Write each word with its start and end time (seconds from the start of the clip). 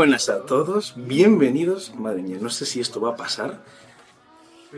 Buenas 0.00 0.30
a 0.30 0.46
todos, 0.46 0.94
bienvenidos. 0.96 1.94
Madre 1.94 2.22
mía, 2.22 2.38
no 2.40 2.48
sé 2.48 2.64
si 2.64 2.80
esto 2.80 3.02
va 3.02 3.10
a 3.10 3.16
pasar, 3.16 3.62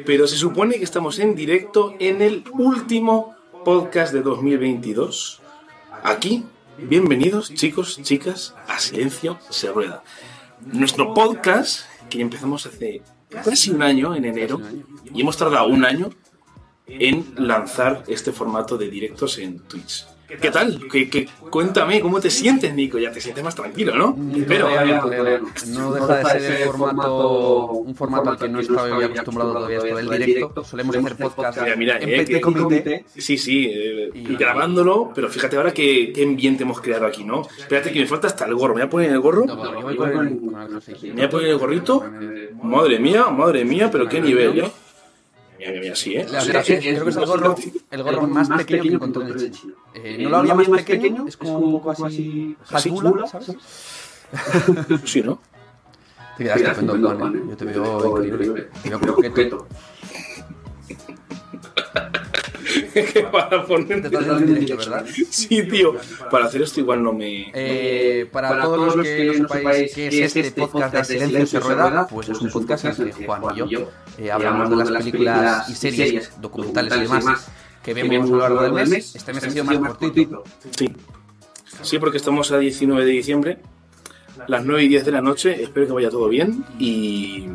pero 0.04 0.26
se 0.26 0.34
supone 0.34 0.78
que 0.78 0.82
estamos 0.82 1.20
en 1.20 1.36
directo 1.36 1.94
en 2.00 2.22
el 2.22 2.42
último 2.54 3.36
podcast 3.64 4.12
de 4.12 4.20
2022. 4.22 5.40
Aquí, 6.02 6.44
bienvenidos 6.76 7.54
chicos, 7.54 8.02
chicas, 8.02 8.56
a 8.66 8.80
Silencio 8.80 9.38
se 9.48 9.70
rueda. 9.70 10.02
Nuestro 10.60 11.14
podcast, 11.14 11.82
que 12.10 12.20
empezamos 12.20 12.66
hace 12.66 13.02
casi 13.30 13.70
un 13.70 13.84
año, 13.84 14.16
en 14.16 14.24
enero, 14.24 14.60
y 15.14 15.20
hemos 15.20 15.36
tardado 15.36 15.68
un 15.68 15.84
año 15.84 16.10
en 16.88 17.32
lanzar 17.36 18.02
este 18.08 18.32
formato 18.32 18.76
de 18.76 18.90
directos 18.90 19.38
en 19.38 19.60
Twitch. 19.60 20.04
¿Qué 20.40 20.50
tal? 20.50 20.80
¿Qué, 20.90 21.28
cuéntame, 21.50 22.00
¿cómo 22.00 22.20
te 22.20 22.30
sientes, 22.30 22.74
Nico? 22.74 22.98
Ya 22.98 23.12
te 23.12 23.20
sientes 23.20 23.42
más 23.42 23.54
tranquilo, 23.54 23.94
¿no? 23.94 24.16
Pero 24.46 24.68
no 25.68 25.94
deja 25.94 26.34
de 26.34 26.40
ser 26.40 26.62
el 26.62 26.68
formato, 26.68 27.66
un 27.66 27.94
formato 27.94 28.30
al 28.30 28.38
que 28.38 28.48
no 28.48 28.60
estaba 28.60 29.04
acostumbrado 29.04 29.54
todavía 29.54 29.78
esto 29.78 29.96
del 29.96 30.08
directo. 30.08 30.64
Solemos 30.64 30.96
hacer 30.96 31.16
podcast 31.16 31.58
mira, 31.76 31.98
en 31.98 32.34
eh, 32.34 32.40
comité. 32.40 33.04
Sí, 33.16 33.36
sí, 33.36 33.70
eh, 33.72 34.10
grabándolo, 34.38 35.12
pero 35.14 35.28
fíjate 35.28 35.56
ahora 35.56 35.72
qué, 35.72 36.12
qué 36.12 36.22
ambiente 36.24 36.62
hemos 36.62 36.80
creado 36.80 37.06
aquí, 37.06 37.24
¿no? 37.24 37.42
Espérate 37.42 37.92
que 37.92 38.00
me 38.00 38.06
falta 38.06 38.26
hasta 38.26 38.46
el 38.46 38.54
gorro. 38.54 38.74
¿Me 38.74 38.80
voy 38.80 38.86
a 38.86 38.90
poner 38.90 39.10
el 39.10 39.20
gorro? 39.20 39.44
No, 39.46 39.56
¿Me 39.56 39.82
voy 39.82 41.22
a 41.22 41.30
poner 41.30 41.48
el 41.48 41.58
gorrito? 41.58 42.04
Madre 42.62 42.98
mía, 42.98 43.26
madre 43.26 43.64
mía, 43.64 43.90
pero 43.90 44.08
qué 44.08 44.20
nivel, 44.20 44.58
¿eh? 44.60 44.72
Mira, 45.66 45.80
mira, 45.80 45.94
sí, 45.94 46.16
¿eh? 46.16 46.26
creo 46.26 46.64
que 46.64 47.10
es 47.10 47.16
el 47.16 47.26
gorro, 47.26 47.54
el 47.90 48.02
gorro 48.02 48.26
más 48.26 48.48
pequeño 48.48 48.82
que 48.82 48.88
encontré 48.88 49.22
en 49.22 49.30
el 49.30 49.52
eh, 49.94 50.18
no 50.22 50.30
lo 50.30 50.36
había 50.38 50.54
más 50.54 50.68
pequeño, 50.68 51.26
es 51.28 51.36
como 51.36 51.58
un 51.58 51.72
poco 51.72 51.92
así. 51.92 52.56
¿sabes? 52.64 53.56
Sí, 55.04 55.22
¿no? 55.22 55.40
Te 56.36 56.44
quedas 56.44 56.78
estupendo, 56.78 57.16
Juan. 57.16 57.36
¿eh? 57.36 57.42
Yo 57.50 57.56
te 57.56 57.64
veo 57.66 58.24
increíble. 58.24 58.68
Te 58.82 58.88
veo 58.88 59.00
croqueto. 59.00 59.66
para 63.32 63.66
poner. 63.66 64.08
Directo, 64.10 64.76
¿verdad? 64.76 65.06
Sí, 65.30 65.62
tío. 65.64 65.94
Para 66.30 66.46
hacer 66.46 66.62
esto 66.62 66.80
igual 66.80 67.02
no 67.02 67.12
me. 67.12 67.50
Eh, 67.54 68.28
para, 68.30 68.50
para, 68.50 68.62
todos 68.64 68.96
los 68.96 69.06
que 69.06 69.38
no 69.38 69.48
sepáis 69.48 69.94
qué 69.94 70.24
es 70.24 70.36
este 70.36 70.66
podcast 70.66 71.10
de 71.10 71.20
Silencio 71.20 71.60
se 71.60 71.60
rueda, 71.60 72.06
pues 72.06 72.28
es 72.28 72.40
un 72.40 72.50
podcast 72.50 72.84
entre 72.84 73.12
Juan 73.12 73.42
y 73.54 73.70
yo. 73.70 73.90
Eh, 74.18 74.30
hablamos 74.30 74.70
de 74.70 74.76
las 74.76 74.90
películas 74.90 75.68
y 75.68 75.74
series, 75.74 76.40
documentales 76.40 76.96
y 76.96 77.00
demás 77.00 77.50
que 77.82 77.94
vemos 77.94 78.30
a 78.30 78.32
lo 78.32 78.38
largo 78.38 78.76
del 78.76 78.88
mes. 78.88 79.14
Este 79.14 79.32
mes 79.32 79.44
ha 79.44 79.50
sido 79.50 79.64
más 79.64 79.78
cortito. 79.78 80.44
Sí. 80.76 80.92
Sí, 81.82 81.98
porque 81.98 82.18
estamos 82.18 82.52
a 82.52 82.58
19 82.58 83.04
de 83.04 83.10
diciembre, 83.10 83.58
las 84.46 84.64
9 84.64 84.84
y 84.84 84.88
10 84.88 85.04
de 85.04 85.12
la 85.12 85.20
noche. 85.20 85.62
Espero 85.62 85.86
que 85.86 85.92
vaya 85.92 86.10
todo 86.10 86.28
bien. 86.28 86.64
Y, 86.78 87.46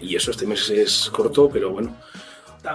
y 0.00 0.16
eso, 0.16 0.30
este 0.30 0.46
mes 0.46 0.68
es 0.70 1.10
corto, 1.10 1.48
pero 1.52 1.70
bueno. 1.70 1.96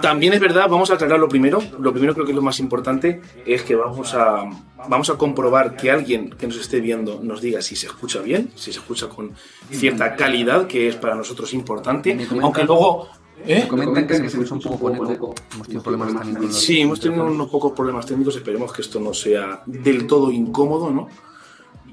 También 0.02 0.32
es 0.32 0.40
verdad, 0.40 0.68
vamos 0.68 0.90
a 0.90 0.94
aclarar 0.94 1.18
lo 1.18 1.28
primero. 1.28 1.62
Lo 1.78 1.92
primero 1.92 2.14
creo 2.14 2.26
que 2.26 2.32
es 2.32 2.36
lo 2.36 2.42
más 2.42 2.58
importante 2.58 3.20
es 3.44 3.62
que 3.62 3.76
vamos 3.76 4.14
a, 4.14 4.44
vamos 4.88 5.10
a 5.10 5.14
comprobar 5.14 5.76
que 5.76 5.90
alguien 5.90 6.30
que 6.30 6.46
nos 6.46 6.58
esté 6.58 6.80
viendo 6.80 7.20
nos 7.22 7.40
diga 7.40 7.62
si 7.62 7.76
se 7.76 7.86
escucha 7.86 8.20
bien, 8.20 8.50
si 8.54 8.72
se 8.72 8.80
escucha 8.80 9.08
con 9.08 9.32
cierta 9.70 10.16
calidad, 10.16 10.66
que 10.66 10.88
es 10.88 10.96
para 10.96 11.14
nosotros 11.14 11.54
importante. 11.54 12.16
Aunque 12.42 12.64
luego 12.64 13.08
¿Eh? 13.46 13.66
comentan 13.68 14.06
que 14.06 14.16
se 14.16 14.26
escucha 14.26 14.54
un 14.54 14.60
poco 14.60 14.92
con 14.92 15.12
eco. 15.12 15.34
Hemos 15.54 15.66
tenido 15.66 15.82
problemas 15.82 16.12
con 16.12 16.52
Sí, 16.52 16.80
hemos 16.80 17.00
tenido 17.00 17.24
unos 17.24 17.48
pocos 17.48 17.72
problemas 17.72 18.06
técnicos. 18.06 18.36
Esperemos 18.36 18.72
que 18.72 18.82
esto 18.82 18.98
no 18.98 19.14
sea 19.14 19.62
del 19.66 20.06
todo 20.06 20.30
incómodo, 20.30 20.90
¿no? 20.90 21.08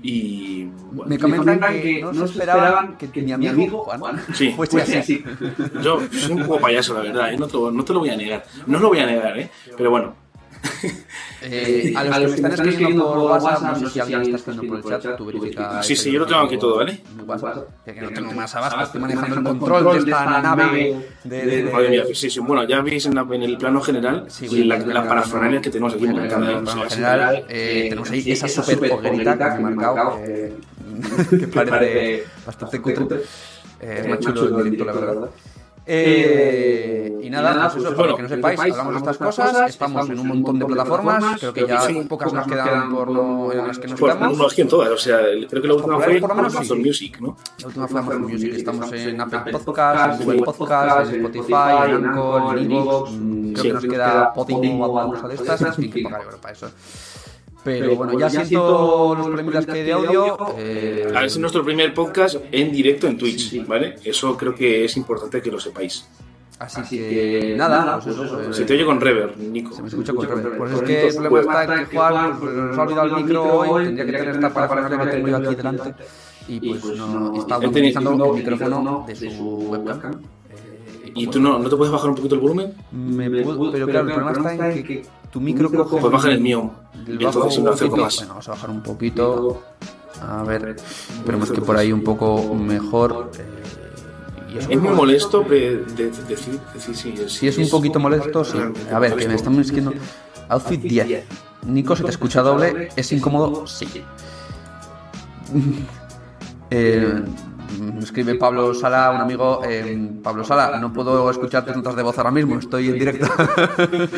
Y 0.06 0.66
bueno, 0.91 1.09
me 1.09 1.18
comentan 1.18 1.59
que, 1.81 2.02
no 2.02 2.25
esperaban 2.25 2.97
que, 2.97 3.09
que, 3.09 3.22
mi 3.22 3.31
amigo 3.31 3.84
Juan, 3.86 4.22
sí, 4.34 4.52
fuese 4.56 5.00
así. 5.00 5.24
Yo 5.81 6.02
soy 6.12 6.34
un 6.34 6.46
poco 6.46 6.59
payaso, 6.59 6.94
la 6.94 7.00
verdad, 7.00 7.34
¿eh? 7.34 7.38
no, 7.38 7.47
te, 7.47 7.58
no 7.58 7.86
te 7.86 7.94
lo 7.94 8.00
voy 8.00 8.09
a 8.09 8.18
negar. 8.18 8.44
No 8.68 8.80
lo 8.80 8.90
voy 8.90 9.00
a 9.00 9.06
negar, 9.06 9.40
¿eh? 9.40 9.50
pero 9.78 9.92
bueno, 9.92 10.13
eh, 11.44 11.94
a, 11.98 12.20
los 12.20 12.34
que, 12.34 12.42
me 12.42 12.50
están 12.50 12.70
escribiendo 12.70 13.06
por 13.06 13.20
WhatsApp, 13.20 13.62
no 13.62 13.76
sé 13.76 13.90
si 13.90 14.00
alguien 14.00 14.22
está 14.22 14.38
escribiendo 14.38 14.81
por 14.81 14.94
el 14.94 15.02
chat, 15.02 15.18
tú 15.18 15.26
verifica. 15.26 15.84
Sí, 15.84 15.96
sí, 15.96 16.12
yo 16.12 16.20
lo 16.20 16.26
tengo 16.26 16.42
aquí 16.42 16.58
todo, 16.58 16.78
¿vale? 16.78 17.02
que 17.86 18.02
no 18.02 18.09
tengo 18.09 18.31
más 18.31 18.56
abajo, 18.56 18.81
estoy 18.81 19.02
manejando 19.02 19.36
el 19.36 19.44
control 19.44 20.06
de 20.06 20.12
esta 20.12 20.42
nave. 20.42 21.08
De, 21.24 21.70
Madre 21.72 21.90
mía, 21.90 22.04
sí, 22.14 22.30
sí, 22.30 22.40
bueno, 22.40 22.64
ya 22.68 22.81
veis 22.81 23.06
en, 23.06 23.18
el 23.18 23.58
plano 23.58 23.81
general 23.81 24.28
la, 24.52 24.78
la 24.78 25.08
parafernalia 25.08 25.62
que 25.62 25.70
tenemos 25.70 25.94
aquí. 25.94 26.06
En 26.06 26.18
el 26.18 26.28
plano 26.28 26.90
general 26.90 27.46
tenemos 27.48 28.12
ahí 28.12 28.31
esa 28.31 28.48
super 28.48 28.92
hoguerita 28.92 29.56
que 29.56 29.64
me 29.64 29.72
he 29.72 29.75
marcado, 29.75 30.20
que 30.24 31.48
parece 31.54 32.24
bastante 32.46 32.81
cutre. 32.81 33.22
Es 33.80 34.08
más 34.08 34.20
chulo 34.20 34.60
el 34.60 34.72
directo, 34.72 34.86
la 34.86 34.94
verdad. 34.94 35.30
Eh, 35.86 37.20
y 37.22 37.30
nada, 37.30 37.70
pues 37.70 37.84
eso, 37.84 37.96
para 37.96 38.16
que 38.16 38.22
no 38.22 38.30
sepáis, 38.30 38.60
hablamos 38.60 38.94
de 38.94 39.00
estas 39.00 39.18
cosas, 39.18 39.70
estamos 39.70 40.10
en 40.10 40.20
un 40.20 40.28
montón 40.28 40.60
de 40.60 40.66
plataformas, 40.66 41.40
creo 41.40 41.54
que 41.54 41.68
ya 41.68 41.88
pocas 42.08 42.34
nos 42.34 42.48
quedan 42.48 42.94
por 42.94 43.10
no, 43.10 43.52
en 43.52 43.68
las 43.68 43.80
que 43.80 43.88
nos 43.88 44.00
quedamos. 44.00 44.38
No, 44.38 44.46
aquí 44.46 44.62
en 44.62 44.68
todas, 44.68 44.90
o 44.90 44.98
sea, 44.98 45.20
creo 45.50 45.62
que 45.62 45.68
la 45.68 45.74
última 45.74 46.00
fue 46.00 46.18
Amazon 46.18 46.82
Music, 46.82 47.20
¿no? 47.20 47.36
La 47.60 47.68
última 47.68 47.88
fue 47.88 48.00
Amazon 48.00 48.22
Music, 48.22 48.54
estamos 48.56 48.92
en 48.94 49.20
Apple 49.20 49.52
Podcasts, 49.52 50.20
en 50.20 50.26
Google 50.26 50.44
Podcasts, 50.44 51.14
en 51.14 51.26
Spotify, 51.26 51.90
en 51.90 52.06
Anchor, 52.06 52.58
en 52.58 52.72
Evox, 52.72 53.12
creo 53.12 53.64
que 53.64 53.74
nos 53.74 53.86
queda 53.86 54.34
Podimo 54.34 54.86
o 54.86 55.00
alguna 55.00 55.22
cosa 55.22 55.28
de 55.28 55.36
estas, 55.36 55.76
fin, 55.76 55.92
que 55.92 56.04
pagar 56.04 56.24
para 56.42 56.54
eso. 56.54 56.70
Pero, 57.63 57.96
bueno, 57.96 58.19
ya, 58.19 58.29
siento 58.29 59.16
los 59.16 59.28
problemas 59.28 59.66
que 59.66 59.72
hay 59.72 59.84
de 59.84 59.94
audio. 59.94 60.38
Eh... 60.57 61.07
A 61.09 61.19
ver, 61.19 61.25
es 61.25 61.38
nuestro 61.38 61.63
primer 61.63 61.94
podcast 61.94 62.38
en 62.51 62.72
directo 62.72 63.07
en 63.07 63.18
Twitch, 63.18 63.66
¿vale? 63.66 63.96
Eso 64.03 64.35
creo 64.35 64.53
que 64.53 64.85
es 64.85 64.97
importante 64.97 65.41
que 65.41 65.50
lo 65.50 65.59
sepáis. 65.59 66.06
Así, 66.59 66.97
que, 66.97 67.56
nada, 67.57 68.00
pues 68.00 68.16
eso, 68.16 68.40
pues, 68.41 68.56
se 68.56 68.63
te 68.63 68.74
oye 68.74 68.85
con 68.85 69.01
reverb, 69.01 69.38
Nico. 69.38 69.75
Se 69.75 69.81
me 69.81 69.88
escucha 69.88 70.13
con 70.13 70.27
reverb. 70.27 70.57
Pues 70.57 70.71
es 70.74 70.81
que 70.81 71.07
el 71.07 71.15
problema 71.15 71.62
está 71.62 71.81
en 71.81 71.88
que 71.88 71.98
Juan 71.98 72.39
pues, 72.39 72.54
nos 72.54 72.77
ha 72.77 72.81
olvidado 72.81 73.18
el 73.18 73.24
micro 73.24 73.44
hoy, 73.44 73.86
tendría 73.86 74.06
que 74.06 74.18
tener 74.18 74.36
esta 74.36 74.54
parafernalia 74.54 75.00
que 75.00 75.12
tengo 75.12 75.27
yo 75.27 75.38
aquí 75.38 75.56
delante. 75.56 75.94
Y 76.48 76.59
pues 76.59 76.98
no, 76.98 77.36
está 77.38 77.57
utilizando 77.57 78.25
el 78.25 78.33
micrófono 78.33 79.06
de 79.07 79.16
su 79.16 79.57
webcam. 79.69 80.21
¿Y 81.16 81.27
tú 81.27 81.39
no, 81.39 81.59
no 81.59 81.69
te 81.69 81.75
puedes 81.75 81.92
bajar 81.92 82.09
un 82.09 82.16
poquito 82.16 82.36
el 82.36 82.42
volumen? 82.42 82.74
Me 82.92 83.30
puedo, 83.30 83.71
pero 83.71 83.88
claro, 83.88 84.07
el 84.07 84.13
problema 84.13 84.51
está 84.51 84.71
en 84.71 84.83
que 84.83 85.06
tu 85.33 85.41
micro 85.41 85.71
coge. 85.71 85.97
Pues 86.00 86.13
baja 86.13 86.30
el 86.30 86.39
mío. 86.39 86.71
Entonces 87.07 87.57
un 87.57 87.65
poquito. 87.65 87.97
Más. 87.97 88.15
Bueno, 88.18 88.30
vamos 88.30 88.47
a 88.47 88.51
bajar 88.51 88.69
un 88.69 88.83
poquito. 88.83 89.63
A 90.21 90.44
ver, 90.44 90.75
esperemos 90.77 91.51
que 91.51 91.59
por 91.59 91.75
ahí 91.75 91.91
un 91.91 92.03
poco 92.03 92.53
mejor. 92.53 93.31
Eh, 93.39 94.68
es 94.69 94.80
muy 94.80 94.94
molesto 94.94 95.41
decir 95.41 95.88
de, 95.95 96.12
de, 96.12 96.38
sí. 96.38 97.13
Es, 97.18 97.33
si 97.33 97.47
es 97.47 97.57
un 97.57 97.69
poquito 97.69 98.00
molesto, 98.00 98.45
sí. 98.45 98.59
A 98.91 99.00
ver, 99.00 99.15
que 99.15 99.27
me 99.27 99.33
están 99.33 99.57
diciendo. 99.57 99.91
Outfit 100.50 100.81
10. 100.81 101.25
Nico, 101.65 101.95
se 101.95 102.03
te 102.03 102.12
escucha 102.12 102.44
doble. 102.44 102.89
¿Es 102.95 103.12
incómodo? 103.12 103.65
Sí. 103.65 103.88
eh, 106.69 107.24
escribe 108.00 108.36
Pablo 108.36 108.74
Sala, 108.74 109.12
un 109.12 109.22
amigo, 109.22 109.62
eh, 109.68 110.10
Pablo 110.22 110.44
Sala, 110.44 110.80
no 110.80 110.92
puedo 110.94 111.30
escuchar 111.30 111.66
tus 111.66 111.75
notas 111.75 111.96
de 111.96 112.04
voz 112.04 112.18
ahora 112.18 112.31
mismo, 112.31 112.58
estoy 112.58 112.90
en 112.90 113.00
directo. 113.00 113.25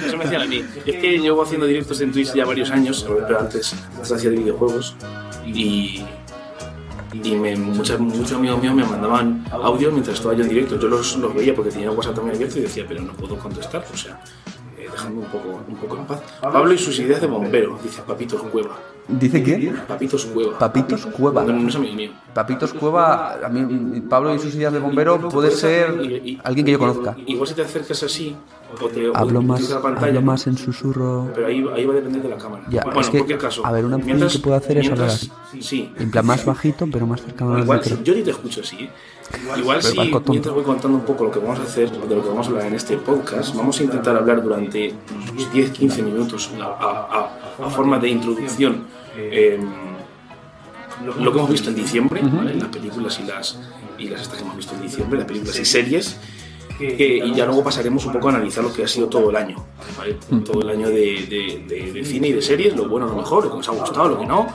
Eso 0.06 0.18
me 0.18 0.24
decían 0.24 0.42
a 0.42 0.46
mí. 0.46 0.64
Es 0.86 0.96
que 0.98 1.20
llevo 1.20 1.44
haciendo 1.44 1.66
directos 1.66 2.02
en 2.02 2.12
Twitch 2.12 2.34
ya 2.34 2.46
varios 2.46 2.72
años, 2.72 3.06
pero 3.08 3.40
antes, 3.40 3.76
hacía 4.02 4.30
de 4.30 4.38
videojuegos 4.38 4.96
y, 5.46 6.04
y 7.14 7.36
me, 7.36 7.56
muchos, 7.56 8.00
muchos 8.00 8.34
amigos 8.34 8.62
míos 8.62 8.76
me 8.76 8.84
mandaban 8.84 9.46
audio 9.52 9.92
mientras 9.92 10.18
estaba 10.18 10.34
yo 10.34 10.44
en 10.44 10.50
directo. 10.50 10.80
Yo 10.80 10.88
los, 10.88 11.18
los 11.18 11.34
veía 11.34 11.56
porque 11.56 11.72
tenía 11.72 11.92
WhatsApp 11.92 12.16
también 12.16 12.36
abierto 12.36 12.60
y 12.60 12.64
decía, 12.64 12.86
pero 12.88 13.02
no 13.02 13.14
puedo 13.14 13.38
contestar, 13.38 13.86
o 13.94 13.98
sea, 13.98 14.20
eh, 14.78 14.88
un 15.08 15.26
poco, 15.26 15.64
un 15.68 15.76
poco 15.76 15.98
en 15.98 16.06
paz. 16.06 16.22
Pablo 16.42 16.74
y 16.74 16.78
sus 16.78 16.98
ideas 17.00 17.22
de 17.22 17.28
bombero, 17.28 17.80
dice 17.84 18.02
Papito 18.02 18.38
Cueva. 18.50 18.78
¿Dice 19.08 19.44
qué? 19.44 19.74
Papitos 19.88 20.26
Cueva. 20.26 20.58
Papitos 20.58 21.06
Cueva. 21.06 21.44
No, 21.44 21.54
no 21.54 21.70
es 21.70 21.76
amigo 21.76 21.94
mío. 21.94 22.12
Papitos 22.34 22.74
Cueva, 22.74 23.46
a 23.46 23.50
mí, 23.50 24.02
Pablo 24.02 24.34
y 24.34 24.40
sus 24.40 24.56
ideas 24.56 24.74
de 24.74 24.80
bombero 24.80 25.30
puede 25.30 25.52
ser 25.52 25.90
alguien 26.44 26.66
que 26.66 26.72
yo 26.72 26.80
conozca. 26.80 27.16
Igual 27.26 27.48
si 27.48 27.54
te 27.54 27.62
acercas 27.62 28.02
así, 28.04 28.36
o 28.82 28.88
te, 28.88 29.12
hablo, 29.14 29.40
o 29.40 29.42
te 29.42 29.48
más, 29.48 29.70
la 29.70 29.82
pantalla, 29.82 30.08
hablo 30.08 30.22
más 30.22 30.48
en 30.48 30.58
susurro. 30.58 31.32
Pero 31.34 31.48
ahí, 31.48 31.66
ahí 31.76 31.86
va 31.86 31.94
a 31.94 31.96
depender 31.96 32.22
de 32.24 32.30
la 32.30 32.38
cámara. 32.38 32.64
Ya, 32.70 32.84
bueno, 32.84 33.00
es 33.00 33.10
que, 33.10 33.18
en 33.18 33.24
cualquier 33.24 33.40
caso. 33.40 33.66
A 33.66 33.72
ver, 33.72 33.86
una 33.86 33.98
opción 33.98 34.28
que 34.28 34.40
puedo 34.40 34.56
hacer 34.56 34.78
es 34.80 34.90
hablar 34.90 35.08
así. 35.08 35.32
Sí. 35.60 35.92
En 35.98 36.12
plan 36.12 36.26
más 36.26 36.44
bajito, 36.44 36.88
pero 36.92 37.06
más 37.06 37.22
cercano 37.22 37.56
al 37.56 37.66
micro. 37.66 38.04
yo 38.04 38.16
ni 38.16 38.24
te 38.24 38.32
escucho 38.32 38.62
así, 38.62 38.76
¿eh? 38.86 38.90
Igual 39.58 39.82
si 39.82 39.98
mientras 40.30 40.54
voy 40.54 40.64
contando 40.64 40.98
un 40.98 41.06
poco 41.06 41.26
lo 41.26 41.32
que 41.32 41.40
vamos 41.40 41.60
a 41.60 41.64
hacer, 41.64 41.90
de 41.92 42.16
lo 42.16 42.22
que 42.22 42.30
vamos 42.30 42.48
a 42.48 42.50
hablar 42.52 42.68
en 42.68 42.76
este 42.76 42.98
podcast, 42.98 43.56
vamos 43.56 43.80
a 43.80 43.84
intentar 43.84 44.16
hablar 44.16 44.42
durante 44.42 44.94
unos 45.32 45.52
10-15 45.54 46.04
minutos 46.04 46.52
a, 46.60 46.64
a, 46.66 47.30
a, 47.62 47.66
a 47.66 47.70
forma 47.70 47.98
de 48.00 48.10
introducción 48.10 48.86
eh, 49.18 49.60
lo 51.04 51.32
que 51.32 51.38
hemos 51.38 51.50
visto 51.50 51.70
en 51.70 51.76
diciembre. 51.76 52.22
¿vale? 52.24 52.56
las 52.56 52.70
películas 52.70 53.20
y 53.20 53.24
las, 53.24 53.60
y 53.98 54.08
las 54.10 54.22
estas 54.22 54.38
que 54.38 54.44
hemos 54.44 54.58
visto 54.58 54.76
en 54.76 54.82
diciembre, 54.82 55.20
las 55.20 55.28
películas 55.28 55.60
y 55.60 55.66
series, 55.66 56.18
y 56.80 57.34
ya 57.34 57.46
luego 57.46 57.64
pasaremos 57.64 58.06
un 58.06 58.14
poco 58.14 58.28
a 58.30 58.32
analizar 58.32 58.64
lo 58.64 58.74
que 58.74 58.84
ha 58.84 58.88
sido 58.88 59.08
todo 59.08 59.30
el 59.30 59.36
año, 59.36 59.66
¿vale? 59.98 60.18
todo 60.44 60.62
el 60.62 60.70
año 60.70 60.88
de, 60.90 61.26
de, 61.30 61.66
de, 61.68 61.94
de, 61.94 62.06
cine 62.06 62.30
y 62.30 62.34
de 62.34 62.42
series, 62.42 62.76
lo 62.76 62.88
bueno, 62.88 63.08
lo 63.08 63.16
mejor, 63.16 63.46
lo 63.46 63.52
que 63.52 63.58
nos 63.58 63.70
ha 63.70 63.72
gustado, 63.72 64.10
lo 64.10 64.20
que 64.20 64.26
no, 64.26 64.48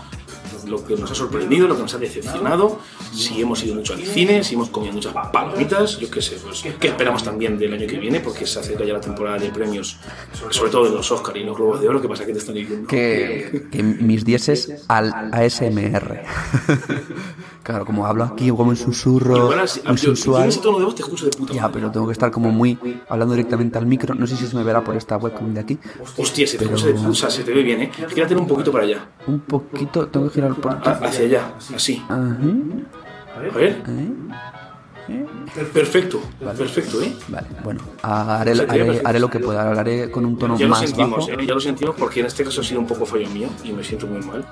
lo 0.70 0.84
que 0.84 0.96
nos 0.96 1.11
ha 1.11 1.14
sorprendido, 1.14 1.67
lo 1.67 1.76
que 1.76 1.82
nos 1.82 1.94
ha 1.94 1.99
decepcionado, 1.99 2.78
si 3.12 3.40
hemos 3.40 3.62
ido 3.64 3.75
mucho 3.75 3.94
al 3.94 4.02
cine, 4.02 4.44
si 4.44 4.55
hemos 4.55 4.70
comido 4.70 4.93
muchas 4.93 5.12
palomitas, 5.32 5.99
yo 5.99 6.11
qué 6.11 6.22
sé, 6.22 6.37
pues 6.43 6.62
qué 6.78 6.88
esperamos 6.88 7.22
también 7.22 7.58
del 7.58 7.72
año 7.75 7.87
que 7.87 7.99
viene, 7.99 8.20
porque 8.20 8.46
se 8.46 8.61
acerca 8.61 8.84
ya 8.84 8.94
la 8.94 9.00
temporada 9.00 9.38
de 9.38 9.50
premios, 9.50 9.99
sobre 10.50 10.70
todo 10.70 10.84
de 10.84 10.90
los 10.90 11.11
Oscar 11.11 11.37
y 11.37 11.44
los 11.44 11.56
Globos 11.56 11.81
de 11.81 11.88
Oro, 11.88 12.00
¿qué 12.00 12.08
pasa 12.08 12.25
que 12.25 12.32
te 12.32 12.38
están 12.38 12.55
diciendo? 12.55 12.87
Que, 12.88 13.67
que 13.70 13.82
mis 13.82 14.25
dieces 14.25 14.84
al 14.88 15.12
ASMR. 15.32 16.22
claro, 17.62 17.84
como 17.84 18.06
hablo 18.06 18.24
aquí 18.24 18.50
como 18.50 18.70
en 18.72 18.76
susurro, 18.76 19.36
Igual 19.36 19.60
así- 19.60 19.80
muy 19.86 19.96
yo- 19.96 20.02
sensual. 20.14 20.42
yo 20.44 20.48
ese 20.48 20.60
tono 20.60 20.78
de 20.78 20.84
voz 20.84 20.94
te 20.94 21.02
escucho 21.02 21.24
de 21.26 21.30
puta 21.32 21.52
Ya, 21.52 21.62
madre. 21.62 21.74
pero 21.74 21.90
tengo 21.90 22.06
que 22.06 22.12
estar 22.12 22.30
como 22.30 22.50
muy 22.50 22.78
hablando 23.08 23.34
directamente 23.34 23.78
al 23.78 23.86
micro. 23.86 24.14
No 24.14 24.26
sé 24.26 24.36
si 24.36 24.46
se 24.46 24.56
me 24.56 24.62
verá 24.62 24.82
por 24.82 24.96
esta 24.96 25.16
webcam 25.16 25.52
de 25.54 25.60
aquí. 25.60 25.78
Hostia, 26.16 26.46
se 26.46 26.58
te, 26.58 26.64
escucha 26.64 26.86
de 26.86 26.94
puta, 26.94 27.08
o 27.08 27.14
sea, 27.14 27.30
se 27.30 27.42
te 27.44 27.52
ve 27.52 27.62
bien, 27.62 27.80
¿eh? 27.82 27.90
Gírate 28.08 28.34
un 28.36 28.46
poquito 28.46 28.70
para 28.72 28.84
allá, 28.84 29.04
Un 29.26 29.40
poquito, 29.40 30.06
tengo 30.08 30.28
que 30.28 30.34
girar 30.34 30.54
por 30.54 30.72
aquí. 30.72 30.88
a- 30.88 30.92
hacia 30.92 31.24
allá, 31.26 31.54
así. 31.74 32.02
Ajá, 32.08 32.36
A 33.36 33.40
ver, 33.40 33.52
¿eh? 33.58 33.82
perfecto, 35.72 36.20
perfecto, 36.56 37.00
¿eh? 37.02 37.12
Vale, 37.28 37.46
bueno, 37.64 37.80
haré, 38.02 38.54
Se 38.54 38.62
haré, 38.62 39.00
haré 39.04 39.18
lo 39.20 39.28
que 39.30 39.40
pueda. 39.40 39.68
Hablaré 39.68 40.10
con 40.10 40.24
un 40.24 40.38
tono 40.38 40.56
Ya 40.56 40.64
lo 40.66 40.70
más 40.70 40.80
sentimos, 40.80 41.26
bajo. 41.28 41.40
¿eh? 41.40 41.46
Ya 41.46 41.54
lo 41.54 41.60
sentimos 41.60 41.94
porque 41.98 42.20
en 42.20 42.26
este 42.26 42.44
caso 42.44 42.60
ha 42.60 42.64
sido 42.64 42.80
un 42.80 42.86
poco 42.86 43.04
fallo 43.06 43.28
mío 43.30 43.48
y 43.64 43.72
me 43.72 43.82
siento 43.82 44.06
muy 44.06 44.20
mal. 44.24 44.44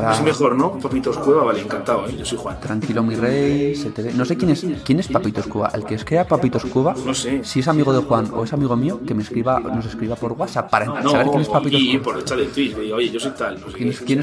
Para- 0.00 0.12
Es 0.12 0.22
mejor, 0.22 0.54
¿no? 0.56 0.72
Papitos 0.78 1.16
Cueva, 1.18 1.44
vale, 1.44 1.62
encantado, 1.62 2.06
¿eh? 2.06 2.14
Yo 2.18 2.24
soy 2.24 2.36
Juan. 2.38 2.60
Tranquilo, 2.60 3.02
mi 3.02 3.14
rey, 3.14 3.74
se 3.74 3.90
te 3.90 4.02
ve. 4.02 4.12
No 4.12 4.24
sé 4.26 4.36
quién 4.36 4.50
es, 4.50 4.66
quién 4.84 5.00
es 5.00 5.08
Papitos 5.08 5.46
Cuba. 5.46 5.70
El 5.72 5.84
que 5.84 5.96
crea 5.96 6.26
Papitos 6.28 6.64
Cuba, 6.66 6.94
No 7.04 7.14
sé. 7.14 7.42
si 7.44 7.60
es 7.60 7.68
amigo 7.68 7.92
de 7.94 8.00
Juan 8.02 8.30
o 8.34 8.44
es 8.44 8.52
amigo 8.52 8.76
mío, 8.76 9.00
que 9.06 9.14
me 9.14 9.22
escriba, 9.22 9.58
nos 9.60 9.86
escriba 9.86 10.16
por 10.16 10.32
WhatsApp 10.32 10.70
para 10.70 10.84
No, 10.86 11.10
saber 11.10 11.28
quién 11.28 11.40
es 11.40 11.48
Papitos 11.48 11.80
y 11.80 11.92
Cuba. 11.92 12.04
por 12.04 12.16
el 12.18 12.24
chat 12.24 12.38
de 12.38 12.44
Twitch, 12.46 12.76
oye, 12.76 13.10
yo 13.10 13.18
soy 13.20 13.32
tal. 13.32 13.58
No 13.60 13.70
sé 13.70 13.76
¿Quién 13.76 13.88
es- 13.88 14.00
quién 14.00 14.18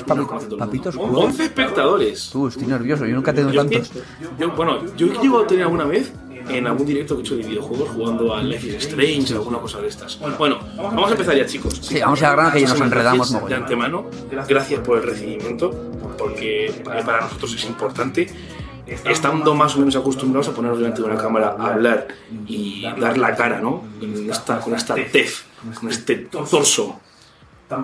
Papitos 0.59 0.95
mundo. 0.95 1.11
Cueva? 1.13 1.25
11 1.25 1.43
espectadores. 1.45 2.29
Tú, 2.31 2.47
estoy 2.47 2.67
nervioso, 2.67 3.05
yo 3.05 3.15
nunca 3.15 3.31
he 3.31 3.33
tenido 3.33 3.53
tantos. 3.55 3.91
yo- 4.39 4.51
bueno, 4.51 4.77
yo 4.95 5.07
he 5.07 5.09
llegado 5.09 5.43
a 5.43 5.47
tener 5.47 5.63
alguna 5.63 5.85
vez 5.85 6.13
en 6.49 6.67
algún 6.67 6.85
directo 6.85 7.15
que 7.15 7.21
he 7.21 7.23
hecho 7.23 7.35
de 7.35 7.43
videojuegos 7.43 7.89
jugando 7.89 8.33
a 8.35 8.41
Life 8.43 8.67
is 8.67 8.75
Strange 8.85 9.33
o 9.33 9.37
alguna 9.39 9.59
cosa 9.59 9.81
de 9.81 9.87
estas. 9.87 10.19
Bueno, 10.37 10.59
vamos 10.77 11.09
a 11.09 11.11
empezar 11.11 11.35
ya, 11.35 11.45
chicos. 11.45 11.79
Sí, 11.81 11.99
vamos 11.99 12.21
a 12.21 12.29
la 12.29 12.35
grana 12.35 12.51
que 12.53 12.61
ya 12.61 12.67
nos 12.69 12.81
enredamos 12.81 13.31
gracias. 13.31 13.49
De 13.49 13.55
antemano, 13.55 14.05
gracias 14.47 14.79
por 14.81 14.97
el 14.97 15.03
recibimiento, 15.03 15.71
porque 16.17 16.67
eh, 16.67 16.83
para 17.05 17.21
nosotros 17.21 17.53
es 17.55 17.65
importante. 17.65 18.27
Estando 18.85 19.55
más 19.55 19.75
o 19.75 19.79
menos 19.79 19.95
acostumbrados 19.95 20.49
a 20.49 20.53
ponernos 20.53 20.77
delante 20.77 21.01
de 21.01 21.07
una 21.07 21.17
cámara 21.17 21.55
a 21.57 21.67
hablar 21.73 22.07
y 22.45 22.81
dar 22.99 23.17
la 23.17 23.33
cara, 23.35 23.59
¿no? 23.61 23.83
Con 23.99 24.29
esta, 24.29 24.59
con 24.59 24.75
esta 24.75 24.95
tez, 24.95 25.45
con 25.79 25.89
este 25.89 26.15
torso 26.17 26.99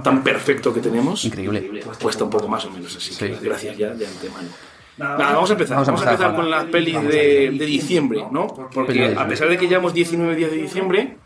tan 0.03 0.23
perfecto 0.23 0.73
que 0.73 0.81
tenemos. 0.81 1.23
Increíble. 1.25 1.81
Cuesta 2.01 2.25
un 2.25 2.29
poco 2.29 2.47
más 2.47 2.65
o 2.65 2.69
menos, 2.71 2.95
así 2.95 3.15
que 3.15 3.33
Sí. 3.33 3.39
gracias 3.41 3.77
ya 3.77 3.89
de 3.89 4.05
antemano. 4.05 4.49
Nada, 4.99 5.33
vamos 5.33 5.49
a 5.49 5.53
empezar. 5.53 5.75
Vamos 5.77 5.87
a 5.87 5.91
Vamos 5.91 6.05
a 6.07 6.11
empezar, 6.11 6.27
empezar 6.29 6.35
con 6.35 6.51
las 6.51 6.65
pelis 6.65 7.01
de, 7.03 7.51
de 7.57 7.65
diciembre, 7.65 8.23
¿no? 8.31 8.47
Porque 8.73 9.15
a 9.17 9.27
pesar 9.27 9.49
de 9.49 9.57
que 9.57 9.67
llevamos 9.67 9.93
19 9.93 10.35
días 10.35 10.51
de 10.51 10.57
diciembre, 10.57 11.17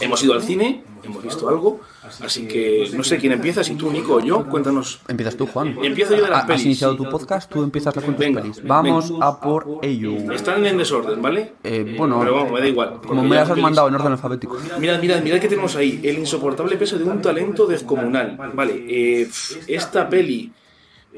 hemos 0.00 0.22
ido 0.22 0.34
al 0.34 0.42
cine, 0.42 0.82
hemos 1.04 1.22
visto 1.22 1.48
algo, 1.48 1.80
así 2.22 2.46
que 2.48 2.90
no 2.94 3.02
sé 3.04 3.16
quién 3.18 3.32
empieza, 3.32 3.62
si 3.64 3.74
tú, 3.76 3.90
Nico 3.90 4.14
o 4.16 4.20
yo, 4.20 4.44
cuéntanos. 4.48 5.00
Empiezas 5.08 5.36
tú, 5.36 5.46
Juan. 5.46 5.76
Empiezo 5.82 6.16
yo 6.16 6.24
de 6.24 6.30
las 6.30 6.42
Ha- 6.42 6.46
pelis. 6.46 6.60
Has 6.60 6.66
iniciado 6.66 6.96
tu 6.96 7.08
podcast, 7.08 7.50
tú 7.50 7.62
empiezas 7.62 7.94
con 7.94 8.04
tus 8.04 8.16
Venga, 8.18 8.42
pelis. 8.42 8.62
Vamos 8.64 9.10
venga. 9.10 9.26
a 9.26 9.40
por 9.40 9.78
ello. 9.82 10.32
Están 10.32 10.66
en 10.66 10.76
desorden, 10.78 11.22
¿vale? 11.22 11.52
Eh, 11.64 11.94
bueno, 11.96 12.18
pero 12.20 12.34
vamos, 12.34 12.52
me 12.52 12.60
da 12.60 12.66
igual. 12.68 13.00
Como 13.06 13.22
me 13.22 13.36
las 13.36 13.48
has 13.50 13.56
mandado 13.58 13.88
en 13.88 13.94
orden 13.94 14.12
alfabético. 14.12 14.58
Mirad, 14.78 15.00
mirad, 15.00 15.22
mirad 15.22 15.38
que 15.38 15.48
tenemos 15.48 15.74
ahí. 15.76 16.00
El 16.02 16.18
insoportable 16.18 16.76
peso 16.76 16.98
de 16.98 17.04
un 17.04 17.22
talento 17.22 17.66
descomunal. 17.66 18.36
Vale, 18.54 18.84
eh, 18.88 19.28
esta 19.68 20.08
peli 20.08 20.52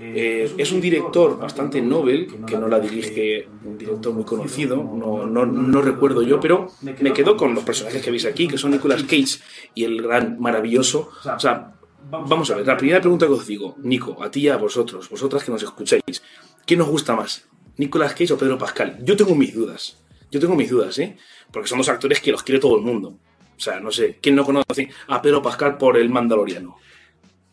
eh, 0.03 0.55
es 0.57 0.73
un 0.73 0.81
director 0.81 1.39
bastante 1.39 1.83
novel, 1.83 2.27
que 2.47 2.57
no 2.57 2.69
la 2.69 2.81
dirige 2.81 3.47
un 3.65 3.77
director 3.77 4.15
muy 4.15 4.25
conocido, 4.25 4.77
no, 4.77 5.27
no, 5.27 5.45
no 5.45 5.83
recuerdo 5.83 6.23
yo, 6.23 6.41
pero 6.41 6.69
me 6.81 7.13
quedo 7.13 7.37
con 7.37 7.55
los 7.55 7.65
personajes 7.65 8.03
que 8.03 8.11
veis 8.11 8.25
aquí, 8.25 8.49
que 8.49 8.57
son 8.57 8.71
Nicolas 8.71 9.03
Cage 9.03 9.41
y 9.75 9.85
el 9.85 10.01
gran 10.01 10.41
maravilloso. 10.41 11.11
O 11.25 11.39
sea, 11.39 11.75
vamos 12.11 12.51
a 12.51 12.57
ver, 12.57 12.67
la 12.67 12.79
primera 12.79 13.01
pregunta 13.01 13.27
que 13.27 13.33
os 13.33 13.47
digo, 13.47 13.77
Nico, 13.83 14.23
a 14.23 14.31
ti 14.31 14.41
y 14.41 14.49
a 14.49 14.57
vosotros, 14.57 15.11
vosotras 15.11 15.45
que 15.45 15.53
nos 15.53 15.63
escucháis, 15.63 16.23
¿quién 16.65 16.79
nos 16.79 16.89
gusta 16.89 17.15
más? 17.15 17.47
¿Nicolas 17.77 18.13
Cage 18.13 18.33
o 18.33 18.39
Pedro 18.39 18.57
Pascal? 18.57 18.99
Yo 19.03 19.17
tengo 19.17 19.35
mis 19.35 19.55
dudas. 19.55 19.99
Yo 20.31 20.41
tengo 20.41 20.55
mis 20.55 20.71
dudas, 20.71 20.99
¿eh? 20.99 21.17
Porque 21.53 21.69
son 21.69 21.79
dos 21.79 21.89
actores 21.89 22.21
que 22.21 22.31
los 22.31 22.43
quiere 22.43 22.61
todo 22.61 22.77
el 22.77 22.83
mundo. 22.83 23.19
O 23.57 23.61
sea, 23.61 23.81
no 23.81 23.91
sé, 23.91 24.19
¿quién 24.23 24.37
no 24.37 24.45
conoce 24.45 24.89
a 25.09 25.21
Pedro 25.21 25.43
Pascal 25.43 25.77
por 25.77 25.99
el 25.99 26.09
Mandaloriano? 26.09 26.77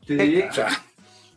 O 0.04 0.54
sea, 0.54 0.86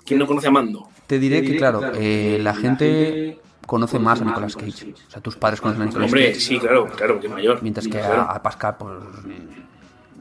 ¿quién 0.05 0.21
no 0.21 0.27
conoce 0.27 0.47
a 0.47 0.53
Mando? 0.53 0.90
Te 1.11 1.19
diré 1.19 1.43
que, 1.43 1.57
claro, 1.57 1.81
eh, 1.97 2.39
la 2.41 2.55
gente 2.55 3.41
conoce 3.67 3.99
más 3.99 4.21
a 4.21 4.25
Nicolas 4.25 4.55
Cage. 4.55 4.95
O 5.09 5.11
sea, 5.11 5.21
tus 5.21 5.35
padres 5.35 5.61
conocen 5.61 5.83
a 5.83 5.87
Nicolas 5.87 6.07
Hombre, 6.07 6.29
Cage. 6.29 6.41
sí, 6.41 6.61
claro, 6.61 6.87
claro, 6.87 7.19
que 7.19 7.27
es 7.27 7.33
mayor. 7.33 7.59
Mientras 7.63 7.87
que 7.89 7.99
Claro. 7.99 8.23
a, 8.23 8.37
a 8.37 8.41
Pascal, 8.41 8.77
pues. 8.79 8.93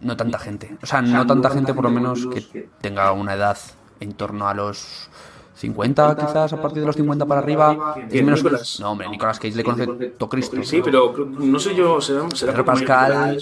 No 0.02 0.18
tanta 0.18 0.40
gente. 0.40 0.76
O 0.82 0.88
sea, 0.88 1.04
no 1.04 1.28
tanta 1.28 1.52
gente, 1.52 1.76
por 1.76 1.84
lo 1.84 1.92
menos, 1.92 2.26
que 2.26 2.70
tenga 2.82 3.12
una 3.12 3.36
edad 3.36 3.56
en 4.00 4.14
torno 4.14 4.48
a 4.48 4.56
los 4.56 5.12
50, 5.58 6.16
quizás, 6.16 6.54
a 6.54 6.60
partir 6.60 6.80
de 6.80 6.88
los 6.88 6.96
50 6.96 7.24
para 7.28 7.40
arriba. 7.40 7.94
Es 7.96 8.12
¿Quién, 8.12 8.26
menos 8.26 8.44
Nicolas? 8.44 8.80
No, 8.80 8.90
hombre, 8.94 9.10
Nicolas 9.10 9.38
Cage 9.38 9.56
le 9.58 9.64
conoce 9.64 9.86
todo 10.18 10.28
Cristo. 10.28 10.58
Sí, 10.64 10.82
pero 10.84 11.14
no 11.16 11.60
sé 11.60 11.76
yo, 11.76 12.02
será, 12.02 12.28
será 12.32 12.66
Pascal, 12.66 13.40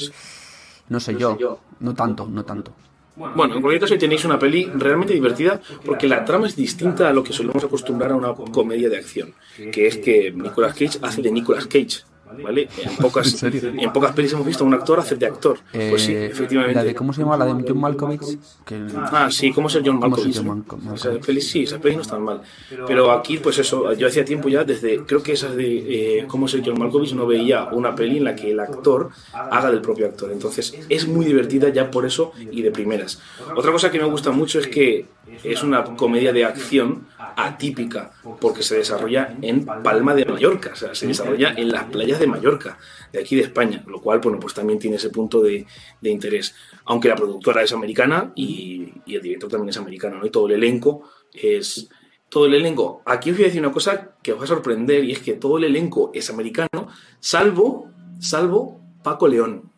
no 0.89 0.99
sé 0.99 1.15
yo. 1.15 1.59
No 1.79 1.93
tanto, 1.93 2.27
no 2.27 2.43
tanto. 2.43 2.73
Bueno, 3.17 3.55
en 3.55 3.61
cualquier 3.61 3.81
caso 3.81 3.97
tenéis 3.97 4.25
una 4.25 4.37
peli 4.37 4.69
realmente 4.75 5.13
divertida 5.13 5.59
porque 5.83 6.07
la 6.07 6.23
trama 6.23 6.45
es 6.45 6.55
distinta 6.55 7.09
a 7.09 7.13
lo 7.13 7.23
que 7.23 7.33
solemos 7.33 7.63
acostumbrar 7.63 8.11
a 8.11 8.15
una 8.15 8.33
comedia 8.33 8.89
de 8.89 8.97
acción, 8.97 9.33
que 9.71 9.87
es 9.87 9.97
que 9.97 10.31
Nicolas 10.31 10.73
Cage 10.73 10.99
hace 11.01 11.23
de 11.23 11.31
Nicolas 11.31 11.65
Cage, 11.65 12.03
¿vale? 12.43 12.67
En 12.83 12.95
pocas, 12.97 13.27
¿En 13.33 13.37
serio? 13.37 13.71
en 13.77 13.93
pocas 13.93 14.13
pelis 14.13 14.33
hemos 14.33 14.45
visto 14.45 14.63
a 14.63 14.67
un 14.67 14.73
actor 14.73 14.99
hacer 14.99 15.17
de 15.17 15.25
actor. 15.25 15.57
Pues 15.71 16.01
sí, 16.03 16.13
Eh, 16.13 16.25
efectivamente. 16.27 16.75
La 16.75 16.83
de, 16.83 16.95
¿Cómo 16.95 17.13
se 17.13 17.21
llama? 17.21 17.37
La 17.37 17.45
de 17.45 17.51
John 17.67 17.79
Malkovich. 17.79 18.21
Que, 18.65 18.85
Ah, 18.97 19.29
sí, 19.31 19.51
¿cómo 19.51 19.69
ser 19.69 19.83
John 19.85 19.99
¿Cómo 19.99 20.15
ser 20.15 20.25
Malkovich? 20.25 20.37
John. 20.37 20.47
Malkovich? 20.47 20.93
Esas 20.95 21.25
pelis, 21.25 21.49
sí, 21.49 21.63
esas 21.63 21.79
pelis 21.79 21.95
no 21.97 22.01
están 22.01 22.21
mal. 22.21 22.41
Pero 22.87 23.11
aquí, 23.11 23.37
pues 23.37 23.57
eso, 23.59 23.93
yo 23.93 24.07
hacía 24.07 24.25
tiempo 24.25 24.49
ya, 24.49 24.63
desde, 24.63 25.03
creo 25.05 25.21
que 25.23 25.33
esas 25.33 25.55
de 25.55 26.19
eh, 26.19 26.25
cómo 26.27 26.47
ser 26.47 26.61
John 26.65 26.77
Malkovich, 26.79 27.13
no 27.13 27.25
veía 27.27 27.65
una 27.71 27.95
peli 27.95 28.17
en 28.17 28.23
la 28.25 28.35
que 28.35 28.51
el 28.51 28.59
actor 28.59 29.09
haga 29.33 29.71
del 29.71 29.81
propio 29.81 30.05
actor. 30.07 30.31
Entonces, 30.31 30.75
es 30.89 31.07
muy 31.07 31.25
divertida 31.25 31.69
ya 31.69 31.89
por 31.91 32.05
eso 32.05 32.31
y 32.51 32.61
de 32.61 32.71
primeras. 32.71 33.19
Otra 33.55 33.71
cosa 33.71 33.91
que 33.91 33.99
me 33.99 34.05
gusta 34.05 34.31
mucho 34.31 34.59
es 34.59 34.67
que 34.67 35.05
es 35.43 35.61
una 35.63 35.83
comedia 35.83 36.31
de 36.33 36.45
acción 36.45 37.05
atípica, 37.37 38.11
porque 38.41 38.63
se 38.63 38.77
desarrolla 38.77 39.37
en 39.43 39.63
Palma 39.63 40.15
de 40.15 40.25
Mallorca, 40.25 40.71
o 40.73 40.75
sea, 40.75 40.95
se 40.95 41.05
desarrolla 41.05 41.53
en 41.55 41.69
las 41.69 41.83
playas 41.83 42.19
de 42.19 42.25
Mallorca, 42.25 42.79
de 43.13 43.19
aquí 43.19 43.35
de 43.35 43.43
España, 43.43 43.83
lo 43.85 44.01
cual, 44.01 44.19
bueno, 44.19 44.39
pues 44.39 44.55
también 44.55 44.79
tiene 44.79 44.95
ese 44.95 45.11
punto 45.11 45.43
de, 45.43 45.67
de 46.01 46.09
interés. 46.09 46.55
Aunque 46.85 47.09
la 47.09 47.15
productora 47.15 47.61
es 47.61 47.71
americana 47.71 48.33
y, 48.35 48.91
y 49.05 49.15
el 49.15 49.21
director 49.21 49.51
también 49.51 49.69
es 49.69 49.77
americano, 49.77 50.17
¿no? 50.17 50.25
Y 50.25 50.31
todo 50.31 50.47
el 50.47 50.53
elenco 50.53 51.03
es... 51.31 51.87
Todo 52.29 52.45
el 52.45 52.55
elenco, 52.55 53.03
aquí 53.05 53.29
os 53.29 53.37
voy 53.37 53.45
a 53.45 53.47
decir 53.47 53.61
una 53.61 53.71
cosa 53.71 54.17
que 54.21 54.33
os 54.33 54.39
va 54.39 54.43
a 54.43 54.47
sorprender 54.47 55.01
y 55.05 55.13
es 55.13 55.19
que 55.19 55.33
todo 55.33 55.59
el 55.59 55.63
elenco 55.63 56.11
es 56.13 56.29
americano, 56.29 56.89
salvo, 57.21 57.89
salvo 58.19 58.81
Paco 59.01 59.29
León. 59.29 59.71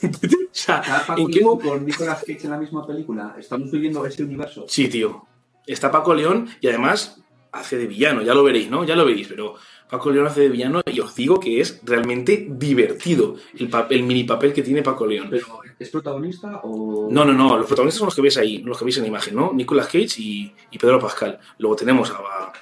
o 0.04 0.08
sea, 0.52 0.80
¿en 1.16 1.26
qué 1.26 1.40
con 1.40 1.84
Nicolas 1.84 2.20
Cage 2.20 2.44
en 2.44 2.50
la 2.50 2.58
misma 2.58 2.86
película? 2.86 3.34
¿Estamos 3.36 3.68
viviendo 3.72 4.06
ese 4.06 4.22
universo? 4.22 4.64
Sí, 4.68 4.86
tío. 4.86 5.26
Está 5.66 5.90
Paco 5.90 6.14
León 6.14 6.48
y 6.60 6.68
además 6.68 7.20
hace 7.52 7.76
de 7.76 7.86
villano, 7.86 8.22
ya 8.22 8.34
lo 8.34 8.42
veréis, 8.42 8.70
¿no? 8.70 8.84
Ya 8.84 8.96
lo 8.96 9.04
veréis, 9.04 9.28
pero 9.28 9.54
Paco 9.90 10.10
León 10.10 10.26
hace 10.26 10.40
de 10.40 10.48
villano 10.48 10.80
y 10.86 11.00
os 11.00 11.14
digo 11.14 11.38
que 11.38 11.60
es 11.60 11.80
realmente 11.84 12.46
divertido 12.50 13.36
el, 13.58 13.70
el 13.90 14.02
mini 14.04 14.24
papel 14.24 14.52
que 14.54 14.62
tiene 14.62 14.82
Paco 14.82 15.06
León. 15.06 15.28
¿Pero 15.30 15.46
es 15.78 15.88
protagonista 15.90 16.60
o...? 16.64 17.08
No, 17.10 17.24
no, 17.24 17.32
no, 17.34 17.56
los 17.58 17.66
protagonistas 17.66 17.98
son 17.98 18.06
los 18.06 18.14
que 18.14 18.22
veis 18.22 18.38
ahí, 18.38 18.58
los 18.62 18.78
que 18.78 18.84
veis 18.86 18.96
en 18.96 19.02
la 19.02 19.08
imagen, 19.08 19.34
¿no? 19.36 19.52
Nicolas 19.52 19.86
Cage 19.86 20.14
y, 20.18 20.54
y 20.70 20.78
Pedro 20.78 20.98
Pascal. 20.98 21.38
Luego 21.58 21.76
tenemos 21.76 22.10
a, 22.10 22.14
a- 22.16 22.52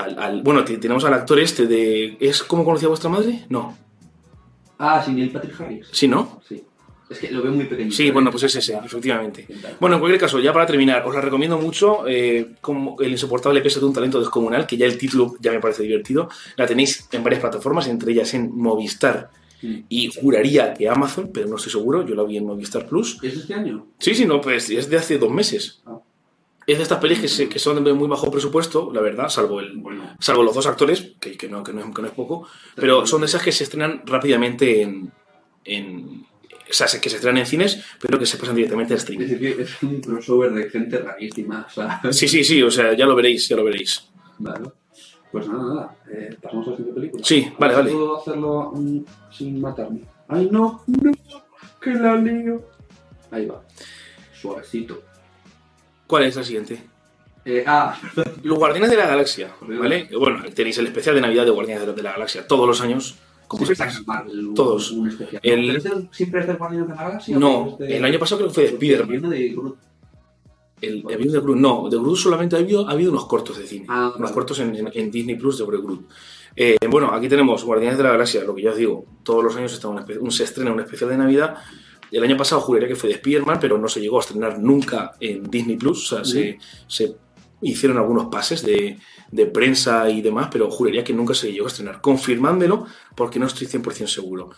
al, 0.00 0.18
al- 0.18 0.42
bueno, 0.42 0.64
te- 0.64 0.78
tenemos 0.78 1.04
al 1.04 1.14
actor 1.14 1.38
este 1.40 1.66
de... 1.66 2.16
¿Es 2.20 2.42
cómo 2.44 2.64
conocía 2.64 2.88
vuestra 2.88 3.10
madre? 3.10 3.44
No. 3.48 3.76
Ah, 4.78 5.02
sí, 5.04 5.12
Neil 5.12 5.30
Patrick 5.30 5.60
Harris. 5.60 5.88
¿Sí, 5.92 6.06
no? 6.08 6.40
Sí. 6.48 6.64
Es 7.10 7.18
que 7.18 7.30
lo 7.30 7.42
veo 7.42 7.52
muy 7.52 7.66
pequeño. 7.66 7.90
Sí, 7.92 8.10
bueno, 8.10 8.30
pues 8.30 8.44
es 8.44 8.56
ese, 8.56 8.78
efectivamente. 8.84 9.46
Bueno, 9.78 9.96
en 9.96 10.00
cualquier 10.00 10.20
caso, 10.20 10.40
ya 10.40 10.52
para 10.52 10.66
terminar, 10.66 11.06
os 11.06 11.14
la 11.14 11.20
recomiendo 11.20 11.58
mucho, 11.58 12.06
eh, 12.08 12.54
como 12.60 12.96
El 13.00 13.10
insoportable 13.12 13.60
peso 13.60 13.78
de 13.80 13.86
un 13.86 13.92
talento 13.92 14.18
descomunal, 14.18 14.66
que 14.66 14.76
ya 14.76 14.86
el 14.86 14.96
título 14.96 15.34
ya 15.40 15.52
me 15.52 15.60
parece 15.60 15.82
divertido. 15.82 16.28
La 16.56 16.66
tenéis 16.66 17.06
en 17.12 17.22
varias 17.22 17.40
plataformas, 17.42 17.86
entre 17.88 18.12
ellas 18.12 18.32
en 18.34 18.50
Movistar 18.56 19.30
Sí. 19.60 19.84
y 19.88 20.10
juraría 20.12 20.74
que 20.74 20.88
Amazon, 20.88 21.30
pero 21.32 21.46
no 21.48 21.56
estoy 21.56 21.72
seguro, 21.72 22.06
yo 22.06 22.14
la 22.14 22.22
vi 22.24 22.36
en 22.38 22.46
Movistar 22.46 22.86
Plus. 22.86 23.18
¿Es 23.22 23.34
de 23.34 23.40
este 23.40 23.54
año? 23.54 23.86
Sí, 23.98 24.14
sí, 24.14 24.26
no, 24.26 24.40
pues 24.40 24.68
es 24.70 24.88
de 24.90 24.96
hace 24.96 25.16
dos 25.18 25.30
meses. 25.30 25.82
Ah. 25.86 25.98
Es 26.66 26.78
de 26.78 26.82
estas 26.82 26.98
pelis 26.98 27.18
que, 27.20 27.28
se- 27.28 27.48
que 27.48 27.58
son 27.58 27.84
de 27.84 27.92
muy 27.92 28.08
bajo 28.08 28.30
presupuesto, 28.30 28.90
la 28.92 29.02
verdad, 29.02 29.28
salvo 29.28 29.60
el, 29.60 29.76
Bueno. 29.76 30.16
salvo 30.18 30.42
los 30.42 30.54
dos 30.54 30.66
actores, 30.66 31.12
que, 31.20 31.36
que 31.36 31.48
no, 31.48 31.62
que, 31.62 31.72
no, 31.74 31.80
es- 31.80 31.94
que 31.94 32.00
no 32.02 32.08
es 32.08 32.14
poco, 32.14 32.46
pero 32.74 33.06
son 33.06 33.20
de 33.20 33.26
esas 33.26 33.42
que 33.42 33.52
se 33.52 33.64
estrenan 33.64 34.02
rápidamente 34.06 34.80
en, 34.82 35.12
en, 35.64 36.26
o 36.70 36.72
sea, 36.72 36.86
que 37.00 37.10
se 37.10 37.16
estrenan 37.16 37.38
en 37.38 37.46
cines, 37.46 37.84
pero 38.00 38.18
que 38.18 38.26
se 38.26 38.36
pasan 38.36 38.56
directamente 38.56 38.94
al 38.94 38.98
streaming. 38.98 39.24
Es 39.24 39.30
decir, 39.32 39.60
es 39.60 39.82
un 39.82 40.00
crossover 40.00 40.52
de 40.52 40.70
gente 40.70 40.98
rarísima. 40.98 41.66
O 41.68 41.70
sea, 41.70 42.00
Sí, 42.10 42.28
sí, 42.28 42.44
sí, 42.44 42.62
o 42.62 42.70
sea, 42.70 42.94
ya 42.94 43.06
lo 43.06 43.14
veréis, 43.14 43.48
ya 43.48 43.56
lo 43.56 43.64
veréis. 43.64 44.08
Vale. 44.38 44.70
Pues 45.30 45.48
nada, 45.48 45.62
nada. 45.62 45.96
Eh, 46.12 46.36
pasamos 46.40 46.68
a 46.68 46.70
la 46.70 46.76
siguiente 46.76 47.00
película. 47.00 47.24
Sí, 47.24 47.52
vale, 47.58 47.74
vale. 47.74 47.90
¿Puedo 47.90 48.20
hacerlo 48.20 48.72
mm, 48.74 48.98
sin 49.32 49.60
matarme? 49.60 50.00
¡Ay, 50.28 50.48
no! 50.50 50.82
¡No! 50.86 51.12
¡Que 51.80 51.90
la 51.90 52.16
lío! 52.16 52.62
Ahí 53.30 53.46
va. 53.46 53.62
Suavecito. 54.32 55.02
¿Cuál 56.06 56.24
es 56.24 56.36
la 56.36 56.44
siguiente? 56.44 56.80
Eh, 57.44 57.64
ah, 57.66 57.98
Los 58.42 58.58
Guardianes 58.58 58.90
de 58.90 58.96
la 58.96 59.06
Galaxia, 59.06 59.54
¿vale? 59.60 60.08
Bueno, 60.18 60.42
tenéis 60.54 60.78
el 60.78 60.86
especial 60.86 61.14
de 61.14 61.20
Navidad 61.20 61.44
de 61.44 61.50
Guardianes 61.50 61.94
de 61.94 62.02
la 62.02 62.12
Galaxia 62.12 62.46
todos 62.46 62.66
los 62.66 62.80
años. 62.80 63.16
Está 63.62 63.92
un- 64.26 64.54
Todos. 64.54 64.92
El- 65.42 65.66
¿Pero 65.66 65.72
es 65.78 65.84
del- 65.84 66.08
¿Siempre 66.12 66.40
es 66.40 66.46
del 66.46 66.56
Guardianes 66.56 66.88
de? 67.26 67.34
No, 67.38 67.58
o 67.58 67.72
es 67.72 67.78
de- 67.78 67.96
el 67.96 68.04
año 68.04 68.18
pasado 68.18 68.38
creo 68.38 68.48
que 68.48 68.54
fue 68.54 68.62
de 68.64 68.68
Spider-Man. 68.70 69.34
El, 70.80 71.02
el 71.08 71.32
de 71.32 71.40
Groot, 71.40 71.56
no, 71.58 71.88
de 71.88 71.96
Groot 71.96 72.16
solamente 72.16 72.56
ha 72.56 72.58
habido, 72.58 72.86
ha 72.86 72.92
habido 72.92 73.10
unos 73.10 73.26
cortos 73.26 73.56
de 73.58 73.66
cine. 73.66 73.86
Ah, 73.88 74.12
unos 74.18 74.32
cortos 74.32 74.58
en, 74.58 74.74
en- 74.76 74.90
en 74.92 75.10
Disney 75.10 75.36
Plus 75.36 75.58
de 75.58 75.64
Groot. 75.64 76.02
Eh, 76.56 76.76
bueno, 76.90 77.10
aquí 77.12 77.28
tenemos 77.28 77.64
Guardianes 77.64 77.96
de 77.96 78.04
la 78.04 78.10
Galaxia, 78.10 78.44
lo 78.44 78.54
que 78.54 78.62
ya 78.62 78.70
os 78.70 78.76
digo, 78.76 79.06
todos 79.22 79.42
los 79.42 79.56
años 79.56 79.72
está 79.72 79.88
un, 79.88 80.30
se 80.30 80.44
estrena 80.44 80.72
un 80.72 80.80
especial 80.80 81.10
de 81.10 81.16
Navidad. 81.16 81.56
El 82.10 82.22
año 82.22 82.36
pasado 82.36 82.60
juraría 82.60 82.86
que 82.86 82.94
fue 82.96 83.08
de 83.08 83.14
Spider-Man, 83.16 83.58
pero 83.60 83.78
no 83.78 83.88
se 83.88 84.00
llegó 84.00 84.18
a 84.18 84.20
estrenar 84.20 84.58
nunca 84.60 85.12
en 85.20 85.50
Disney 85.50 85.76
Plus. 85.76 86.12
O 86.12 86.16
sea, 86.16 86.24
se, 86.24 86.58
se 86.86 87.16
hicieron 87.62 87.96
algunos 87.98 88.26
pases 88.26 88.64
de, 88.64 88.98
de 89.34 89.46
prensa 89.46 90.08
y 90.10 90.22
demás, 90.22 90.48
pero 90.52 90.70
juraría 90.70 91.02
que 91.02 91.12
nunca 91.12 91.34
se 91.34 91.52
llegó 91.52 91.66
a 91.66 91.68
estrenar. 91.68 92.00
Confirmándomelo, 92.00 92.86
porque 93.16 93.38
no 93.38 93.46
estoy 93.46 93.66
100% 93.66 94.06
seguro. 94.06 94.50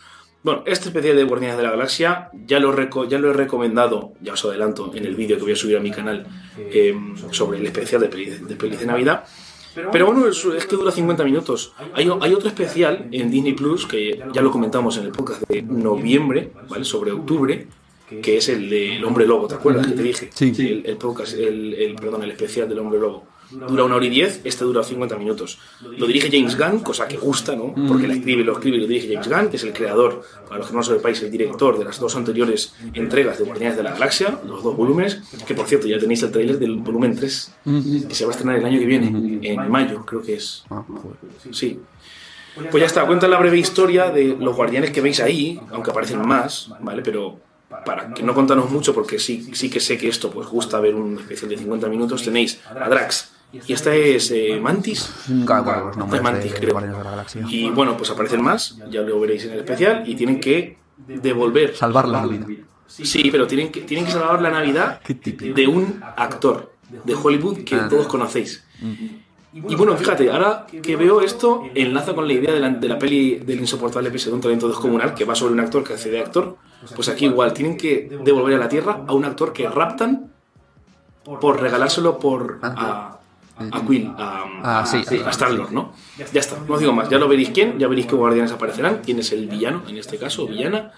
Bueno, 0.43 0.63
este 0.67 0.89
especial 0.91 1.17
de 1.17 1.25
Guardianes 1.25 1.57
de 1.57 1.63
la 1.65 1.71
Galaxia 1.71 2.29
ya 2.47 2.61
lo, 2.61 2.73
ya 3.09 3.19
lo 3.19 3.31
he 3.31 3.33
recomendado, 3.33 4.13
ya 4.21 4.35
os 4.35 4.45
adelanto, 4.45 4.93
en 4.95 5.05
el 5.07 5.17
vídeo 5.17 5.37
que 5.37 5.43
voy 5.43 5.53
a 5.53 5.57
subir 5.57 5.77
a 5.77 5.81
mi 5.81 5.91
canal 5.91 6.27
eh, 6.59 6.95
sobre 7.33 7.59
el 7.59 7.67
especial 7.67 8.03
de 8.03 8.09
Pelis 8.09 8.47
de, 8.47 8.55
pelis 8.55 8.79
de 8.81 8.87
Navidad. 8.87 9.25
Pero 9.93 10.07
bueno, 10.07 10.27
es, 10.29 10.45
es 10.45 10.67
que 10.67 10.77
dura 10.77 10.91
50 10.93 11.25
minutos. 11.25 11.73
Hay, 11.95 12.09
hay 12.21 12.33
otro 12.35 12.49
especial 12.49 13.09
en 13.13 13.31
Disney 13.31 13.55
Plus 13.55 13.87
que 13.87 14.23
ya 14.33 14.41
lo 14.43 14.51
comentamos 14.51 14.97
en 14.99 15.05
el 15.07 15.11
podcast 15.13 15.43
de 15.49 15.63
noviembre, 15.63 16.51
¿vale? 16.69 16.85
Sobre 16.85 17.13
octubre, 17.13 17.67
que 18.23 18.37
es 18.37 18.49
el 18.49 18.71
de 18.71 18.97
El 18.97 19.05
Hombre 19.05 19.27
Lobo, 19.27 19.49
¿te 19.49 19.55
acuerdas 19.57 19.87
que 19.87 19.93
te 19.95 20.03
dije? 20.03 20.31
Sí. 20.33 20.53
El, 20.59 20.87
el 20.87 20.97
podcast, 20.97 21.35
el, 21.35 21.75
el- 21.75 21.95
perdón, 21.97 22.23
el 22.23 22.31
especial 22.31 22.69
del 22.69 22.79
Hombre 22.79 23.01
Lobo. 23.01 23.25
Dura 23.51 23.85
una 23.85 23.97
hora 23.97 24.07
y 24.07 24.11
diez, 24.11 24.41
este 24.45 24.65
dura 24.65 24.83
50 24.83 25.17
minutos. 25.17 25.59
Lo 25.81 26.07
dirige 26.07 26.31
James 26.31 26.59
Gunn, 26.59 26.81
cosa 26.81 27.07
que 27.07 27.17
gusta, 27.17 27.55
¿no? 27.55 27.75
Porque 27.89 28.09
la 28.09 28.15
escribe, 28.15 28.45
lo 28.45 28.53
escribe 28.53 28.79
y 28.79 28.81
lo 28.81 28.87
dirige 28.87 29.13
James 29.13 29.29
Gunn, 29.29 29.49
que 29.51 29.57
es 29.57 29.65
el 29.65 29.73
creador, 29.73 30.23
para 30.49 30.59
los 30.59 30.69
que 30.69 30.73
no 30.73 30.81
lo 30.81 30.85
sepáis, 30.85 31.23
el 31.23 31.31
director 31.31 31.79
de 31.79 31.85
las 31.85 31.99
dos 32.01 32.17
anteriores 32.17 32.75
entregas 32.95 33.39
de 33.39 33.45
Guardianes 33.45 33.77
de 33.77 33.83
la 33.83 33.93
Galaxia, 33.93 34.41
los 34.47 34.63
dos 34.63 34.77
volúmenes, 34.77 35.23
que 35.47 35.55
por 35.55 35.67
cierto 35.67 35.87
ya 35.87 35.99
tenéis 35.99 36.23
el 36.23 36.33
tráiler 36.33 36.59
del 36.59 36.77
volumen 36.77 37.15
3, 37.15 37.53
que 38.09 38.15
se 38.15 38.25
va 38.25 38.31
a 38.31 38.35
estrenar 38.35 38.57
el 38.57 38.65
año 38.65 38.79
que 38.79 38.87
viene, 38.87 39.39
en 39.43 39.71
mayo, 39.71 40.05
creo 40.05 40.23
que 40.23 40.35
es. 40.35 40.65
Ah. 40.71 40.85
Sí. 41.53 41.81
Pues 42.71 42.81
ya 42.81 42.87
está, 42.87 43.07
cuenta 43.07 43.29
la 43.29 43.39
breve 43.39 43.59
historia 43.59 44.11
de 44.11 44.37
los 44.39 44.57
guardianes 44.57 44.91
que 44.91 45.03
veis 45.03 45.21
ahí, 45.21 45.61
aunque 45.71 45.91
aparecen 45.91 46.27
más, 46.27 46.71
¿vale? 46.81 47.03
Pero 47.03 47.39
para 47.85 48.15
que 48.15 48.23
no 48.23 48.35
contanos 48.35 48.71
mucho, 48.71 48.95
porque 48.95 49.19
sí, 49.19 49.51
sí 49.53 49.69
que 49.69 49.81
sé 49.81 49.99
que 49.99 50.09
esto 50.09 50.31
pues 50.31 50.47
gusta 50.49 50.81
ver 50.81 50.95
un 50.95 51.19
especial 51.19 51.51
de 51.51 51.59
50 51.59 51.89
minutos, 51.89 52.23
tenéis 52.23 52.61
a 52.69 52.89
Drax. 52.89 53.33
Y 53.53 53.73
esta 53.73 53.95
es 53.95 54.31
eh, 54.33 54.59
Mantis. 54.61 55.11
Los 55.29 55.97
nombres 55.97 56.23
Mantis, 56.23 56.53
de 56.53 56.59
creo. 56.59 56.73
Guardianes 56.73 56.99
de 56.99 57.05
la 57.05 57.11
Galaxia. 57.11 57.43
Y 57.49 57.71
bueno, 57.71 57.97
pues 57.97 58.11
aparecen 58.11 58.43
más, 58.43 58.79
ya 58.91 59.03
lo 59.03 59.19
veréis 59.21 59.45
en 59.45 59.53
el 59.53 59.59
especial, 59.61 60.03
y 60.07 60.15
tienen 60.15 60.41
que 60.41 60.79
devolver. 61.07 61.75
Salvar 61.75 62.09
la 62.09 62.27
vida. 62.27 62.47
Sí, 62.87 63.31
pero 63.31 63.47
tienen 63.47 63.71
que, 63.73 63.81
tienen 63.83 64.07
que 64.07 64.13
salvar 64.13 64.41
la 64.43 64.51
Navidad 64.51 65.01
de 65.03 65.67
un 65.67 66.01
actor 66.17 66.73
de 67.05 67.15
Hollywood 67.15 67.65
que 67.65 67.75
Ah. 67.77 67.89
todos 67.89 68.07
conocéis. 68.07 68.65
Y 69.53 69.75
bueno, 69.75 69.97
fíjate, 69.97 70.31
ahora 70.31 70.67
que 70.67 70.97
veo 70.97 71.23
esto, 71.23 71.63
enlaza 71.75 72.15
con 72.15 72.27
la 72.27 72.35
idea 72.35 72.53
de 72.53 72.61
la, 72.61 72.69
de 72.69 72.89
la 72.89 72.99
peli 72.99 73.37
del 73.37 73.59
insoportable 73.61 74.11
peso 74.11 74.29
de 74.29 74.37
un 74.37 74.43
talento 74.43 74.69
descomunal, 74.69 75.15
que 75.15 75.25
va 75.25 75.35
sobre 75.35 75.55
un 75.55 75.61
actor 75.61 75.83
que 75.83 75.95
hace 75.95 76.11
de 76.11 76.21
actor. 76.21 76.57
Pues 76.95 77.09
aquí 77.09 77.25
igual, 77.25 77.53
tienen 77.55 77.77
que 77.77 78.19
devolver 78.23 78.55
a 78.57 78.59
la 78.59 78.69
Tierra 78.69 79.05
a 79.07 79.15
un 79.15 79.25
actor 79.25 79.53
que 79.55 79.67
raptan 79.69 80.31
por 81.41 81.61
regalárselo 81.61 82.19
por 82.19 82.61
a, 82.63 83.19
a 83.59 83.87
Quill, 83.87 84.13
a, 84.19 84.45
Ah, 84.63 84.87
sí. 84.87 84.99
a 85.25 85.31
Star-Lord, 85.31 85.73
¿no? 85.73 85.93
Ya 86.33 86.41
está, 86.41 86.57
no 86.67 86.75
os 86.75 86.81
digo 86.81 86.93
más, 86.93 87.09
ya 87.09 87.19
lo 87.19 87.27
veréis 87.29 87.51
quién, 87.51 87.79
ya 87.79 87.89
veréis 87.89 88.07
qué 88.07 88.15
guardianes 88.15 88.53
aparecerán, 88.53 89.01
quién 89.05 89.19
es 89.19 89.33
el 89.33 89.47
villano, 89.49 89.83
en 89.89 89.97
este 89.97 90.19
caso, 90.19 90.45
o 90.45 90.47
villana. 90.47 90.93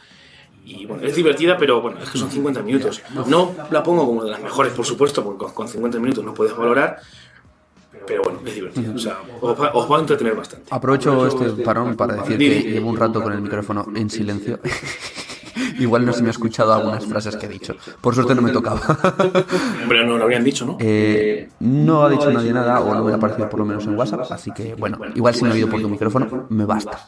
Y 0.64 0.84
bueno, 0.84 1.02
es 1.06 1.14
divertida, 1.16 1.56
pero 1.56 1.80
bueno, 1.80 1.98
es 2.02 2.10
que 2.10 2.18
son 2.18 2.30
50 2.30 2.60
minutos. 2.62 3.00
No 3.26 3.54
la 3.70 3.82
pongo 3.82 4.04
como 4.06 4.22
de 4.24 4.30
las 4.30 4.42
mejores, 4.42 4.72
por 4.74 4.84
supuesto, 4.84 5.24
porque 5.24 5.38
con- 5.44 5.54
con 5.54 5.68
50 5.68 5.98
minutos 5.98 6.22
no 6.24 6.34
puedes 6.34 6.54
valorar. 6.56 6.98
Pero 8.06 8.22
bueno, 8.22 8.40
es 8.44 8.54
divertida. 8.54 8.92
O 8.94 8.98
sea, 8.98 9.18
os 9.40 9.58
va, 9.60 9.70
os 9.72 9.90
va 9.90 9.96
a 9.96 10.00
entretener 10.00 10.34
bastante. 10.34 10.66
Aprovecho 10.70 11.26
este 11.26 11.62
parón 11.62 11.94
para 11.96 12.14
decir 12.16 12.38
que 12.38 12.62
llevo 12.70 12.88
un 12.90 12.96
rato 12.96 13.22
con 13.22 13.32
el 13.32 13.40
micrófono 13.40 13.86
en 13.94 14.10
silencio. 14.10 14.58
Igual 15.78 16.04
no 16.04 16.12
se 16.12 16.22
me 16.22 16.28
ha 16.28 16.30
escuchado 16.30 16.72
algunas 16.72 17.06
frases 17.06 17.36
que 17.36 17.46
he 17.46 17.48
dicho. 17.48 17.74
Por 18.00 18.14
suerte 18.14 18.34
no 18.34 18.42
me 18.42 18.50
tocaba. 18.50 18.80
Hombre, 19.82 20.04
no 20.06 20.18
lo 20.18 20.24
habrían 20.24 20.44
dicho, 20.44 20.66
¿no? 20.66 20.76
Eh, 20.80 21.48
no 21.60 22.02
ha 22.02 22.10
dicho 22.10 22.30
nadie 22.30 22.52
nada 22.52 22.80
o 22.80 22.94
no 22.94 23.04
me 23.04 23.12
ha 23.12 23.16
aparecido 23.16 23.48
por 23.48 23.60
lo 23.60 23.66
menos 23.66 23.84
en 23.86 23.96
WhatsApp, 23.96 24.30
así 24.30 24.50
que 24.52 24.74
bueno, 24.74 24.98
igual 25.14 25.34
si 25.34 25.44
no 25.44 25.50
he 25.50 25.54
oído 25.54 25.68
por 25.68 25.80
tu 25.80 25.88
micrófono 25.88 26.46
me 26.48 26.64
basta. 26.64 26.98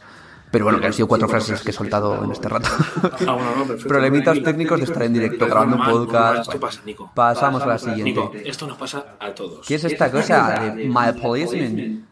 Pero 0.50 0.64
bueno, 0.64 0.80
que 0.80 0.86
han 0.86 0.92
sido 0.92 1.06
cuatro 1.06 1.28
frases 1.28 1.60
que 1.60 1.70
he 1.70 1.72
soltado 1.72 2.24
en 2.24 2.32
este 2.32 2.48
rato. 2.48 2.68
Ah, 3.02 3.34
bueno, 3.34 3.50
no, 3.56 3.64
perfecto. 3.66 3.88
Problemitas 3.88 4.42
técnicos 4.42 4.78
de 4.78 4.84
estar 4.84 5.02
en 5.02 5.12
directo 5.12 5.46
grabando 5.46 5.76
un 5.76 5.84
podcast. 5.84 6.40
Esto 6.48 6.58
pasa, 6.58 6.80
Nico. 6.84 7.10
Pasamos 7.14 7.62
a 7.62 7.66
la 7.66 7.78
siguiente. 7.78 8.04
Nico, 8.04 8.32
esto 8.44 8.66
nos 8.66 8.76
pasa 8.76 9.16
a 9.20 9.32
todos. 9.32 9.66
¿Qué 9.66 9.76
es 9.76 9.84
esta 9.84 10.10
cosa 10.10 10.72
de 10.74 10.88
My 10.88 11.12
Policeman? 11.20 12.04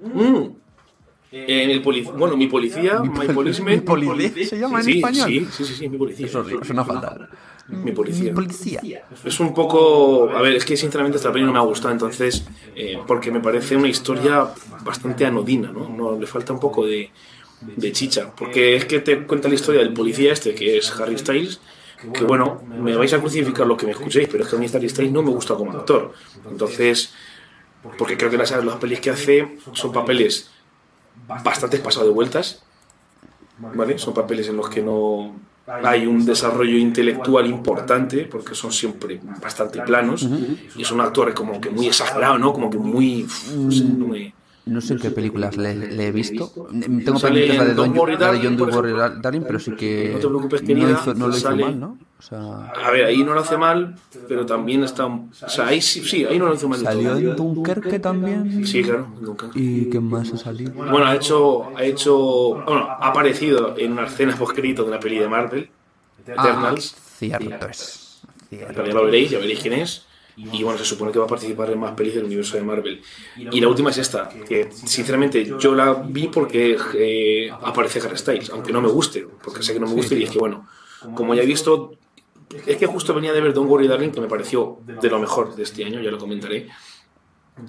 Mm. 0.00 0.63
Eh, 1.36 1.72
el 1.72 1.82
polic- 1.82 2.12
bueno, 2.16 2.36
mi 2.36 2.46
policía, 2.46 3.00
my 3.00 3.26
policeman. 3.34 3.74
mi 3.74 3.80
policía, 3.80 4.46
¿se 4.46 4.58
llama 4.58 4.78
en 4.78 4.84
Sí, 4.84 4.92
español? 4.98 5.28
Sí, 5.28 5.48
sí, 5.50 5.64
sí, 5.64 5.74
sí, 5.74 5.88
mi 5.88 5.98
policía. 5.98 6.26
Eso 6.26 6.46
es 6.62 6.70
una 6.70 6.84
falta. 6.84 7.28
Mi 7.68 7.90
policía. 7.92 8.32
Policía. 8.32 8.80
Es 9.24 9.40
un 9.40 9.52
poco. 9.52 10.30
A 10.30 10.40
ver, 10.42 10.54
es 10.54 10.64
que 10.64 10.76
sinceramente 10.76 11.16
esta 11.16 11.32
peli 11.32 11.44
no 11.44 11.52
me 11.52 11.58
ha 11.58 11.62
gustado, 11.62 11.92
entonces. 11.92 12.46
eh, 12.76 12.98
porque 13.06 13.32
me 13.32 13.40
parece 13.40 13.74
una 13.76 13.88
historia 13.88 14.46
bastante 14.84 15.26
anodina, 15.26 15.72
¿no? 15.72 15.88
no 15.88 16.18
le 16.18 16.26
falta 16.26 16.52
un 16.52 16.60
poco 16.60 16.86
de, 16.86 17.10
de 17.62 17.92
chicha. 17.92 18.30
Porque 18.36 18.76
es 18.76 18.84
que 18.84 19.00
te 19.00 19.26
cuenta 19.26 19.48
la 19.48 19.54
historia 19.56 19.80
del 19.80 19.92
policía 19.92 20.32
este, 20.32 20.54
que 20.54 20.76
es 20.76 20.90
Harry 21.00 21.18
Styles. 21.18 21.60
Que 22.12 22.22
bueno, 22.24 22.62
me 22.78 22.94
vais 22.94 23.12
a 23.14 23.18
crucificar 23.18 23.66
lo 23.66 23.76
que 23.76 23.86
me 23.86 23.92
escuchéis, 23.92 24.28
pero 24.30 24.44
es 24.44 24.50
que 24.50 24.56
a 24.56 24.58
mí 24.60 24.66
Harry 24.72 24.88
Styles 24.88 25.10
no 25.12 25.22
me 25.22 25.30
gusta 25.30 25.54
como 25.54 25.72
actor. 25.72 26.12
Entonces. 26.48 27.12
Porque 27.98 28.16
creo 28.16 28.30
que 28.30 28.38
las, 28.38 28.50
las 28.64 28.76
pelis 28.76 29.00
que 29.00 29.10
hace 29.10 29.58
son 29.72 29.92
papeles 29.92 30.50
bastante 31.44 31.78
pasados 31.78 32.08
de 32.08 32.14
vueltas. 32.14 32.62
¿Vale? 33.58 33.98
Son 33.98 34.12
papeles 34.14 34.48
en 34.48 34.56
los 34.56 34.68
que 34.68 34.82
no 34.82 35.32
hay 35.84 36.06
un 36.06 36.26
desarrollo 36.26 36.76
intelectual 36.76 37.46
importante, 37.46 38.24
porque 38.24 38.54
son 38.54 38.72
siempre 38.72 39.20
bastante 39.40 39.80
planos, 39.80 40.22
y 40.76 40.82
es 40.82 40.90
un 40.90 41.00
actor 41.00 41.32
como 41.34 41.60
que 41.60 41.70
muy 41.70 41.86
exagerado, 41.86 42.36
¿no? 42.38 42.52
Como 42.52 42.68
que 42.68 42.78
muy... 42.78 43.26
no 43.56 43.70
sé, 43.70 43.84
no 43.84 44.06
me- 44.08 44.34
No 44.66 44.80
sé 44.80 44.94
en 44.94 44.98
qué 45.00 45.10
películas 45.10 45.56
le, 45.58 45.74
le 45.74 46.06
he 46.06 46.10
visto. 46.12 46.50
Tengo 47.04 47.18
Sale 47.18 47.40
pendientes 47.46 47.58
la 47.58 47.64
de, 47.64 47.74
Don, 47.74 47.94
la 47.94 48.32
de 48.32 48.38
John 48.38 48.54
ejemplo. 48.68 49.08
Darling, 49.20 49.42
pero 49.42 49.58
sí 49.58 49.72
que 49.72 50.10
No 50.14 50.18
te 50.20 50.26
preocupes, 50.28 50.62
no, 50.62 50.66
querida, 50.66 50.90
hizo- 51.02 51.14
no 51.14 51.28
lo 51.28 51.36
hizo 51.36 51.48
sale- 51.48 51.64
mal, 51.64 51.80
¿no? 51.80 51.98
O 52.18 52.22
sea, 52.22 52.68
A 52.70 52.90
ver, 52.90 53.04
ahí 53.04 53.22
no 53.22 53.34
lo 53.34 53.40
hace 53.40 53.58
mal, 53.58 53.94
pero 54.26 54.46
también 54.46 54.82
está... 54.82 55.04
O 55.04 55.28
sea, 55.46 55.66
ahí 55.66 55.82
sí, 55.82 56.02
sí 56.02 56.24
ahí 56.24 56.38
no 56.38 56.46
lo 56.46 56.54
hizo 56.54 56.66
mal 56.68 56.80
salió 56.80 57.14
en 57.18 57.36
Dunkerque 57.36 57.98
también. 57.98 58.66
Sí, 58.66 58.82
claro, 58.82 59.08
nunca. 59.20 59.50
¿Y 59.54 59.90
qué 59.90 60.00
más 60.00 60.32
ha 60.32 60.38
salido? 60.38 60.72
Bueno, 60.72 61.04
ha 61.04 61.14
hecho, 61.14 61.76
ha 61.76 61.84
hecho, 61.84 62.16
bueno, 62.64 62.86
ha 62.88 63.08
aparecido 63.08 63.74
en 63.76 63.92
una 63.92 64.06
escena 64.06 64.34
post-crédito 64.34 64.84
de 64.84 64.88
una 64.88 65.00
peli 65.00 65.18
de 65.18 65.28
Marvel, 65.28 65.68
Eternals. 66.26 66.94
Ah, 66.96 67.00
cierto 67.18 67.68
es. 67.68 68.22
Cierto. 68.48 68.86
Ya 68.86 68.92
lo 68.94 69.04
veréis, 69.04 69.30
ya 69.30 69.38
veréis 69.38 69.60
quién 69.60 69.74
es. 69.74 70.06
Y 70.36 70.62
bueno, 70.62 70.78
se 70.78 70.84
supone 70.84 71.12
que 71.12 71.18
va 71.18 71.26
a 71.26 71.28
participar 71.28 71.70
en 71.70 71.78
más 71.78 71.92
pelis 71.92 72.14
del 72.14 72.24
universo 72.24 72.56
de 72.56 72.62
Marvel. 72.62 73.00
Y 73.36 73.60
la 73.60 73.68
última 73.68 73.90
es 73.90 73.98
esta, 73.98 74.28
que 74.28 74.68
sinceramente 74.72 75.52
yo 75.58 75.74
la 75.74 75.94
vi 75.94 76.28
porque 76.28 76.76
eh, 76.94 77.50
aparece 77.50 78.00
Harry 78.00 78.18
Styles, 78.18 78.50
aunque 78.50 78.72
no 78.72 78.80
me 78.80 78.88
guste, 78.88 79.26
porque 79.42 79.62
sé 79.62 79.72
que 79.72 79.80
no 79.80 79.86
me 79.86 79.94
guste 79.94 80.18
y 80.18 80.24
es 80.24 80.30
que 80.30 80.38
bueno, 80.38 80.66
como 81.14 81.34
ya 81.34 81.42
he 81.42 81.46
visto, 81.46 81.92
es 82.66 82.76
que 82.76 82.86
justo 82.86 83.14
venía 83.14 83.32
de 83.32 83.40
ver 83.40 83.52
Don't 83.52 83.70
Worry 83.70 83.86
Darling, 83.86 84.10
que 84.10 84.20
me 84.20 84.28
pareció 84.28 84.78
de 84.84 85.08
lo 85.08 85.18
mejor 85.18 85.54
de 85.54 85.62
este 85.62 85.84
año, 85.84 86.00
ya 86.00 86.10
lo 86.10 86.18
comentaré. 86.18 86.68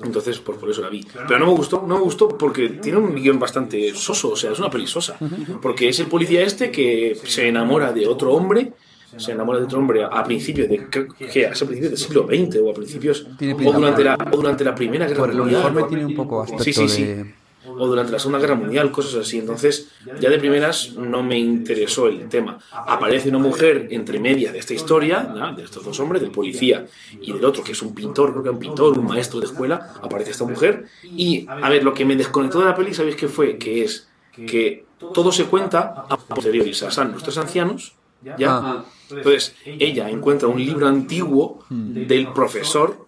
Entonces, 0.03 0.39
pues 0.39 0.57
por 0.57 0.69
eso 0.69 0.81
la 0.81 0.89
vi. 0.89 1.05
Pero 1.27 1.39
no 1.39 1.45
me 1.45 1.53
gustó, 1.53 1.83
no 1.85 1.95
me 1.95 2.01
gustó 2.01 2.27
porque 2.29 2.69
tiene 2.69 2.97
un 2.97 3.13
guion 3.13 3.37
bastante 3.37 3.93
soso, 3.93 4.29
o 4.31 4.35
sea, 4.35 4.51
es 4.51 4.59
una 4.59 4.69
peli 4.69 4.87
sosa. 4.87 5.17
Porque 5.61 5.89
es 5.89 5.99
el 5.99 6.07
policía 6.07 6.41
este 6.41 6.71
que 6.71 7.15
se 7.23 7.47
enamora 7.47 7.93
de 7.93 8.07
otro 8.07 8.33
hombre, 8.33 8.73
se 9.17 9.31
enamora 9.31 9.59
de 9.59 9.65
otro 9.65 9.79
hombre 9.79 10.03
a 10.03 10.23
principios 10.23 10.69
de, 10.69 10.87
que 10.89 11.45
a 11.45 11.51
principios 11.51 11.89
del 11.89 11.97
siglo 11.97 12.27
XX 12.27 12.57
o 12.63 12.71
a 12.71 12.73
principios, 12.73 13.27
o 13.65 13.73
durante, 13.73 14.03
la, 14.03 14.17
o 14.31 14.35
durante 14.37 14.63
la 14.63 14.75
Primera 14.75 15.07
Guerra 15.07 15.19
Por 15.19 15.29
el 15.31 15.37
Mundial. 15.37 15.61
uniforme 15.61 15.89
tiene 15.89 16.05
un 16.05 16.15
poco 16.15 16.41
aspecto 16.41 16.63
Sí, 16.63 16.73
sí, 16.73 16.87
sí. 16.87 17.03
de... 17.03 17.33
o 17.67 17.87
durante 17.87 18.11
la 18.11 18.19
Segunda 18.19 18.39
Guerra 18.39 18.55
Mundial, 18.55 18.91
cosas 18.91 19.15
así. 19.15 19.39
Entonces, 19.39 19.91
ya 20.19 20.29
de 20.29 20.37
primeras 20.37 20.93
no 20.93 21.23
me 21.23 21.37
interesó 21.37 22.07
el 22.07 22.27
tema. 22.29 22.59
Aparece 22.71 23.29
una 23.29 23.39
mujer 23.39 23.87
entre 23.91 24.19
medias 24.19 24.53
de 24.53 24.59
esta 24.59 24.73
historia, 24.73 25.53
de 25.55 25.63
estos 25.63 25.83
dos 25.83 25.99
hombres, 25.99 26.21
del 26.21 26.31
policía 26.31 26.85
y 27.21 27.31
del 27.31 27.43
otro, 27.45 27.63
que 27.63 27.71
es 27.71 27.81
un 27.81 27.93
pintor, 27.95 28.31
creo 28.31 28.43
que 28.43 28.49
un 28.49 28.59
pintor, 28.59 28.97
un 28.97 29.05
maestro 29.05 29.39
de 29.39 29.45
escuela, 29.47 29.93
aparece 30.01 30.31
esta 30.31 30.45
mujer. 30.45 30.85
Y, 31.03 31.47
a 31.47 31.69
ver, 31.69 31.83
lo 31.83 31.93
que 31.93 32.05
me 32.05 32.15
desconectó 32.15 32.59
de 32.59 32.65
la 32.65 32.75
peli, 32.75 32.93
¿sabéis 32.93 33.15
qué 33.15 33.27
fue? 33.27 33.57
Que 33.57 33.83
es 33.83 34.07
que 34.45 34.85
todo 35.13 35.31
se 35.31 35.45
cuenta 35.45 36.05
a 36.09 36.17
posteriori. 36.17 36.71
O 36.71 36.73
sea, 36.73 36.91
son 36.91 37.11
nuestros 37.11 37.37
ancianos, 37.37 37.93
¿ya? 38.37 38.57
Ah. 38.57 38.85
Entonces, 39.09 39.55
ella 39.65 40.09
encuentra 40.09 40.47
un 40.47 40.63
libro 40.63 40.87
antiguo 40.87 41.63
del 41.69 42.31
profesor 42.33 43.05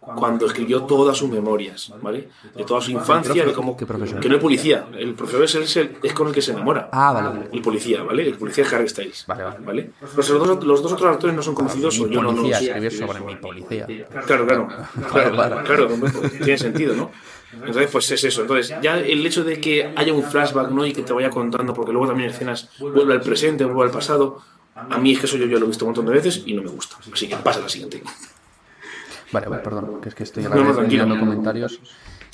cuando 0.00 0.46
escribió 0.46 0.84
todas 0.84 1.16
sus 1.16 1.30
memorias, 1.30 1.92
¿vale? 2.00 2.28
De 2.54 2.64
toda 2.64 2.80
su 2.80 2.90
infancia, 2.90 3.44
de 3.44 3.52
cómo... 3.52 3.76
¿Qué 3.76 3.86
profesor? 3.86 4.18
Que 4.18 4.28
no 4.28 4.36
es 4.36 4.40
policía, 4.40 4.86
el 4.98 5.14
profesor 5.14 5.42
es, 5.42 5.76
el, 5.76 5.98
es 6.02 6.12
con 6.14 6.28
el 6.28 6.34
que 6.34 6.42
se 6.42 6.52
enamora. 6.52 6.88
Ah, 6.90 7.12
vale, 7.12 7.28
vale. 7.28 7.48
El 7.52 7.62
policía, 7.62 8.02
¿vale? 8.02 8.26
El 8.26 8.34
policía 8.34 8.64
es 8.64 8.72
Harry 8.72 8.88
Styles. 8.88 9.24
Vale, 9.26 9.44
vale. 9.44 9.58
¿vale? 9.60 9.90
Los, 10.16 10.28
dos, 10.28 10.64
los 10.64 10.82
dos 10.82 10.92
otros 10.92 11.14
actores 11.14 11.36
no 11.36 11.42
son 11.42 11.54
conocidos 11.54 12.00
Mi 12.00 12.14
yo 12.14 12.22
no 12.22 12.32
los... 12.32 12.50
escribir 12.50 12.92
sobre 12.92 13.20
mi 13.20 13.36
policía. 13.36 13.86
Claro, 14.26 14.46
claro. 14.46 14.68
Claro, 15.10 15.32
claro, 15.32 15.64
claro, 15.64 15.88
tiene 16.38 16.58
sentido, 16.58 16.94
¿no? 16.94 17.10
Entonces, 17.52 17.88
pues 17.90 18.10
es 18.12 18.24
eso. 18.24 18.42
Entonces, 18.42 18.74
ya 18.80 18.98
el 18.98 19.26
hecho 19.26 19.44
de 19.44 19.60
que 19.60 19.92
haya 19.96 20.12
un 20.12 20.22
flashback, 20.22 20.70
¿no? 20.70 20.86
Y 20.86 20.92
que 20.92 21.02
te 21.02 21.12
vaya 21.12 21.30
contando, 21.30 21.74
porque 21.74 21.92
luego 21.92 22.06
también 22.06 22.30
en 22.30 22.34
escenas 22.34 22.70
vuelve 22.78 23.12
al 23.12 23.20
presente, 23.20 23.64
vuelve 23.64 23.84
al 23.84 23.90
pasado. 23.90 24.40
A 24.88 24.98
mí 24.98 25.12
es 25.12 25.18
que 25.20 25.26
eso 25.26 25.36
yo, 25.36 25.46
yo 25.46 25.58
lo 25.58 25.64
he 25.66 25.68
visto 25.68 25.84
un 25.84 25.90
montón 25.90 26.06
de 26.06 26.12
veces 26.12 26.42
y 26.46 26.54
no 26.54 26.62
me 26.62 26.70
gusta. 26.70 26.96
Así 27.12 27.28
que 27.28 27.36
pasa 27.36 27.58
a 27.58 27.62
la 27.62 27.68
siguiente. 27.68 28.02
Vale, 29.32 29.46
vale, 29.48 29.62
perdón, 29.62 30.00
que 30.00 30.08
es 30.08 30.14
que 30.14 30.22
estoy 30.24 30.44
a 30.44 30.48
la 30.48 30.56
No, 30.56 30.64
no, 30.64 30.74
vez 30.74 30.88
mirando 30.88 31.18
comentarios. 31.18 31.80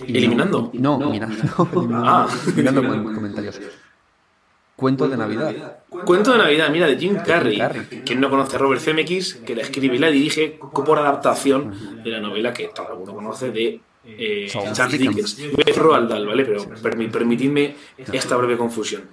y 0.06 0.16
¿Eliminando? 0.16 0.70
No, 0.74 0.98
mirando, 1.10 1.36
eliminando, 1.74 2.06
Ah. 2.06 2.26
mirando 2.56 2.86
com- 2.86 3.14
comentarios. 3.14 3.60
Cuento 4.76 5.08
de 5.08 5.16
Navidad. 5.16 5.78
Cuento 5.88 6.32
de 6.32 6.38
Navidad, 6.38 6.68
mira, 6.70 6.86
de 6.86 6.98
Jim 6.98 7.16
Carrey. 7.24 7.58
Quien 8.04 8.20
no 8.20 8.28
conoce 8.28 8.56
a 8.56 8.58
Robert 8.58 8.80
Zemeckis, 8.82 9.36
que 9.36 9.56
la 9.56 9.62
escribe 9.62 9.96
y 9.96 9.98
la 9.98 10.08
dirige 10.10 10.58
por 10.84 10.98
adaptación 10.98 12.02
de 12.04 12.10
la 12.10 12.20
novela 12.20 12.52
que 12.52 12.68
todo 12.74 12.92
el 12.92 12.96
mundo 12.98 13.14
conoce 13.14 13.50
de 13.50 13.80
eh, 14.04 14.48
Charles 14.72 14.98
Dickens. 14.98 15.38
Voy 15.54 15.64
a 15.74 15.78
Roald 15.78 16.10
Dahl, 16.10 16.26
¿vale? 16.26 16.44
Pero 16.44 16.62
permi- 16.82 17.10
permitidme 17.10 17.74
esta 18.12 18.36
breve 18.36 18.58
confusión. 18.58 19.04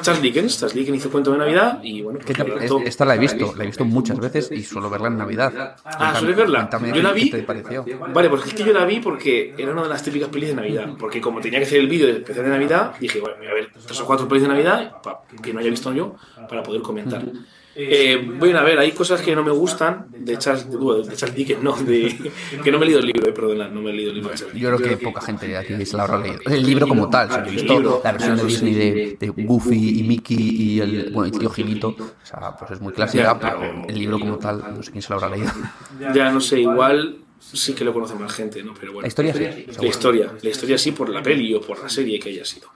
Charles 0.00 0.22
Dickens, 0.22 0.58
Charles 0.58 0.74
Dickens 0.74 0.98
hizo 0.98 1.10
Cuento 1.10 1.32
de 1.32 1.38
Navidad 1.38 1.80
y 1.82 2.02
bueno... 2.02 2.18
¿Qué 2.24 2.32
te- 2.32 2.42
adaptó- 2.42 2.80
es- 2.80 2.88
esta 2.88 3.04
la 3.04 3.14
he 3.14 3.18
visto, 3.18 3.54
la 3.56 3.64
he 3.64 3.66
visto 3.66 3.84
muchas 3.84 4.18
veces 4.18 4.50
y 4.50 4.62
suelo 4.62 4.88
verla 4.88 5.08
en 5.08 5.18
Navidad. 5.18 5.76
Ah, 5.84 6.14
¿sueles 6.18 6.36
verla? 6.36 6.68
Yo 6.94 7.02
la 7.02 7.12
vi- 7.12 7.30
¿Qué 7.30 7.36
te 7.38 7.42
pareció? 7.42 7.84
Vale, 8.14 8.28
pues 8.30 8.46
es 8.46 8.54
que 8.54 8.64
yo 8.64 8.72
la 8.72 8.84
vi 8.84 9.00
porque 9.00 9.54
era 9.58 9.72
una 9.72 9.82
de 9.82 9.88
las 9.88 10.02
típicas 10.02 10.28
pelis 10.28 10.48
de 10.50 10.54
Navidad. 10.54 10.88
Porque 10.98 11.20
como 11.20 11.40
tenía 11.40 11.58
que 11.58 11.66
hacer 11.66 11.80
el 11.80 11.88
vídeo 11.88 12.06
del 12.06 12.16
especial 12.16 12.44
de 12.46 12.50
Navidad, 12.52 12.94
dije, 12.98 13.20
bueno, 13.20 13.36
voy 13.38 13.46
a 13.48 13.54
ver 13.54 13.68
tres 13.86 14.00
o 14.00 14.06
cuatro 14.06 14.26
pelis 14.28 14.42
de 14.42 14.48
Navidad 14.48 14.96
que 15.42 15.52
no 15.52 15.60
haya 15.60 15.70
visto 15.70 15.92
yo 15.92 16.16
para 16.48 16.62
poder 16.62 16.82
comentar. 16.82 17.22
Eh, 17.74 18.30
bueno, 18.38 18.58
a 18.58 18.62
ver, 18.62 18.78
hay 18.78 18.92
cosas 18.92 19.22
que 19.22 19.34
no 19.34 19.42
me 19.42 19.50
gustan 19.50 20.06
de 20.10 20.36
Charles, 20.36 20.68
de 20.68 21.16
Charles 21.16 21.34
Dickens, 21.34 21.62
no, 21.62 21.74
de, 21.74 22.32
que 22.62 22.70
no 22.70 22.78
me 22.78 22.84
he 22.84 22.88
leído 22.88 23.00
el 23.00 23.06
libro, 23.06 23.28
eh, 23.28 23.32
perdona, 23.32 23.68
no 23.68 23.80
me 23.80 23.90
he 23.90 23.94
leído 23.94 24.10
el 24.10 24.16
libro 24.16 24.30
de 24.30 24.36
Charles 24.36 24.60
Yo 24.60 24.76
creo 24.76 24.88
que 24.88 24.96
poca 24.98 25.20
gente 25.22 25.48
de 25.48 25.56
aquí 25.56 25.86
se 25.86 25.96
la 25.96 26.02
habrá 26.04 26.18
leído. 26.18 26.38
El 26.46 26.66
libro 26.66 26.86
como 26.86 27.08
tal, 27.08 27.30
o 27.30 27.32
sea, 27.32 27.46
he 27.46 27.50
visto 27.50 28.00
la 28.04 28.12
versión 28.12 28.36
de 28.36 28.44
Disney 28.44 28.74
de, 28.74 29.16
de 29.18 29.28
Goofy 29.28 30.00
y 30.00 30.02
Mickey 30.02 30.36
y 30.36 30.80
el, 30.80 31.10
bueno, 31.12 31.32
el 31.32 31.38
tío 31.38 31.50
Gilito. 31.50 31.88
O 31.88 32.26
sea, 32.26 32.54
pues 32.58 32.72
es 32.72 32.80
muy 32.80 32.92
clásica, 32.92 33.38
pero 33.38 33.86
el 33.88 33.98
libro 33.98 34.18
como 34.20 34.36
tal, 34.38 34.62
no 34.76 34.82
sé 34.82 34.90
quién 34.90 35.02
se 35.02 35.10
lo 35.10 35.16
habrá 35.16 35.34
leído. 35.34 35.50
Ya 36.14 36.30
no 36.30 36.40
sé, 36.40 36.60
igual 36.60 37.18
sí 37.52 37.74
que 37.74 37.84
lo 37.84 37.92
conoce 37.92 38.14
más 38.14 38.32
gente, 38.32 38.62
¿no? 38.62 38.72
Pero 38.74 38.92
bueno. 38.92 39.02
La 39.02 39.08
historia 39.08 39.32
sí. 39.34 39.66
La 39.80 39.86
historia, 39.88 40.32
la 40.40 40.48
historia 40.50 40.78
sí 40.78 40.92
por 40.92 41.08
la 41.08 41.22
peli 41.22 41.52
o 41.54 41.60
por 41.60 41.80
la 41.82 41.88
serie 41.88 42.18
que 42.18 42.30
haya 42.30 42.44
sido. 42.44 42.68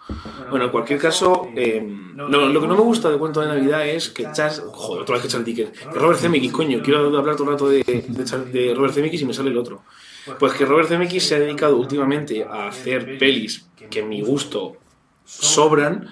Bueno, 0.50 0.66
en 0.66 0.70
cualquier 0.70 0.98
caso, 0.98 1.48
eh, 1.56 1.80
no, 1.82 2.26
lo 2.28 2.60
que 2.60 2.66
no 2.66 2.74
me 2.74 2.82
gusta 2.82 3.10
de 3.10 3.18
Cuento 3.18 3.40
de 3.40 3.46
Navidad 3.48 3.86
es 3.88 4.10
que 4.10 4.26
Charles, 4.32 4.62
joder, 4.72 5.02
otra 5.02 5.14
vez 5.14 5.22
que 5.22 5.28
Charles 5.28 5.46
Dickens, 5.46 5.70
que 5.78 5.98
Robert 5.98 6.18
Zemeckis, 6.20 6.52
coño, 6.52 6.80
quiero 6.82 7.06
hablar 7.16 7.36
todo 7.36 7.44
el 7.44 7.50
rato 7.52 7.68
de, 7.68 7.82
de, 7.84 8.24
Charles- 8.24 8.52
de 8.52 8.74
Robert 8.74 8.94
Zemeckis 8.94 9.22
y 9.22 9.24
me 9.24 9.32
sale 9.34 9.50
el 9.50 9.58
otro. 9.58 9.82
Pues 10.38 10.52
que 10.54 10.64
Robert 10.64 10.88
Zemeckis 10.88 11.22
se 11.26 11.36
ha 11.36 11.38
dedicado 11.38 11.76
últimamente 11.76 12.44
a 12.44 12.68
hacer 12.68 13.18
pelis 13.18 13.66
que 13.90 14.00
en 14.00 14.08
mi 14.08 14.20
gusto 14.22 14.76
sobran, 15.24 16.08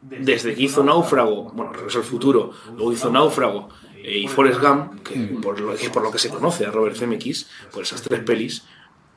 desde 0.00 0.54
que 0.54 0.62
hizo 0.62 0.82
Náufrago, 0.84 1.50
bueno, 1.54 1.72
Regreso 1.72 1.98
al 1.98 2.04
Futuro, 2.04 2.52
luego 2.76 2.92
hizo 2.92 3.10
Náufrago 3.10 3.68
eh, 3.68 3.87
y 4.16 4.28
Forrest 4.28 4.60
Gump, 4.60 5.02
que 5.02 5.16
por, 5.40 5.60
lo, 5.60 5.74
que 5.74 5.90
por 5.90 6.02
lo 6.02 6.10
que 6.10 6.18
se 6.18 6.28
conoce 6.28 6.66
a 6.66 6.70
Robert 6.70 6.96
Zemeckis, 6.96 7.48
por 7.72 7.82
esas 7.82 8.02
tres 8.02 8.20
pelis, 8.20 8.64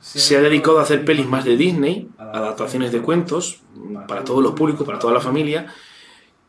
se 0.00 0.36
ha 0.36 0.40
dedicado 0.40 0.80
a 0.80 0.82
hacer 0.82 1.04
pelis 1.04 1.26
más 1.26 1.44
de 1.44 1.56
Disney, 1.56 2.08
adaptaciones 2.18 2.90
de 2.90 3.00
cuentos, 3.00 3.60
para 4.08 4.24
todos 4.24 4.42
los 4.42 4.52
públicos, 4.52 4.84
para 4.84 4.98
toda 4.98 5.12
la 5.12 5.20
familia, 5.20 5.72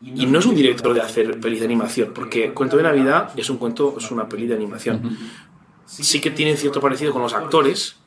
y 0.01 0.25
no 0.25 0.39
es 0.39 0.45
un 0.45 0.55
director 0.55 0.93
de 0.93 1.01
hacer 1.01 1.39
pelis 1.39 1.59
de 1.59 1.65
animación, 1.65 2.11
porque 2.13 2.53
Cuento 2.53 2.77
de 2.77 2.83
Navidad 2.83 3.31
es 3.37 3.49
un 3.49 3.57
cuento, 3.57 3.95
es 3.97 4.11
una 4.11 4.27
peli 4.27 4.47
de 4.47 4.55
animación. 4.55 5.17
Sí 5.85 6.19
que 6.19 6.31
tienen 6.31 6.57
cierto 6.57 6.81
parecido 6.81 7.13
con 7.13 7.21
los 7.21 7.33
actores, 7.33 7.97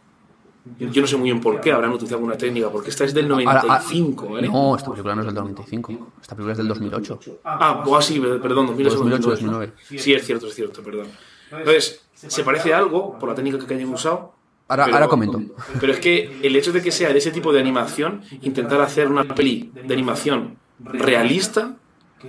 yo 0.79 1.01
no 1.01 1.07
sé 1.07 1.17
muy 1.17 1.31
bien 1.31 1.41
por 1.41 1.61
qué, 1.61 1.73
habrán 1.73 1.93
utilizado 1.93 2.17
alguna 2.17 2.37
técnica, 2.37 2.71
porque 2.71 2.91
esta 2.91 3.05
es 3.05 3.15
del 3.15 3.31
Ahora, 3.31 3.61
ah, 3.69 3.79
95, 3.83 4.29
¿vale? 4.29 4.49
No, 4.49 4.77
esta 4.77 4.91
película 4.91 5.15
no 5.15 5.21
es 5.23 5.27
del 5.27 5.35
95. 5.35 6.13
Esta 6.21 6.35
película 6.35 6.53
es 6.53 6.59
del 6.59 6.69
2008. 6.69 7.21
Ah, 7.45 7.85
o 7.87 7.97
así, 7.97 8.19
perdón, 8.21 8.67
2008, 8.67 8.97
2008, 8.97 9.31
2009. 9.31 9.73
Sí, 9.97 10.13
es 10.13 10.25
cierto, 10.25 10.47
es 10.47 10.55
cierto, 10.55 10.83
perdón. 10.83 11.07
Entonces, 11.51 12.03
se 12.15 12.43
parece 12.43 12.75
a 12.75 12.79
algo 12.79 13.19
por 13.19 13.29
la 13.29 13.35
técnica 13.35 13.65
que 13.65 13.75
hayan 13.75 13.89
usado. 13.93 14.35
Ahora, 14.69 14.85
pero- 14.87 14.97
ahora 14.97 15.09
comento. 15.09 15.41
Pero 15.79 15.93
es 15.93 16.01
que 16.01 16.41
el 16.43 16.57
hecho 16.57 16.73
de 16.73 16.83
que 16.83 16.91
sea 16.91 17.13
de 17.13 17.19
ese 17.19 17.31
tipo 17.31 17.53
de 17.53 17.61
animación, 17.61 18.23
intentar 18.43 18.81
hacer 18.81 19.09
una 19.09 19.25
peli 19.25 19.71
de 19.73 19.95
animación 19.95 20.57
realista, 20.81 21.77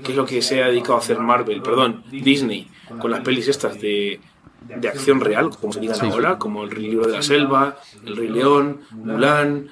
que 0.04 0.12
es 0.12 0.18
lo 0.18 0.26
que 0.26 0.42
se 0.42 0.64
ha 0.64 0.68
dedicado 0.68 0.96
a 0.96 1.00
hacer 1.00 1.20
Marvel, 1.20 1.62
perdón, 1.62 2.04
Disney, 2.12 2.70
con 3.00 3.10
las 3.10 3.22
pelis 3.22 3.48
estas 3.48 3.80
de, 3.82 4.20
de 4.68 4.88
acción 4.88 5.20
real, 5.22 5.50
como 5.60 5.72
se 5.74 5.80
digan 5.80 5.96
Sí, 5.96 6.06
sí. 6.06 6.12
ahora, 6.12 6.38
como 6.38 6.64
El 6.64 6.82
Libro 6.82 7.08
de 7.08 7.14
la 7.14 7.22
Selva, 7.22 7.78
El 8.06 8.16
Rey 8.18 8.28
León, 8.30 8.82
Mulan, 8.92 9.70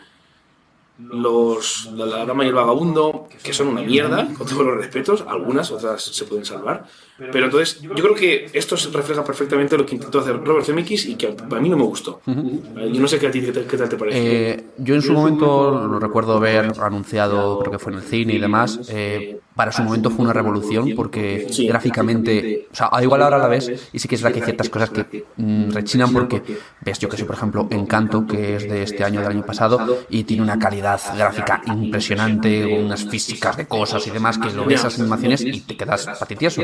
los, 0.97 1.89
la, 1.93 2.05
la 2.05 2.25
Dama 2.25 2.45
y 2.45 2.47
el 2.47 2.53
Vagabundo, 2.53 3.27
que 3.43 3.51
son 3.53 3.67
una 3.67 3.81
mierda, 3.81 4.27
con 4.37 4.47
todos 4.47 4.65
los 4.65 4.77
respetos, 4.77 5.25
algunas, 5.27 5.69
otras 5.69 6.01
se 6.01 6.23
pueden 6.23 6.45
salvar. 6.45 6.85
Pero 7.17 7.45
entonces, 7.45 7.81
yo 7.81 7.93
creo 7.93 8.15
que 8.15 8.49
esto 8.53 8.77
refleja 8.93 9.21
perfectamente 9.23 9.77
lo 9.77 9.85
que 9.85 9.95
intentó 9.95 10.19
hacer 10.19 10.41
Robert 10.41 10.65
Zemeckis 10.65 11.05
y 11.07 11.15
que 11.15 11.27
a 11.51 11.59
mí 11.59 11.67
no 11.69 11.75
me 11.75 11.83
gustó. 11.83 12.21
Yo 12.25 13.01
no 13.01 13.07
sé 13.09 13.19
qué 13.19 13.27
a 13.27 13.31
ti 13.31 13.41
qué 13.41 13.51
tal, 13.51 13.65
qué 13.67 13.77
tal 13.77 13.89
te 13.89 13.97
pareció. 13.97 14.21
Eh, 14.21 14.63
yo 14.77 14.95
en 14.95 15.01
su 15.01 15.11
momento 15.11 15.71
lo 15.85 15.99
recuerdo 15.99 16.39
ver 16.39 16.71
anunciado, 16.81 17.59
creo 17.59 17.71
que 17.73 17.79
fue 17.79 17.91
en 17.91 17.97
el 17.99 18.03
cine 18.05 18.33
y 18.35 18.39
demás. 18.39 18.79
eh, 18.89 19.39
para 19.55 19.71
su 19.71 19.83
momento 19.83 20.09
fue 20.09 20.23
una 20.25 20.33
revolución 20.33 20.91
porque 20.95 21.47
Sí. 21.49 21.65
gráficamente, 21.67 22.67
o 22.71 22.75
sea, 22.75 22.89
a 22.91 23.01
igual 23.01 23.21
ahora 23.21 23.37
la 23.37 23.47
ves 23.47 23.71
y 23.93 23.99
sí 23.99 24.07
que 24.07 24.15
es 24.15 24.21
verdad 24.21 24.33
que 24.33 24.41
hay 24.41 24.45
ciertas 24.45 24.69
cosas 24.69 24.89
que 24.89 25.25
mm, 25.37 25.71
rechinan 25.71 26.11
porque 26.11 26.41
ves, 26.81 26.99
yo 26.99 27.07
que 27.09 27.17
sé, 27.17 27.25
por 27.25 27.35
ejemplo, 27.35 27.67
Encanto, 27.71 28.27
que 28.27 28.55
es 28.57 28.67
de 28.69 28.83
este 28.83 29.03
año, 29.03 29.21
del 29.21 29.29
año 29.31 29.45
pasado, 29.45 29.79
y 30.09 30.23
tiene 30.25 30.43
una 30.43 30.59
calidad 30.59 30.99
gráfica 31.15 31.61
impresionante, 31.67 32.65
unas 32.65 33.05
físicas 33.05 33.55
de 33.57 33.65
cosas 33.67 34.05
y 34.07 34.11
demás, 34.11 34.37
que 34.37 34.51
lo 34.51 34.65
ves 34.65 34.81
esas 34.81 34.99
animaciones 34.99 35.41
y 35.41 35.61
te 35.61 35.77
quedas 35.77 36.05
patitieso. 36.19 36.61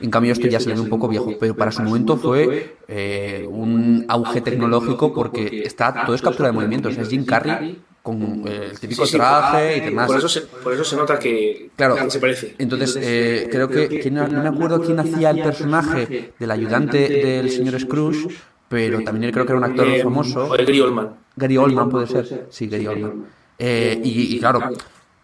En 0.00 0.10
cambio, 0.10 0.32
esto 0.32 0.46
ya 0.46 0.60
se 0.60 0.68
le 0.68 0.74
ve 0.74 0.80
un 0.82 0.88
poco 0.88 1.08
viejo, 1.08 1.32
pero 1.40 1.56
para 1.56 1.72
su 1.72 1.82
momento 1.82 2.16
fue 2.16 2.76
eh, 2.88 3.46
un 3.48 4.04
auge 4.08 4.40
tecnológico 4.42 5.12
porque 5.14 5.62
está 5.64 6.04
todo 6.04 6.14
es 6.14 6.22
captura 6.22 6.48
de 6.48 6.52
movimientos. 6.52 6.96
Es 6.98 7.08
Jim 7.08 7.24
Carrey 7.24 7.82
con 8.04 8.42
eh, 8.46 8.68
el 8.70 8.78
típico 8.78 9.06
Sí, 9.06 9.12
sí, 9.12 9.16
traje 9.16 9.78
y 9.78 9.80
demás. 9.80 10.08
Por 10.08 10.18
eso 10.18 10.28
se, 10.28 10.42
por 10.42 10.74
eso 10.74 10.84
se 10.84 10.94
nota 10.94 11.18
que 11.18 11.70
Claro, 11.74 11.96
que 11.96 12.10
se 12.10 12.20
parece. 12.20 12.54
Entonces, 12.58 12.98
eh, 13.00 13.48
creo 13.50 13.66
que, 13.70 13.88
¿quién- 14.00 14.12
no 14.14 14.28
me 14.28 14.46
acuerdo 14.48 14.82
quién 14.82 15.00
hacía 15.00 15.30
el 15.30 15.40
personaje 15.42 16.34
del 16.38 16.50
ayudante 16.50 17.08
del 17.08 17.50
señor 17.50 17.80
Scrooge, 17.80 18.28
pero 18.68 19.02
también 19.02 19.32
creo 19.32 19.46
que 19.46 19.52
era 19.52 19.58
un 19.58 19.64
actor 19.64 19.88
Eh, 19.88 20.02
famoso. 20.02 20.50
Gary 20.50 20.80
Oldman. 20.80 21.14
Gary 21.34 21.56
Oldman 21.56 21.88
puede 21.88 22.06
ser, 22.06 22.46
sí, 22.50 22.66
Gary 22.68 22.86
Oldman. 22.86 23.24
Eh, 23.58 23.98
y, 24.04 24.36
y 24.36 24.38
claro, 24.38 24.60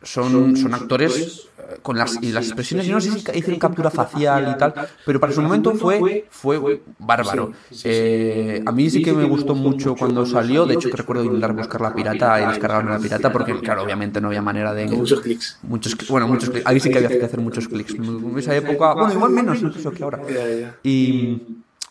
son, 0.02 0.56
son 0.56 0.74
actores 0.74 1.48
eh, 1.58 1.76
con 1.82 1.98
las, 1.98 2.22
y 2.22 2.32
las 2.32 2.46
expresiones, 2.46 2.86
yo 2.86 2.94
no 2.94 3.00
sé 3.00 3.10
si 3.10 3.18
hicieron 3.18 3.58
captura 3.58 3.90
facial 3.90 4.52
y 4.54 4.58
tal, 4.58 4.74
pero 5.04 5.20
para 5.20 5.32
su 5.32 5.42
momento 5.42 5.74
fue, 5.74 6.26
fue 6.30 6.80
bárbaro. 6.98 7.52
Eh, 7.84 8.62
a 8.64 8.72
mí 8.72 8.88
sí 8.88 9.02
que 9.02 9.12
me 9.12 9.24
gustó 9.24 9.54
mucho 9.54 9.94
cuando 9.94 10.24
salió, 10.24 10.64
de 10.66 10.74
hecho 10.74 10.90
que 10.90 10.96
recuerdo 10.96 11.24
intentar 11.24 11.52
buscar 11.52 11.80
la 11.80 11.94
pirata 11.94 12.40
y 12.42 12.46
descargarme 12.46 12.90
la 12.90 12.98
pirata, 12.98 13.30
porque 13.30 13.58
claro, 13.60 13.82
obviamente 13.82 14.20
no 14.20 14.28
había 14.28 14.42
manera 14.42 14.72
de... 14.72 14.86
Muchos 14.86 15.20
clics. 15.20 15.58
Muchos, 15.62 15.96
bueno, 16.08 16.26
muchos 16.28 16.50
clics. 16.50 16.66
Ahí 16.66 16.80
sí 16.80 16.90
que 16.90 16.98
había 16.98 17.08
que 17.08 17.24
hacer 17.24 17.40
muchos 17.40 17.68
clics. 17.68 17.94
En 17.94 18.38
esa 18.38 18.56
época, 18.56 18.94
bueno, 18.94 19.12
igual 19.12 19.32
menos 19.32 19.60
incluso 19.60 19.90
que 19.92 20.02
ahora. 20.02 20.20
Y, 20.82 21.42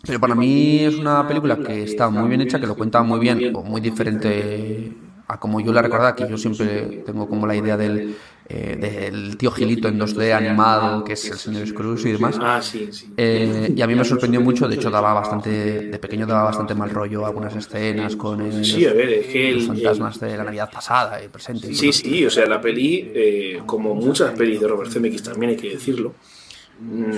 pero 0.05 0.19
para 0.19 0.33
mí 0.33 0.79
es 0.79 0.95
una 0.95 1.27
película 1.27 1.57
que 1.57 1.83
está 1.83 2.09
muy 2.09 2.27
bien 2.27 2.41
hecha, 2.41 2.59
que 2.59 2.67
lo 2.67 2.75
cuenta 2.75 3.03
muy 3.03 3.19
bien, 3.19 3.55
o 3.55 3.61
muy 3.61 3.81
diferente 3.81 4.93
a 5.29 5.39
como 5.39 5.61
yo 5.61 5.71
la 5.71 5.81
recordaba, 5.81 6.15
que 6.15 6.27
yo 6.27 6.37
siempre 6.37 7.03
tengo 7.05 7.29
como 7.29 7.47
la 7.47 7.55
idea 7.55 7.77
del 7.77 8.15
eh, 8.51 8.75
del 8.79 9.37
tío 9.37 9.51
Gilito 9.51 9.87
en 9.87 9.99
2D 9.99 10.33
animado, 10.33 11.03
que 11.03 11.13
es 11.13 11.29
el 11.29 11.37
señor 11.37 11.67
Scrooge 11.67 12.09
y 12.09 12.11
demás. 12.13 12.35
Ah, 12.41 12.59
sí, 12.63 12.89
sí. 12.91 13.13
Eh, 13.15 13.71
y 13.75 13.81
a 13.83 13.85
mí 13.85 13.93
me 13.93 14.03
sorprendió 14.03 14.41
mucho, 14.41 14.67
de 14.67 14.73
hecho 14.73 14.89
daba 14.89 15.13
bastante, 15.13 15.49
de 15.81 15.99
pequeño 15.99 16.25
daba 16.25 16.45
bastante 16.45 16.73
mal 16.73 16.89
rollo 16.89 17.27
algunas 17.27 17.55
escenas 17.55 18.15
con 18.15 18.41
el- 18.41 18.65
Sí, 18.65 18.87
a 18.87 18.93
ver, 18.93 19.09
es 19.09 19.27
que 19.27 19.51
los 19.51 19.61
el- 19.61 19.67
fantasmas 19.67 20.19
de 20.19 20.35
la 20.35 20.43
Navidad 20.45 20.71
pasada 20.71 21.23
y 21.23 21.27
presente. 21.27 21.71
Sí, 21.75 21.93
sí, 21.93 22.25
o 22.25 22.29
sea, 22.31 22.47
la 22.47 22.59
peli, 22.59 23.11
eh, 23.13 23.61
como 23.67 23.93
muchas 23.93 24.31
pelis 24.31 24.59
de 24.59 24.67
Robert 24.67 24.89
Zemeckis 24.91 25.21
también 25.21 25.51
hay 25.51 25.57
que 25.57 25.69
decirlo, 25.69 26.15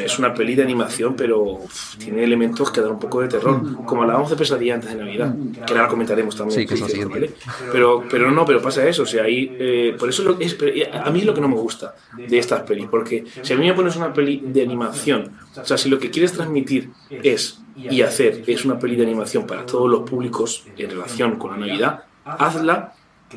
es 0.03 0.17
una 0.19 0.33
peli 0.33 0.55
de 0.55 0.63
animación, 0.63 1.15
pero 1.15 1.41
uf, 1.41 1.95
tiene 1.97 2.23
elementos 2.23 2.71
que 2.71 2.81
dan 2.81 2.91
un 2.91 2.99
poco 2.99 3.21
de 3.21 3.27
terror, 3.27 3.85
como 3.85 4.01
hablábamos 4.01 4.29
de 4.31 4.35
Pesadilla 4.35 4.75
antes 4.75 4.89
de 4.89 4.95
Navidad, 4.97 5.35
que 5.65 5.73
ahora 5.73 5.87
comentaremos 5.87 6.35
también. 6.35 6.61
Sí, 6.61 6.65
que 6.65 6.73
es. 6.73 7.07
¿vale? 7.09 7.31
Pero, 7.71 8.03
pero 8.09 8.31
no, 8.31 8.43
pero 8.45 8.61
pasa 8.61 8.87
eso, 8.87 9.03
o 9.03 9.05
sea, 9.05 9.23
ahí, 9.23 9.55
eh, 9.59 9.95
por 9.99 10.09
eso 10.09 10.23
lo- 10.23 10.39
es, 10.39 10.57
eh, 10.61 10.89
a 10.91 11.09
mí 11.11 11.19
es 11.19 11.25
lo 11.25 11.33
que 11.33 11.41
no 11.41 11.47
me 11.47 11.55
gusta 11.55 11.95
de 12.17 12.37
estas 12.39 12.61
pelis, 12.63 12.87
porque 12.89 13.23
si 13.41 13.53
a 13.53 13.57
mí 13.57 13.67
me 13.67 13.73
pones 13.73 13.95
una 13.95 14.11
peli 14.11 14.41
de 14.45 14.63
animación, 14.63 15.31
o 15.55 15.65
sea, 15.65 15.77
si 15.77 15.89
lo 15.89 15.99
que 15.99 16.09
quieres 16.09 16.31
transmitir 16.33 16.89
es 17.23 17.61
y 17.77 18.01
hacer 18.01 18.43
es 18.47 18.65
una 18.65 18.77
peli 18.79 18.95
de 18.95 19.03
animación 19.03 19.45
para 19.47 19.65
todos 19.65 19.89
los 19.89 20.09
públicos 20.09 20.65
en 20.77 20.89
relación 20.89 21.37
con 21.37 21.51
la 21.51 21.57
Navidad, 21.67 22.03
hazla 22.25 22.93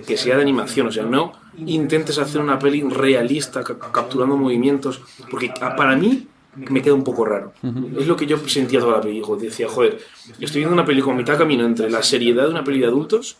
que 0.07 0.17
sea 0.17 0.37
de 0.37 0.43
animación, 0.43 0.87
o 0.89 0.93
sea, 0.93 1.05
no 1.05 1.33
intentes 1.67 2.19
hacer 2.19 2.41
una 2.41 2.59
peli 2.59 2.83
realista, 2.83 3.63
ca- 3.63 3.79
capturando 3.79 4.37
movimientos, 4.37 5.01
porque 5.31 5.53
para 5.77 5.95
mí 5.97 6.27
me 6.69 6.83
queda 6.83 6.95
un 6.95 7.05
poco 7.05 7.25
raro. 7.25 7.53
Es 7.99 8.07
lo 8.07 8.17
que 8.17 8.27
yo 8.27 8.39
sentía 8.49 8.81
toda 8.81 8.97
la 8.97 9.01
peli, 9.01 9.21
jo, 9.23 9.37
decía, 9.37 9.69
joder, 9.69 9.99
estoy 10.41 10.61
viendo 10.61 10.73
una 10.75 10.85
peli 10.85 11.01
con 11.01 11.17
mitad 11.17 11.37
camino 11.39 11.65
entre 11.65 11.91
la 11.91 12.03
seriedad 12.03 12.45
de 12.45 12.51
una 12.51 12.65
peli 12.65 12.81
de 12.81 12.87
adultos, 12.87 13.37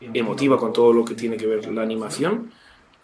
emotiva 0.00 0.58
con 0.58 0.72
todo 0.72 0.92
lo 0.92 1.04
que 1.04 1.14
tiene 1.14 1.36
que 1.36 1.46
ver 1.46 1.70
la 1.72 1.82
animación, 1.82 2.50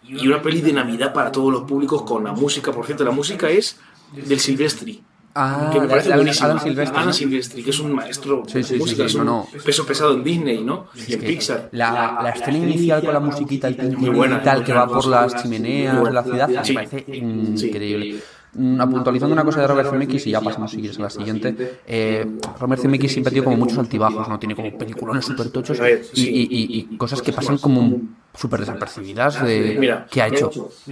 y 0.03 0.27
una 0.27 0.41
peli 0.41 0.61
de 0.61 0.73
Navidad 0.73 1.13
para 1.13 1.31
todos 1.31 1.51
los 1.51 1.63
públicos 1.63 2.03
con 2.03 2.23
la 2.25 2.33
música, 2.33 2.71
por 2.71 2.85
cierto, 2.85 3.03
la 3.05 3.11
música 3.11 3.49
es 3.49 3.79
del 4.11 4.39
Silvestri. 4.39 5.01
Ah, 5.35 5.69
que 5.73 5.79
me 5.79 5.87
parece 5.87 6.07
Alan- 6.09 6.19
buenísimo. 6.19 6.45
Alan 6.45 6.59
Silvestri, 6.61 6.95
Alan 6.95 7.07
¿no? 7.07 7.13
Silvestri, 7.13 7.63
que 7.63 7.69
es 7.71 7.79
un 7.79 7.91
maestro 7.93 8.43
Sí, 8.45 8.61
sí, 8.63 8.73
de 8.73 8.79
música, 8.79 9.03
sí, 9.03 9.09
sí, 9.09 9.15
es 9.15 9.15
un 9.15 9.25
no, 9.25 9.47
peso 9.65 9.85
pesado 9.85 10.13
en 10.13 10.23
Disney, 10.23 10.63
¿no? 10.63 10.87
y 11.07 11.13
en 11.13 11.19
que 11.19 11.27
Pixar. 11.27 11.69
La, 11.71 12.19
la 12.21 12.29
escena 12.29 12.57
inicial 12.59 13.03
con 13.03 13.13
la 13.13 13.19
musiquita 13.19 13.69
y 13.69 13.73
tal 13.75 14.63
que 14.63 14.73
va 14.73 14.87
por 14.87 15.05
las 15.07 15.41
chimeneas 15.41 16.03
de 16.03 16.11
la 16.11 16.23
ciudad 16.23 16.49
Sí. 16.63 16.73
me 16.75 16.83
parece 16.87 17.05
increíble. 17.17 18.19
Una 18.55 18.87
puntualizando 18.87 19.33
una 19.33 19.43
cosa 19.43 19.61
de 19.61 19.67
Robert 19.67 19.89
Zemeckis 19.89 20.27
y 20.27 20.29
ya 20.31 20.39
pasamos 20.39 20.69
si 20.69 20.77
quieres 20.77 20.99
a 20.99 21.01
la 21.01 21.09
siguiente. 21.09 21.79
Eh, 21.87 22.23
Robert 22.59 22.79
Zemeckis 22.83 23.11
siempre 23.11 23.31
tiene 23.31 23.43
como 23.45 23.57
muchos 23.57 23.79
altibajos, 23.79 24.29
¿no? 24.29 24.37
Tiene 24.37 24.55
como 24.55 24.77
peliculones 24.77 25.25
súper 25.25 25.49
tochos 25.49 25.79
y, 26.13 26.21
y- 26.21 26.47
y- 26.51 26.87
y 26.91 26.97
cosas 26.97 27.23
que 27.23 27.33
pasan 27.33 27.57
como 27.57 27.99
súper 28.35 28.59
desapercibidas 28.59 29.43
de 29.43 29.75
Mira, 29.79 30.05
qué 30.11 30.21
ha 30.21 30.27
hecho. 30.27 30.51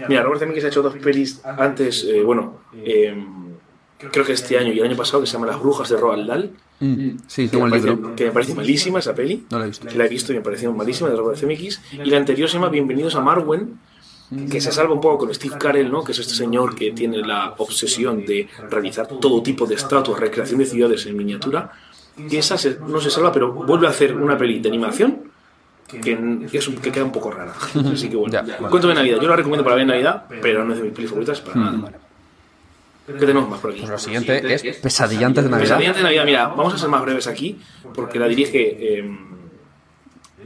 Mira, 0.09 0.23
Robert 0.23 0.39
Zemeckis 0.39 0.63
ha 0.63 0.67
hecho 0.69 0.81
dos 0.81 0.95
pelis 0.95 1.39
antes, 1.45 2.03
eh, 2.09 2.23
bueno, 2.23 2.61
eh, 2.83 3.15
creo 4.11 4.25
que 4.25 4.33
este 4.33 4.57
año 4.57 4.71
y 4.73 4.79
el 4.79 4.85
año 4.87 4.95
pasado, 4.97 5.21
que 5.21 5.27
se 5.27 5.33
llama 5.33 5.47
Las 5.47 5.59
Brujas 5.61 5.89
de 5.89 5.97
Roald 5.97 6.27
Dahl, 6.27 6.51
Mm, 6.83 7.17
sí, 7.27 7.43
que 7.43 7.49
tengo 7.49 7.67
me, 7.67 7.75
el 7.77 7.81
parece, 7.83 7.87
libro. 7.95 8.15
que 8.15 8.25
me 8.25 8.31
parece 8.31 8.55
malísima 8.55 8.97
esa 8.97 9.13
peli. 9.13 9.45
No 9.51 9.59
la 9.59 9.65
he 9.65 9.67
visto. 9.67 9.87
La 9.95 10.05
he 10.05 10.07
visto 10.09 10.31
y 10.33 10.35
me 10.37 10.41
pareció 10.41 10.73
malísima 10.73 11.09
de 11.11 11.15
Robert 11.15 11.37
Zemeckis. 11.39 11.79
Y 11.93 12.09
la 12.09 12.17
anterior 12.17 12.49
se 12.49 12.55
llama 12.55 12.69
Bienvenidos 12.69 13.13
a 13.13 13.21
Marwen, 13.21 13.77
que 14.49 14.59
se 14.61 14.71
salva 14.71 14.93
un 14.95 14.99
poco 15.01 15.19
con 15.19 15.33
Steve 15.35 15.57
Carell, 15.59 15.91
¿no? 15.91 16.03
que 16.03 16.13
es 16.13 16.17
este 16.19 16.33
señor 16.33 16.73
que 16.73 16.91
tiene 16.93 17.17
la 17.19 17.53
obsesión 17.59 18.25
de 18.25 18.47
realizar 18.71 19.07
todo 19.07 19.43
tipo 19.43 19.67
de 19.67 19.75
estatuas, 19.75 20.19
recreación 20.19 20.57
de 20.57 20.65
ciudades 20.65 21.05
en 21.05 21.17
miniatura. 21.17 21.71
Y 22.17 22.35
esa 22.37 22.57
se- 22.57 22.79
no 22.79 22.99
se 22.99 23.11
salva, 23.11 23.31
pero 23.31 23.51
vuelve 23.53 23.85
a 23.85 23.91
hacer 23.91 24.15
una 24.15 24.35
peli 24.35 24.59
de 24.59 24.69
animación 24.69 25.23
que, 25.87 26.17
es 26.51 26.67
que 26.81 26.91
queda 26.91 27.03
un 27.03 27.11
poco 27.11 27.29
rara. 27.29 27.53
Así 27.93 28.09
que 28.09 28.15
bueno. 28.15 28.33
Ya, 28.33 28.41
vale. 28.41 28.69
Cuento 28.69 28.87
de 28.87 28.95
Navidad. 28.95 29.19
Yo 29.21 29.27
la 29.29 29.35
recomiendo 29.35 29.63
para 29.63 29.75
ver 29.75 29.85
Navidad, 29.85 30.25
pero 30.41 30.65
no 30.65 30.73
es 30.73 30.79
de 30.79 30.85
mis 30.85 30.93
pelis 30.93 31.09
favoritas 31.11 31.41
para 31.41 31.59
nada. 31.59 31.91
¿Qué 33.19 33.25
tenemos 33.25 33.49
más 33.49 33.59
por 33.59 33.71
aquí? 33.71 33.79
Pues 33.79 33.91
lo 33.91 33.97
siguiente 33.97 34.53
es 34.53 34.77
Pesadilla 34.77 35.27
antes 35.27 35.43
de 35.43 35.49
Navidad. 35.49 35.67
Pesadilla 35.67 35.89
antes 35.89 36.03
de 36.03 36.07
Navidad, 36.09 36.25
mira, 36.25 36.47
vamos 36.47 36.73
a 36.73 36.77
ser 36.77 36.89
más 36.89 37.01
breves 37.01 37.27
aquí, 37.27 37.59
porque 37.93 38.19
la 38.19 38.27
dirige 38.27 38.99
eh, 38.99 39.17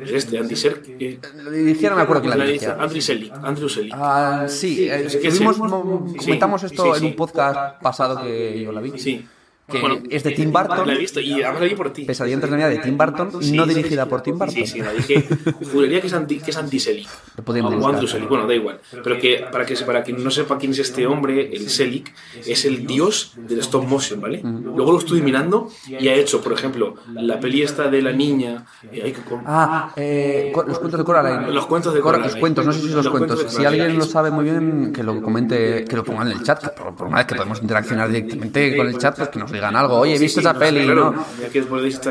este, 0.06 0.38
Andy 0.38 0.56
Serkis. 0.56 1.20
Lo 1.36 1.52
dirigía, 1.52 1.90
no 1.90 1.96
me 1.96 2.02
acuerdo 2.02 2.24
quién 2.24 2.32
la 2.32 2.38
La 2.38 2.46
dirige 2.46 2.68
Andrew 2.68 3.02
Selick. 3.02 3.34
Andrew 3.44 3.70
Selick. 3.70 3.94
Ah, 3.96 4.46
sí, 4.48 4.90
eh, 4.90 5.06
es 5.06 5.16
que 5.18 5.32
Sí, 5.32 5.44
comentamos 5.44 6.64
esto 6.64 6.84
sí, 6.84 6.90
en 6.90 7.00
sí. 7.00 7.06
un 7.06 7.16
podcast 7.16 7.82
pasado 7.82 8.22
que 8.22 8.62
yo 8.62 8.72
la 8.72 8.82
vi. 8.82 8.98
Sí. 8.98 9.26
Que 9.68 10.04
es 10.12 10.24
de 10.24 10.32
Tim 10.32 10.52
Burton. 10.52 10.88
La 10.88 10.94
he 10.94 10.98
visto 10.98 11.20
y 11.20 11.34
además 11.42 11.62
la 11.62 11.68
vi 11.68 11.76
por 11.76 11.92
ti. 11.92 12.06
Pesadilla 12.06 12.36
antes 12.36 12.52
de 12.52 12.58
Navidad 12.58 12.78
de 12.78 12.84
Tim 12.84 12.98
Burton, 12.98 13.44
Sí, 13.44 13.52
no 13.54 13.66
sí, 13.66 13.74
dirigida 13.74 14.06
por 14.06 14.22
Tim 14.22 14.38
Burton. 14.38 14.54
Sí, 14.56 14.68
sí, 14.68 14.80
la 14.80 14.94
dije. 14.94 15.28
Juraría 15.72 16.02
que 16.02 16.08
es 16.08 16.14
Andy, 16.14 16.40
que 16.40 16.52
es 16.52 16.58
Selick. 16.84 17.08
Lo 17.38 17.44
podemos 17.44 17.74
O 17.74 17.78
buscar. 17.78 18.08
Selick, 18.08 18.30
bueno, 18.30 18.46
da 18.48 18.54
igual. 18.54 18.80
Pero 19.04 19.18
que 19.20 19.44
para 19.52 19.66
que 19.66 19.76
para 19.78 20.04
quien 20.04 20.24
no 20.24 20.30
sepa 20.30 20.58
quién 20.60 20.72
es 20.72 20.80
este 20.80 21.08
hombre, 21.08 21.50
el 21.56 21.70
Selick, 21.70 22.14
es 22.46 22.66
el 22.66 22.86
dios 22.86 23.34
del 23.38 23.60
stop 23.60 23.86
motion, 23.88 24.22
¿vale? 24.22 24.42
Luego 24.44 24.92
lo 24.92 25.00
estuve 25.00 25.22
mirando 25.22 25.70
y 25.88 26.08
ha 26.10 26.14
hecho, 26.14 26.42
por 26.42 26.54
ejemplo, 26.54 26.96
la 27.14 27.40
peli 27.40 27.64
esta 27.64 27.90
de 27.90 28.02
la 28.04 28.12
niña. 28.12 28.66
eh, 28.92 29.16
con- 29.28 29.42
Ah, 29.48 29.92
eh, 29.96 30.52
los 30.68 30.78
cuentos 30.80 31.00
de 31.00 31.04
Coraline. 31.04 31.52
Los 31.52 31.66
cuentos 31.66 31.94
de 31.94 32.02
Cora- 32.02 32.18
Coraline. 32.18 32.34
Los 32.34 32.40
cuentos, 32.40 32.66
no 32.66 32.72
sé 32.72 32.80
si 32.82 32.88
son 32.88 32.96
los, 32.98 33.06
Los 33.06 33.12
cuentos 33.12 33.36
cuentos. 33.38 33.56
Si 33.58 33.66
alguien 33.66 33.98
lo 33.98 34.06
sabe 34.06 34.30
muy 34.32 34.44
bien, 34.44 34.94
que 34.94 35.02
lo 35.04 35.22
comente, 35.22 35.86
que 35.86 35.96
lo 35.96 36.04
pongan 36.04 36.28
en 36.32 36.38
el 36.38 36.44
chat. 36.44 36.70
Por, 36.78 36.96
por 36.96 37.08
una 37.08 37.18
vez 37.18 37.26
que 37.26 37.36
podemos 37.36 37.62
interaccionar 37.62 38.10
directamente 38.10 38.78
con 38.78 38.88
el 38.88 38.98
chat, 38.98 39.16
pues 39.18 39.30
que 39.30 39.40
nos 39.40 39.55
digan 39.56 39.76
algo. 39.76 39.98
Oye, 39.98 40.16
he 40.16 40.20
visto 40.20 40.40
esa 40.40 40.54
peli, 40.58 40.86
¿no? 40.86 41.14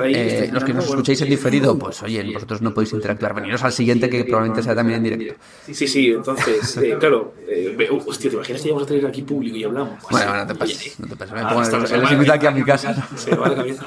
Eh, 0.05 0.51
los 0.53 0.65
que 0.65 0.73
nos 0.75 0.85
escuchéis 0.87 1.21
en 1.23 1.29
diferido, 1.31 1.79
pues 1.79 2.03
oye, 2.03 2.23
vosotros 2.33 2.61
no 2.63 2.75
podéis 2.75 2.93
interactuar. 2.93 3.35
Veniros 3.35 3.63
al 3.65 3.73
siguiente 3.73 4.09
que 4.11 4.25
probablemente 4.25 4.63
sea 4.63 4.75
también 4.75 5.05
en 5.07 5.17
directo. 5.19 5.35
Sí, 5.71 5.87
sí, 5.87 6.09
entonces, 6.09 6.77
eh, 6.79 6.97
claro, 6.99 7.35
eh, 7.49 7.75
ve- 7.77 7.89
hostia, 7.91 8.31
¿te 8.31 8.37
imaginas 8.37 8.63
que 8.63 8.69
íbamos 8.69 8.85
a 8.85 8.87
tener 8.87 9.07
aquí 9.07 9.23
público 9.23 9.57
y 9.57 9.65
hablamos? 9.65 10.01
Bueno, 10.11 10.27
bueno, 10.29 10.45
no 10.45 10.47
te 10.47 10.55
pases, 10.55 11.01
no 11.01 11.07
te 11.07 11.17
pases. 11.17 11.35
Me 11.35 11.41
ah, 11.41 11.49
pongo 11.49 11.65
se 11.87 11.97
va 11.99 12.13
invito 12.13 12.29
la 12.29 12.35
aquí 12.35 12.47
a 12.47 12.51
mi 12.51 12.63
cabeza. 12.63 12.95
casa. 12.95 13.09
Se 13.17 13.35
va 13.37 13.49
la 13.49 13.55
cabeza. 13.57 13.85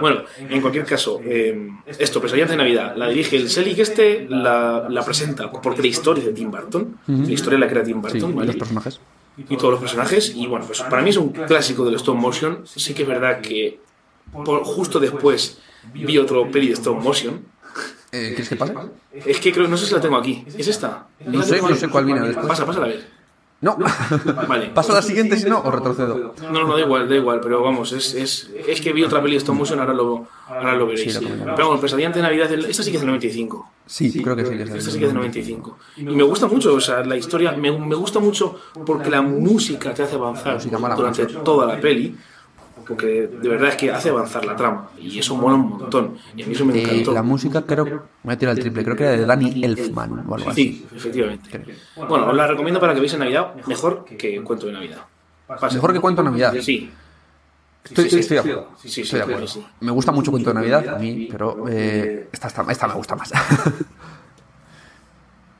Bueno, 0.00 0.22
en 0.38 0.60
cualquier 0.60 0.84
caso, 0.84 1.20
eh, 1.24 1.68
esto, 1.98 2.20
Pesadilla 2.20 2.46
de 2.46 2.56
Navidad, 2.56 2.94
la 2.96 3.08
dirige 3.08 3.36
el 3.36 3.48
Selick 3.50 3.78
este, 3.78 4.26
la, 4.28 4.86
la 4.88 5.04
presenta, 5.04 5.50
porque 5.50 5.82
la 5.82 5.88
historia 5.88 6.24
de 6.24 6.32
Tim 6.32 6.50
Burton, 6.50 6.98
la 7.06 7.30
historia 7.32 7.58
la 7.58 7.68
crea 7.68 7.82
Tim 7.82 8.02
Sí, 8.02 8.12
Burton, 8.12 8.34
¿vale? 8.34 8.46
los 8.48 8.56
personajes. 8.56 9.00
Y 9.36 9.56
todos 9.56 9.72
los 9.72 9.80
personajes. 9.80 10.32
Y 10.34 10.46
bueno, 10.46 10.66
pues 10.66 10.80
para 10.82 11.02
mí 11.02 11.10
es 11.10 11.16
un 11.16 11.30
clásico 11.30 11.84
del 11.84 11.94
stop 11.96 12.16
motion. 12.16 12.64
Sí 12.66 12.94
que 12.94 13.02
es 13.02 13.08
verdad 13.08 13.40
que 13.40 13.80
por, 14.32 14.64
justo 14.64 15.00
después 15.00 15.58
vi 15.92 16.18
otro 16.18 16.50
peli 16.50 16.68
de 16.68 16.74
stop 16.74 17.02
motion. 17.02 17.44
Eh, 18.12 18.28
¿Quieres 18.28 18.48
que 18.48 18.56
pase? 18.56 18.74
Es 19.26 19.40
que 19.40 19.52
creo, 19.52 19.66
no 19.66 19.76
sé 19.76 19.86
si 19.86 19.94
la 19.94 20.00
tengo 20.00 20.16
aquí. 20.16 20.44
¿Es 20.56 20.68
esta? 20.68 21.08
No 21.26 21.42
sé, 21.42 21.60
no 21.60 21.74
sé 21.74 21.88
cuál 21.88 22.04
viene 22.04 22.20
después. 22.20 22.46
Pasa, 22.46 22.64
pásala 22.64 22.86
a 22.86 22.88
ver. 22.90 23.13
No. 23.60 23.76
Vale. 24.48 24.66
¿Paso 24.74 24.92
a 24.92 24.96
la 24.96 25.02
siguiente 25.02 25.38
si 25.38 25.48
no 25.48 25.60
o 25.60 25.70
retrocedo? 25.70 26.34
No, 26.52 26.66
no, 26.66 26.74
da 26.76 26.80
igual, 26.82 27.08
da 27.08 27.14
igual, 27.14 27.40
pero 27.40 27.62
vamos, 27.62 27.92
es, 27.92 28.12
es, 28.14 28.50
es 28.68 28.80
que 28.80 28.92
vi 28.92 29.02
otra 29.04 29.22
peli 29.22 29.32
de 29.34 29.38
stop 29.38 29.54
motion, 29.54 29.80
ahora 29.80 29.94
lo, 29.94 30.26
ahora 30.48 30.74
lo 30.74 30.86
veréis. 30.86 31.14
Sí, 31.14 31.24
lo 31.24 31.54
pero 31.54 31.68
vamos, 31.68 31.80
Pesadilla 31.80 32.10
de 32.10 32.20
Navidad, 32.20 32.52
esta 32.52 32.82
sí 32.82 32.90
que 32.90 32.96
es 32.98 33.00
del 33.00 33.06
95. 33.08 33.70
Sí, 33.86 34.22
creo 34.22 34.36
que 34.36 34.44
sí. 34.44 34.50
que 34.56 34.62
es 34.64 34.68
Esta 34.68 34.74
el- 34.74 34.82
sí 34.82 34.98
que 34.98 35.04
es 35.06 35.10
del 35.10 35.16
95. 35.16 35.78
Y 35.96 36.02
me 36.04 36.22
gusta 36.24 36.46
mucho, 36.46 36.74
o 36.74 36.80
sea, 36.80 37.02
la 37.04 37.16
historia, 37.16 37.52
me, 37.52 37.70
me 37.78 37.94
gusta 37.94 38.18
mucho 38.18 38.60
porque 38.84 39.08
la 39.08 39.22
música 39.22 39.94
te 39.94 40.02
hace 40.02 40.16
avanzar 40.16 40.60
durante 40.96 41.22
mucho. 41.24 41.40
toda 41.40 41.66
la 41.66 41.80
peli. 41.80 42.14
Porque 42.86 43.06
de 43.26 43.48
verdad 43.48 43.68
es 43.70 43.76
que 43.76 43.90
hace 43.90 44.10
avanzar 44.10 44.44
la 44.44 44.54
trama. 44.56 44.90
Y 45.00 45.18
eso 45.18 45.34
mola 45.36 45.54
un 45.56 45.68
montón. 45.70 46.16
Y 46.36 46.42
a 46.42 46.46
mí 46.46 46.52
eso 46.54 46.64
me 46.64 46.78
Eh, 46.78 46.82
encantó. 46.82 47.12
la 47.12 47.22
música 47.22 47.62
creo, 47.62 47.84
me 47.84 47.92
voy 48.24 48.34
a 48.34 48.38
tirar 48.38 48.54
el 48.56 48.60
triple, 48.60 48.84
creo 48.84 48.96
que 48.96 49.04
era 49.04 49.12
de 49.12 49.24
Danny 49.26 49.64
Elfman 49.64 50.24
o 50.28 50.34
algo 50.34 50.50
así. 50.50 50.62
Sí, 50.62 50.86
efectivamente. 50.94 51.64
Bueno, 51.96 52.28
os 52.28 52.34
la 52.34 52.46
recomiendo 52.46 52.78
para 52.80 52.92
que 52.94 53.00
veáis 53.00 53.12
en 53.14 53.20
Navidad 53.20 53.54
mejor 53.66 54.04
que 54.04 54.42
Cuento 54.42 54.66
de 54.66 54.72
Navidad. 54.72 54.98
Mejor 55.72 55.92
que 55.92 56.00
Cuento 56.00 56.22
de 56.22 56.30
Navidad. 56.30 56.54
Sí. 56.60 56.90
Estoy, 57.84 58.04
Sí, 58.04 58.10
sí, 58.10 58.18
estoy 58.20 58.36
de 58.38 58.42
sí. 58.42 58.48
acuerdo. 58.50 58.70
Sí, 58.82 59.00
Estoy 59.02 59.18
de 59.18 59.22
acuerdo. 59.24 59.46
Me 59.80 59.90
gusta 59.92 60.10
mucho 60.12 60.30
Cuento 60.30 60.50
de 60.50 60.54
Navidad 60.54 60.88
a 60.88 60.98
mí, 60.98 61.28
pero 61.30 61.66
eh, 61.68 62.28
esta, 62.32 62.46
esta, 62.48 62.64
esta 62.70 62.88
me 62.88 62.94
gusta 62.94 63.14
más. 63.16 63.30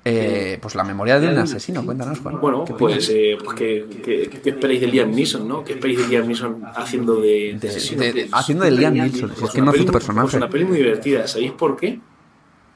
Eh, 0.07 0.59
pues 0.61 0.75
la 0.75 0.85
memoria 0.85 1.19
de 1.19 1.29
un 1.29 1.39
asesino, 1.39 1.83
cuéntanos, 1.85 2.19
Juan. 2.19 2.39
Bueno, 2.39 2.65
¿Qué 2.67 2.75
pues, 2.75 3.09
eh, 3.09 3.39
pues 3.43 3.57
¿qué, 3.57 3.87
qué, 4.05 4.29
qué 4.43 4.51
esperáis 4.51 4.81
de 4.83 4.89
Liam 4.89 5.11
Neeson, 5.11 5.49
no? 5.49 5.65
¿Qué 5.65 5.73
esperáis 5.75 6.01
de 6.01 6.09
Liam 6.09 6.27
Neeson 6.27 6.63
haciendo 6.77 7.23
de, 7.23 7.57
De- 7.59 7.69
asesino? 7.71 8.03
de- 8.03 8.13
Pues, 8.13 8.29
haciendo 8.33 8.65
de 8.65 8.71
Liam 8.73 8.93
Neeson, 8.93 9.29
si 9.31 9.35
es 9.35 9.41
pues 9.41 9.53
que 9.53 9.63
no 9.63 9.73
peli- 9.73 9.87
tu 9.87 9.93
personaje. 9.93 10.25
Pues 10.27 10.35
una 10.35 10.51
peli 10.51 10.65
muy 10.67 10.77
divertida, 10.77 11.27
¿sabéis 11.27 11.53
por 11.53 11.75
qué? 11.77 11.99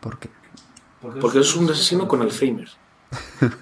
¿Por 0.00 0.18
qué? 0.18 0.30
Porque 1.20 1.40
es 1.40 1.54
un 1.54 1.70
asesino 1.70 2.08
con 2.08 2.22
Alzheimer. 2.22 2.68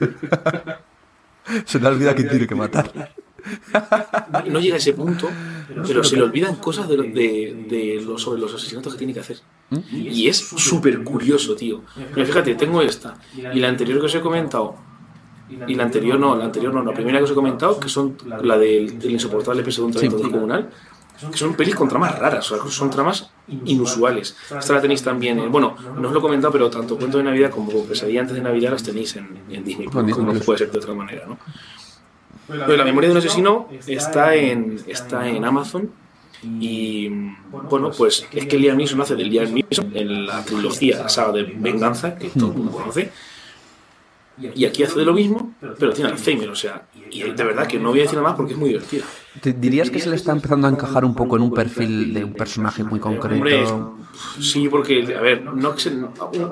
Se 1.64 1.78
le 1.78 1.88
olvida 1.88 2.14
que 2.14 2.24
tiene 2.24 2.46
que 2.46 2.54
matar. 2.54 3.12
No 4.48 4.58
llega 4.58 4.74
a 4.74 4.78
ese 4.78 4.92
punto, 4.92 5.28
pero 5.86 6.02
se 6.02 6.16
le 6.16 6.22
olvidan 6.22 6.56
cosas 6.56 6.88
de, 6.88 6.96
de, 6.96 7.66
de 7.68 8.02
lo- 8.04 8.18
sobre 8.18 8.40
los 8.40 8.52
asesinatos 8.54 8.94
que 8.94 8.98
tiene 8.98 9.14
que 9.14 9.20
hacer. 9.20 9.38
Y 9.92 10.28
es 10.28 10.38
súper 10.38 11.02
curioso, 11.02 11.54
tío. 11.56 11.82
Mira, 12.14 12.26
fíjate, 12.26 12.54
tengo 12.54 12.82
esta 12.82 13.16
y 13.36 13.58
la 13.58 13.68
anterior 13.68 13.98
que 14.00 14.06
os 14.06 14.14
he 14.14 14.20
comentado. 14.20 14.76
Y 15.66 15.74
la 15.74 15.84
anterior 15.84 16.18
no, 16.18 16.34
la 16.36 16.44
anterior 16.46 16.72
no, 16.74 16.82
la 16.82 16.92
primera 16.92 17.18
que 17.18 17.24
os 17.24 17.30
he 17.30 17.34
comentado, 17.34 17.78
que 17.78 17.88
son 17.88 18.16
la 18.42 18.58
del, 18.58 18.98
del 18.98 19.10
insoportable 19.12 19.62
peso 19.62 19.82
de 19.82 19.86
un 19.88 19.92
Sí. 19.94 20.08
descomunal, 20.08 20.70
que 21.30 21.36
son 21.38 21.54
pelis 21.54 21.74
con 21.74 21.88
tramas 21.88 22.18
raras, 22.18 22.50
o 22.52 22.56
sea, 22.62 22.70
son 22.70 22.90
tramas 22.90 23.30
inusuales. 23.64 24.36
Esta 24.58 24.72
la 24.74 24.80
tenéis 24.80 25.02
también, 25.02 25.38
en- 25.38 25.50
bueno, 25.52 25.76
no 25.98 26.08
os 26.08 26.12
lo 26.12 26.18
he 26.18 26.22
comentado, 26.22 26.52
pero 26.52 26.68
tanto 26.68 26.96
Cuento 26.98 27.18
de 27.18 27.24
Navidad 27.24 27.50
como 27.50 27.70
Pesadilla 27.84 28.20
antes 28.22 28.36
de 28.36 28.42
Navidad 28.42 28.72
las 28.72 28.82
tenéis 28.82 29.16
en, 29.16 29.38
en 29.50 29.64
Disney, 29.64 29.86
no 29.86 30.02
Disney 30.02 30.40
puede 30.40 30.58
ser 30.58 30.70
de 30.70 30.78
otra 30.78 30.94
manera, 30.94 31.26
¿no? 31.26 31.38
Pero 32.48 32.76
la 32.76 32.84
memoria 32.84 33.08
de 33.08 33.12
un 33.12 33.18
asesino 33.18 33.68
está 33.86 34.34
en, 34.34 34.78
está 34.86 35.28
en 35.28 35.44
Amazon 35.44 35.90
y 36.42 37.08
bueno, 37.70 37.90
pues 37.96 38.26
es 38.32 38.46
que 38.46 38.58
Liam 38.58 38.76
Neeson 38.76 39.00
hace 39.00 39.16
del 39.16 39.30
Liam 39.30 39.52
Neeson 39.52 39.90
en 39.96 40.26
la 40.26 40.44
trilogía, 40.44 40.98
la 40.98 41.08
saga 41.08 41.32
de 41.32 41.42
Venganza, 41.44 42.16
que 42.16 42.28
todo 42.28 42.52
el 42.52 42.56
mundo 42.58 42.72
conoce. 42.72 43.10
Y 44.54 44.66
aquí 44.66 44.82
hace 44.82 44.98
de 44.98 45.06
lo 45.06 45.14
mismo, 45.14 45.54
pero 45.78 45.94
tiene 45.94 46.10
Alzheimer, 46.10 46.50
o 46.50 46.54
sea, 46.54 46.86
y 47.10 47.22
de 47.22 47.42
verdad 47.42 47.66
que 47.66 47.78
no 47.78 47.88
voy 47.88 48.00
a 48.00 48.02
decir 48.02 48.18
nada 48.18 48.28
más 48.28 48.36
porque 48.36 48.52
es 48.52 48.58
muy 48.58 48.68
divertida. 48.68 49.02
¿Te 49.40 49.54
dirías 49.54 49.88
que 49.90 49.98
se 49.98 50.10
le 50.10 50.16
está 50.16 50.32
empezando 50.32 50.66
a 50.66 50.70
encajar 50.70 51.06
un 51.06 51.14
poco 51.14 51.36
en 51.36 51.42
un 51.42 51.54
perfil 51.54 52.12
de 52.12 52.22
un 52.22 52.34
personaje 52.34 52.84
muy 52.84 53.00
concreto? 53.00 53.34
Hombre, 53.34 53.64
sí, 54.38 54.68
porque, 54.68 55.14
a 55.16 55.22
ver, 55.22 55.42
no 55.42 55.74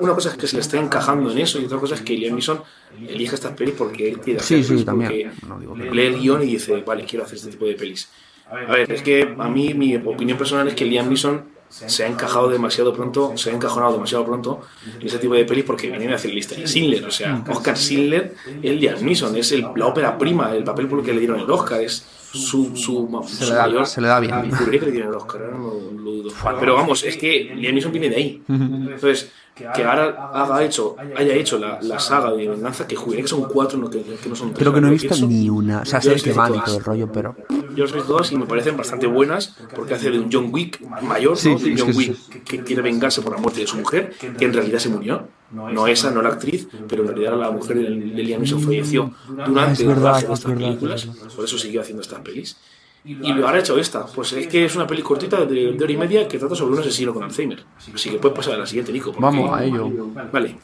una 0.01 0.13
cosa 0.15 0.29
es 0.29 0.35
que 0.35 0.47
se 0.47 0.55
le 0.55 0.61
esté 0.63 0.79
encajando 0.79 1.31
en 1.31 1.37
eso 1.37 1.61
y 1.61 1.65
otra 1.65 1.77
cosa 1.77 1.93
es 1.93 2.01
que 2.01 2.17
Liam 2.17 2.33
Neeson 2.33 2.59
elige 3.07 3.35
estas 3.35 3.51
pelis 3.51 3.75
porque 3.77 4.09
él 4.09 4.19
quiere 4.19 4.39
Sí, 4.39 4.55
hacer 4.55 4.63
sí, 4.63 4.69
pelis, 4.69 4.85
también. 4.85 5.11
porque 5.11 5.47
No 5.47 5.59
digo 5.59 5.73
que 5.75 5.91
lee 5.91 6.05
el 6.07 6.19
guion 6.19 6.41
y 6.41 6.45
dice, 6.47 6.81
vale, 6.81 7.05
quiero 7.05 7.23
hacer 7.25 7.37
este 7.37 7.51
tipo 7.51 7.65
de 7.65 7.75
pelis. 7.75 8.09
A 8.51 8.55
ver, 8.73 8.91
es 8.91 9.01
que 9.01 9.35
a 9.37 9.47
mí 9.49 9.73
mi 9.73 9.95
opinión 9.95 10.37
personal 10.37 10.67
es 10.67 10.75
que 10.75 10.85
Liam 10.85 11.07
Neeson 11.09 11.43
se 11.67 12.03
ha 12.03 12.07
encajado 12.07 12.47
demasiado 12.49 12.93
pronto, 12.93 13.33
se 13.35 13.49
ha 13.49 13.53
encajonado 13.53 13.93
demasiado 13.93 14.23
pronto 14.23 14.61
en 14.99 15.07
ese 15.07 15.17
tipo 15.17 15.33
de 15.33 15.45
pelis 15.45 15.63
porque 15.65 15.89
viene 15.89 16.13
a 16.13 16.15
hacer 16.15 16.31
lista 16.31 16.55
de 16.55 16.67
Schindler, 16.67 17.03
o 17.05 17.11
sea, 17.11 17.43
Oscar 17.49 17.75
Schindler, 17.75 18.35
el 18.61 18.79
Liam 18.79 19.03
Neeson, 19.03 19.35
es 19.35 19.51
el- 19.51 19.65
la 19.75 19.87
ópera 19.87 20.17
prima, 20.17 20.55
el 20.55 20.63
papel 20.63 20.87
por 20.87 20.99
el 20.99 21.05
que 21.05 21.13
le 21.13 21.19
dieron 21.19 21.39
el 21.39 21.49
Oscar, 21.49 21.81
es 21.81 22.05
su, 22.31 22.75
su, 22.75 23.09
Se 23.27 23.45
su 23.45 23.49
le 23.51 23.55
da- 23.55 23.65
mayor- 23.67 23.87
se 23.87 24.01
le 24.01 24.07
da 24.07 24.19
bien. 24.19 24.33
Que 24.69 24.85
le 24.85 24.91
dieron 24.91 25.09
el 25.09 25.15
Oscar, 25.15 25.41
ahora 25.43 25.57
no 25.57 26.01
lo 26.01 26.11
dudo. 26.11 26.31
Pero 26.59 26.75
vamos, 26.75 27.03
es 27.03 27.17
que 27.17 27.51
Liam 27.55 27.73
Neeson 27.73 27.91
viene 27.91 28.09
de 28.09 28.15
ahí. 28.15 28.43
Entonces, 28.47 29.31
que 29.55 29.83
ahora 29.83 30.29
haga 30.33 30.63
hecho, 30.63 30.95
haya 31.15 31.33
hecho 31.33 31.57
la, 31.57 31.79
la 31.81 31.97
saga 31.99 32.31
de 32.33 32.47
Venganza, 32.47 32.85
que 32.85 32.95
juraría 32.97 33.23
que 33.23 33.29
son 33.29 33.43
cuatro, 33.45 33.79
no, 33.79 33.89
que, 33.89 34.01
que 34.03 34.27
no 34.29 34.35
son 34.35 34.49
tres. 34.49 34.59
Creo 34.59 34.73
que 34.73 34.81
no 34.81 34.87
he 34.89 34.91
visto 34.91 35.15
ni 35.27 35.49
una. 35.49 35.81
O 35.81 35.85
sea, 35.85 36.01
sé 36.01 36.15
que 36.15 36.33
van 36.33 36.55
y 36.55 36.59
todo 36.61 36.77
el 36.77 36.83
rollo, 36.83 37.09
pero. 37.11 37.35
Yo 37.75 37.83
visto 37.83 38.03
todas 38.03 38.31
y 38.31 38.37
me 38.37 38.45
parecen 38.45 38.77
bastante 38.77 39.07
buenas 39.07 39.55
porque 39.75 39.93
hace 39.93 40.09
de 40.11 40.19
un 40.19 40.29
John 40.31 40.49
Wick 40.51 40.81
mayor, 41.01 41.37
Sí, 41.37 41.51
¿no? 41.51 41.57
sí, 41.59 41.65
De 41.65 41.71
un 41.71 41.77
es 41.77 41.81
John 41.83 41.95
Wick 41.97 42.29
que, 42.29 42.41
que 42.41 42.63
quiere 42.63 42.81
vengarse 42.81 43.21
por 43.21 43.33
la 43.33 43.37
muerte 43.39 43.61
de 43.61 43.67
su 43.67 43.77
mujer, 43.77 44.13
que 44.37 44.45
en 44.45 44.53
realidad 44.53 44.79
se 44.79 44.89
murió. 44.89 45.27
No 45.51 45.87
esa, 45.87 46.11
no 46.11 46.21
la 46.21 46.29
actriz, 46.29 46.67
pero 46.87 47.03
en 47.03 47.09
realidad 47.09 47.37
la 47.37 47.51
mujer 47.51 47.77
de 47.77 47.89
Liam 47.89 48.41
Neeson 48.41 48.61
falleció 48.61 49.13
durante 49.45 49.83
el 49.83 49.95
rodaje 49.95 50.27
de 50.27 50.33
es 50.33 50.39
estas 50.39 50.51
películas, 50.53 51.05
por 51.35 51.45
eso 51.45 51.57
siguió 51.57 51.81
haciendo 51.81 52.01
estas 52.01 52.19
pelis. 52.21 52.57
Y 53.03 53.31
ahora 53.31 53.51
ha 53.51 53.59
hecho 53.59 53.77
esta, 53.77 54.03
pues 54.07 54.33
es 54.33 54.47
que 54.47 54.65
es 54.65 54.75
una 54.75 54.87
peli 54.87 55.03
cortita 55.03 55.45
de, 55.45 55.73
de 55.73 55.83
hora 55.83 55.93
y 55.93 55.97
media 55.97 56.27
que 56.27 56.39
trata 56.39 56.55
sobre 56.55 56.73
un 56.73 56.79
asesino 56.79 57.13
con 57.13 57.21
Alzheimer. 57.23 57.63
Así 57.93 58.09
que 58.09 58.17
puedes 58.17 58.35
pasar 58.35 58.55
a 58.55 58.57
la 58.57 58.65
siguiente, 58.65 58.91
Nico. 58.91 59.11
porque- 59.11 59.21
Vamos 59.21 59.53
a 59.53 59.63
ello. 59.63 59.91
Vale, 60.33 60.57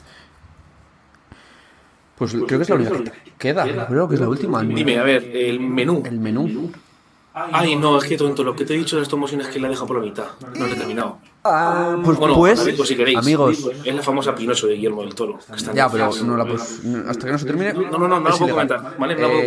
Pues 2.16 2.32
creo 2.32 2.46
que 2.46 2.62
es 2.62 2.68
la 2.68 2.74
única 2.74 2.98
que 3.12 3.30
queda. 3.38 3.86
Creo 3.86 4.08
que 4.08 4.14
es 4.14 4.20
la 4.20 4.28
última. 4.28 4.62
dime, 4.62 4.98
a 4.98 5.02
ver, 5.04 5.30
el 5.34 5.60
menú. 5.60 6.02
El 6.04 6.18
menú. 6.18 6.72
Ay, 7.34 7.76
no, 7.76 7.96
es 7.98 8.04
que 8.04 8.16
tonto, 8.18 8.44
lo 8.44 8.54
que 8.54 8.64
te 8.66 8.74
he 8.74 8.76
dicho 8.76 8.96
de 8.96 9.02
stop 9.04 9.18
motion 9.18 9.40
es 9.40 9.48
que 9.48 9.58
la 9.58 9.66
he 9.68 9.70
dejado 9.70 9.86
por 9.86 9.96
la 9.96 10.02
mitad. 10.02 10.24
No 10.58 10.66
lo 10.66 10.72
he 10.72 10.76
terminado. 10.76 11.18
Ah, 11.44 11.96
pues, 12.04 12.18
Bueno, 12.18 12.34
pues 12.36 12.60
amigos, 12.60 12.86
si 12.86 12.94
queréis. 12.96 13.18
amigos. 13.18 13.70
Es 13.84 13.94
la 13.94 14.02
famosa 14.02 14.34
Pinocho 14.34 14.66
de 14.66 14.74
Guillermo 14.74 15.02
del 15.02 15.14
Toro. 15.14 15.38
que 15.38 15.56
está 15.56 15.72
Ya, 15.72 15.88
pero 15.88 16.10
no 16.24 16.36
la 16.36 16.44
pues, 16.46 16.82
hasta 17.08 17.26
que 17.26 17.32
no 17.32 17.38
se 17.38 17.46
termine. 17.46 17.72
No, 17.72 17.80
no, 17.92 17.98
no, 18.06 18.20
no 18.20 18.28
la 18.28 18.36
puedo 18.36 18.50
comentar. 18.52 18.96
Vale, 18.98 19.14
no 19.14 19.20
la 19.22 19.28
puedo 19.28 19.40
Eh, 19.42 19.46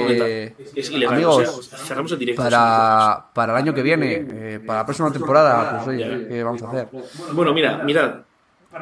comentar. 0.55 0.67
Es 0.75 0.89
ilegal. 0.89 1.13
Amigos, 1.13 1.47
o 1.59 1.61
sea, 1.61 1.77
cerramos 1.77 2.11
el 2.11 2.19
directo. 2.19 2.41
para, 2.41 3.27
para 3.33 3.53
el 3.53 3.57
año 3.63 3.73
que 3.73 3.81
viene, 3.83 4.25
eh, 4.29 4.59
para 4.65 4.79
la 4.79 4.85
próxima 4.85 5.11
temporada, 5.11 5.83
pues 5.83 5.95
oye, 5.95 6.27
¿qué 6.27 6.43
vamos 6.43 6.63
a 6.63 6.67
hacer? 6.69 6.87
Bueno, 7.33 7.53
mira, 7.53 7.83
mirad. 7.83 8.15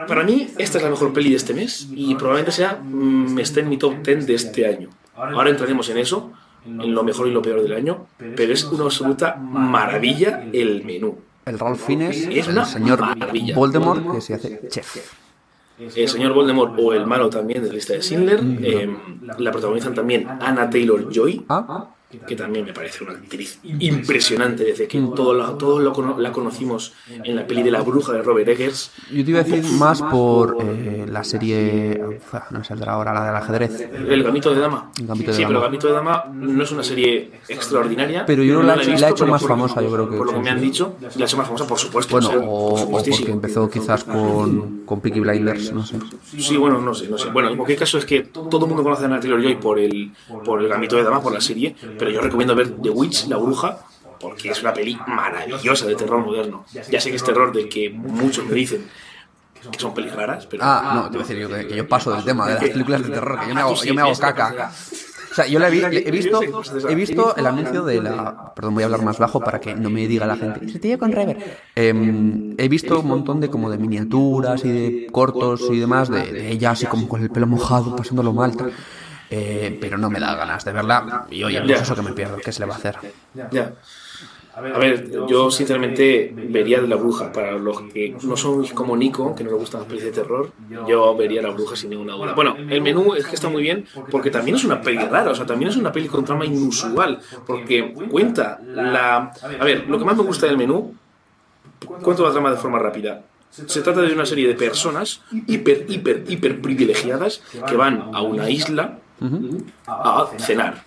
Para 0.07 0.23
mí, 0.23 0.49
esta 0.57 0.77
es 0.79 0.83
la 0.83 0.89
mejor 0.89 1.13
peli 1.13 1.29
de 1.29 1.35
este 1.35 1.53
mes 1.53 1.87
y 1.91 2.15
probablemente 2.15 2.51
sea, 2.51 2.79
mm, 2.81 3.37
esté 3.37 3.59
en 3.59 3.69
mi 3.69 3.77
top 3.77 3.95
10 4.01 4.25
de 4.25 4.33
este 4.33 4.65
año. 4.65 4.89
Ahora 5.15 5.51
entraremos 5.51 5.87
en 5.89 5.97
eso, 5.99 6.31
en 6.65 6.93
lo 6.95 7.03
mejor 7.03 7.27
y 7.27 7.31
lo 7.31 7.41
peor 7.41 7.61
del 7.61 7.73
año, 7.73 8.07
pero 8.35 8.53
es 8.53 8.63
una 8.65 8.85
absoluta 8.85 9.35
maravilla 9.35 10.45
el 10.53 10.83
menú. 10.83 11.17
El 11.45 11.59
Ralph 11.59 11.79
Fiennes, 11.85 12.25
Es 12.27 12.47
el 12.47 12.53
una 12.53 12.65
señor 12.65 13.01
maravilla. 13.01 13.55
Voldemort, 13.55 14.11
que 14.13 14.21
se 14.21 14.33
hace 14.35 14.61
chef. 14.69 14.97
El 15.79 16.07
señor 16.07 16.33
Voldemort 16.33 16.73
o 16.79 16.93
el 16.93 17.05
malo 17.07 17.29
también 17.29 17.61
de 17.63 17.67
la 17.69 17.73
lista 17.73 17.93
de 17.93 18.01
Schindler. 18.01 18.39
eh, 18.61 18.95
la 19.37 19.51
protagonizan 19.51 19.93
también 19.93 20.27
Anna 20.39 20.69
Taylor-Joy, 20.69 21.45
Ah, 21.49 21.87
que 22.27 22.35
también 22.35 22.65
me 22.65 22.73
parece 22.73 23.03
una 23.03 23.13
actriz 23.13 23.59
impresionante 23.63 24.63
desde 24.63 24.87
que 24.87 24.99
todos 25.15 25.35
la, 25.35 25.57
todos 25.57 25.81
lo 25.81 25.93
cono- 25.93 26.17
la 26.19 26.31
conocimos 26.31 26.93
en 27.23 27.35
la 27.35 27.45
peli 27.47 27.63
de 27.63 27.71
la 27.71 27.81
bruja 27.81 28.13
de 28.13 28.21
Robert 28.21 28.47
Eggers. 28.49 28.91
yo 29.11 29.23
te 29.23 29.31
iba 29.31 29.39
a 29.39 29.43
decir 29.43 29.63
más 29.73 30.01
por 30.01 30.57
eh, 30.61 31.05
la 31.09 31.23
serie. 31.23 32.01
no 32.51 32.59
me 32.59 32.65
saldrá 32.65 32.93
ahora, 32.93 33.13
la 33.13 33.25
del 33.25 33.35
ajedrez. 33.35 33.89
El 34.07 34.23
Gambito 34.23 34.53
de 34.53 34.59
Dama. 34.61 34.91
El 34.99 35.07
Gambito 35.07 35.31
de 35.31 35.37
sí, 35.37 35.43
Dama. 35.43 35.49
pero 35.49 35.61
Gambito 35.61 35.87
de 35.87 35.93
Dama 35.93 36.25
no 36.33 36.63
es 36.63 36.71
una 36.71 36.83
serie 36.83 37.31
extraordinaria. 37.47 38.25
Pero 38.25 38.43
yo 38.43 38.59
que 38.61 38.67
la 38.67 38.73
ha 38.73 38.75
he 38.77 38.79
hecho- 38.81 38.91
visto, 38.91 39.01
la 39.01 39.07
ha 39.07 39.11
hecho 39.11 39.27
más 39.27 39.43
famosa, 39.45 39.81
yo 39.81 39.91
creo 39.91 40.09
que 40.09 40.17
Por 40.17 40.27
lo 40.27 40.33
que 40.33 40.39
me 40.39 40.49
han 40.49 40.61
dicho, 40.61 40.95
la 41.01 41.07
ha 41.07 41.27
hecho 41.27 41.37
más 41.37 41.47
famosa, 41.47 41.67
por 41.67 41.79
supuesto. 41.79 42.11
Bueno, 42.19 42.27
o 42.29 42.31
sea, 42.31 42.39
o, 42.85 42.91
por 42.91 43.01
o 43.01 43.03
porque 43.03 43.31
empezó 43.31 43.69
quizás 43.69 44.03
con, 44.03 44.81
con 44.85 45.01
Peaky 45.01 45.19
Blinders, 45.19 45.71
no 45.73 45.85
sé. 45.85 45.97
Sí, 46.37 46.57
bueno, 46.57 46.79
no 46.81 46.93
sé, 46.93 47.07
no 47.07 47.17
sé. 47.17 47.29
Bueno, 47.29 47.49
en 47.49 47.55
cualquier 47.57 47.79
caso 47.79 47.97
es 47.97 48.05
que 48.05 48.21
todo 48.21 48.65
el 48.65 48.67
mundo 48.67 48.83
conoce 48.83 49.03
a 49.03 49.05
Anna 49.07 49.19
Taylor-Joy 49.19 49.55
por 49.55 49.79
el, 49.79 50.11
por 50.45 50.61
el 50.61 50.67
Gambito 50.67 50.95
de 50.95 51.03
Dama, 51.03 51.21
por 51.21 51.33
la 51.33 51.41
serie, 51.41 51.75
pero 52.03 52.11
yo 52.15 52.21
recomiendo 52.21 52.53
ver 52.53 52.69
The 52.81 52.89
Witch, 52.89 53.27
La 53.27 53.37
Bruja, 53.37 53.77
porque 54.19 54.49
es 54.49 54.61
una 54.61 54.73
peli 54.73 54.97
maravillosa 55.07 55.85
de 55.85 55.95
terror 55.95 56.25
moderno. 56.25 56.65
Ya 56.91 56.99
sé 56.99 57.09
que 57.09 57.15
es 57.15 57.23
terror 57.23 57.53
del 57.53 57.69
que 57.69 57.89
muchos 57.91 58.45
me 58.45 58.55
dicen 58.55 58.85
que 59.71 59.79
son 59.79 59.93
pelis 59.93 60.13
raras, 60.13 60.45
pero... 60.45 60.61
Ah, 60.65 60.91
no, 60.93 61.03
te 61.05 61.11
voy 61.17 61.23
a 61.23 61.27
decir 61.27 61.37
yo 61.41 61.47
que, 61.49 61.65
que 61.65 61.75
yo 61.77 61.87
paso 61.87 62.11
del 62.11 62.25
tema 62.25 62.45
de 62.49 62.55
las 62.55 62.63
películas 62.65 63.01
de 63.03 63.09
terror, 63.09 63.39
que 63.39 63.47
yo 63.47 63.55
me 63.55 63.61
hago, 63.61 63.75
yo 63.81 63.93
me 63.93 64.01
hago 64.01 64.11
caca. 64.19 64.69
O 65.31 65.35
sea, 65.35 65.47
yo 65.47 65.57
la 65.57 65.69
he, 65.69 65.71
vi- 65.71 66.03
he 66.05 66.11
visto, 66.11 66.41
he 66.89 66.93
visto 66.95 67.35
el 67.37 67.45
anuncio 67.47 67.83
de 67.85 68.01
la... 68.01 68.53
Perdón, 68.53 68.73
voy 68.75 68.83
a 68.83 68.87
hablar 68.87 69.01
más 69.03 69.17
bajo 69.17 69.39
para 69.39 69.59
que 69.61 69.73
no 69.73 69.89
me 69.89 70.05
diga 70.07 70.27
la 70.27 70.35
gente. 70.35 70.67
Se 70.69 70.79
te 70.79 70.89
lleva 70.89 70.99
con 70.99 71.11
rever. 71.13 71.59
Em, 71.75 72.53
he 72.57 72.67
visto 72.67 72.99
un 72.99 73.07
montón 73.07 73.39
de 73.39 73.49
como 73.49 73.69
de 73.71 73.77
miniaturas 73.77 74.63
y 74.65 74.71
de 74.71 75.07
cortos 75.11 75.61
y 75.71 75.79
demás 75.79 76.09
de, 76.09 76.31
de 76.33 76.51
ella 76.51 76.71
así 76.71 76.85
como 76.85 77.07
con 77.07 77.21
el 77.23 77.29
pelo 77.31 77.47
mojado, 77.47 77.95
pasándolo 77.95 78.31
mal. 78.33 78.55
tal. 78.55 78.73
Eh, 79.35 79.77
pero 79.81 79.97
no 79.97 80.11
me 80.11 80.19
da 80.19 80.35
ganas 80.35 80.63
de 80.63 80.71
verla. 80.71 81.25
Y 81.31 81.43
oye, 81.43 81.59
pues 81.61 81.81
eso 81.81 81.95
que 81.95 82.03
me 82.03 82.13
pierdo, 82.13 82.37
¿qué 82.37 82.51
se 82.51 82.59
le 82.59 82.67
va 82.67 82.75
a 82.75 82.77
hacer? 82.77 82.95
Ya. 83.51 83.73
A 84.55 84.61
ver, 84.61 85.09
yo 85.27 85.49
sinceramente 85.49 86.31
vería 86.35 86.79
de 86.79 86.87
la 86.87 86.95
bruja. 86.97 87.31
Para 87.31 87.53
los 87.53 87.81
que 87.91 88.15
no 88.21 88.37
son 88.37 88.63
como 88.67 88.95
Nico, 88.95 89.33
que 89.33 89.43
no 89.43 89.49
le 89.49 89.57
gustan 89.57 89.81
las 89.81 89.89
pelis 89.89 90.03
de 90.03 90.11
terror, 90.11 90.51
yo 90.87 91.15
vería 91.15 91.41
la 91.41 91.49
bruja 91.49 91.75
sin 91.75 91.89
ninguna 91.89 92.13
duda. 92.13 92.33
Bueno, 92.33 92.55
el 92.69 92.81
menú 92.83 93.15
es 93.15 93.25
que 93.25 93.33
está 93.33 93.49
muy 93.49 93.63
bien 93.63 93.87
porque 94.11 94.29
también 94.29 94.55
es 94.57 94.63
una 94.63 94.79
peli 94.79 94.99
rara, 94.99 95.31
o 95.31 95.35
sea, 95.35 95.47
también 95.47 95.71
es 95.71 95.77
una 95.77 95.91
peli 95.91 96.07
con 96.07 96.23
trama 96.23 96.45
inusual, 96.45 97.19
porque 97.47 97.91
cuenta 98.11 98.59
la... 98.63 99.33
A 99.59 99.65
ver, 99.65 99.87
lo 99.87 99.97
que 99.97 100.05
más 100.05 100.15
me 100.15 100.23
gusta 100.23 100.45
del 100.45 100.59
menú, 100.59 100.93
cuento 102.03 102.23
la 102.23 102.31
trama 102.31 102.51
de 102.51 102.57
forma 102.57 102.77
rápida. 102.77 103.23
Se 103.49 103.81
trata 103.81 104.01
de 104.01 104.13
una 104.13 104.27
serie 104.27 104.47
de 104.47 104.53
personas 104.53 105.21
hiper, 105.47 105.85
hiper, 105.87 106.23
hiper 106.27 106.61
privilegiadas 106.61 107.41
que 107.67 107.75
van 107.75 108.09
a 108.13 108.21
una 108.21 108.51
isla 108.51 108.99
a 109.87 110.29
cenar. 110.39 110.83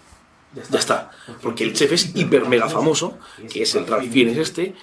Ya 0.71 0.79
está. 0.79 1.11
Porque 1.43 1.65
el 1.65 1.75
chef 1.75 1.93
es 1.93 2.17
hiper 2.17 2.49
mega 2.49 2.69
famoso, 2.69 3.19
que 3.53 3.63
es 3.63 3.75
el 3.75 3.87
Ralph 3.87 4.11
Fiennes 4.11 4.39
este, 4.39 4.75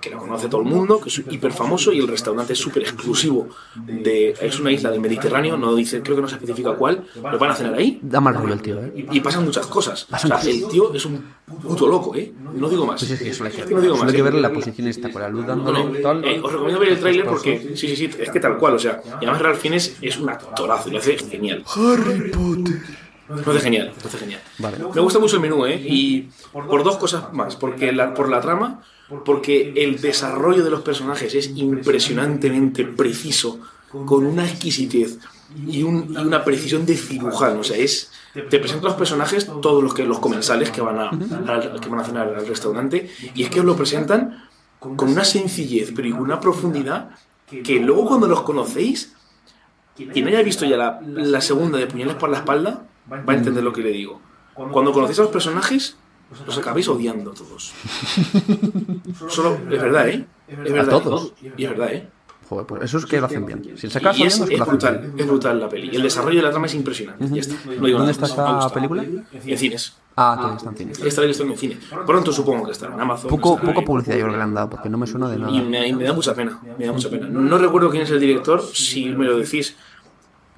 que 0.00 0.10
lo 0.10 0.18
conoce 0.18 0.48
todo 0.48 0.60
el 0.60 0.66
mundo, 0.66 1.00
que 1.00 1.08
es 1.08 1.18
hiper 1.30 1.52
famoso 1.52 1.92
y 1.92 1.98
el 1.98 2.08
restaurante 2.08 2.52
es 2.52 2.58
súper 2.58 2.82
exclusivo. 2.82 3.48
De, 3.76 4.34
es 4.40 4.60
una 4.60 4.70
isla 4.72 4.90
del 4.90 5.00
Mediterráneo, 5.00 5.56
no 5.56 5.74
dice, 5.74 6.02
creo 6.02 6.16
que 6.16 6.22
no 6.22 6.28
se 6.28 6.34
especifica 6.36 6.74
cuál, 6.74 7.04
pero 7.14 7.38
van 7.38 7.50
a 7.50 7.54
cenar 7.54 7.74
ahí 7.74 7.98
Da 8.02 8.20
mal 8.20 8.34
rollo 8.34 8.54
el 8.54 8.62
tío, 8.62 8.82
¿eh? 8.82 9.06
y, 9.10 9.20
pasan 9.20 9.44
muchas 9.44 9.66
cosas. 9.66 10.04
O 10.04 10.08
Pasan 10.08 10.28
sea, 10.28 10.38
cosas. 10.38 10.54
el 10.54 10.68
tío 10.68 10.94
es 10.94 11.04
un 11.04 11.24
puto 11.62 11.86
loco, 11.88 12.14
¿eh? 12.14 12.32
No 12.54 12.68
digo 12.68 12.86
más. 12.86 13.00
Solo 13.00 13.18
que, 13.18 13.28
Es 13.30 13.38
que 13.38 13.74
no 13.74 13.80
digo 13.80 13.94
solo 13.94 14.04
más. 14.04 14.12
hay 14.12 14.16
que 14.16 14.22
verle 14.22 14.40
la 14.40 14.52
posición 14.52 14.86
esta 14.88 15.10
con 15.10 15.22
la 15.22 15.28
luz 15.28 15.46
dándole 15.46 16.00
tal. 16.00 16.24
eh, 16.24 16.40
os 16.42 16.52
recomiendo 16.52 16.80
ver 16.80 16.90
el 16.90 17.00
tráiler 17.00 17.24
porque, 17.26 17.72
sí, 17.74 17.88
sí, 17.88 17.96
sí, 17.96 18.10
es 18.18 18.30
que 18.30 18.40
tal 18.40 18.58
cual, 18.58 18.74
o 18.74 18.78
sea, 18.78 19.00
y 19.04 19.24
además 19.24 19.42
Ralph 19.42 19.58
Fiennes 19.58 19.96
es 20.00 20.18
un 20.18 20.28
actorazo, 20.28 20.88
y 20.88 20.92
lo 20.92 20.98
hace 20.98 21.16
genial. 21.18 21.64
Harry 21.74 22.30
Potter. 22.30 23.05
Hace 23.28 23.60
genial, 23.60 23.92
hace 24.04 24.18
genial. 24.18 24.40
Vale. 24.58 24.78
Me 24.94 25.00
gusta 25.00 25.18
mucho 25.18 25.36
el 25.36 25.42
menú, 25.42 25.66
¿eh? 25.66 25.74
Y 25.84 26.28
por 26.52 26.84
dos 26.84 26.96
cosas 26.96 27.32
más. 27.32 27.56
Porque 27.56 27.92
la, 27.92 28.14
por 28.14 28.28
la 28.28 28.40
trama, 28.40 28.82
porque 29.24 29.72
el 29.76 30.00
desarrollo 30.00 30.62
de 30.64 30.70
los 30.70 30.82
personajes 30.82 31.34
es 31.34 31.50
impresionantemente 31.56 32.84
preciso, 32.84 33.58
con 34.04 34.26
una 34.26 34.44
exquisitez 34.44 35.18
y, 35.66 35.82
un- 35.82 36.12
y 36.12 36.16
una 36.18 36.44
precisión 36.44 36.84
de 36.86 36.96
cirujano. 36.96 37.60
O 37.60 37.64
sea, 37.64 37.76
es. 37.76 38.12
Te 38.50 38.58
presento 38.58 38.86
los 38.86 38.96
personajes, 38.96 39.46
todos 39.62 39.82
los 39.82 39.94
que 39.94 40.04
los 40.04 40.18
comensales 40.18 40.70
que 40.70 40.80
van 40.82 40.98
a, 40.98 41.08
al- 41.08 41.80
que 41.80 41.88
van 41.88 42.00
a 42.00 42.04
cenar 42.04 42.28
al 42.34 42.46
restaurante, 42.46 43.10
y 43.34 43.42
es 43.44 43.48
que 43.50 43.60
os 43.60 43.66
lo 43.66 43.74
presentan 43.76 44.44
con 44.78 45.08
una 45.08 45.24
sencillez, 45.24 45.92
pero 45.96 46.06
y 46.08 46.12
con 46.12 46.20
una 46.20 46.38
profundidad 46.38 47.10
que 47.48 47.80
luego 47.80 48.06
cuando 48.06 48.26
los 48.28 48.42
conocéis, 48.42 49.14
quien 50.12 50.28
haya 50.28 50.42
visto 50.42 50.66
ya 50.66 50.76
la, 50.76 51.00
la 51.02 51.40
segunda 51.40 51.78
de 51.78 51.86
Puñales 51.86 52.16
por 52.16 52.28
la 52.28 52.38
espalda, 52.38 52.82
va 53.10 53.32
a 53.32 53.36
entender 53.36 53.62
lo 53.64 53.72
que 53.72 53.82
le 53.82 53.90
digo. 53.90 54.20
Cuando 54.54 54.92
conocéis 54.92 55.18
a 55.18 55.22
los 55.22 55.30
personajes, 55.30 55.96
los 56.46 56.58
acabáis 56.58 56.88
odiando 56.88 57.32
todos. 57.32 57.72
Solo, 59.28 59.54
es 59.70 59.82
verdad, 59.82 60.08
¿eh? 60.08 60.26
Es 60.48 60.72
verdad. 60.72 60.94
A 60.94 61.02
todos. 61.02 61.32
Y 61.56 61.64
es 61.64 61.70
verdad, 61.70 61.92
¿eh? 61.92 62.08
Joder, 62.48 62.64
pues 62.64 62.82
eso 62.84 62.98
es 62.98 63.06
que 63.06 63.18
lo 63.18 63.26
hacen 63.26 63.44
bien. 63.44 63.76
Si 63.76 63.90
se 63.90 63.98
acaba 63.98 64.16
Y 64.16 64.22
es, 64.22 64.38
es 64.38 64.46
que 64.48 64.54
es 64.54 64.58
lo 64.60 64.64
hacen 64.64 64.78
bien. 64.78 64.92
brutal, 65.00 65.14
es 65.18 65.26
brutal 65.26 65.60
la 65.60 65.68
peli. 65.68 65.90
Y 65.92 65.96
el 65.96 66.02
desarrollo 66.02 66.36
de 66.36 66.42
la 66.44 66.50
trama 66.50 66.66
es 66.66 66.74
impresionante. 66.74 67.26
Ya 67.28 67.40
está. 67.40 67.54
No 67.64 67.72
digo 67.86 67.98
¿Dónde 67.98 68.12
nada 68.12 68.26
está. 68.26 68.52
Me 68.52 68.58
esta 68.60 68.72
película? 68.72 69.02
En 69.02 69.58
cines. 69.58 69.96
Ah, 70.14 70.34
todavía 70.36 70.56
está 70.58 70.70
en 70.70 70.76
cine. 70.76 70.92
Esta 71.08 71.20
la 71.20 71.24
he 71.24 71.28
visto 71.28 71.42
en 71.42 71.56
cine. 71.58 71.76
Pronto 72.06 72.32
supongo 72.32 72.64
que 72.66 72.70
estará 72.72 72.94
en 72.94 73.00
Amazon. 73.00 73.28
Poco, 73.30 73.54
estará 73.56 73.72
poco 73.74 73.84
publicidad 73.84 74.14
yo 74.14 74.22
creo 74.22 74.32
que 74.34 74.36
le 74.38 74.42
han 74.44 74.54
dado, 74.54 74.70
porque 74.70 74.88
no 74.88 74.96
me 74.96 75.08
suena 75.08 75.28
de 75.28 75.36
Y 75.36 75.40
nada. 75.40 75.52
me, 75.64 75.88
y 75.88 75.92
me 75.92 76.04
da 76.04 76.12
mucha 76.12 76.34
pena, 76.36 76.60
me 76.78 76.86
da 76.86 76.92
mucha 76.92 77.10
pena. 77.10 77.26
No, 77.28 77.40
no 77.40 77.58
recuerdo 77.58 77.90
quién 77.90 78.04
es 78.04 78.10
el 78.10 78.20
director, 78.20 78.62
si 78.62 79.06
me 79.06 79.24
lo 79.26 79.36
decís, 79.38 79.76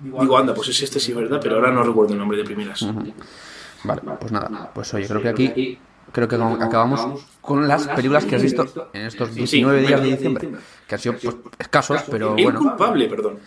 digo, 0.01 0.39
anda, 0.39 0.55
pues 0.55 0.69
es 0.69 0.83
este 0.83 1.01
sí 1.01 1.13
es 1.13 1.17
verdad, 1.17 1.41
pero 1.43 1.57
ahora 1.57 1.71
no 1.71 1.83
recuerdo 1.83 2.13
el 2.13 2.19
nombre 2.19 2.39
de 2.39 2.45
primeras. 2.45 2.87
Vale, 3.85 4.03
pues 4.21 4.33
nada, 4.33 4.71
pues 4.75 4.93
oye, 4.95 5.07
creo 5.07 5.23
que 5.23 5.29
aquí 5.29 5.79
creo 6.13 6.27
que 6.27 6.37
acabamos 6.37 7.23
con 7.41 7.69
las 7.69 7.87
películas 7.89 8.25
que 8.25 8.37
has 8.37 8.43
visto 8.43 8.91
en 8.93 9.03
estos 9.07 9.35
19 9.35 9.81
días 9.87 10.03
de 10.03 10.09
diciembre, 10.09 10.49
que 10.87 10.95
han 10.95 11.01
sido 11.01 11.15
pues, 11.23 11.37
escasos, 11.59 12.03
pero 12.11 12.33
bueno. 12.33 12.59
culpable, 12.61 13.09
perdón. 13.09 13.39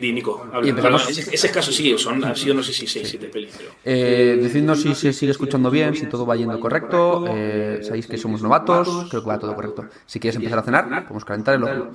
Di, 0.00 0.12
Nico. 0.12 0.46
Y 0.62 0.70
empezamos- 0.70 1.02
Perdón, 1.02 1.20
ese, 1.20 1.34
ese 1.34 1.50
caso 1.50 1.70
sí, 1.70 1.96
son, 1.98 2.24
han 2.24 2.34
sido 2.36 2.54
no 2.54 2.62
sé 2.62 2.72
si 2.72 2.86
6, 2.86 3.06
7 3.06 3.26
pelis, 3.28 3.54
pero... 3.58 3.70
Eh, 3.84 4.38
decidnos 4.40 4.80
si 4.80 4.94
se 4.94 5.12
sigue 5.12 5.32
escuchando 5.32 5.70
bien, 5.70 5.94
si 5.94 6.06
todo 6.06 6.24
va 6.24 6.36
yendo 6.36 6.58
correcto. 6.58 7.26
eh, 7.28 7.80
sabéis 7.82 8.06
que 8.06 8.16
somos 8.16 8.40
novatos, 8.42 9.08
creo 9.10 9.22
que 9.22 9.28
va 9.28 9.38
todo 9.38 9.54
correcto. 9.54 9.86
Si 10.06 10.18
quieres 10.20 10.36
empezar 10.36 10.60
a 10.60 10.62
cenar, 10.62 11.02
podemos 11.04 11.24
calentar 11.24 11.54
el 11.56 11.64
ojo. 11.64 11.90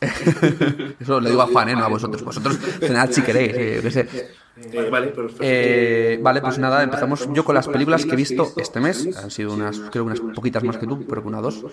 Eso 0.00 1.20
lo 1.20 1.28
digo 1.28 1.42
a 1.42 1.46
Juan, 1.46 1.68
¿eh? 1.70 1.74
no 1.74 1.84
a 1.84 1.88
vosotros. 1.88 2.22
Vosotros 2.22 2.58
cenad 2.80 3.10
si 3.10 3.22
queréis, 3.22 3.52
eh, 3.54 3.72
yo 3.76 3.82
qué 3.82 3.90
sé. 3.90 4.08
Eh, 4.72 4.88
vale. 4.90 5.14
Eh, 5.40 6.18
vale, 6.20 6.40
pues 6.40 6.58
nada, 6.58 6.82
empezamos 6.82 7.28
yo 7.32 7.44
con 7.44 7.54
las 7.54 7.68
películas 7.68 8.04
que 8.04 8.12
he 8.12 8.16
visto 8.16 8.52
este 8.56 8.80
mes. 8.80 9.16
Han 9.16 9.30
sido 9.30 9.52
unas, 9.52 9.78
creo 9.90 10.04
unas 10.04 10.20
poquitas 10.20 10.62
más 10.64 10.76
que 10.78 10.86
tú, 10.86 11.04
pero 11.08 11.22
que 11.22 11.28
una 11.28 11.38
o 11.38 11.42
dos. 11.42 11.64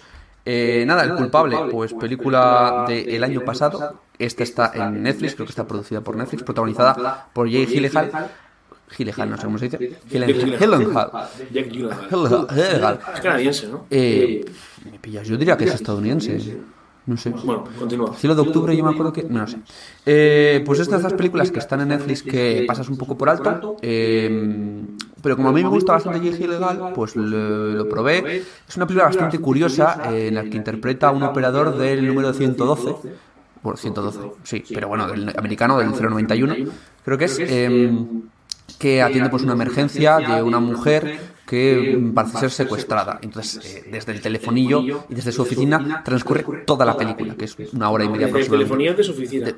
Eh, 0.45 0.83
nada, 0.85 1.03
El 1.03 1.15
culpable, 1.15 1.57
pues 1.71 1.93
película 1.93 2.85
del 2.87 3.23
año 3.23 3.41
pasado. 3.41 4.01
Esta 4.17 4.43
está 4.43 4.71
en 4.73 5.03
Netflix, 5.03 5.35
creo 5.35 5.45
que 5.45 5.51
está 5.51 5.67
producida 5.67 6.01
por 6.01 6.15
Netflix, 6.15 6.43
protagonizada 6.43 7.27
por 7.33 7.49
Jay 7.49 7.65
Gyllenhaal. 7.65 8.31
Gyllenhaal, 8.95 9.29
no 9.31 9.37
sé 9.37 9.43
cómo 9.43 9.57
se 9.57 9.69
dice. 9.69 9.99
Gyllenhaal. 10.09 11.29
Jack 11.51 11.69
Gyllenhaal. 11.69 12.99
Es 13.13 13.21
canadiense, 13.21 13.67
¿no? 13.67 13.85
Eh, 13.89 14.45
me 14.91 14.99
pillas, 14.99 15.27
yo 15.27 15.37
diría 15.37 15.57
que 15.57 15.65
es 15.65 15.73
estadounidense. 15.73 16.59
No 17.07 17.17
sé. 17.17 17.29
Bueno, 17.29 17.65
continúa. 17.77 18.13
Cielo 18.15 18.33
de 18.35 18.41
octubre, 18.41 18.75
yo 18.75 18.83
me 18.83 18.91
acuerdo 18.91 19.13
que. 19.13 19.23
No, 19.23 19.39
no 19.41 19.47
sé. 19.47 19.57
Eh, 20.05 20.63
pues 20.65 20.79
estas 20.79 21.03
dos 21.03 21.13
películas 21.13 21.51
que 21.51 21.59
están 21.59 21.81
en 21.81 21.89
Netflix 21.89 22.23
que 22.23 22.65
pasas 22.67 22.89
un 22.89 22.97
poco 22.97 23.15
por 23.17 23.29
alto. 23.29 23.77
eh, 23.81 24.81
pero 25.21 25.35
como 25.35 25.49
a 25.49 25.51
mí 25.51 25.63
me 25.63 25.69
gusta 25.69 25.93
bastante 25.93 26.19
Jake 26.19 26.37
Gyllenhaal, 26.43 26.93
pues 26.93 27.15
lo, 27.15 27.25
lo 27.73 27.89
probé. 27.89 28.43
Es 28.67 28.77
una 28.77 28.85
película 28.87 29.05
bastante 29.05 29.39
curiosa 29.39 30.11
eh, 30.13 30.27
en 30.27 30.35
la 30.35 30.43
que 30.43 30.57
interpreta 30.57 31.07
a 31.09 31.11
un 31.11 31.23
operador 31.23 31.77
del 31.77 32.05
número 32.07 32.31
112. 32.33 32.95
Bueno, 33.63 33.77
112, 33.77 34.19
sí, 34.43 34.63
pero 34.73 34.87
bueno, 34.87 35.07
del 35.07 35.29
americano, 35.37 35.77
del 35.79 35.89
091. 35.91 36.55
Creo 37.03 37.17
que 37.17 37.25
es. 37.25 37.37
eh, 37.39 37.91
que 38.79 39.01
atiende 39.01 39.29
pues 39.29 39.43
una 39.43 39.53
emergencia 39.53 40.17
de 40.17 40.41
una 40.43 40.59
mujer 40.59 41.19
que 41.45 41.95
mm, 41.99 42.13
parece 42.13 42.39
ser 42.39 42.51
secuestrada. 42.51 43.19
Entonces, 43.21 43.63
eh, 43.65 43.87
desde 43.91 44.11
el 44.13 44.21
telefonillo 44.21 44.81
y 45.09 45.13
desde 45.15 45.31
su 45.31 45.41
oficina 45.43 46.01
transcurre 46.03 46.43
toda 46.65 46.85
la 46.85 46.97
película, 46.97 47.35
que 47.35 47.45
es 47.45 47.55
una 47.73 47.89
hora 47.91 48.03
y 48.03 48.09
media 48.09 48.27
aproximadamente. 48.47 49.03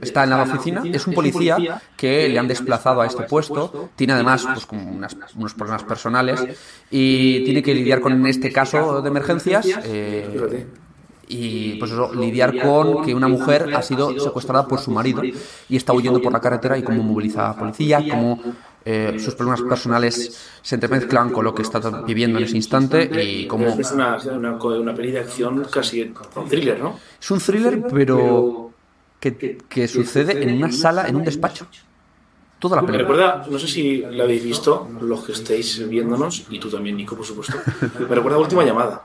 Está 0.02 0.24
en 0.26 0.30
la 0.32 0.44
oficina, 0.44 0.84
es 0.94 1.08
un 1.08 1.14
policía 1.14 1.82
que 1.96 2.28
le 2.30 2.38
han 2.40 2.48
desplazado 2.48 3.02
a 3.02 3.06
este 3.06 3.24
puesto, 3.24 3.90
tiene 3.96 4.14
además 4.14 4.46
pues, 4.54 4.66
como 4.66 4.92
unas- 4.92 5.16
unos 5.36 5.54
problemas 5.54 5.84
personales 5.84 6.46
y 6.92 7.44
tiene 7.46 7.64
que 7.64 7.74
lidiar 7.74 8.02
con 8.02 8.26
este 8.28 8.52
caso 8.52 9.02
de 9.02 9.08
emergencias. 9.10 9.66
eh, 9.86 10.68
y 11.30 11.74
pues 11.76 11.92
eso, 11.92 12.14
lidiar 12.14 12.58
con 12.62 13.04
que 13.04 13.14
una 13.14 13.28
mujer 13.28 13.74
ha 13.76 13.82
sido 13.82 14.18
secuestrada 14.20 14.66
por 14.66 14.80
su 14.80 14.92
marido 14.92 15.22
y 15.68 15.76
está 15.76 15.92
huyendo 15.94 16.22
por 16.22 16.32
la 16.32 16.40
carretera 16.40 16.78
y 16.78 16.84
cómo 16.84 17.04
moviliza 17.04 17.46
a 17.46 17.54
la 17.54 17.60
policía, 17.60 18.02
cómo 18.10 18.40
eh, 18.90 19.20
sus 19.20 19.36
problemas 19.36 19.62
personales 19.64 20.16
se 20.62 20.76
entremezclan 20.76 21.30
con 21.32 21.44
lo 21.44 21.54
que 21.54 21.62
está 21.62 21.80
viviendo 22.04 22.38
en 22.40 22.46
ese 22.46 22.56
instante 22.56 23.10
y 23.22 23.46
cómo 23.48 23.68
Es 23.68 23.92
una, 23.92 24.18
una, 24.34 24.54
una 24.54 24.96
peli 24.96 25.12
de 25.12 25.20
acción 25.20 25.66
casi 25.70 26.14
un 26.36 26.48
thriller, 26.48 26.80
¿no? 26.80 26.98
es 27.20 27.32
un 27.32 27.40
thriller 27.40 27.84
pero 27.92 28.72
que, 29.20 29.58
que 29.68 29.88
sucede 29.88 30.42
en 30.42 30.58
una 30.58 30.72
sala, 30.72 31.08
en 31.08 31.18
un 31.18 31.24
despacho. 31.24 31.68
Toda 32.60 32.78
la 32.78 32.82
Me 32.82 32.88
película. 32.94 33.18
recuerda, 33.18 33.52
no 33.52 33.60
sé 33.60 33.68
si 33.68 33.98
la 34.02 34.24
habéis 34.24 34.44
visto, 34.44 34.88
los 35.02 35.24
que 35.24 35.34
estéis 35.34 35.88
viéndonos, 35.88 36.46
y 36.50 36.58
tú 36.60 36.70
también, 36.70 36.98
Nico, 36.98 37.16
por 37.16 37.26
supuesto. 37.26 37.58
Me 38.10 38.16
recuerda 38.16 38.38
a 38.38 38.40
Última 38.40 38.64
Llamada. 38.64 39.04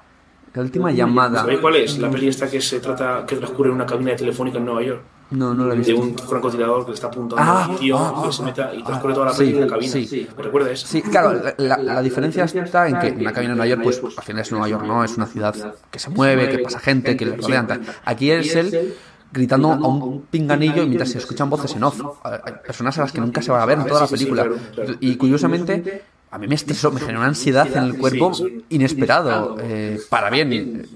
La 0.55 0.63
última 0.63 0.93
llamada. 0.93 1.41
¿Sabéis 1.41 1.61
cuál 1.61 1.77
es? 1.77 1.99
La 1.99 2.11
peli 2.11 2.29
esta 2.29 2.51
que 2.51 2.61
se 2.61 2.79
trata, 2.81 3.25
que 3.27 3.37
transcurre 3.37 3.71
en 3.71 3.75
una 3.77 3.87
cabina 3.87 4.15
telefónica 4.15 4.59
en 4.59 4.65
Nueva 4.67 4.83
York. 4.83 5.03
No, 5.33 5.55
no 5.55 5.65
la 5.67 5.75
he 5.75 5.79
De 5.79 5.83
visto. 5.93 6.01
un 6.01 6.17
francotirador 6.17 6.85
que 6.85 6.91
le 6.91 6.95
está 6.95 7.07
apuntando 7.09 7.43
Ah, 7.43 7.65
a 7.65 7.69
un 7.69 7.77
tío 7.77 7.99
ah, 7.99 8.23
que 8.27 8.33
se 8.33 8.43
ah, 8.43 8.73
y 8.77 8.81
ah, 8.81 8.85
transcurre 8.85 9.15
toda 9.15 9.27
la 9.27 9.33
sí, 9.33 9.39
peli 9.39 9.55
en 9.55 9.61
la 9.63 9.67
cabina. 9.67 9.93
sí. 9.93 10.29
¿Me 10.37 10.43
recuerda 10.43 10.71
eso? 10.71 10.87
Sí, 10.87 11.03
claro, 11.03 11.33
la, 11.33 11.55
la- 11.59 11.79
la 11.79 12.03
diferencia 12.03 12.45
está 12.45 12.89
en 12.89 12.99
que 12.99 13.11
una 13.21 13.33
cabina 13.33 13.53
en 13.53 13.59
Nueva 13.59 13.67
York, 13.67 13.83
pues 13.83 14.01
al 14.19 14.25
final 14.25 14.43
es 14.43 14.53
Nueva 14.53 14.69
York, 14.69 14.85
¿no? 14.87 15.03
Es 15.05 15.17
una 15.17 15.27
ciudad 15.27 15.75
que 15.91 15.99
se 15.99 16.11
mueve, 16.11 16.49
que 16.49 16.59
pasa 16.59 16.79
gente, 16.79 17.17
que 17.17 17.27
le 17.27 17.37
rodean. 17.37 17.67
tal. 17.67 17.81
Aquí 18.05 18.31
es 18.31 18.55
él 18.55 18.95
gritando 19.33 19.73
a 19.73 19.89
un 19.89 20.23
pinganillo 20.31 20.83
y 20.83 20.87
mientras 20.87 21.09
se 21.11 21.19
escuchan 21.19 21.49
voces 21.49 21.75
en 21.75 21.85
off. 21.85 21.99
Hay 22.23 22.53
personas 22.67 22.99
a 22.99 23.03
las 23.03 23.13
que 23.13 23.21
nunca 23.23 23.41
se 23.41 23.51
van 23.51 23.63
a 23.63 23.67
ver 23.67 23.79
en 23.79 23.87
toda 23.87 24.03
la 24.03 24.07
Sí, 24.07 24.17
sí, 24.19 24.25
sí, 24.27 24.31
película. 24.31 24.57
Y 25.01 25.17
curiosamente, 25.17 26.03
a 26.31 26.39
mí 26.39 26.47
me 26.47 26.55
estresó, 26.55 26.91
me 26.93 27.01
generó 27.01 27.21
una 27.21 27.29
ansiedad 27.29 27.67
en 27.75 27.85
el 27.85 27.97
cuerpo 27.97 28.35
Sí. 28.35 28.65
inesperado, 28.69 29.57
eh, 29.61 29.99
para 30.11 30.29
bien. 30.29 30.87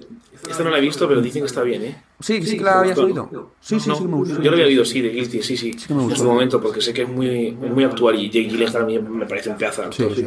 Esta 0.48 0.62
no 0.62 0.70
la 0.70 0.78
he 0.78 0.80
visto, 0.82 1.08
pero 1.08 1.20
dicen 1.22 1.42
que 1.42 1.46
está 1.46 1.62
bien, 1.62 1.82
¿eh? 1.82 2.02
Sí, 2.20 2.42
sí 2.42 2.56
que 2.56 2.64
la 2.64 2.80
habías 2.80 2.98
oído. 2.98 3.52
Sí, 3.60 3.78
sí, 3.78 3.88
No, 3.90 3.94
sí 3.96 4.02
que 4.02 4.08
me 4.08 4.16
gustó. 4.16 4.36
Yo 4.42 4.50
lo 4.50 4.56
había 4.56 4.66
oído, 4.66 4.84
sí, 4.84 5.00
de 5.02 5.10
Guilty, 5.10 5.42
sí, 5.42 5.56
sí. 5.56 5.70
que 5.72 5.92
me 5.94 6.00
en 6.02 6.08
gustó. 6.08 6.22
su 6.24 6.28
momento, 6.30 6.60
porque 6.60 6.80
sé 6.80 6.92
que 6.94 7.02
es 7.02 7.08
muy, 7.08 7.52
muy 7.52 7.84
actual 7.84 8.16
y 8.18 8.30
Jake 8.30 8.48
Gyllenhaal 8.48 8.82
a 8.82 8.86
mí 8.86 8.98
me 8.98 9.26
parece 9.26 9.50
un 9.50 9.56
pedazo 9.58 9.92
Sí, 9.92 10.04
sí, 10.14 10.14
sí. 10.14 10.22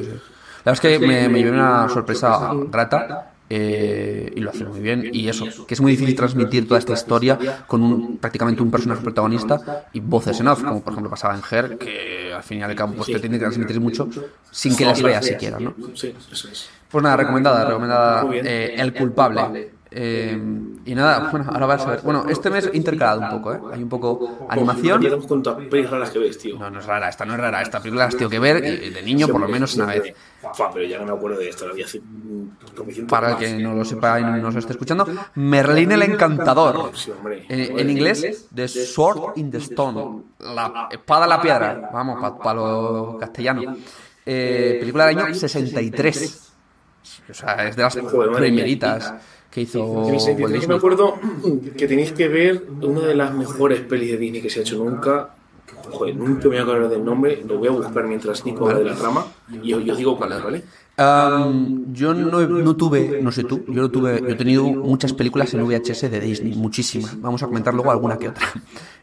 La 0.66 0.72
verdad 0.72 0.74
es 0.74 0.80
que 0.82 1.00
me, 1.00 1.28
me 1.30 1.40
llevé 1.40 1.52
una 1.52 1.88
sorpresa 1.90 2.52
grata 2.70 3.32
eh, 3.50 4.32
y 4.36 4.40
lo 4.42 4.52
hace 4.52 4.66
muy 4.66 4.80
bien. 4.82 5.10
Y 5.12 5.28
eso, 5.30 5.46
que 5.66 5.74
es 5.74 5.82
muy 5.82 5.94
difícil 5.94 6.16
transmitir 6.16 6.68
toda 6.68 6.78
esta 6.80 6.94
historia 6.94 7.40
con 7.66 7.82
un, 7.82 8.18
prácticamente 8.18 8.62
un 8.62 8.70
personaje 8.70 9.02
protagonista 9.02 9.88
y 9.94 10.00
voces 10.00 10.40
en 10.42 10.48
off, 10.50 10.62
como 10.62 10.84
por 10.84 10.94
ejemplo 10.94 11.10
pasaba 11.10 11.34
en 11.36 11.42
Her, 11.50 11.78
que 11.80 12.34
al 12.36 12.44
fin 12.44 12.60
y 12.60 12.62
al 12.64 12.76
cabo 12.76 12.94
pues, 12.94 13.08
te 13.08 13.20
tiene 13.20 13.38
que 13.38 13.46
transmitir 13.46 13.80
mucho 13.80 14.08
sin 14.52 14.76
que 14.76 14.86
las 14.86 15.02
veas 15.02 15.26
siquiera, 15.26 15.60
¿no? 15.60 15.74
Sí, 15.96 16.14
eso 16.32 16.50
es. 16.50 16.70
Pues 16.92 17.04
nada, 17.04 17.18
recomendada, 17.18 17.66
recomendada 17.66 18.24
bien. 18.26 18.46
eh, 18.48 18.76
El 18.78 18.94
culpable. 18.94 19.72
Eh, 19.92 20.40
y 20.86 20.94
nada, 20.94 21.30
bueno, 21.32 21.48
ahora 21.52 21.66
vas 21.66 21.86
a 21.86 21.90
ver. 21.90 22.02
Bueno, 22.02 22.26
este 22.30 22.50
mes 22.50 22.70
he 22.72 22.78
intercalado 22.78 23.22
un 23.22 23.30
poco, 23.30 23.54
¿eh? 23.54 23.60
Hay 23.74 23.82
un 23.82 23.90
poco 23.90 24.48
animación. 24.48 25.02
Pelis 25.70 25.90
raras 25.90 26.12
que 26.12 26.20
ves, 26.20 26.38
tío. 26.38 26.60
No, 26.60 26.70
no 26.70 26.80
es 26.80 26.86
rara, 26.86 27.10
esta 27.10 27.26
no 27.26 27.34
es 27.34 27.40
rara. 27.40 27.62
Esta 27.62 27.80
película 27.80 28.06
las 28.06 28.16
tengo 28.16 28.30
que 28.30 28.40
ver 28.40 28.64
y 28.64 28.90
de 28.92 29.02
niño 29.02 29.28
por 29.28 29.42
lo 29.42 29.48
menos 29.48 29.76
una 29.76 29.88
vez. 29.88 30.14
Pero 30.74 30.86
ya 30.86 31.00
no 31.00 31.06
me 31.06 31.12
acuerdo 31.14 31.40
de 31.40 31.50
esto, 31.50 31.68
la 31.68 31.74
vi 31.74 31.84
hace 31.84 32.02
Para 33.08 33.32
el 33.32 33.38
que 33.38 33.54
no 33.58 33.74
lo 33.74 33.84
sepa 33.84 34.20
y 34.20 34.24
no 34.24 34.38
nos 34.38 34.56
esté 34.56 34.74
escuchando, 34.74 35.08
Merlín 35.36 35.92
el 35.92 36.04
Encantador. 36.04 36.92
En, 37.50 37.90
inglés, 37.90 38.48
The 38.54 38.68
Sword 38.68 39.38
in 39.38 39.50
the 39.50 39.58
Stone. 39.58 40.24
La 40.40 40.88
espada 40.92 41.26
en 41.26 41.30
la 41.30 41.42
piedra. 41.42 41.90
Vamos, 41.92 42.20
para 42.38 42.54
lo 42.54 43.18
castellano. 43.20 43.76
Eh, 44.26 44.78
película 44.80 45.08
del 45.08 45.18
año 45.18 45.34
63. 45.34 46.46
O 47.30 47.34
sea, 47.34 47.68
es 47.68 47.76
de 47.76 47.84
las 47.84 47.96
primeritas 47.96 49.14
que 49.52 49.62
hizo 49.62 50.08
En 50.10 50.62
yo 50.62 50.68
me 50.68 50.76
acuerdo 50.76 51.16
que 51.78 51.88
tenéis 51.88 52.12
que 52.12 52.28
ver 52.28 52.64
una 52.82 53.02
de 53.02 53.16
las 53.16 53.34
mejores 53.34 53.82
pelis 53.82 54.12
de 54.12 54.18
Disney 54.18 54.42
que 54.42 54.50
se 54.50 54.60
ha 54.60 54.62
hecho 54.62 54.78
nunca. 54.78 55.36
Joder, 55.92 56.16
nunca 56.16 56.44
me 56.44 56.50
voy 56.50 56.58
a 56.58 56.62
acordar 56.62 56.90
del 56.90 57.04
nombre, 57.04 57.44
lo 57.48 57.58
voy 57.58 57.68
a 57.68 57.72
buscar 57.72 58.06
mientras 58.06 58.46
Nico 58.46 58.68
habla 58.68 58.80
de 58.80 58.86
la 58.86 58.96
trama 58.96 59.26
y 59.64 59.74
os, 59.74 59.84
y 59.84 59.90
os 59.90 59.98
digo 59.98 60.18
cuál 60.18 60.34
es, 60.34 60.44
¿vale? 60.44 60.64
Um, 61.00 61.94
yo 61.94 62.14
no, 62.14 62.46
no 62.46 62.76
tuve, 62.76 63.22
no 63.22 63.32
sé 63.32 63.46
tú, 63.46 63.64
yo 63.68 63.82
no 63.82 63.90
tuve, 63.90 64.20
yo 64.20 64.28
he 64.28 64.36
tenido 64.36 64.66
muchas 64.66 65.14
películas 65.14 65.54
en 65.54 65.66
VHS 65.66 66.12
de 66.12 66.20
Disney, 66.20 66.56
muchísimas. 66.56 67.20
Vamos 67.22 67.42
a 67.42 67.48
comentar 67.48 67.74
luego 67.74 67.92
alguna 67.92 68.18
que 68.18 68.30
otra. 68.30 68.46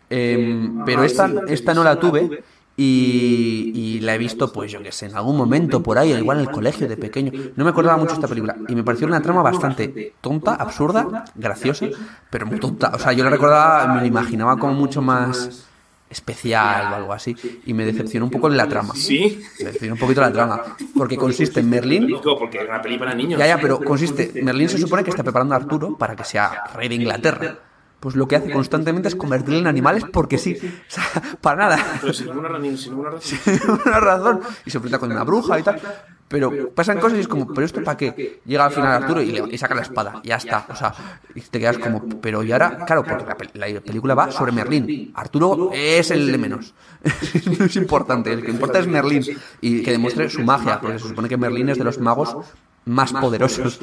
Em, 0.09 0.85
pero 0.85 1.03
esta, 1.03 1.29
esta 1.49 1.75
no 1.75 1.83
la 1.83 1.99
tuve 1.99 2.45
y, 2.77 3.73
y 3.75 4.01
la 4.01 4.15
he 4.15 4.19
visto, 4.19 4.53
pues 4.53 4.71
yo 4.71 4.83
que 4.83 4.93
sé, 4.93 5.07
en 5.07 5.17
algún 5.17 5.37
momento 5.37 5.83
por 5.83 5.99
ahí, 5.99 6.13
igual 6.13 6.41
en 6.41 6.47
el 6.47 6.51
colegio 6.51 6.87
de 6.87 6.97
pequeño. 6.97 7.33
No 7.57 7.65
me 7.65 7.71
acordaba 7.71 7.97
mucho 7.97 8.15
esta 8.15 8.29
película 8.29 8.57
y 8.69 8.75
me 8.75 8.85
pareció 8.85 9.07
una 9.07 9.23
trama 9.23 9.43
bastante 9.43 10.15
tonta, 10.21 10.55
absurda, 10.55 11.25
graciosa, 11.35 11.87
pero 12.29 12.47
muy 12.47 12.61
tonta. 12.61 12.93
O 12.95 12.99
sea, 12.99 13.13
yo 13.13 13.25
la 13.25 13.31
recordaba, 13.31 13.95
me 13.95 14.01
la 14.01 14.07
imaginaba 14.07 14.59
como 14.59 14.75
mucho 14.75 15.01
más 15.01 15.67
especial 16.09 16.93
o 16.93 16.97
algo 16.97 17.13
así 17.13 17.35
y 17.65 17.75
me 17.75 17.85
decepcionó 17.85 18.27
un 18.27 18.31
poco 18.31 18.49
en 18.49 18.57
la 18.57 18.69
trama. 18.69 18.95
Sí. 18.95 19.43
Me 19.59 19.67
decepcionó 19.67 19.95
un 19.95 20.01
poquito 20.01 20.21
la 20.21 20.33
trama, 20.33 20.63
porque 20.97 21.17
consiste 21.17 21.61
en 21.61 21.71
Merlín 21.71 22.15
porque 22.39 22.59
es 22.59 22.69
una 22.69 22.81
peli 22.83 22.99
para 22.99 23.15
niños. 23.15 23.39
ya, 23.39 23.47
ya, 23.47 23.59
pero 23.59 23.81
consiste. 23.81 24.33
Merlín 24.43 24.69
se 24.69 24.79
supone 24.79 25.03
que 25.03 25.11
está 25.11 25.23
preparando 25.23 25.55
a 25.55 25.59
Arturo 25.59 25.97
para 25.97 26.15
que 26.15 26.25
sea 26.25 26.65
rey 26.75 26.89
de 26.89 26.97
Inglaterra. 26.97 27.59
Pues 28.01 28.15
lo 28.15 28.29
que 28.29 28.37
hace 28.37 28.51
constantemente 28.53 29.09
es 29.09 29.17
convertirle 29.17 29.61
en 29.61 29.67
animales 29.67 30.05
porque 30.13 30.39
sí. 30.39 30.57
O 30.57 30.91
sea, 30.91 31.05
para 31.41 31.57
nada. 31.57 31.99
Pero 32.01 32.13
sin 32.13 32.27
ninguna, 32.27 32.49
ra- 32.51 32.61
sin 32.77 32.91
ninguna 32.93 33.11
razón. 33.11 33.23
Sin 33.43 33.55
ninguna 33.55 34.01
razón. 34.01 34.41
Y 34.65 34.71
se 34.71 34.77
enfrenta 34.79 34.99
con 34.99 35.11
una 35.11 35.25
bruja 35.25 35.59
y 35.59 35.63
tal. 35.63 35.81
Pero 36.29 36.71
pasan 36.75 36.99
cosas 36.99 37.19
y 37.19 37.21
es 37.21 37.29
como, 37.29 37.47
¿pero 37.55 37.65
esto 37.65 37.83
para 37.85 37.97
qué? 37.97 38.41
Llega 38.45 38.65
al 38.67 38.73
final 38.73 38.93
Arturo 39.03 39.23
y, 39.23 39.31
le- 39.31 39.45
y 39.49 39.57
saca 39.59 39.75
la 39.77 39.83
espada, 39.83 40.21
ya 40.25 40.37
está. 40.37 40.67
O 40.69 40.75
sea, 40.75 40.93
y 41.35 41.41
te 41.41 41.59
quedas 41.61 41.79
como, 41.79 42.05
pero 42.21 42.43
y 42.43 42.51
ahora, 42.53 42.85
claro, 42.85 43.05
porque 43.05 43.25
la, 43.55 43.69
la 43.69 43.81
película 43.81 44.15
va 44.15 44.31
sobre 44.33 44.51
Merlín. 44.53 45.13
Arturo 45.15 45.71
es 45.73 46.11
el 46.11 46.31
de 46.33 46.39
menos. 46.39 46.75
no 47.59 47.65
es 47.65 47.77
importante, 47.77 48.33
el 48.33 48.43
que 48.45 48.51
importa 48.51 48.79
es 48.81 48.87
Merlín. 48.89 49.25
Y 49.61 49.83
que 49.85 49.93
demuestre 49.93 50.29
su 50.29 50.43
magia, 50.43 50.81
porque 50.81 50.99
se 50.99 51.09
supone 51.09 51.29
que 51.29 51.37
Merlín 51.37 51.69
es 51.71 51.79
de 51.79 51.85
los 51.85 51.99
magos 52.01 52.37
más 52.85 53.13
poderosos. 53.13 53.79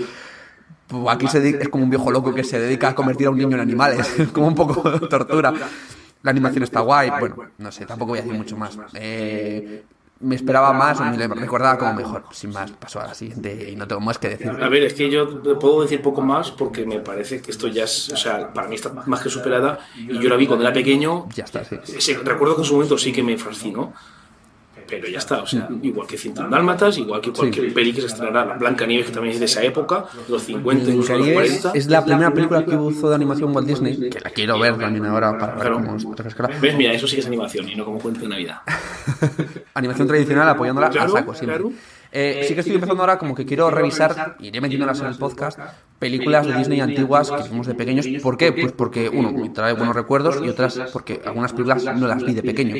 Pues 0.87 1.03
Aquí 1.09 1.27
se 1.27 1.47
es 1.49 1.69
como 1.69 1.83
un 1.83 1.89
viejo 1.89 2.11
loco 2.11 2.33
que 2.33 2.43
se 2.43 2.59
dedica 2.59 2.89
a 2.89 2.95
convertir 2.95 3.27
a 3.27 3.29
un 3.29 3.37
niño 3.37 3.55
en 3.55 3.61
animales. 3.61 4.19
Es 4.19 4.27
como 4.31 4.47
un 4.47 4.55
poco 4.55 4.81
tortura. 5.09 5.53
La 6.21 6.31
animación 6.31 6.63
está 6.63 6.81
guay. 6.81 7.11
Bueno, 7.19 7.35
no 7.57 7.71
sé, 7.71 7.85
tampoco 7.85 8.11
voy 8.11 8.19
a 8.19 8.21
decir 8.21 8.37
mucho 8.37 8.55
más. 8.55 8.77
Eh, 8.93 9.83
me 10.23 10.35
esperaba 10.35 10.71
más 10.71 10.99
o 10.99 11.03
me 11.03 11.27
recordaba 11.27 11.77
como 11.77 11.93
mejor. 11.93 12.23
Sin 12.31 12.51
más, 12.51 12.71
paso 12.71 13.01
a 13.01 13.07
la 13.07 13.13
siguiente 13.13 13.69
y 13.69 13.75
no 13.75 13.87
tengo 13.87 14.01
más 14.01 14.17
que 14.17 14.29
decir. 14.29 14.49
A 14.49 14.69
ver, 14.69 14.83
es 14.83 14.93
que 14.93 15.09
yo 15.09 15.41
puedo 15.59 15.81
decir 15.81 16.01
poco 16.01 16.21
más 16.21 16.51
porque 16.51 16.85
me 16.85 16.99
parece 16.99 17.41
que 17.41 17.51
esto 17.51 17.67
ya 17.67 17.83
es, 17.83 18.09
o 18.09 18.17
sea, 18.17 18.53
para 18.53 18.67
mí 18.67 18.75
está 18.75 18.89
más 19.05 19.21
que 19.21 19.29
superada 19.29 19.79
y 19.97 20.17
yo 20.19 20.29
la 20.29 20.37
vi 20.37 20.47
cuando 20.47 20.65
era 20.65 20.73
pequeño. 20.73 21.27
Ya 21.35 21.43
está, 21.43 21.65
sí. 21.65 21.77
Sí, 21.99 22.13
recuerdo 22.13 22.55
que 22.55 22.61
en 22.61 22.65
su 22.65 22.73
momento 22.73 22.97
sí 22.97 23.11
que 23.11 23.21
me 23.21 23.37
fascinó, 23.37 23.93
pero 24.87 25.07
ya 25.07 25.19
está, 25.19 25.41
o 25.41 25.47
sea, 25.47 25.67
igual 25.81 26.07
que 26.07 26.17
101 26.17 26.49
Dálmatas, 26.49 26.97
igual 26.97 27.21
que 27.21 27.31
cualquier 27.31 27.73
peli 27.73 27.93
que 27.93 28.01
se 28.01 28.07
estrenará, 28.07 28.45
La 28.45 28.53
Blanca 28.55 28.85
Nieves, 28.85 29.07
que 29.07 29.11
también 29.13 29.33
es 29.33 29.39
de 29.39 29.45
esa 29.45 29.63
época, 29.63 30.05
los 30.29 30.43
50, 30.43 30.83
incluso 30.89 30.97
los 31.13 31.25
Blancanieves 31.25 31.59
40. 31.61 31.77
es 31.77 31.87
la 31.87 32.03
primera 32.05 32.33
película 32.33 32.65
que 32.65 32.75
hizo 32.75 33.09
de 33.09 33.15
animación 33.15 33.55
Walt 33.55 33.67
Disney, 33.67 34.09
que 34.09 34.19
la 34.19 34.29
quiero 34.29 34.59
ver 34.59 34.77
también 34.77 35.05
ahora 35.05 35.37
para 35.37 35.55
ver 35.55 35.71
cómo 35.73 35.97
refrescarla. 36.15 36.57
¿Ves? 36.59 36.75
Mira, 36.75 36.93
eso 36.93 37.07
sí 37.07 37.15
que 37.15 37.21
es 37.21 37.27
animación 37.27 37.67
y 37.69 37.75
no 37.75 37.85
como 37.85 37.99
cuento 37.99 38.21
de 38.21 38.27
Navidad. 38.29 38.57
Animación 39.73 40.07
tradicional 40.07 40.47
apoyándola 40.49 40.89
Claro, 40.89 41.15
a 41.15 41.19
saco 41.19 41.33
siempre. 41.33 41.57
claro. 41.59 41.73
Eh, 42.15 42.45
sí 42.47 42.53
que 42.53 42.59
estoy 42.59 42.75
empezando 42.75 43.01
ahora 43.01 43.17
como 43.17 43.33
que 43.33 43.43
quiero 43.43 43.71
revisar, 43.71 44.37
iré 44.39 44.61
metiéndolas 44.61 44.99
en 45.01 45.07
el 45.07 45.17
podcast, 45.17 45.59
películas 45.97 46.45
de 46.45 46.53
Disney 46.53 46.79
antiguas 46.79 47.31
que 47.31 47.49
vimos 47.49 47.65
de 47.65 47.73
pequeños. 47.73 48.07
¿Por 48.21 48.37
qué? 48.37 48.51
Pues 48.51 48.71
porque, 48.71 49.09
uno, 49.09 49.31
me 49.31 49.49
trae 49.49 49.73
buenos 49.73 49.95
recuerdos 49.95 50.39
y 50.45 50.47
otras 50.47 50.77
porque 50.93 51.21
algunas 51.25 51.53
películas 51.53 51.83
no 51.95 52.07
las 52.07 52.23
vi 52.23 52.33
de 52.35 52.43
pequeño. 52.43 52.75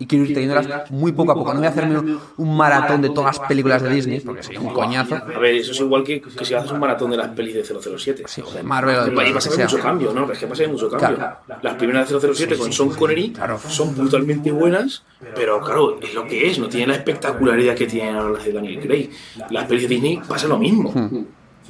Y 0.00 0.06
quiero 0.06 0.24
ir 0.24 0.32
teniéndolas 0.32 0.90
muy 0.90 1.10
poco 1.12 1.32
a 1.32 1.34
poco. 1.34 1.52
No 1.52 1.58
voy 1.58 1.66
a 1.66 1.70
hacerme 1.70 2.18
un 2.36 2.56
maratón 2.56 3.02
de 3.02 3.10
todas 3.10 3.36
las 3.38 3.48
películas 3.48 3.82
de 3.82 3.90
Disney, 3.90 4.20
porque 4.20 4.42
sería 4.42 4.60
un 4.60 4.72
coñazo. 4.72 5.16
A 5.16 5.38
ver, 5.38 5.56
eso 5.56 5.72
es 5.72 5.80
igual 5.80 6.04
que, 6.04 6.20
que 6.20 6.44
si 6.44 6.54
haces 6.54 6.70
un 6.70 6.78
maratón 6.78 7.10
de 7.10 7.16
las 7.16 7.28
pelis 7.28 7.54
de 7.54 7.64
007. 7.64 8.22
Sí, 8.26 8.40
o 8.40 8.50
de 8.50 8.62
Marvel 8.62 8.96
o 8.96 9.04
de 9.06 9.12
Y 9.12 9.26
que 9.26 9.34
pasa 9.34 9.50
mucho 9.50 9.78
cambio, 9.80 10.12
¿no? 10.12 10.30
Es 10.30 10.38
que 10.38 10.46
pasa 10.46 10.68
mucho 10.68 10.88
cambio. 10.88 11.16
Claro. 11.16 11.38
Las 11.62 11.74
primeras 11.74 12.08
de 12.08 12.34
007 12.34 12.56
con 12.56 12.72
Sean 12.72 12.90
Connery 12.90 13.34
son 13.68 13.96
brutalmente 13.96 14.52
buenas, 14.52 15.02
pero 15.34 15.60
claro, 15.60 15.98
es 16.00 16.14
lo 16.14 16.24
que 16.26 16.48
es, 16.48 16.58
no 16.60 16.68
tienen 16.68 16.90
la 16.90 16.94
espectacularidad 16.94 17.74
que 17.74 17.86
tienen 17.86 18.14
ahora 18.14 18.34
las 18.34 18.44
de 18.44 18.52
Daniel 18.52 18.77
Craig. 18.80 19.10
Las 19.50 19.66
pelis 19.66 19.82
de 19.82 19.88
Disney 19.88 20.20
pasa 20.26 20.46
lo 20.48 20.58
mismo. 20.58 20.90
Hmm. 20.92 21.24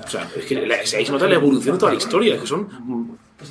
O 0.04 0.08
sea, 0.08 0.28
es 0.36 0.44
que 0.44 0.66
la- 0.66 0.86
se 0.86 1.02
nota 1.10 1.26
la 1.26 1.34
evolución 1.34 1.74
de 1.74 1.80
toda 1.80 1.92
la 1.92 1.98
historia, 1.98 2.38
que 2.40 2.46
son 2.46 2.68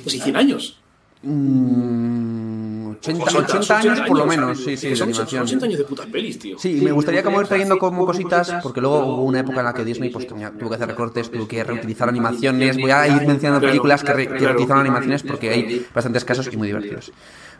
casi 0.04 0.18
100 0.20 0.36
años. 0.36 0.80
Mm, 1.20 2.90
80, 2.90 3.24
80 3.38 3.78
años 3.78 4.00
por 4.06 4.18
lo 4.18 4.26
menos, 4.26 4.58
sí, 4.64 4.76
sí, 4.76 4.94
son, 4.94 4.96
son 4.96 5.08
animación. 5.10 5.42
80 5.44 5.66
años 5.66 5.78
de 5.78 5.84
putas 5.84 6.06
pelis, 6.06 6.38
tío. 6.38 6.58
Sí, 6.58 6.78
y 6.78 6.80
me 6.80 6.92
gustaría 6.92 7.22
como 7.22 7.40
ir 7.40 7.46
trayendo 7.46 7.78
como 7.78 8.06
cositas, 8.06 8.54
porque 8.62 8.80
luego 8.80 9.04
hubo 9.04 9.24
una 9.24 9.40
época 9.40 9.58
en 9.60 9.64
la 9.66 9.74
que 9.74 9.84
Disney 9.84 10.10
pues 10.10 10.26
tenía, 10.26 10.50
tuvo 10.52 10.68
que 10.70 10.74
hacer 10.76 10.88
recortes, 10.88 11.30
tuvo 11.30 11.46
que 11.48 11.62
reutilizar 11.64 12.08
animaciones. 12.08 12.76
Voy 12.78 12.90
a 12.90 13.06
ir 13.08 13.26
mencionando 13.26 13.66
películas 13.66 14.02
que, 14.02 14.12
re- 14.12 14.28
que 14.28 14.38
reutilizaron 14.46 14.80
animaciones 14.80 15.22
porque 15.22 15.50
hay 15.50 15.86
bastantes 15.94 16.24
casos 16.24 16.48
y 16.52 16.56
muy 16.56 16.68
divertidos. 16.68 17.12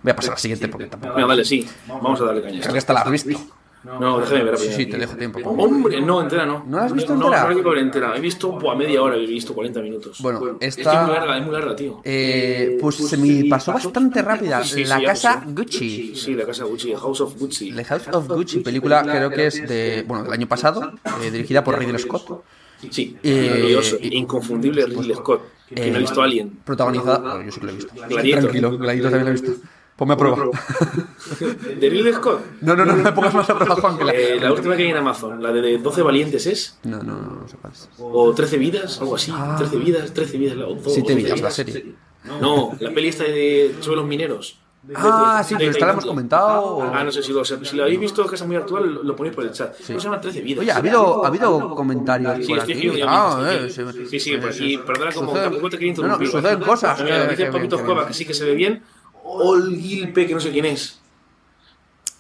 Voy 0.03 0.13
a 0.13 0.17
pasar 0.17 0.31
a 0.33 0.35
la 0.35 0.39
siguiente 0.41 0.69
porque 0.69 0.87
tampoco. 0.87 1.15
Venga, 1.15 1.27
dale, 1.29 1.45
sí. 1.45 1.67
Vamos 1.89 2.21
a 2.21 2.25
darle 2.25 2.43
caña. 2.43 2.61
Creo 2.61 2.73
que 2.73 2.79
esta 2.79 2.93
la 2.93 3.01
has 3.01 3.11
visto. 3.11 3.39
No, 3.85 4.19
déjame 4.21 4.45
ver. 4.45 4.59
Sí, 4.59 4.69
sí, 4.73 4.87
te 4.87 4.99
dejo 4.99 5.17
tiempo. 5.17 5.39
Hombre, 5.49 6.01
no, 6.01 6.21
entera 6.21 6.45
no. 6.45 6.65
¿No 6.67 6.79
la 6.79 6.85
has 6.85 6.93
visto 6.93 7.15
No, 7.15 7.27
entera? 7.27 7.43
no, 7.45 7.49
no 7.49 7.55
quiero 7.55 7.71
ver 7.71 7.79
entera. 7.79 8.17
He 8.17 8.21
visto 8.21 8.53
buah, 8.53 8.75
media 8.75 9.03
hora, 9.03 9.17
he 9.17 9.25
visto 9.27 9.55
40 9.55 9.81
minutos. 9.81 10.19
Bueno, 10.21 10.57
Es 10.61 10.75
que 10.77 10.83
es 10.83 10.87
muy 10.89 10.95
esta. 10.97 11.09
larga, 11.09 11.39
es 11.39 11.45
muy 11.45 11.53
larga, 11.55 11.77
tío. 11.77 12.01
eh, 12.05 12.77
pues 12.81 12.97
se 12.97 13.17
me 13.17 13.45
pasó 13.49 13.73
bastante 13.73 14.21
rápida. 14.21 14.63
Sí, 14.65 14.75
sí, 14.77 14.85
La 14.85 15.01
ya 15.01 15.07
casa 15.09 15.41
pasó. 15.41 15.51
Gucci. 15.53 16.15
Sí, 16.17 16.35
la 16.35 16.45
casa 16.45 16.65
Gucci, 16.65 16.93
House 16.95 17.21
of 17.21 17.39
Gucci. 17.39 17.73
The 17.73 17.85
House 17.85 18.09
of 18.13 18.29
Gucci, 18.29 18.61
película 18.61 19.03
creo 19.03 19.31
que 19.31 19.47
es 19.47 19.67
de, 19.69 20.05
bueno, 20.07 20.25
del 20.25 20.33
año 20.33 20.49
pasado, 20.49 20.93
eh, 21.23 21.31
dirigida 21.31 21.63
por 21.65 21.79
Ridley 21.79 21.99
Scott. 21.99 22.43
Sí, 22.91 23.17
Eh, 23.23 23.49
maravilloso, 23.51 23.97
y- 24.01 24.17
inconfundible 24.19 24.87
Ridley 24.87 25.15
Scott. 25.15 25.41
Que 25.69 25.89
Eh, 25.89 25.91
no 25.91 25.97
ha 25.99 26.01
visto 26.01 26.23
Alien. 26.23 26.61
Protagonizada. 26.65 27.19
bueno, 27.19 27.43
yo 27.45 27.53
sí 27.53 27.61
que 27.61 27.67
lo 27.67 27.73
he 27.73 27.77
visto. 27.77 27.93
Gladiator. 27.95 28.41
Tranquilo, 28.43 28.79
Gladiator 28.79 29.11
también 29.11 29.25
lo 29.25 29.39
he 29.39 29.43
visto. 29.43 29.69
Ponme 29.99 30.15
a 30.15 30.17
prueba. 30.17 30.37
¿De 31.81 31.91
Ridley 31.91 32.13
Scott? 32.13 32.41
No, 32.61 32.77
no, 32.77 32.85
no, 32.85 32.95
no 32.95 33.03
me 33.03 33.11
pongas 33.13 33.35
más 33.35 33.51
a 33.51 33.57
prueba, 33.59 33.75
Juan. 33.75 33.99
Que 33.99 34.05
la... 34.05 34.13
Eh, 34.15 34.39
la 34.41 34.53
última 34.53 34.77
que 34.77 34.85
hay 34.85 34.91
en 34.91 34.97
Amazon, 34.97 35.43
la 35.43 35.51
de 35.51 35.79
12 35.79 36.03
valientes 36.03 36.47
es. 36.47 36.79
No, 36.85 36.99
no, 37.03 37.15
no, 37.21 37.31
no 37.33 37.47
es. 37.73 37.89
O 37.99 38.33
13 38.33 38.59
vidas, 38.59 39.01
algo 39.01 39.17
así. 39.17 39.35
13 39.59 39.77
vidas, 39.77 40.15
13 40.15 40.39
vidas. 40.39 40.57
o 40.59 40.75
do- 40.77 40.91
Siete 40.91 41.15
12 41.15 41.25
vidas, 41.25 41.41
la 41.41 41.51
serie. 41.51 41.95
No, 42.41 42.77
la 42.79 42.91
peli 42.93 43.09
está 43.09 43.25
de, 43.25 43.75
sobre 43.81 43.97
los 43.97 44.07
mineros. 44.07 44.61
Ah, 44.95 45.43
sí, 45.45 45.55
De- 45.55 45.59
pero 45.59 45.73
de 45.73 45.79
esta 45.79 45.87
la 45.87 45.93
hemos 45.93 46.07
comentado. 46.07 46.83
Ah, 46.95 47.03
no 47.05 47.11
sé 47.11 47.23
si 47.23 47.33
lo, 47.33 47.45
si 47.45 47.77
lo 47.77 47.83
habéis 47.83 47.99
visto, 48.01 48.25
que 48.27 48.37
es 48.37 48.47
muy 48.47 48.55
actual, 48.57 49.01
lo- 49.03 49.17
ponéis 49.17 49.35
por 49.35 49.45
el 49.45 49.51
chat. 49.51 49.75
Pero 49.87 49.99
se 49.99 50.05
llama 50.05 50.21
13 50.21 50.41
vidas. 50.43 50.61
Oye, 50.63 50.71
ha 50.71 50.77
habido, 50.77 51.25
ha 51.25 51.29
habido 51.29 51.75
comentarios 51.75 52.37
Sí, 52.47 52.53
por 52.53 52.61
aquí. 52.61 53.01
Ah, 53.05 53.51
eh, 53.53 53.69
sí. 53.69 53.83
Sí, 54.09 54.21
sí, 54.53 54.79
perdona 54.87 55.11
como 55.13 55.33
Suceden- 55.33 55.43
tampoco 55.43 55.71
te 55.71 55.79
quería 55.79 55.95
No, 55.95 56.07
no, 56.19 56.25
suceden 56.25 56.61
cosas. 56.61 57.03
Que- 57.03 57.79
Cueva 57.85 58.07
que 58.07 58.15
sí 58.15 58.25
que 58.25 58.33
se 58.33 58.45
ve 58.45 58.55
bien. 58.55 58.83
Olguilpe, 59.31 60.27
que 60.27 60.35
no 60.35 60.41
sé 60.41 60.51
quién 60.51 60.65
es. 60.67 61.01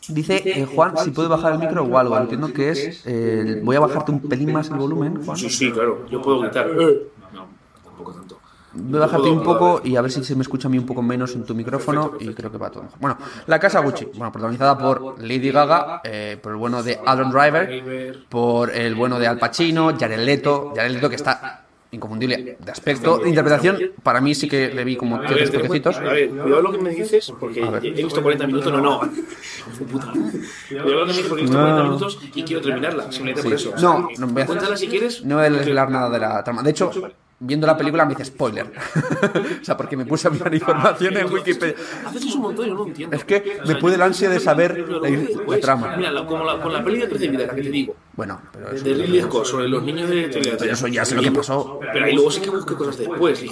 Dice 0.08 0.42
eh, 0.44 0.64
Juan 0.64 0.96
si 0.96 1.10
puede 1.10 1.28
bajar 1.28 1.52
el 1.52 1.58
micro 1.58 1.84
o 1.84 1.98
algo. 1.98 2.16
Entiendo 2.16 2.52
que 2.52 2.70
es. 2.70 3.02
eh, 3.04 3.60
voy 3.62 3.76
a 3.76 3.80
bajarte 3.80 4.10
un 4.12 4.20
pelín 4.20 4.52
más 4.52 4.68
el 4.70 4.76
volumen, 4.76 5.22
Juan. 5.24 5.36
Sí, 5.36 5.50
sí, 5.50 5.70
claro. 5.70 6.06
Yo 6.10 6.22
puedo 6.22 6.40
gritar. 6.40 6.66
"Eh". 6.68 7.08
No, 7.34 7.46
tampoco 7.84 8.12
tanto. 8.12 8.38
Voy 8.72 8.96
a 8.98 9.00
bajarte 9.06 9.28
un 9.28 9.42
poco 9.42 9.80
y 9.84 9.96
a 9.96 10.00
ver 10.02 10.10
si 10.10 10.22
se 10.24 10.34
me 10.34 10.42
escucha 10.42 10.68
a 10.68 10.70
mí 10.70 10.78
un 10.78 10.86
poco 10.86 11.02
menos 11.02 11.34
en 11.34 11.44
tu 11.44 11.54
micrófono 11.54 12.12
y 12.20 12.32
creo 12.32 12.50
que 12.50 12.56
va 12.58 12.70
todo 12.70 12.84
mejor. 12.84 12.98
Bueno, 13.00 13.18
La 13.46 13.58
Casa 13.58 13.80
Gucci, 13.80 14.06
bueno, 14.14 14.30
protagonizada 14.32 14.78
por 14.78 15.20
Lady 15.22 15.50
Gaga, 15.50 16.00
eh, 16.04 16.38
por 16.42 16.52
el 16.52 16.58
bueno 16.58 16.82
de 16.82 16.98
Adam 17.04 17.30
Driver, 17.30 18.26
por 18.30 18.70
el 18.70 18.94
bueno 18.94 19.18
de 19.18 19.26
Al 19.26 19.38
Pacino, 19.38 19.94
Jared 19.98 20.20
Leto, 20.20 20.72
Jared 20.76 20.92
Leto 20.92 21.08
que 21.10 21.16
está 21.16 21.66
inconfundible 21.90 22.58
de 22.58 22.70
aspecto, 22.70 23.18
de 23.18 23.28
interpretación, 23.28 23.78
para 24.02 24.20
mí 24.20 24.34
sí 24.34 24.48
que 24.48 24.68
le 24.68 24.84
vi 24.84 24.96
como 24.96 25.20
ciertos 25.26 25.50
toquecitos. 25.50 25.96
a 25.96 26.00
ver, 26.00 26.28
cuidado 26.28 26.62
lo 26.62 26.72
que 26.72 26.78
me 26.78 26.90
dices, 26.90 27.32
porque 27.38 27.60
he 27.60 27.90
visto 27.90 28.22
40 28.22 28.46
minutos, 28.46 28.72
no, 28.72 28.80
no. 28.80 29.00
Puta. 29.90 30.12
Cuidado 30.68 30.90
lo 30.90 30.98
que 30.98 31.06
me 31.06 31.12
dices, 31.12 31.26
porque 31.28 31.42
he 31.42 31.46
visto 31.46 31.58
40 31.58 31.82
minutos 31.84 32.18
y 32.34 32.42
quiero 32.42 32.62
terminarla, 32.62 33.10
simplemente 33.10 33.42
por 33.42 33.52
eso. 33.52 33.74
No, 33.80 34.08
no 34.18 34.26
voy 34.26 34.42
a 34.42 34.46
Cuéntala 34.46 34.76
si 34.76 34.88
quieres. 34.88 35.24
No 35.24 35.36
voy 35.36 35.46
a 35.46 35.50
desvelar 35.50 35.90
nada 35.90 36.10
de 36.10 36.18
la 36.18 36.44
trama. 36.44 36.62
De 36.62 36.70
hecho, 36.70 36.90
viendo 37.40 37.66
la 37.66 37.76
película 37.76 38.04
me 38.04 38.14
dice 38.14 38.24
spoiler. 38.24 38.66
o 39.62 39.64
sea, 39.64 39.76
porque 39.76 39.96
me 39.96 40.04
puse 40.04 40.26
a 40.28 40.30
mirar 40.30 40.52
información 40.52 41.16
en 41.16 41.32
Wikipedia. 41.32 41.74
Haces 42.04 42.24
eso 42.24 42.36
un 42.36 42.42
montón 42.42 42.68
y 42.68 42.70
no 42.72 42.86
entiendo. 42.86 43.16
Es 43.16 43.24
que 43.24 43.58
me 43.66 43.76
puede 43.76 43.94
el 43.96 44.02
ansia 44.02 44.28
de 44.28 44.40
saber 44.40 44.78
la, 44.88 44.98
la 44.98 45.08
después. 45.16 45.60
trama. 45.60 45.96
Mira, 45.96 46.10
la- 46.10 46.26
como 46.26 46.44
la- 46.44 46.60
con 46.60 46.72
la 46.72 46.82
peli 46.82 46.98
de 46.98 47.06
13 47.06 47.28
vidas, 47.28 47.46
la 47.48 47.54
que 47.54 47.62
te 47.62 47.70
digo, 47.70 47.94
Bueno, 48.14 48.40
pero 48.52 48.70
eso, 48.72 48.84
de 48.84 48.94
Ridley 48.94 49.22
Scott, 49.22 49.44
sobre 49.44 49.68
los 49.68 49.82
niños 49.82 50.10
de 50.10 50.56
pero 50.58 50.72
eso 50.72 50.86
ya 50.88 51.04
sé 51.04 51.14
lo 51.14 51.22
que 51.22 51.30
pasó. 51.32 51.78
Pero 51.92 52.04
ahí 52.04 52.14
luego 52.14 52.30
sí 52.30 52.40
que 52.40 52.50
busqué 52.50 52.74
cosas 52.74 52.98
después. 52.98 53.44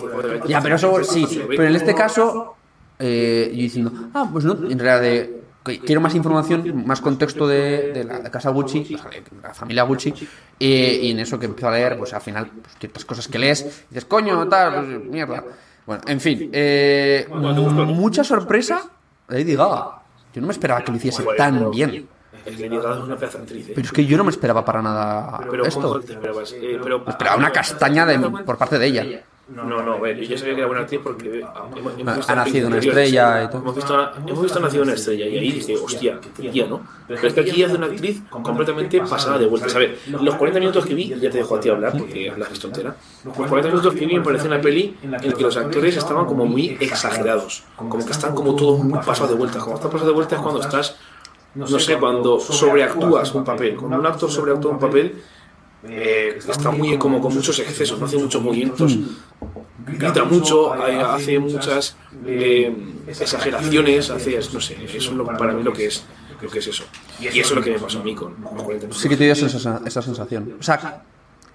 Ya, 0.49 0.61
pero 0.61 0.75
eso 0.77 1.05
sí. 1.05 1.43
Pero 1.49 1.65
en 1.65 1.77
este 1.77 1.95
caso, 1.95 2.57
eh, 2.99 3.49
yo 3.53 3.57
diciendo, 3.57 3.93
ah, 4.15 4.29
pues 4.33 4.45
no, 4.45 4.53
en 4.55 4.79
realidad 4.79 5.01
de, 5.03 5.43
quiero 5.85 6.01
más 6.01 6.15
información, 6.15 6.87
más 6.87 7.01
contexto 7.01 7.47
de, 7.47 7.93
de 7.93 8.05
la 8.05 8.21
de 8.21 8.31
casa 8.31 8.51
Gucci, 8.51 8.95
o 8.95 8.99
sea, 8.99 9.11
de 9.11 9.23
la 9.43 9.53
familia 9.55 9.83
Gucci, 9.83 10.15
eh, 10.61 11.01
y 11.03 11.11
en 11.11 11.21
eso 11.21 11.39
que 11.39 11.47
empiezo 11.47 11.69
a 11.69 11.73
leer, 11.73 11.99
pues 11.99 12.15
al 12.15 12.21
final, 12.21 12.47
pues, 12.47 12.77
ciertas 12.79 13.05
cosas 13.05 13.29
que 13.29 13.39
lees, 13.39 13.63
y 13.63 13.95
dices, 13.95 14.05
coño, 14.05 14.49
tal, 14.49 14.85
pues, 14.85 15.05
mierda. 15.05 15.45
Bueno, 15.87 16.03
en 16.07 16.21
fin, 16.21 16.51
eh, 16.53 17.27
mucha 17.31 18.25
sorpresa, 18.25 18.91
Lady 19.29 19.55
Gaga. 19.55 20.03
Yo 20.35 20.41
no 20.41 20.49
me 20.49 20.53
esperaba 20.53 20.83
que 20.83 20.91
lo 20.91 20.97
hiciese 20.99 21.25
tan 21.37 21.71
bien. 21.71 22.09
Es 22.45 22.61
Lady 22.61 22.77
Gaga 22.77 22.97
es 22.97 23.03
una 23.03 23.17
pedazo 23.17 23.39
de 23.39 23.45
actriz, 23.45 23.69
¿eh? 23.69 23.73
Pero 23.75 23.87
es 23.87 23.93
que 23.93 24.05
yo 24.05 24.17
no 24.17 24.25
me 24.25 24.31
esperaba 24.31 24.65
para 24.65 24.83
nada 24.83 25.39
Pero 25.51 25.65
¿cómo 25.65 25.67
esto. 25.67 26.01
te 26.01 26.13
esperabas? 26.13 26.53
Eh, 26.53 26.79
pero, 26.83 27.01
Me 27.01 27.11
esperaba 27.11 27.37
una 27.37 27.51
castaña 27.51 28.07
de, 28.07 28.19
por 28.19 28.57
parte 28.57 28.79
de 28.79 28.87
ella. 28.87 29.25
No, 29.49 29.63
no, 29.63 29.93
a 29.93 30.01
ver, 30.01 30.17
yo 30.17 30.25
ya 30.25 30.37
sabía 30.37 30.55
que 30.55 30.61
era 30.61 30.67
buena 30.67 30.83
actriz 30.83 31.01
porque 31.05 31.41
ah, 31.45 31.67
hemos, 31.77 31.93
hemos 31.97 32.09
Ha- 32.13 32.17
visto 32.17 32.33
ha 32.33 32.35
nacido 32.35 32.67
una 32.67 32.79
estrella 32.79 33.45
y 33.45 33.49
todo. 33.49 33.59
Hemos 33.63 33.77
visto, 33.77 34.11
hemos 34.27 34.43
visto 34.43 34.61
Nacido 34.61 34.83
una 34.83 34.93
estrella 34.95 35.27
y 35.27 35.39
ahí 35.39 35.53
dije, 35.53 35.77
hostia, 35.77 36.19
qué 36.21 36.49
tía, 36.51 36.67
¿no? 36.67 36.81
Pero 37.07 37.29
es 37.29 37.33
que 37.33 37.41
aquí 37.43 37.63
hace 37.63 37.77
una 37.77 37.87
actriz 37.87 38.23
completamente 38.29 39.01
pasada 39.03 39.39
de 39.39 39.47
vueltas. 39.47 39.73
A 39.77 39.79
ver, 39.79 39.99
los 40.21 40.35
40 40.35 40.59
minutos 40.59 40.85
que 40.85 40.95
vi, 40.95 41.09
ya 41.11 41.31
te 41.31 41.39
dejo 41.39 41.55
a 41.57 41.61
ti 41.61 41.69
hablar 41.69 41.97
porque 41.97 42.33
la 42.37 42.45
has 42.45 42.51
visto 42.51 42.67
entera. 42.67 42.97
Los 43.25 43.37
40 43.37 43.69
minutos 43.69 43.95
que 43.95 44.05
vi 44.07 44.15
me 44.17 44.21
parece 44.25 44.49
una 44.49 44.61
peli 44.61 44.97
en 45.05 45.13
la 45.13 45.19
que 45.19 45.29
los 45.43 45.57
actores 45.57 45.97
estaban 45.97 46.27
como 46.27 46.45
muy 46.45 46.77
exagerados. 46.81 47.63
Como 47.77 48.05
que 48.05 48.11
están 48.11 48.35
como 48.35 48.57
todos 48.57 48.81
muy 48.83 48.99
pasados 48.99 49.31
de 49.31 49.37
vueltas. 49.37 49.63
Como 49.63 49.77
estás 49.77 49.93
pasado 49.93 50.09
de 50.11 50.15
vueltas 50.15 50.39
es 50.41 50.43
cuando 50.43 50.61
estás, 50.61 50.97
no 51.55 51.79
sé, 51.79 51.97
cuando 51.99 52.41
sobreactúas 52.41 53.33
un 53.33 53.45
papel. 53.45 53.77
Cuando 53.77 53.97
un 53.99 54.07
actor 54.07 54.29
sobreactúa 54.29 54.73
un 54.73 54.81
papel, 54.81 55.23
eh, 55.89 56.39
está 56.49 56.71
muy 56.71 56.97
como 56.99 57.21
con 57.21 57.35
muchos 57.35 57.59
excesos, 57.59 57.99
no 57.99 58.07
hace 58.07 58.19
muchos 58.19 58.43
movimientos, 58.43 58.99
grita 59.87 60.25
mucho, 60.25 60.75
eh, 60.87 61.01
hace 61.01 61.39
muchas 61.39 61.97
eh, 62.27 62.75
exageraciones, 63.07 64.11
hace, 64.11 64.39
no 64.53 64.61
sé, 64.61 64.77
eso 64.85 64.97
es 64.97 65.13
lo, 65.13 65.25
para 65.25 65.53
mí 65.53 65.63
lo 65.63 65.73
que 65.73 65.87
es. 65.87 66.05
lo 66.43 66.49
que 66.51 66.59
es 66.59 66.67
eso. 66.67 66.85
Y 67.21 67.27
eso 67.29 67.41
es 67.41 67.51
lo 67.53 67.63
que 67.63 67.71
me 67.73 67.79
pasó 67.79 68.01
a 68.01 68.03
mí 68.03 68.15
con 68.15 68.37
los 68.55 68.63
40 68.63 68.89
Sí 68.93 69.09
que 69.09 69.17
te 69.17 69.25
dio 69.25 69.33
esa, 69.33 69.81
esa 69.87 70.03
sensación. 70.03 70.57
O 70.61 70.63
sea, 70.63 71.03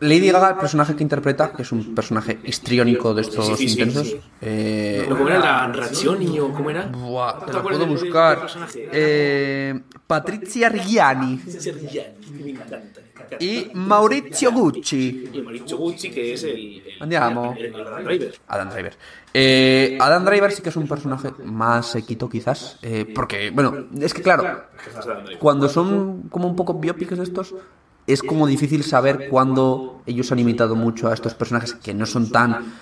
Lady 0.02 0.32
Gaga, 0.32 0.50
el 0.50 0.56
personaje 0.56 0.96
que 0.96 1.04
interpreta, 1.04 1.54
que 1.54 1.62
es 1.62 1.72
un 1.72 1.94
personaje 1.94 2.40
histriónico 2.44 3.14
de 3.14 3.22
estos 3.22 3.46
Sí, 3.46 3.54
sí, 3.56 3.70
sí, 3.70 3.72
intensos. 3.74 4.08
sí. 4.08 4.20
eh, 4.42 5.06
¿Cómo 5.08 5.28
era 5.28 5.38
la 5.38 5.68
Razioni 5.68 6.40
o 6.40 6.52
cómo 6.52 6.72
era? 6.72 6.88
buah, 6.88 7.40
te 7.40 7.46
¿Te 7.46 7.54
lo 7.54 7.62
puedo 7.62 7.86
buscar. 7.86 8.48
Eh, 8.76 9.80
Patricia 10.08 10.72
me 10.72 10.78
encanta, 10.92 12.18
me 12.44 12.50
encanta. 12.50 13.02
Y 13.40 13.70
Maurizio 13.74 14.52
Gucci. 14.52 15.30
Y 15.34 15.42
Maurizio 15.42 15.78
Gucci, 15.78 16.10
que 16.12 16.34
es 16.34 16.44
el, 16.44 16.50
el, 16.86 17.02
Andiamo. 17.02 17.56
el, 17.58 17.66
el 17.66 17.76
Adam 17.88 18.04
Driver. 18.04 18.36
Adam 18.48 18.70
Driver. 18.70 18.98
Eh, 19.34 19.98
Adam 20.02 20.26
Driver 20.26 20.52
sí 20.52 20.62
que 20.62 20.70
es 20.70 20.76
un 20.76 20.88
personaje 20.88 21.30
más 21.46 21.88
sequito, 21.92 22.28
quizás. 22.30 22.78
eh, 22.82 23.06
porque, 23.16 23.50
bueno, 23.52 23.86
es 24.00 24.14
que 24.14 24.22
claro, 24.22 24.64
cuando 25.40 25.70
son 25.70 26.24
como 26.30 26.48
un 26.48 26.56
poco 26.56 26.74
biopics 26.76 27.18
estos, 27.20 27.56
es 28.08 28.22
como 28.22 28.48
difícil 28.48 28.84
saber 28.84 29.30
cuándo 29.30 30.02
ellos 30.06 30.32
han 30.32 30.40
imitado 30.40 30.76
mucho 30.76 31.08
a 31.08 31.14
estos 31.14 31.34
personajes 31.34 31.74
que 31.76 31.94
no 31.94 32.06
son 32.06 32.30
tan 32.32 32.74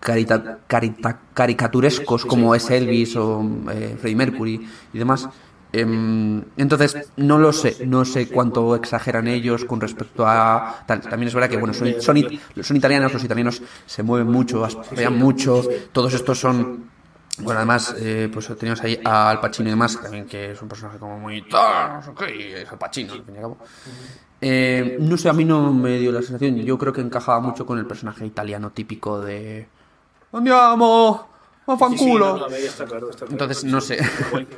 carita- 0.00 0.58
carita- 0.66 1.20
caricaturescos 1.34 2.24
como 2.24 2.54
es 2.54 2.68
Elvis 2.70 3.14
o 3.16 3.42
eh, 3.70 3.96
Freddie 4.00 4.16
Mercury 4.16 4.66
y 4.92 4.98
demás. 4.98 5.28
Em, 5.72 6.42
entonces, 6.56 7.10
no 7.16 7.38
lo 7.38 7.52
sé, 7.52 7.86
no 7.86 8.04
sé 8.04 8.28
cuánto 8.28 8.76
exageran 8.76 9.26
ellos 9.26 9.64
con 9.64 9.80
respecto 9.80 10.26
a 10.26 10.84
tal. 10.86 11.00
También 11.00 11.28
es 11.28 11.34
verdad 11.34 11.48
que, 11.48 11.56
bueno, 11.56 11.72
son, 11.72 12.00
son, 12.00 12.18
son 12.60 12.76
italianos, 12.76 13.12
los 13.12 13.24
italianos 13.24 13.62
se 13.86 14.02
mueven 14.02 14.28
mucho, 14.30 14.66
vean 14.94 15.18
mucho, 15.18 15.62
todos 15.92 16.12
estos 16.12 16.38
son 16.38 16.90
bueno, 17.38 17.60
además, 17.60 17.96
eh, 17.98 18.28
pues 18.30 18.46
tenemos 18.58 18.82
ahí 18.82 19.00
a 19.02 19.30
Al 19.30 19.40
Pacino 19.40 19.68
y 19.68 19.72
demás, 19.72 19.98
también 20.00 20.26
que 20.26 20.52
es 20.52 20.60
un 20.60 20.68
personaje 20.68 20.98
como 20.98 21.18
muy... 21.18 21.42
"Ah, 21.54 21.94
no 21.96 22.02
sé 22.02 22.10
qué", 22.26 22.36
y 22.36 22.52
es 22.52 22.70
Al 22.70 22.76
Pacino, 22.76 23.14
al 23.14 23.24
fin 23.24 23.34
y 23.34 23.38
al 23.38 23.42
cabo. 23.42 23.58
Eh, 24.42 24.98
no 25.00 25.16
sé, 25.16 25.30
a 25.30 25.32
mí 25.32 25.44
no 25.44 25.72
me 25.72 25.98
dio 25.98 26.12
la 26.12 26.20
sensación. 26.20 26.56
Yo 26.58 26.76
creo 26.76 26.92
que 26.92 27.00
encajaba 27.00 27.40
mucho 27.40 27.64
con 27.64 27.78
el 27.78 27.86
personaje 27.86 28.26
italiano 28.26 28.70
típico 28.70 29.18
de... 29.20 29.66
Andiamo, 30.32 31.28
a 31.66 31.76
Sí, 31.76 31.78
sí, 31.78 31.78
no, 31.78 31.78
fanculo. 31.78 32.36
no, 32.38 32.46
ahí 32.54 32.64
está 32.64 32.84
claro, 32.84 33.08
está 33.10 33.26
claro. 33.26 33.32
Entonces, 33.32 33.64
no 33.64 33.80
sé. 33.80 33.98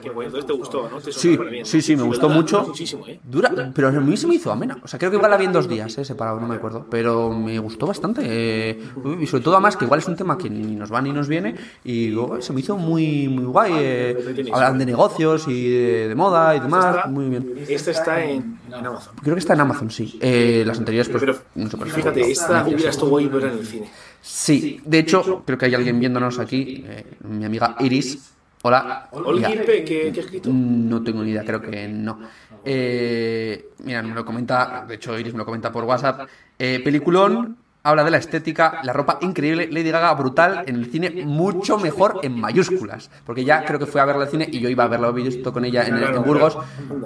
Qué 0.03 0.11
guay. 0.11 0.27
Entonces 0.27 0.47
te 0.47 0.53
gustó, 0.55 0.89
¿no? 0.89 1.01
Te 1.01 1.13
Sí, 1.13 1.37
bien. 1.37 1.67
sí, 1.67 1.83
sí, 1.83 1.97
me 1.97 2.03
gustó 2.05 2.29
Dura- 2.29 2.35
mucho. 2.41 2.57
dura 2.59 2.69
Muchísimo, 2.69 3.07
¿eh? 3.07 3.21
Dura, 3.23 3.71
pero 3.75 3.89
a 3.89 3.93
mí 3.93 4.17
se 4.17 4.27
me 4.27 4.37
hizo 4.37 4.51
amena. 4.51 4.79
O 4.83 4.89
sea, 4.89 4.99
creo 4.99 5.11
que 5.11 5.17
igual 5.19 5.31
la 5.31 5.37
vi 5.37 5.45
en 5.45 5.53
dos 5.53 5.69
días, 5.69 5.97
eh, 5.99 6.05
separado, 6.05 6.41
no 6.41 6.47
me 6.49 6.55
acuerdo. 6.57 6.87
Pero 6.91 7.31
me 7.33 7.59
gustó 7.59 7.87
bastante. 7.87 8.23
eh, 8.25 8.83
y 9.21 9.27
sobre 9.27 9.45
todo, 9.45 9.55
además, 9.55 9.77
que 9.77 9.85
igual 9.85 10.01
es 10.01 10.09
un 10.09 10.17
tema 10.17 10.39
que 10.39 10.49
ni 10.49 10.75
nos 10.77 10.93
va 10.93 11.03
ni 11.03 11.13
nos 11.13 11.29
viene. 11.29 11.55
Y 11.85 12.09
luego 12.09 12.41
se 12.41 12.53
me 12.53 12.61
hizo 12.61 12.77
muy, 12.77 13.29
muy 13.29 13.45
guay. 13.45 13.73
eh, 13.77 14.45
hablan 14.53 14.79
de 14.79 14.87
negocios 14.87 15.47
y 15.49 15.69
de, 15.69 16.09
de 16.09 16.15
moda 16.15 16.57
y 16.57 16.61
demás. 16.61 16.97
Está- 16.97 17.09
Muy 17.09 17.27
bien. 17.29 17.55
Esta 17.69 17.91
está 17.91 18.25
en, 18.25 18.59
en 18.69 18.87
Amazon. 18.87 19.15
Creo 19.23 19.35
que 19.35 19.41
está 19.41 19.53
en 19.55 19.61
Amazon, 19.61 19.91
sí. 19.91 20.19
Eh, 20.23 20.65
las 20.67 20.79
anteriores, 20.79 21.09
pues, 21.11 21.21
Pero 21.21 21.35
no 21.55 21.71
sé, 21.71 21.77
perfecto. 21.77 21.97
fíjate, 22.13 22.31
esta 22.31 22.65
hubiera 22.67 22.91
estado 22.91 23.09
guay 23.11 23.27
verla 23.29 23.53
en 23.53 23.59
el 23.59 23.67
cine. 23.67 23.91
Sí, 24.27 24.81
de 24.87 25.01
hecho, 25.01 25.43
creo 25.45 25.59
que 25.59 25.67
hay 25.67 25.75
alguien 25.75 26.01
viéndonos 26.01 26.39
aquí. 26.39 26.83
eh, 26.89 27.05
mi 27.29 27.45
amiga 27.45 27.77
Iris. 27.81 28.33
Hola. 28.63 29.11
Pepe, 29.13 29.85
¿qué, 29.85 30.11
qué 30.11 30.21
escrito? 30.21 30.49
No 30.51 31.03
tengo 31.03 31.23
ni 31.23 31.33
idea, 31.33 31.45
creo 31.45 31.61
que 31.61 31.87
no. 31.87 32.21
Eh, 32.65 33.73
mira, 33.85 34.03
me 34.03 34.15
lo 34.15 34.25
comenta, 34.25 34.87
de 34.89 34.95
hecho 34.95 35.19
Iris 35.19 35.35
me 35.35 35.41
lo 35.41 35.45
comenta 35.45 35.71
por 35.71 35.85
WhatsApp. 35.85 36.27
Eh, 36.59 36.81
peliculón, 36.83 37.59
habla 37.87 38.03
de 38.03 38.11
la 38.11 38.17
estética, 38.17 38.81
la 38.83 38.95
ropa 38.95 39.19
increíble, 39.21 39.69
Lady 39.71 39.91
Gaga 39.91 40.15
brutal 40.15 40.65
en 40.67 40.77
el 40.77 40.87
cine, 40.87 41.11
mucho 41.27 41.79
mejor 41.79 42.21
en 42.23 42.41
mayúsculas. 42.41 43.11
Porque 43.27 43.45
ya 43.45 43.63
creo 43.65 43.79
que 43.79 43.85
fue 43.87 44.01
a 44.01 44.07
verla 44.07 44.25
al 44.25 44.31
cine 44.31 44.49
y 44.51 44.59
yo 44.59 44.71
iba 44.71 44.85
a 44.85 44.89
verlo 44.89 45.13
visto 45.13 45.53
con 45.53 45.65
ella 45.67 45.87
en, 45.87 45.97
en 46.03 46.23
Burgos 46.25 46.57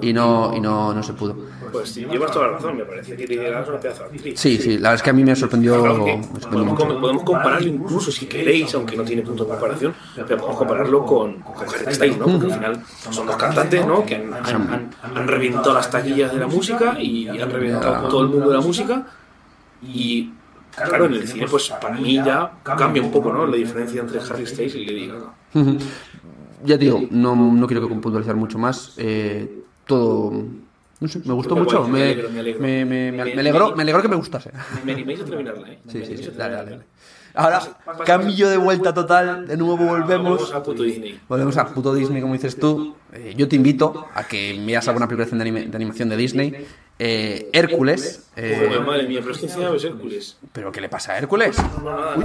y 0.01 0.13
no, 0.13 0.53
y 0.55 0.61
no, 0.61 0.93
no 0.93 1.03
se 1.03 1.13
pudo. 1.13 1.35
Pues 1.71 1.89
sí, 1.89 2.05
llevas 2.09 2.31
toda 2.31 2.47
la 2.47 2.53
razón, 2.53 2.77
me 2.77 2.85
parece 2.85 3.15
que 3.17 3.27
Lady 3.27 3.35
Gaga 3.49 3.61
es 3.61 3.69
una 3.69 3.79
pedazo 3.79 4.03
actriz. 4.05 4.39
Sí, 4.39 4.57
sí, 4.57 4.69
la 4.77 4.89
verdad 4.89 4.95
es 4.95 5.03
que 5.03 5.09
a 5.09 5.13
mí 5.13 5.23
me 5.23 5.35
sorprendió, 5.35 5.75
me 5.83 6.39
sorprendió 6.41 6.75
podemos, 6.75 6.99
podemos 7.01 7.23
compararlo 7.23 7.67
incluso 7.67 8.09
si 8.11 8.25
queréis, 8.25 8.73
aunque 8.73 8.95
no 8.95 9.03
tiene 9.03 9.21
punto 9.21 9.43
de 9.43 9.49
comparación, 9.49 9.93
pero 10.15 10.27
podemos 10.37 10.57
compararlo 10.57 11.05
con, 11.05 11.33
con 11.41 11.55
Harry 11.67 11.93
Styles, 11.93 12.17
¿no? 12.17 12.25
Porque 12.25 12.45
al 12.47 12.53
final 12.53 12.83
son 13.11 13.27
dos 13.27 13.35
cantantes, 13.35 13.85
¿no? 13.85 14.05
Que 14.05 14.15
han, 14.15 14.33
han, 14.33 14.45
han- 14.45 14.89
han 15.13 15.27
reventado 15.27 15.73
las 15.73 15.91
taquillas 15.91 16.31
de 16.33 16.39
la 16.39 16.47
música 16.47 16.97
y 16.99 17.27
han 17.27 17.51
reventado 17.51 18.07
todo 18.07 18.21
el 18.21 18.29
mundo 18.29 18.47
de 18.49 18.55
la 18.55 18.61
música 18.61 19.05
y 19.83 20.31
claro, 20.75 21.05
en 21.05 21.13
el 21.13 21.27
cine 21.27 21.47
pues 21.49 21.69
para 21.69 21.95
mí 21.95 22.15
ya 22.15 22.51
cambia 22.63 23.01
un 23.01 23.11
poco, 23.11 23.31
¿no? 23.33 23.45
La 23.45 23.55
diferencia 23.57 24.01
entre 24.01 24.19
Harry 24.19 24.45
Styles 24.45 24.75
y 24.75 24.85
Lady 24.85 25.07
Gaga. 25.07 25.33
Ya 26.63 26.77
te 26.77 26.85
digo, 26.85 27.01
no, 27.09 27.35
no 27.35 27.67
quiero 27.67 27.87
que 27.87 27.93
puntualizar 27.93 28.35
mucho 28.35 28.57
más. 28.57 28.93
eh, 28.97 29.61
todo. 29.85 30.31
No 30.99 31.07
sé, 31.07 31.21
me 31.23 31.33
gustó 31.33 31.55
mucho. 31.55 31.79
guay, 31.87 31.91
me 31.91 31.97
Me, 31.99 32.03
alegro, 32.11 32.29
me 32.29 32.39
alegro. 32.41 32.61
me, 32.61 32.85
me- 32.85 33.11
me- 33.13 33.23
me 33.25 33.39
alegró, 33.39 33.73
me 33.75 33.83
alegró 33.83 34.01
que 34.01 34.09
me 34.09 34.17
gustase. 34.17 34.51
Me 34.83 34.91
animéis 34.91 35.21
a 35.21 35.25
terminarla, 35.25 35.69
¿eh? 35.69 35.79
Sí, 35.87 36.03
sí, 36.05 36.17
sí. 36.17 36.29
Dale, 36.37 36.55
dale, 36.55 36.71
dale. 36.71 36.83
Ahora, 37.35 37.61
cambio 38.05 38.49
de 38.49 38.57
vuelta 38.57 38.93
total. 38.93 39.47
De 39.47 39.55
nuevo 39.55 39.77
Vamos 39.77 39.99
volvemos. 40.01 40.53
a 40.53 40.61
puto 40.61 40.83
Disney. 40.83 41.17
Volvemos 41.29 41.55
a 41.57 41.67
puto 41.67 41.93
Disney, 41.93 42.21
como 42.21 42.33
dices 42.33 42.59
tú. 42.59 42.95
Eh, 43.13 43.33
yo 43.37 43.47
te 43.47 43.55
invito 43.55 44.07
a 44.13 44.23
que 44.25 44.61
veas 44.65 44.85
alguna 44.89 45.07
película 45.07 45.25
de, 45.37 45.43
anime- 45.49 45.69
de 45.69 45.75
animación 45.77 46.09
de 46.09 46.17
Disney. 46.17 46.65
Eh, 46.99 47.49
Hércules. 47.53 48.29
eh, 48.35 48.65
Joder, 48.67 48.81
madre 48.85 49.07
mía, 49.07 49.19
pero 49.21 49.31
es 49.31 49.37
que 49.39 49.45
encima 49.45 49.69
ves 49.69 49.83
Hércules. 49.85 50.37
¿Pero 50.51 50.71
qué 50.71 50.81
le 50.81 50.89
pasa 50.89 51.13
a 51.13 51.17
Hércules? 51.17 51.55
No, 51.81 51.89
nada. 51.89 52.17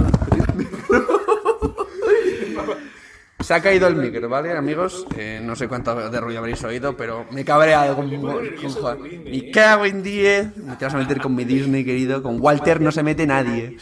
Se 3.39 3.53
ha 3.53 3.61
caído 3.61 3.87
el 3.87 3.95
micro, 3.95 4.27
¿vale, 4.27 4.51
amigos? 4.57 5.05
Eh, 5.15 5.39
no 5.43 5.55
sé 5.55 5.67
cuánto 5.67 6.09
de 6.09 6.19
ruido 6.19 6.39
habréis 6.39 6.63
oído, 6.63 6.97
pero 6.97 7.25
me 7.31 7.41
he 7.41 7.45
cabreado 7.45 7.95
con, 7.95 8.09
con 8.19 8.71
Juan. 8.71 8.97
Me 9.01 9.51
cago 9.51 9.85
en 9.85 10.01
10. 10.01 10.57
Me 10.57 10.75
te 10.77 10.85
vas 10.85 10.93
a 10.95 10.97
meter 10.97 11.21
con 11.21 11.35
mi 11.35 11.43
Disney, 11.45 11.85
querido. 11.85 12.23
Con 12.23 12.41
Walter 12.41 12.81
no 12.81 12.91
se 12.91 13.03
mete 13.03 13.27
nadie. 13.27 13.77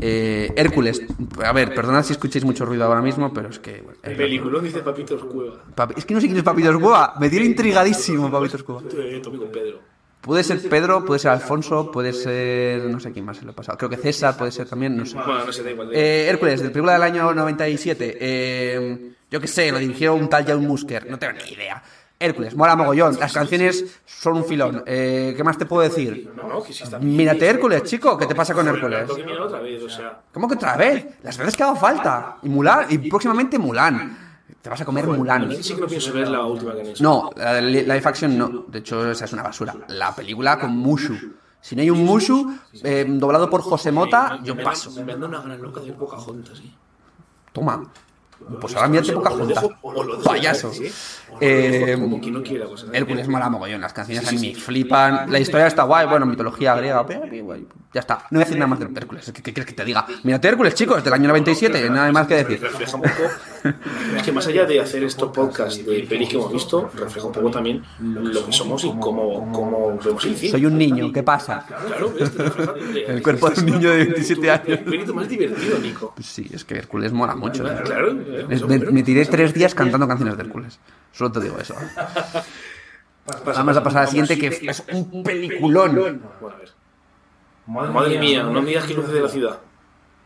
Eh, 0.00 0.52
Hércules. 0.56 1.02
A 1.44 1.52
ver, 1.52 1.72
perdonad 1.74 2.02
si 2.02 2.14
escucháis 2.14 2.44
mucho 2.44 2.64
ruido 2.64 2.84
ahora 2.84 3.02
mismo, 3.02 3.32
pero 3.32 3.50
es 3.50 3.58
que... 3.60 3.80
bueno, 3.82 3.98
El 4.02 4.12
es, 4.12 4.18
peliculón 4.18 4.64
dice 4.64 4.80
Papitos 4.80 5.22
Cueva. 5.24 5.62
Papi- 5.76 5.94
es 5.98 6.04
que 6.04 6.14
no 6.14 6.20
sé 6.20 6.26
quién 6.26 6.38
es 6.38 6.42
Papitos 6.42 6.74
Cueva. 6.80 7.14
Me 7.20 7.28
tiene 7.30 7.46
intrigadísimo 7.46 8.28
Papitos 8.30 8.62
Cueva. 8.64 8.82
Eh, 8.98 9.22
Pedro. 9.52 9.80
Puede 10.20 10.44
ser 10.44 10.60
Pedro, 10.68 11.04
puede 11.04 11.18
ser 11.18 11.30
Alfonso, 11.30 11.90
puede 11.90 12.12
ser... 12.12 12.82
No 12.84 13.00
sé 13.00 13.10
quién 13.12 13.24
más 13.24 13.38
se 13.38 13.44
lo 13.44 13.52
ha 13.52 13.54
pasado. 13.54 13.78
Creo 13.78 13.88
que 13.88 13.96
César 13.96 14.36
puede 14.36 14.52
ser 14.52 14.68
también, 14.68 14.96
no 14.96 15.06
sé. 15.06 15.16
Bueno, 15.16 15.46
no 15.46 15.52
sé, 15.52 15.62
da 15.62 15.70
igual. 15.70 15.90
Eh, 15.94 16.26
Hércules, 16.28 16.62
de 16.62 16.68
película 16.68 16.92
del 16.92 17.02
año 17.02 17.32
97. 17.34 18.18
Eh, 18.20 19.12
yo 19.30 19.40
qué 19.40 19.46
sé, 19.46 19.72
lo 19.72 19.78
dirigió 19.78 20.14
un 20.14 20.28
tal 20.28 20.44
John 20.46 20.66
Musker, 20.66 21.08
no 21.10 21.18
tengo 21.18 21.32
ni 21.44 21.52
idea. 21.52 21.82
Hércules, 22.22 22.54
mola 22.54 22.76
mogollón. 22.76 23.16
Las 23.18 23.32
canciones 23.32 23.98
son 24.04 24.36
un 24.36 24.44
filón. 24.44 24.82
Eh, 24.86 25.32
¿Qué 25.34 25.42
más 25.42 25.56
te 25.56 25.64
puedo 25.64 25.88
decir? 25.88 26.30
Mírate 27.00 27.46
Hércules, 27.46 27.82
chico. 27.84 28.18
¿Qué 28.18 28.26
te 28.26 28.34
pasa 28.34 28.52
con 28.52 28.68
Hércules? 28.68 29.08
¿Cómo 30.30 30.46
que 30.46 30.54
otra 30.54 30.76
vez? 30.76 31.06
Las 31.22 31.38
veces 31.38 31.56
que 31.56 31.62
haga 31.62 31.76
falta. 31.76 32.36
Y 32.42 32.50
Mulan, 32.50 32.84
y 32.90 32.98
próximamente 32.98 33.58
Mulan. 33.58 34.29
Te 34.62 34.68
vas 34.68 34.80
a 34.80 34.84
comer 34.84 35.06
Mulan. 35.06 35.50
Sí 35.62 35.74
que 35.74 35.80
no 35.80 35.86
pienso 35.86 36.12
ver 36.12 36.28
la 36.28 36.44
última 36.44 36.74
que 36.74 36.80
han 36.82 36.86
hecho. 36.88 37.02
No, 37.02 37.30
la 37.36 37.54
de 37.54 37.62
li- 37.62 37.82
live 37.82 38.02
action 38.04 38.36
no. 38.36 38.64
De 38.68 38.80
hecho, 38.80 39.10
esa 39.10 39.24
es 39.24 39.32
una 39.32 39.42
basura. 39.42 39.74
La 39.88 40.14
película 40.14 40.58
con 40.58 40.76
Mushu. 40.76 41.16
Si 41.62 41.74
no 41.76 41.82
hay 41.82 41.90
un 41.90 42.04
Mushu 42.04 42.54
eh, 42.82 43.04
doblado 43.08 43.48
por 43.48 43.62
José 43.62 43.90
Mota, 43.92 44.38
yo 44.42 44.56
paso. 44.62 44.90
Me 45.02 45.12
anda 45.12 45.26
una 45.28 45.40
gran 45.40 45.60
loca 45.62 45.80
de 45.80 45.92
Pocahontas, 45.92 46.58
sí. 46.58 46.74
Toma. 47.52 47.82
Pues 48.58 48.74
ahora 48.74 48.88
mírate 48.88 49.12
Pocahontas. 49.12 49.62
dejo- 49.62 49.76
o 49.82 49.92
lo 50.02 50.16
dejo, 50.16 50.22
Payaso. 50.30 50.72
¿sí? 50.72 50.90
O 51.30 51.32
lo 51.34 51.38
Eh, 51.42 52.42
quiera, 52.42 52.66
pues. 52.66 52.86
Hércules 52.92 53.28
mola 53.28 53.50
mogollón, 53.50 53.80
las 53.82 53.92
canciones 53.92 54.26
a 54.26 54.32
mí 54.32 54.38
me 54.38 54.54
flipan, 54.54 55.30
la 55.30 55.38
historia 55.38 55.66
está 55.66 55.82
guay, 55.82 56.06
bueno, 56.06 56.24
mitología 56.24 56.74
griega, 56.76 57.06
ya 57.92 58.00
está. 58.00 58.14
No 58.30 58.38
voy 58.38 58.42
a 58.42 58.44
decir 58.44 58.56
nada 58.56 58.66
más 58.68 58.78
de 58.80 58.86
Hércules, 58.98 59.26
¿qué, 59.26 59.42
qué 59.42 59.52
quieres 59.52 59.66
que 59.66 59.74
te 59.74 59.84
diga? 59.84 60.06
Mírate 60.22 60.48
Hércules, 60.48 60.74
chicos, 60.74 61.04
del 61.04 61.12
año 61.12 61.28
97, 61.28 61.90
nada 61.90 62.10
más 62.12 62.26
que 62.26 62.42
decir. 62.44 62.62
Es 64.16 64.22
que 64.22 64.32
más 64.32 64.46
allá 64.46 64.64
de 64.66 64.80
hacer 64.80 65.02
estos 65.04 65.30
podcasts 65.30 65.84
de 65.84 66.02
pelis 66.08 66.28
que 66.28 66.36
hemos 66.36 66.52
visto, 66.52 66.90
refleja 66.94 67.26
un 67.26 67.32
poco 67.32 67.50
también 67.50 67.82
lo 68.00 68.44
que 68.46 68.52
somos 68.52 68.84
y 68.84 68.88
cómo, 68.98 69.50
cómo 69.52 69.98
vemos 70.02 70.24
el 70.24 70.34
cine. 70.36 70.50
Soy 70.52 70.66
un 70.66 70.76
niño, 70.78 71.12
¿qué 71.12 71.22
pasa? 71.22 71.64
Claro, 71.86 72.12
ves, 72.12 72.34
te 72.36 72.42
refleja 72.42 72.74
El 73.08 73.22
cuerpo 73.22 73.50
de 73.50 73.60
un 73.60 73.66
niño 73.66 73.90
de 73.90 73.96
27 73.98 74.50
años. 74.50 74.68
El 74.68 74.74
espíritu 74.74 75.14
más 75.14 75.28
divertido, 75.28 75.78
Nico. 75.78 76.12
Pues 76.14 76.26
sí, 76.26 76.48
es 76.52 76.64
que 76.64 76.76
Hércules 76.76 77.12
mola 77.12 77.34
mucho. 77.36 77.66
¿eh? 77.70 77.76
Claro. 77.84 78.14
Me, 78.68 78.78
me- 78.78 79.02
tiré 79.02 79.24
tres 79.26 79.52
días 79.54 79.74
cantando 79.74 80.06
canciones 80.08 80.36
de 80.36 80.42
Hércules. 80.44 80.78
Solo 81.12 81.32
te 81.32 81.40
digo 81.40 81.58
eso. 81.58 81.74
Vamos 83.44 83.76
a 83.76 83.82
pasar 83.82 83.98
a 84.02 84.04
la 84.04 84.06
siguiente, 84.10 84.38
que 84.38 84.46
es 84.70 84.82
un 84.92 85.22
peliculón. 85.22 85.94
Bueno, 85.94 86.54
a 86.54 86.56
ver. 86.58 86.70
Madre 87.92 88.18
mía, 88.18 88.42
no 88.42 88.60
me 88.62 88.68
digas 88.68 88.84
que 88.88 88.94
luces 88.94 89.12
de 89.12 89.20
la 89.20 89.28
ciudad. 89.28 89.58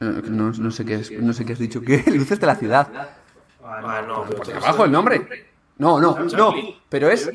No, 0.00 0.50
no 0.50 0.70
sé 0.70 0.84
qué 0.84 0.96
es, 0.96 1.10
no 1.12 1.32
sé 1.32 1.44
qué 1.44 1.52
has 1.54 1.58
dicho. 1.58 1.80
¿Qué? 1.80 2.02
Luces 2.10 2.38
de 2.40 2.46
la 2.46 2.56
ciudad. 2.56 2.88
Ah, 3.64 4.02
no, 4.06 4.24
pero 4.28 4.42
Por 4.42 4.56
abajo 4.56 4.84
el 4.84 4.92
nombre. 4.92 5.46
No, 5.78 6.00
no, 6.00 6.18
no. 6.20 6.54
Pero 6.88 7.10
es 7.10 7.30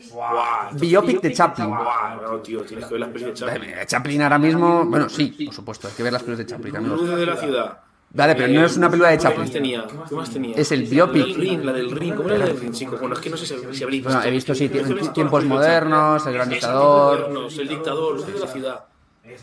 biopic 0.73 1.21
de 1.21 1.34
Chaplin. 1.34 1.69
Buah, 1.69 2.15
no, 2.21 2.38
tío, 2.38 2.61
tienes 2.61 2.86
que 2.86 2.93
ver 2.93 3.01
las 3.01 3.09
pelis 3.09 3.27
de 3.27 3.34
Chaplin. 3.34 3.69
Eh, 3.71 3.86
Chaplin 3.86 4.21
ahora 4.21 4.38
mismo. 4.38 4.86
Bueno, 4.86 5.09
sí, 5.09 5.36
por 5.45 5.53
supuesto, 5.53 5.88
hay 5.88 5.93
que 5.93 6.03
ver 6.03 6.13
las 6.13 6.23
películas 6.23 6.47
de 6.47 6.55
Chaplin, 6.55 6.75
amigos. 6.77 7.17
De 7.17 7.25
la 7.25 7.36
ciudad. 7.36 7.80
Vale, 8.11 8.36
pero 8.36 8.47
no 8.47 8.65
es 8.65 8.75
una 8.75 8.89
película 8.89 9.09
de 9.11 9.17
¿Qué 9.17 9.23
más 9.23 9.34
Chaplin. 9.34 9.51
tenía? 9.51 9.86
¿Qué 10.07 10.15
más 10.15 10.30
tenía? 10.32 10.55
Es 10.55 10.71
el 10.71 10.84
biopic. 10.84 11.38
la 11.63 11.73
del 11.73 11.91
Ring. 11.91 12.15
¿Cómo 12.15 12.30
era 12.30 12.39
la 12.39 12.45
del 12.45 12.59
Ring, 12.59 12.71
chicos? 12.71 12.99
Bueno, 12.99 13.15
es 13.15 13.21
que 13.21 13.30
no 13.30 13.38
sé 13.38 13.45
si, 13.45 13.53
habréis 13.53 14.03
visto. 14.03 14.09
Bueno, 14.09 14.23
he 14.23 14.32
visto, 14.32 14.55
sí, 14.55 14.69
tiempos 14.69 15.13
películas. 15.13 15.45
modernos, 15.45 16.25
El 16.25 16.34
Gran 16.34 16.49
Dictador. 16.49 17.49
El 17.59 17.67
dictador, 17.67 18.15
Los 18.15 18.25
de 18.27 18.39
la 18.39 18.47
ciudad. 18.47 18.86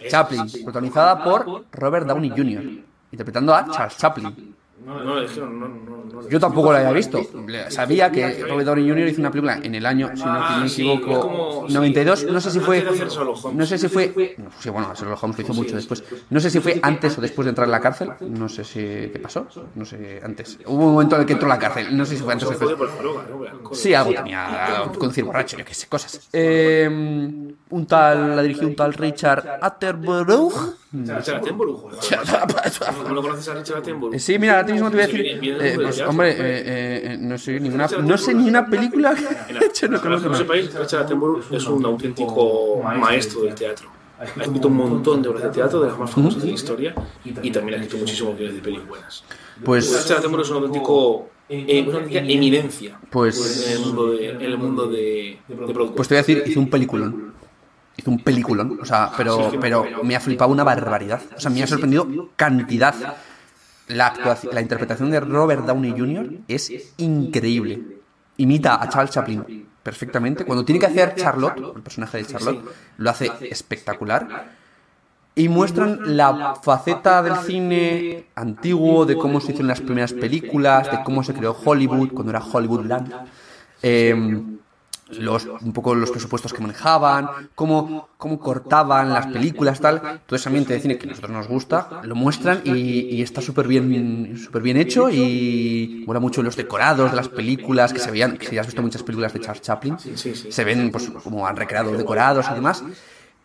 Chaplin, 0.08 0.50
protagonizada 0.64 1.22
por 1.22 1.64
Robert 1.70 2.06
Downey 2.06 2.30
Jr., 2.30 2.64
interpretando 3.12 3.54
a 3.54 3.70
Charles 3.70 3.96
Chaplin. 3.96 4.55
No, 4.86 5.02
no, 5.02 5.14
no, 5.20 5.46
no, 5.46 5.68
no, 5.68 6.04
no. 6.22 6.28
Yo 6.28 6.38
tampoco 6.38 6.72
la 6.72 6.78
había 6.78 6.92
visto. 6.92 7.20
Sabía 7.70 8.10
que 8.12 8.44
Robert 8.44 8.66
Downey 8.66 8.88
Jr. 8.88 9.08
hizo 9.08 9.20
una 9.20 9.30
película 9.32 9.58
en 9.62 9.74
el 9.74 9.84
año, 9.84 10.10
si 10.14 10.22
no 10.24 10.30
Ah, 10.32 10.58
me 10.62 10.68
sí, 10.68 10.82
equivoco, 10.88 11.10
es 11.12 11.18
como- 11.18 11.66
92. 11.68 12.24
No 12.30 12.40
sé 12.40 12.50
si 12.52 12.60
fue. 12.60 12.82
No 13.52 13.66
sé 13.66 13.78
si 13.78 13.88
fue. 13.88 14.34
no, 14.38 14.50
sí, 14.60 14.70
bueno, 14.70 14.94
Sherlock 14.94 15.22
Holmes 15.24 15.38
lo 15.38 15.44
hizo 15.44 15.54
mucho 15.54 15.74
después. 15.74 16.04
No 16.30 16.38
sé 16.38 16.50
si 16.50 16.60
fue 16.60 16.78
antes 16.82 17.18
o 17.18 17.20
después 17.20 17.44
de 17.46 17.50
entrar 17.50 17.66
en 17.66 17.72
la 17.72 17.80
cárcel. 17.80 18.12
No 18.20 18.48
sé 18.48 18.62
si. 18.64 18.78
¿Qué 18.80 19.18
pasó? 19.20 19.48
No 19.74 19.84
sé, 19.84 20.20
antes. 20.22 20.58
Hubo 20.66 20.86
un 20.86 20.92
momento 20.92 21.16
en 21.16 21.22
el 21.22 21.26
que 21.26 21.32
entró 21.32 21.46
en 21.48 21.50
la 21.54 21.58
cárcel. 21.58 21.96
No 21.96 22.04
sé 22.04 22.16
si 22.16 22.22
fue 22.22 22.32
antes 22.34 22.46
o 22.48 22.50
después. 22.52 22.90
Sí, 23.72 23.92
algo 23.92 24.14
tenía. 24.14 24.84
Conducir 24.96 25.24
borracho, 25.24 25.56
yo 25.58 25.64
qué 25.64 25.74
sé, 25.74 25.88
cosas. 25.88 26.28
Eh, 26.32 26.86
un 26.88 27.86
tal. 27.86 28.36
La 28.36 28.42
dirigió 28.42 28.68
un 28.68 28.76
tal 28.76 28.94
Richard 28.94 29.58
Attenborough. 29.60 30.52
Richard 30.92 31.36
Attenborough. 31.36 31.90
¿No 33.08 33.14
lo 33.14 33.22
conoces 33.22 33.48
a 33.48 33.54
Richard 33.54 33.78
Attenborough? 33.78 34.18
Sí, 34.18 34.38
mira, 34.38 34.54
ahora 34.60 34.66
mismo 34.76 34.90
te 34.90 34.96
voy 34.96 35.04
a 35.04 35.06
decir. 35.06 35.26
Eh, 35.60 35.72
pues, 35.76 36.00
hombre, 36.02 36.30
eh, 36.32 36.36
eh, 37.12 37.16
no 37.20 37.36
sé 37.38 37.58
ninguna, 37.60 37.86
no 38.02 38.16
sé 38.18 38.34
ni 38.34 38.48
una 38.48 38.66
película 38.66 39.14
que 39.14 39.26
ha 39.58 39.64
hecho, 39.64 39.88
no 39.88 40.00
conozco 40.00 40.28
no 40.28 40.36
sepáis, 40.36 40.72
Richard 40.74 41.04
Attenborough 41.04 41.44
es 41.52 41.66
un 41.66 41.84
auténtico 41.84 42.82
maestro 42.82 43.42
del 43.42 43.54
teatro. 43.54 43.90
Ha 44.18 44.24
escrito 44.24 44.68
un 44.68 44.76
montón 44.76 45.20
de 45.22 45.28
obras 45.28 45.42
de 45.44 45.50
teatro, 45.50 45.80
de 45.82 45.88
las 45.88 45.98
más 45.98 46.10
famosas 46.10 46.40
de 46.40 46.48
la 46.48 46.54
historia, 46.54 46.94
y 47.24 47.50
también 47.50 47.74
ha 47.78 47.82
escrito 47.82 47.98
muchísimos 47.98 48.36
guiones 48.36 48.54
de 48.56 48.62
pelis 48.62 48.86
buenas. 48.88 49.24
Pues, 49.62 50.02
Richard 50.02 50.18
Attenborough 50.18 50.44
es 50.44 50.50
un 50.50 50.56
auténtico, 50.56 51.28
eh, 51.48 51.84
una 51.86 51.96
auténtica 51.98 52.20
eminencia 52.20 52.98
Pues- 53.10 53.66
en 53.66 53.72
el 53.74 53.80
mundo 53.80 54.12
de, 54.12 54.28
en 54.30 54.40
el 54.40 54.56
mundo 54.58 54.86
de, 54.86 55.38
de 55.46 55.54
producción. 55.54 55.94
pues 55.94 56.08
te 56.08 56.14
voy 56.14 56.18
a 56.18 56.22
decir, 56.22 56.42
hizo 56.46 56.60
un 56.60 56.70
peliculón. 56.70 57.34
Hizo 57.98 58.10
un 58.10 58.18
peliculón, 58.22 58.78
o 58.80 58.84
sea, 58.84 59.10
pero, 59.16 59.52
pero 59.60 59.86
me 60.02 60.16
ha 60.16 60.20
flipado 60.20 60.50
una 60.50 60.64
barbaridad. 60.64 61.20
O 61.34 61.40
sea, 61.40 61.50
me 61.50 61.62
ha 61.62 61.66
sorprendido 61.66 62.06
cantidad. 62.36 62.94
La, 63.88 64.08
actuación, 64.08 64.54
la 64.54 64.60
interpretación 64.60 65.10
de 65.10 65.20
Robert 65.20 65.64
Downey 65.64 65.92
Jr. 65.92 66.30
es 66.48 66.72
increíble. 66.96 67.82
Imita 68.36 68.82
a 68.82 68.88
Charles 68.88 69.10
Chaplin 69.10 69.66
perfectamente. 69.82 70.44
Cuando 70.44 70.64
tiene 70.64 70.80
que 70.80 70.86
hacer 70.86 71.14
Charlotte, 71.14 71.58
el 71.76 71.82
personaje 71.82 72.18
de 72.18 72.26
Charlotte, 72.26 72.64
lo 72.98 73.10
hace 73.10 73.30
espectacular. 73.42 74.50
Y 75.36 75.48
muestran 75.48 76.16
la 76.16 76.56
faceta 76.56 77.22
del 77.22 77.36
cine 77.36 78.26
antiguo, 78.34 79.06
de 79.06 79.16
cómo 79.16 79.40
se 79.40 79.52
hicieron 79.52 79.68
las 79.68 79.80
primeras 79.80 80.12
películas, 80.12 80.90
de 80.90 81.04
cómo 81.04 81.22
se 81.22 81.34
creó 81.34 81.56
Hollywood, 81.64 82.12
cuando 82.12 82.30
era 82.30 82.42
Hollywoodland. 82.42 83.12
Eh, 83.82 84.42
los, 85.08 85.46
un 85.60 85.72
poco 85.72 85.94
los 85.94 86.10
presupuestos 86.10 86.52
que 86.52 86.60
manejaban, 86.60 87.28
cómo, 87.54 88.08
cómo 88.18 88.40
cortaban 88.40 89.12
las 89.12 89.26
películas, 89.28 89.80
tal. 89.80 90.00
Todo 90.26 90.36
ese 90.36 90.48
ambiente 90.48 90.72
de 90.72 90.80
cine 90.80 90.98
que 90.98 91.06
a 91.06 91.10
nosotros 91.10 91.32
nos 91.32 91.46
gusta, 91.48 92.00
lo 92.02 92.14
muestran 92.14 92.62
y, 92.64 93.02
y 93.14 93.22
está 93.22 93.40
súper 93.40 93.68
bien, 93.68 94.36
súper 94.36 94.62
bien 94.62 94.76
hecho 94.76 95.08
y 95.10 96.02
mola 96.06 96.18
mucho 96.20 96.42
los 96.42 96.56
decorados 96.56 97.10
de 97.10 97.16
las 97.16 97.28
películas, 97.28 97.92
que 97.92 98.00
se 98.00 98.10
veían, 98.10 98.36
que 98.36 98.46
si 98.46 98.58
has 98.58 98.66
visto 98.66 98.82
muchas 98.82 99.02
películas 99.02 99.32
de 99.32 99.40
Charles 99.40 99.62
Chaplin, 99.62 99.96
se 99.98 100.64
ven 100.64 100.90
pues 100.90 101.08
como 101.22 101.46
han 101.46 101.56
recreado 101.56 101.92
decorados 101.96 102.46
y 102.50 102.54
demás. 102.54 102.82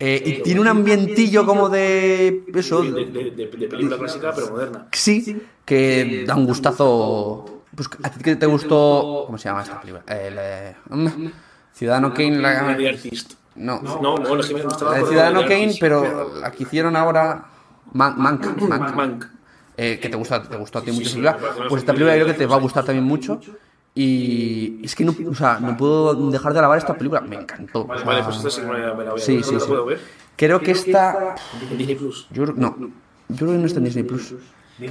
Eh, 0.04 0.20
y 0.26 0.42
tiene 0.42 0.62
un 0.62 0.68
ambientillo 0.68 1.46
como 1.46 1.70
de 1.70 2.44
eso, 2.56 2.82
De, 2.82 2.92
de- 3.06 3.32
de- 3.32 3.46
de 3.52 3.68
película 3.68 3.98
clásica, 3.98 4.34
pero 4.34 4.50
moderna. 4.50 4.88
sí, 4.92 5.40
que 5.64 6.24
da 6.26 6.36
un 6.36 6.48
gustazo. 6.48 7.62
Pues, 7.76 7.88
¿A 8.02 8.10
ti 8.10 8.20
qué 8.24 8.36
te 8.36 8.48
gustó? 8.48 9.24
¿Cómo 9.28 9.38
se 9.38 9.48
llama 9.48 9.62
esta 9.62 9.80
película? 9.80 10.04
El, 10.08 10.36
eh, 10.40 10.76
Ciudadano 11.82 12.14
Kane. 12.14 12.38
La, 12.38 12.78
no, 13.56 13.82
No, 13.82 14.18
no, 14.20 14.36
la 14.36 14.44
Ciudadano 14.44 15.42
Kane, 15.42 15.76
pero 15.80 16.32
la 16.40 16.52
que 16.52 16.62
hicieron 16.62 16.96
ahora. 16.96 17.44
Man- 17.94 18.14
Mank. 18.20 18.46
Mank. 18.62 18.96
Mank. 18.96 19.26
Eh, 19.76 19.98
que 20.00 20.10
te 20.10 20.16
gusta, 20.16 20.44
te 20.44 20.58
gustó 20.58 20.78
a 20.78 20.84
ti 20.84 20.92
Sí, 20.92 20.98
mucho 20.98 21.10
sí, 21.10 21.20
una 21.20 21.36
Pues 21.38 21.82
esta 21.82 21.92
película 21.94 22.16
yo 22.16 22.24
creo 22.26 22.34
que 22.36 22.40
te 22.40 22.46
va 22.46 22.58
a 22.58 22.60
gustar 22.60 22.86
también 22.86 23.04
mucho. 23.04 23.42
Y 23.96 24.80
es 24.86 24.94
que 24.94 25.04
no, 25.04 25.16
o 25.28 25.34
sea, 25.34 25.60
no 25.60 25.76
puedo 25.76 26.14
dejar 26.30 26.54
de 26.54 26.60
alabar 26.60 26.78
esta 26.78 26.94
película. 26.94 27.20
Me 27.22 27.36
encantó. 27.38 27.86
Vale, 27.86 28.04
vale, 28.04 28.24
pues 28.24 28.38
esta 28.38 28.52
sí 28.52 28.62
que 28.62 28.68
me 28.68 28.78
la 28.80 28.94
voy 28.94 29.08
a 29.08 29.18
Sí, 29.18 29.38
ver. 29.38 29.44
sí, 29.44 29.52
¿No 29.54 29.58
la 29.58 29.64
sí. 29.64 29.68
puedo 29.68 29.86
ver? 29.88 30.00
Creo 30.36 30.60
que 30.60 30.72
esta. 30.72 31.34
En 31.72 31.78
Disney 31.80 31.96
Plus. 31.96 32.28
No, 32.32 32.76
yo 32.78 33.36
creo 33.36 33.52
que 33.54 33.58
no 33.58 33.66
está 33.66 33.80
en 33.80 33.86
Disney 33.86 34.04
Plus. 34.04 34.36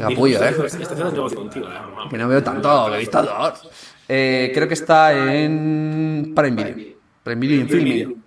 Apoyo, 0.03 0.39
Plus 0.39 0.75
eh. 0.75 0.83
eh. 0.83 2.09
Que 2.11 2.19
no 2.19 2.29
veo 2.29 2.43
tanto, 2.43 2.87
que 2.91 2.97
he 2.97 2.99
visto 2.99 3.23
dos. 3.23 3.69
Eh, 4.09 4.51
creo 4.55 4.69
que 4.69 4.75
está 4.75 5.13
en 5.13 6.33
Prime 6.35 6.65
Video. 6.65 6.95
Prime 7.23 7.41
Video 7.41 7.59
y 7.59 7.61
en 7.61 7.69
Filming. 7.69 8.25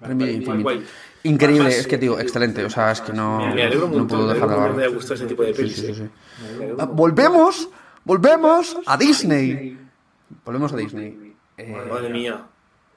Prime 0.00 0.14
Video 0.14 0.32
y 0.32 0.36
en 0.36 0.42
Guay, 0.42 0.44
Filming. 0.44 0.62
guay. 0.62 0.84
Increíble, 1.24 1.68
es 1.70 1.86
que 1.86 1.96
digo, 1.96 2.18
excelente. 2.18 2.64
O 2.64 2.70
sea, 2.70 2.92
es 2.92 3.00
que 3.00 3.12
no, 3.12 3.54
no 3.54 4.06
puedo 4.06 4.28
dejar 4.28 4.48
de 4.48 4.54
hablar. 4.54 4.90
gustado 4.90 5.26
tipo 5.26 5.42
de 5.42 5.54
Sí, 5.54 5.68
sí, 5.70 5.94
sí, 5.94 6.02
eh. 6.02 6.74
Ah, 6.78 6.84
Volvemos, 6.84 7.68
volvemos 8.04 8.76
a 8.86 8.96
Disney. 8.98 9.78
Volvemos 10.44 10.72
a 10.72 10.76
Disney. 10.76 11.34
Eh. 11.56 11.86
Madre 11.90 12.10
mía. 12.10 12.46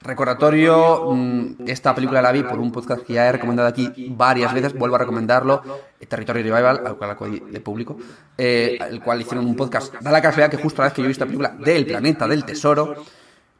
Recordatorio, 0.00 1.12
mm, 1.12 1.66
esta 1.66 1.94
película 1.94 2.22
la 2.22 2.30
vi 2.30 2.42
por 2.44 2.58
un 2.58 2.70
podcast 2.70 3.04
que 3.04 3.14
ya 3.14 3.28
he 3.28 3.32
recomendado 3.32 3.68
aquí 3.68 4.12
varias 4.16 4.54
veces, 4.54 4.72
vuelvo 4.74 4.94
a 4.96 4.98
recomendarlo, 5.00 5.62
Territorio 6.06 6.42
Revival, 6.42 6.86
al 6.86 6.96
cual 6.96 7.10
acudí 7.10 7.40
de 7.40 7.60
público, 7.60 7.96
eh, 8.36 8.78
el 8.88 9.02
cual 9.02 9.20
hicieron 9.20 9.44
un 9.46 9.56
podcast. 9.56 9.94
Da 10.00 10.12
la 10.12 10.22
casualidad 10.22 10.50
que 10.50 10.62
justo 10.62 10.82
la 10.82 10.88
vez 10.88 10.94
que 10.94 11.02
yo 11.02 11.06
he 11.06 11.08
visto 11.08 11.24
la 11.24 11.26
película 11.26 11.56
del 11.58 11.84
Planeta 11.84 12.28
del 12.28 12.44
Tesoro, 12.44 12.94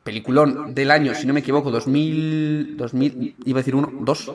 peliculón 0.04 0.74
del 0.74 0.90
año, 0.90 1.14
si 1.14 1.26
no 1.26 1.34
me 1.34 1.40
equivoco, 1.40 1.70
2000, 1.70 2.76
2000 2.76 3.36
iba 3.44 3.58
a 3.58 3.60
decir 3.60 3.74
uno, 3.74 3.90
dos, 4.00 4.32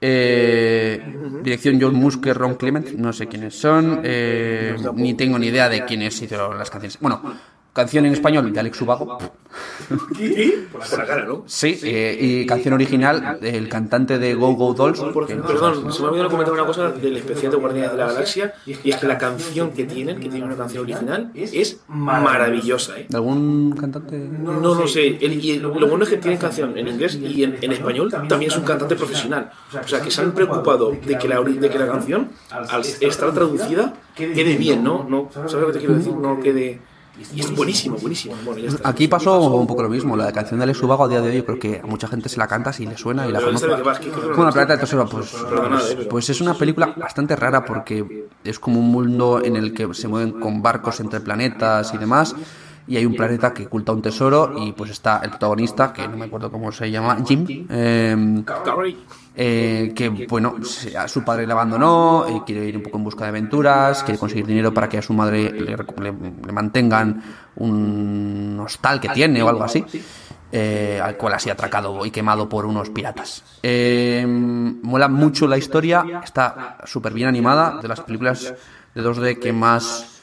eh, 0.00 1.02
dirección 1.42 1.80
John 1.80 1.94
Musker, 1.94 2.36
Ron 2.36 2.56
Clement, 2.56 2.90
no 2.92 3.12
sé 3.14 3.26
quiénes 3.26 3.58
son, 3.58 4.02
eh, 4.04 4.76
ni 4.94 5.14
tengo 5.14 5.38
ni 5.38 5.46
idea 5.46 5.70
de 5.70 5.84
quiénes 5.84 6.20
hicieron 6.20 6.58
las 6.58 6.70
canciones. 6.70 6.98
Bueno, 7.00 7.22
canción 7.76 8.06
en 8.06 8.12
español 8.14 8.50
de 8.52 8.58
Alex 8.58 8.80
Ubago. 8.80 9.18
¿Qué? 10.16 10.66
Por 10.72 10.80
la, 10.98 11.06
cara, 11.06 11.24
¿no? 11.26 11.44
Sí, 11.46 11.78
eh, 11.84 12.16
y 12.20 12.46
canción 12.46 12.74
original 12.74 13.38
del 13.40 13.68
cantante 13.68 14.18
de 14.18 14.34
Go 14.34 14.54
Go 14.54 14.72
Dolls. 14.74 15.00
Perdón, 15.00 15.92
se 15.92 16.00
me 16.00 16.06
ha 16.06 16.10
olvidado 16.10 16.30
comentar 16.30 16.54
una 16.54 16.66
cosa 16.66 16.90
del 16.90 17.16
especial 17.18 17.52
de 17.52 17.58
Guardianes 17.58 17.92
de 17.92 17.96
la 17.98 18.06
Galaxia 18.06 18.54
y 18.66 18.90
es 18.90 18.96
que 18.96 19.06
la 19.06 19.18
canción 19.18 19.70
que 19.70 19.84
tienen, 19.84 20.18
que 20.18 20.28
tiene 20.28 20.44
una 20.46 20.56
canción 20.56 20.82
original, 20.84 21.30
es 21.34 21.80
maravillosa, 21.88 22.98
¿eh? 22.98 23.06
¿De 23.08 23.16
algún 23.16 23.72
cantante? 23.78 24.16
No 24.18 24.74
lo 24.74 24.86
sé, 24.88 25.06
el- 25.20 25.44
y 25.44 25.50
el- 25.52 25.62
lo 25.62 25.86
bueno 25.88 26.04
es 26.04 26.10
que 26.10 26.16
tienen 26.16 26.38
canción 26.38 26.76
en 26.76 26.88
inglés 26.88 27.14
y 27.16 27.44
en, 27.44 27.58
en 27.60 27.72
español 27.72 28.10
también 28.28 28.50
es 28.50 28.56
un 28.56 28.64
cantante 28.64 28.96
profesional. 28.96 29.50
O 29.84 29.86
sea, 29.88 30.00
que 30.00 30.10
se 30.10 30.20
han 30.22 30.32
preocupado 30.32 30.90
de 30.92 31.18
que 31.18 31.28
la, 31.28 31.40
de 31.42 31.68
que 31.70 31.78
la 31.78 31.86
canción, 31.86 32.30
al 32.50 32.82
estar 33.00 33.32
traducida, 33.32 33.94
quede 34.14 34.56
bien, 34.56 34.82
¿no? 34.82 35.06
no 35.08 35.28
¿Sabes 35.32 35.52
lo 35.54 35.66
que 35.68 35.72
te 35.74 35.78
quiero 35.80 35.94
decir? 35.94 36.12
No 36.14 36.40
quede... 36.40 36.80
Y 37.34 37.40
es 37.40 37.54
buenísimo, 37.54 37.96
buenísimo. 37.96 38.34
Bueno, 38.44 38.60
ya 38.60 38.68
está. 38.68 38.88
Aquí 38.88 39.08
pasó 39.08 39.40
un 39.40 39.66
poco 39.66 39.82
lo 39.82 39.88
mismo. 39.88 40.16
La 40.16 40.32
canción 40.32 40.58
de 40.58 40.64
Alex 40.64 40.82
Ubago 40.82 41.04
a 41.04 41.08
día 41.08 41.20
de 41.20 41.30
hoy, 41.30 41.42
creo 41.42 41.58
que 41.58 41.80
a 41.82 41.86
mucha 41.86 42.08
gente 42.08 42.28
se 42.28 42.38
la 42.38 42.46
canta 42.46 42.72
si 42.72 42.86
le 42.86 42.96
suena 42.96 43.26
y 43.26 43.32
la 43.32 43.40
conoce. 43.40 43.66
no 43.66 43.76
Bueno, 43.76 44.44
la 44.44 44.52
Planeta 44.52 44.72
del 44.74 44.80
Tesoro, 44.80 45.08
pues, 45.08 45.30
pues, 45.30 45.90
eh, 45.90 46.06
pues 46.10 46.30
es 46.30 46.40
una 46.40 46.54
película 46.54 46.94
bastante 46.96 47.34
rara 47.34 47.64
porque 47.64 48.28
es 48.44 48.58
como 48.58 48.80
un 48.80 48.90
mundo 48.90 49.40
en 49.42 49.56
el 49.56 49.72
que 49.72 49.92
se 49.94 50.08
mueven 50.08 50.32
con 50.32 50.62
barcos 50.62 51.00
entre 51.00 51.20
planetas 51.20 51.94
y 51.94 51.98
demás. 51.98 52.34
Y 52.88 52.96
hay 52.96 53.04
un 53.06 53.16
planeta 53.16 53.52
que 53.52 53.66
oculta 53.66 53.92
un 53.92 54.00
tesoro 54.02 54.54
y 54.58 54.72
pues 54.72 54.90
está 54.90 55.20
el 55.24 55.30
protagonista, 55.30 55.92
que 55.92 56.06
no 56.06 56.16
me 56.16 56.26
acuerdo 56.26 56.50
cómo 56.52 56.70
se 56.70 56.88
llama, 56.90 57.16
Jim. 57.26 57.66
Carrey. 58.44 58.96
eh, 59.34 59.92
que 59.94 60.08
bueno, 60.28 60.54
a 60.96 61.08
su 61.08 61.24
padre 61.24 61.46
le 61.46 61.52
abandonó, 61.52 62.26
eh, 62.28 62.42
quiere 62.46 62.64
ir 62.66 62.76
un 62.76 62.82
poco 62.84 62.98
en 62.98 63.04
busca 63.04 63.24
de 63.24 63.30
aventuras, 63.30 64.02
quiere 64.04 64.18
conseguir 64.18 64.46
dinero 64.46 64.72
para 64.72 64.88
que 64.88 64.98
a 64.98 65.02
su 65.02 65.12
madre 65.14 65.50
le, 65.50 65.76
le- 65.76 66.12
le 66.46 66.52
mantengan 66.52 67.22
un 67.56 68.60
hostal 68.64 69.00
que 69.00 69.08
tiene 69.08 69.42
o 69.42 69.48
algo 69.48 69.64
así, 69.64 69.84
eh, 70.52 71.00
al 71.02 71.16
cual 71.16 71.38
sido 71.40 71.54
atracado 71.54 72.04
y 72.06 72.10
quemado 72.10 72.48
por 72.48 72.66
unos 72.66 72.90
piratas. 72.90 73.42
Eh, 73.62 74.24
mola 74.26 75.08
mucho 75.08 75.46
la 75.46 75.58
historia, 75.58 76.04
está 76.22 76.78
súper 76.84 77.12
bien 77.12 77.28
animada, 77.28 77.80
de 77.82 77.88
las 77.88 78.00
películas 78.00 78.54
de 78.94 79.02
2D 79.02 79.38
que 79.40 79.52
más 79.52 80.15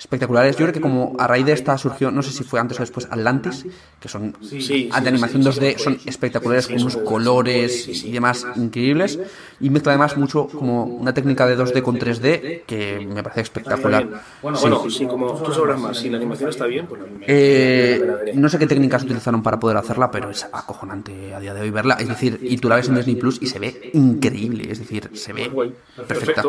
espectaculares. 0.00 0.56
Yo 0.56 0.64
creo 0.64 0.72
que 0.72 0.80
como 0.80 1.14
a 1.18 1.26
raíz 1.26 1.44
de 1.44 1.52
esta 1.52 1.76
surgió, 1.76 2.10
no 2.10 2.22
sé 2.22 2.32
si 2.32 2.42
fue 2.42 2.58
antes 2.58 2.78
o 2.78 2.82
después, 2.82 3.06
Atlantis, 3.10 3.66
que 4.00 4.08
son 4.08 4.34
Sí, 4.40 4.62
sí, 4.62 4.88
de 4.90 5.08
animación 5.08 5.42
sí, 5.42 5.48
2D, 5.50 5.76
sí, 5.76 5.84
son 5.84 5.98
espectaculares 6.06 6.64
Sí, 6.64 6.72
con 6.72 6.82
unos 6.82 6.96
colores 6.96 7.84
sí, 7.84 7.94
sí. 7.94 8.08
y 8.08 8.12
demás 8.12 8.46
increíbles. 8.56 9.18
Y 9.60 9.68
mezcla 9.68 9.92
además 9.92 10.16
mucho 10.16 10.46
como 10.48 10.84
una 10.84 11.12
técnica 11.12 11.46
de 11.46 11.58
2D 11.58 11.82
con 11.82 11.98
3D 11.98 12.62
que 12.66 13.06
me 13.06 13.22
parece 13.22 13.42
espectacular. 13.42 14.08
Bueno, 14.42 14.56
Sí. 14.56 14.62
bueno, 14.68 14.90
sí, 14.90 15.06
como 15.06 15.34
tú 15.34 15.52
sabrás 15.52 15.78
más, 15.78 15.98
si 15.98 16.08
la 16.08 16.16
animación 16.16 16.48
está 16.48 16.64
bien, 16.64 16.86
pues... 16.86 17.02
Eh, 17.26 18.32
no 18.34 18.48
sé 18.48 18.58
qué 18.58 18.66
técnicas 18.66 19.02
utilizaron 19.04 19.42
para 19.42 19.60
poder 19.60 19.76
hacerla, 19.76 20.10
pero 20.10 20.30
es 20.30 20.44
acojonante 20.50 21.34
a 21.34 21.40
día 21.40 21.52
de 21.52 21.60
hoy 21.60 21.70
verla. 21.70 21.94
Es 22.00 22.08
decir, 22.08 22.38
y 22.42 22.56
tú 22.56 22.70
la 22.70 22.76
ves 22.76 22.88
en 22.88 22.94
Disney 22.94 23.16
Plus 23.16 23.38
y 23.42 23.46
se 23.46 23.58
ve 23.58 23.90
increíble. 23.92 24.70
Es 24.72 24.78
decir, 24.78 25.10
se 25.12 25.34
ve 25.34 25.48
Guay. 25.48 25.74
perfecta. 26.08 26.42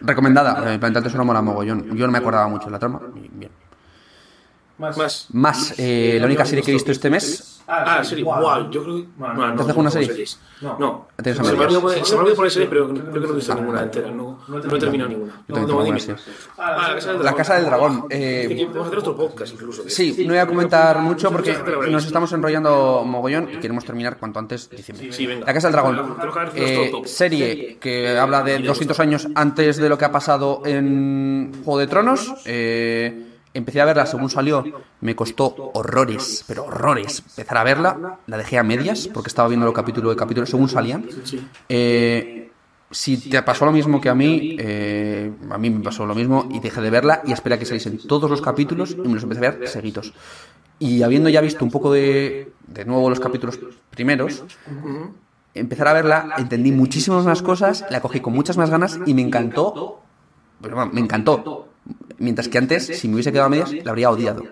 Recomendada, 0.00 0.72
el 0.72 0.78
planeta 0.78 1.00
del 1.00 1.04
tesoro 1.04 1.24
mola 1.24 1.42
mogollón. 1.42 1.96
Yo 1.96 2.06
no 2.06 2.12
me 2.12 2.18
acordaba 2.18 2.48
mucho 2.48 2.66
de 2.66 2.72
la 2.72 2.78
trama. 2.78 3.00
Bien. 3.14 3.50
Más. 4.76 5.28
Más, 5.32 5.74
eh, 5.78 6.16
la 6.20 6.26
única 6.26 6.44
serie 6.44 6.64
que 6.64 6.72
he 6.72 6.74
visto 6.74 6.90
este 6.90 7.08
mes. 7.08 7.62
Ah, 7.66 8.04
serie. 8.04 8.24
Wow, 8.24 8.70
yo 8.70 8.82
creo 8.82 8.96
que. 8.96 9.06
No, 9.16 9.34
¿Te 9.54 9.60
has 9.60 9.66
dejado 9.68 9.80
una 9.80 9.90
serie? 9.90 10.08
series. 10.08 10.38
No. 10.60 11.06
A 11.16 11.22
Se 11.22 11.42
me 11.42 11.48
olvidó 11.50 11.80
poner 12.34 12.50
series, 12.50 12.68
pero 12.68 12.88
creo 12.88 13.12
que 13.12 13.20
no 13.20 13.32
he 13.32 13.36
visto 13.36 13.54
ninguna 13.54 13.82
entera. 13.82 14.10
No, 14.10 14.40
no 14.48 14.58
he 14.58 14.78
terminado 14.78 15.08
ninguna. 15.10 15.42
Yo 15.48 15.66
No, 15.66 15.82
dime. 15.84 15.98
Ah, 16.58 16.88
la 16.88 16.94
Casa 16.96 17.12
del 17.12 17.18
Dragón. 17.18 17.24
La 17.24 17.34
Casa 17.34 17.54
del 17.54 17.64
Dragón. 17.64 18.08
Que 18.08 18.42
eh, 18.44 18.66
Vamos 18.66 18.84
a 18.84 18.86
hacer 18.88 18.98
otro 18.98 19.16
podcast 19.16 19.54
incluso. 19.54 19.84
sí, 19.88 20.24
no 20.26 20.32
voy 20.34 20.38
a 20.38 20.46
comentar 20.46 20.98
mucho 20.98 21.30
porque 21.30 21.56
nos 21.90 22.04
estamos 22.04 22.32
enrollando 22.32 23.02
mogollón 23.06 23.48
y 23.52 23.56
queremos 23.58 23.84
terminar 23.84 24.18
cuanto 24.18 24.40
antes 24.40 24.68
diciembre. 24.68 25.40
La 25.46 25.54
Casa 25.54 25.68
del 25.68 25.72
Dragón. 25.72 26.16
Haber 26.20 26.50
eh, 26.56 26.92
serie 27.04 27.78
que 27.80 28.18
habla 28.18 28.42
de 28.42 28.58
200 28.58 28.98
años 29.00 29.28
antes 29.34 29.76
de 29.78 29.88
lo 29.88 29.96
que 29.96 30.04
ha 30.04 30.12
pasado 30.12 30.62
en 30.66 31.52
Juego 31.64 31.78
de 31.78 31.86
Tronos. 31.86 32.34
eh, 32.44 33.30
empecé 33.54 33.80
a 33.80 33.84
verla 33.84 34.04
según 34.06 34.28
salió. 34.28 34.64
Me 35.00 35.16
costó 35.16 35.70
horrores, 35.74 36.44
pero 36.46 36.64
horrores 36.64 37.22
empezar 37.36 37.58
a 37.58 37.64
verla. 37.64 38.18
La 38.26 38.36
dejé 38.36 38.58
a 38.58 38.62
medias 38.62 39.08
porque 39.08 39.28
estaba 39.28 39.48
viendo 39.48 39.66
el 39.66 39.72
capítulo 39.72 40.10
de 40.10 40.16
capítulo 40.16 40.46
según 40.46 40.68
salían. 40.68 41.06
Eh, 41.68 42.50
si 42.90 43.16
te 43.16 43.42
pasó 43.42 43.64
lo 43.64 43.72
mismo 43.72 44.00
que 44.00 44.08
a 44.08 44.14
mí, 44.14 44.56
eh, 44.58 45.32
a 45.50 45.58
mí 45.58 45.70
me 45.70 45.82
pasó 45.82 46.06
lo 46.06 46.14
mismo 46.14 46.48
y 46.50 46.60
dejé 46.60 46.80
de 46.80 46.90
verla 46.90 47.22
y 47.24 47.32
esperé 47.32 47.56
a 47.56 47.58
que 47.58 47.64
saliesen 47.64 47.98
todos 47.98 48.30
los 48.30 48.40
capítulos 48.40 48.92
y 48.92 49.08
me 49.08 49.14
los 49.14 49.22
empecé 49.22 49.46
a 49.46 49.50
ver 49.50 49.68
seguidos. 49.68 50.12
Y 50.78 51.02
habiendo 51.02 51.28
ya 51.28 51.40
visto 51.40 51.64
un 51.64 51.70
poco 51.70 51.92
de, 51.92 52.52
de 52.66 52.84
nuevo 52.84 53.08
los 53.08 53.20
capítulos 53.20 53.58
primeros, 53.90 54.44
empezar 55.54 55.88
a 55.88 55.92
verla, 55.92 56.34
entendí 56.38 56.72
muchísimas 56.72 57.24
más 57.24 57.42
cosas, 57.42 57.84
la 57.90 58.00
cogí 58.00 58.20
con 58.20 58.32
muchas 58.32 58.56
más 58.56 58.70
ganas 58.70 58.98
y 59.06 59.14
me 59.14 59.22
encantó. 59.22 60.00
Pero 60.60 60.76
bueno, 60.76 60.90
me 60.92 61.00
encantó. 61.00 61.68
Mientras 62.24 62.48
que 62.48 62.58
antes, 62.58 62.86
si 62.86 63.06
me 63.06 63.14
hubiese 63.14 63.30
quedado 63.30 63.46
a 63.46 63.50
medias, 63.50 63.70
la 63.84 63.90
habría 63.90 64.10
odiado. 64.10 64.42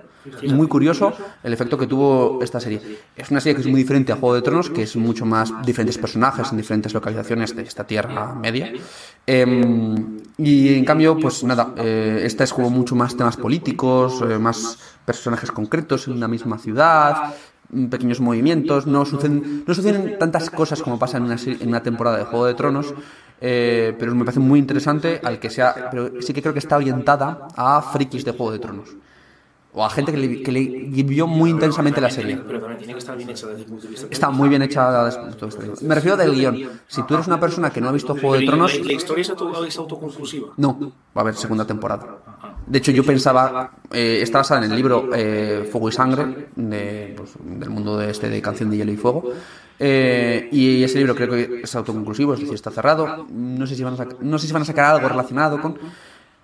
Muy 0.46 0.68
curioso 0.68 1.12
el 1.42 1.52
efecto 1.52 1.76
que 1.76 1.86
tuvo 1.86 2.38
esta 2.42 2.60
serie. 2.60 2.80
Es 3.16 3.30
una 3.30 3.40
serie 3.40 3.56
que 3.56 3.62
es 3.62 3.66
muy 3.66 3.80
diferente 3.80 4.12
a 4.12 4.16
Juego 4.16 4.34
de 4.34 4.42
Tronos, 4.42 4.70
que 4.70 4.82
es 4.82 4.94
mucho 4.94 5.26
más 5.26 5.50
diferentes 5.64 5.98
personajes 5.98 6.52
en 6.52 6.58
diferentes 6.58 6.94
localizaciones 6.94 7.56
de 7.56 7.62
esta 7.62 7.84
Tierra 7.84 8.34
Media. 8.34 8.72
Em, 9.26 10.18
y 10.36 10.74
en 10.74 10.84
cambio, 10.84 11.18
pues 11.18 11.42
nada, 11.44 11.74
eh, 11.76 12.22
esta 12.24 12.44
es 12.44 12.52
como 12.52 12.70
mucho 12.70 12.94
más 12.94 13.16
temas 13.16 13.36
políticos, 13.36 14.22
eh, 14.22 14.38
más 14.38 14.78
personajes 15.04 15.50
concretos 15.50 16.06
en 16.06 16.14
una 16.14 16.28
misma 16.28 16.58
ciudad, 16.58 17.34
pequeños 17.90 18.20
movimientos, 18.20 18.86
no 18.86 19.04
suceden, 19.04 19.64
no 19.66 19.74
suceden 19.74 20.18
tantas 20.18 20.50
cosas 20.50 20.82
como 20.82 20.98
pasa 20.98 21.16
en 21.16 21.24
una, 21.24 21.36
en 21.36 21.68
una 21.68 21.82
temporada 21.82 22.18
de 22.18 22.24
Juego 22.24 22.46
de 22.46 22.54
Tronos, 22.54 22.94
eh, 23.40 23.94
pero 23.98 24.14
me 24.14 24.24
parece 24.24 24.40
muy 24.40 24.58
interesante 24.58 25.20
al 25.22 25.38
que 25.38 25.50
sea, 25.50 25.88
pero 25.90 26.20
sí 26.20 26.32
que 26.32 26.42
creo 26.42 26.52
que 26.52 26.60
está 26.60 26.76
orientada 26.76 27.48
a 27.56 27.82
frikis 27.82 28.24
de 28.24 28.32
Juego 28.32 28.52
de 28.52 28.58
Tronos. 28.58 28.96
O 29.74 29.82
a 29.84 29.88
gente 29.88 30.12
que 30.12 30.18
le, 30.18 30.42
que 30.42 30.52
le 30.52 30.60
vivió 30.60 31.26
muy 31.26 31.48
intensamente 31.48 31.98
la 32.00 32.10
serie. 32.10 32.36
Pero 32.46 32.60
también 32.60 32.78
tiene 32.78 32.92
que 32.92 32.98
estar 32.98 33.16
bien 33.16 33.30
hecha 33.30 33.46
desde 33.46 33.60
el 33.62 33.66
punto 33.66 33.84
de 33.84 33.88
vista. 33.90 34.06
Está 34.10 34.28
muy 34.30 34.50
bien 34.50 34.60
hecha 34.60 35.04
desde 35.04 35.20
el 35.22 35.26
punto 35.28 35.46
de 35.46 35.68
vista. 35.68 35.86
Me 35.86 35.94
refiero 35.94 36.16
del 36.18 36.34
guion. 36.34 36.58
Si 36.86 37.02
tú 37.04 37.14
eres 37.14 37.26
una 37.26 37.40
persona 37.40 37.70
que 37.70 37.80
no 37.80 37.88
ha 37.88 37.92
visto 37.92 38.12
Juego 38.12 38.34
de 38.34 38.40
Pero, 38.40 38.42
¿y 38.42 38.46
Tronos, 38.48 38.80
La, 38.84 38.92
historia 38.92 39.22
es, 39.22 39.30
auto- 39.30 39.64
es 39.64 39.78
autoconclusiva. 39.78 40.48
no, 40.58 40.78
va 40.78 40.90
a 41.16 41.20
haber 41.20 41.34
segunda 41.36 41.64
temporada. 41.66 42.18
De 42.66 42.78
hecho, 42.78 42.92
yo 42.92 43.02
pensaba, 43.02 43.72
eh, 43.90 44.20
está 44.22 44.38
basada 44.38 44.62
en 44.64 44.70
el 44.70 44.76
libro 44.76 45.08
eh, 45.14 45.66
Fuego 45.72 45.88
y 45.88 45.92
Sangre, 45.92 46.48
de, 46.54 47.14
pues, 47.16 47.30
del 47.42 47.70
mundo 47.70 47.96
de 47.96 48.10
este 48.10 48.28
de 48.28 48.42
Canción 48.42 48.68
de 48.70 48.76
Hielo 48.76 48.92
y 48.92 48.96
Fuego. 48.98 49.32
Eh, 49.78 50.48
y 50.52 50.84
ese 50.84 50.98
libro 50.98 51.14
creo 51.14 51.30
que 51.30 51.60
es 51.64 51.74
autoconclusivo, 51.74 52.34
es 52.34 52.40
decir, 52.40 52.54
está 52.54 52.70
cerrado. 52.70 53.26
No 53.30 53.66
sé 53.66 53.74
si 53.74 53.82
van 53.82 53.98
a, 54.00 54.06
no 54.20 54.38
sé 54.38 54.46
si 54.46 54.52
van 54.52 54.62
a 54.62 54.66
sacar 54.66 54.94
algo 54.96 55.08
relacionado 55.08 55.60
con. 55.60 55.76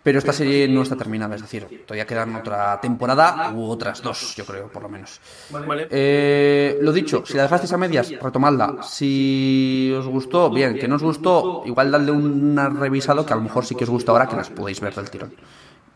Pero 0.02 0.18
esta 0.18 0.32
serie 0.32 0.68
no 0.68 0.82
está 0.82 0.96
terminada, 0.96 1.34
es 1.34 1.42
decir, 1.42 1.84
todavía 1.86 2.06
quedan 2.06 2.34
otra 2.36 2.80
temporada 2.80 3.52
u 3.54 3.68
otras 3.68 4.00
dos, 4.00 4.34
yo 4.36 4.46
creo, 4.46 4.68
por 4.68 4.82
lo 4.82 4.88
menos. 4.88 5.20
Vale. 5.50 5.88
Eh, 5.90 6.78
lo 6.80 6.92
dicho, 6.92 7.24
si 7.26 7.34
la 7.34 7.42
dejasteis 7.42 7.72
a 7.72 7.76
medias, 7.76 8.10
retomadla. 8.20 8.82
Si 8.82 9.92
os 9.96 10.06
gustó, 10.06 10.50
bien. 10.50 10.78
Que 10.78 10.88
no 10.88 10.96
os 10.96 11.02
gustó, 11.02 11.62
igual 11.66 11.90
dadle 11.90 12.12
un 12.12 12.56
revisado 12.78 13.26
que 13.26 13.32
a 13.32 13.36
lo 13.36 13.42
mejor 13.42 13.66
sí 13.66 13.74
que 13.74 13.84
os 13.84 13.90
gusta 13.90 14.12
ahora 14.12 14.28
que 14.28 14.36
las 14.36 14.50
podéis 14.50 14.80
ver 14.80 14.94
del 14.94 15.10
tirón. 15.10 15.34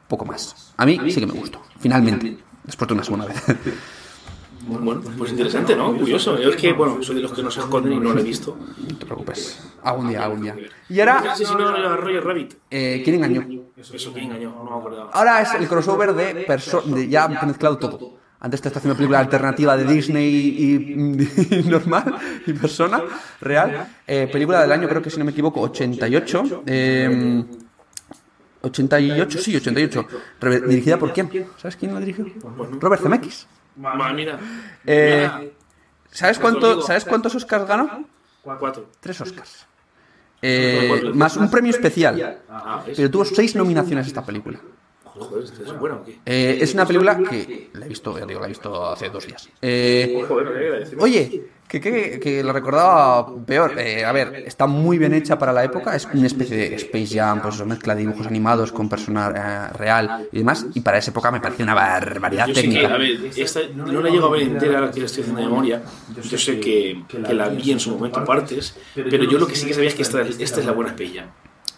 Poco 0.09 0.25
más. 0.25 0.75
A 0.77 0.85
mí 0.85 0.99
sí 1.11 1.21
que 1.21 1.27
me 1.27 1.33
gustó, 1.33 1.63
finalmente. 1.79 2.39
Después 2.65 2.89
de 2.89 2.95
una 2.95 3.05
segunda 3.05 3.27
vez. 3.27 3.43
Bueno, 4.67 5.03
pues 5.19 5.33
interesante, 5.33 5.75
¿no? 5.75 5.95
Curioso. 5.97 6.39
Yo 6.41 6.51
es 6.51 6.57
que, 6.57 6.73
bueno, 6.73 7.03
soy 7.03 7.17
de 7.17 7.23
los 7.23 7.33
que 7.33 7.43
no 7.43 7.51
se 7.51 7.61
esconden 7.61 7.93
y 7.95 8.01
no 8.01 8.13
lo 8.13 8.21
he 8.21 8.23
visto. 8.23 8.57
No 8.89 8.97
te 8.97 9.05
preocupes. 9.07 9.61
Algún 9.83 10.09
día, 10.09 10.25
algún 10.25 10.43
día. 10.43 10.57
Y 10.89 11.01
ahora, 11.01 11.19
a 11.19 11.97
Roger 11.97 12.25
Rabbit. 12.25 12.55
eh, 12.71 13.01
¿quién 13.05 13.17
engañó? 13.17 13.47
Eso 13.77 14.15
que 14.15 14.21
engañó, 14.21 14.51
no 14.65 14.71
me 14.71 14.77
acordaba. 14.77 15.11
Ahora 15.13 15.43
es 15.43 15.53
el 15.55 15.67
crossover 15.69 16.15
de, 16.15 16.47
de 16.87 17.09
ya 17.09 17.29
mezclado 17.29 17.79
todo. 17.79 18.23
Antes 18.39 18.61
te 18.61 18.69
está 18.69 18.81
haciendo 18.81 18.97
película 18.97 19.21
alternativa 19.21 19.77
de 19.77 19.85
Disney 19.85 20.29
y, 20.35 21.57
y 21.57 21.63
normal 21.69 22.17
y 22.47 22.53
persona 22.53 23.03
real. 23.41 23.89
Eh, 24.07 24.29
película 24.33 24.61
del 24.63 24.73
año, 24.73 24.89
creo 24.89 25.01
que 25.01 25.11
si 25.11 25.19
no 25.19 25.25
me 25.25 25.31
equivoco, 25.31 25.61
88. 25.61 26.63
eh, 26.67 27.45
88, 28.63 29.39
sí, 29.39 29.57
88. 29.57 30.07
Re- 30.41 30.61
¿Dirigida 30.61 30.99
por 30.99 31.13
quién? 31.13 31.29
¿Sabes 31.57 31.77
quién 31.77 31.95
la 31.95 32.01
dirigió? 32.01 32.27
Robert 32.81 33.03
Zemeckis. 33.03 33.47
Mira. 33.77 34.39
Eh, 34.87 35.29
Mira, 35.39 35.53
¿sabes, 36.11 36.39
cuánto, 36.39 36.83
¿Sabes 36.83 37.05
cuántos 37.05 37.35
Oscars 37.35 37.67
ganó? 37.67 38.07
Cuatro. 38.43 38.91
Tres 39.01 39.21
Oscars. 39.21 39.67
Eh, 40.43 41.13
más 41.15 41.37
un 41.37 41.51
premio 41.51 41.71
especial. 41.71 42.41
Ah, 42.49 42.83
¿ves? 42.85 42.97
Pero 42.97 43.11
tuvo 43.11 43.25
seis 43.25 43.55
nominaciones 43.55 44.09
esta 44.09 44.25
película. 44.25 44.59
Joder, 45.15 45.45
¿esto 45.45 45.63
es 45.65 45.79
bueno 45.79 45.97
o 45.97 46.05
qué? 46.05 46.19
Eh, 46.25 46.59
es 46.61 46.73
una 46.75 46.87
película 46.87 47.19
que 47.19 47.71
la 47.75 47.87
he 47.87 47.89
visto, 47.89 48.19
ya 48.19 48.25
digo, 48.27 48.41
la 48.41 48.47
he 48.47 48.49
visto 48.49 48.87
hace 48.91 49.11
dos 49.11 49.27
días. 49.27 49.49
Eh, 49.61 50.25
oye, 50.99 51.45
que, 51.69 51.81
que, 51.81 52.19
que 52.21 52.43
lo 52.43 52.53
recordaba 52.53 53.27
peor. 53.45 53.79
Eh, 53.79 54.05
a 54.05 54.13
ver, 54.13 54.45
está 54.47 54.67
muy 54.67 54.99
bien 54.99 55.13
hecha 55.15 55.39
para 55.39 55.53
la 55.53 55.65
época. 55.65 55.95
Es 55.97 56.07
una 56.13 56.27
especie 56.27 56.57
de 56.57 56.75
Space 56.77 57.09
Jam, 57.19 57.41
pues 57.43 57.55
eso, 57.57 57.67
mezcla 57.67 57.95
de 57.95 58.01
dibujos 58.03 58.27
animados 58.27 58.73
con 58.73 58.89
persona 58.89 59.71
eh, 59.73 59.77
real 59.79 60.29
y 60.33 60.39
demás. 60.39 60.67
Y 60.75 60.81
para 60.81 60.99
esa 60.99 61.11
época 61.11 61.31
me 61.31 61.41
pareció 61.41 61.65
una 61.65 61.75
barbaridad 61.75 62.47
Yo 62.49 62.55
sé 62.55 62.63
que, 62.63 62.69
técnica. 62.69 62.95
a 62.95 62.99
ver, 62.99 63.21
esta 63.37 63.61
no 63.75 64.01
la 64.03 64.11
llego 64.11 64.27
a 64.27 64.31
ver 64.31 64.43
entera 64.43 64.79
ahora 64.79 64.91
que 64.91 65.01
la 65.01 65.07
estoy 65.07 65.23
haciendo 65.23 65.41
de 65.43 65.47
memoria. 65.49 65.83
Yo 66.23 66.39
sé 66.39 66.59
que, 66.61 67.03
que 67.09 67.19
la 67.35 67.49
vi 67.49 67.73
en 67.73 67.81
su 67.81 67.91
momento 67.91 68.19
en 68.21 68.25
partes, 68.27 68.77
pero 68.95 69.25
yo 69.25 69.39
lo 69.39 69.47
que 69.47 69.57
sí 69.57 69.67
que 69.67 69.75
sabía 69.75 69.89
es 69.89 69.95
que 69.95 70.03
esta, 70.03 70.23
esta 70.23 70.61
es 70.61 70.67
la 70.67 70.73
buena 70.73 70.91
Space 70.93 71.13
Jam. 71.19 71.27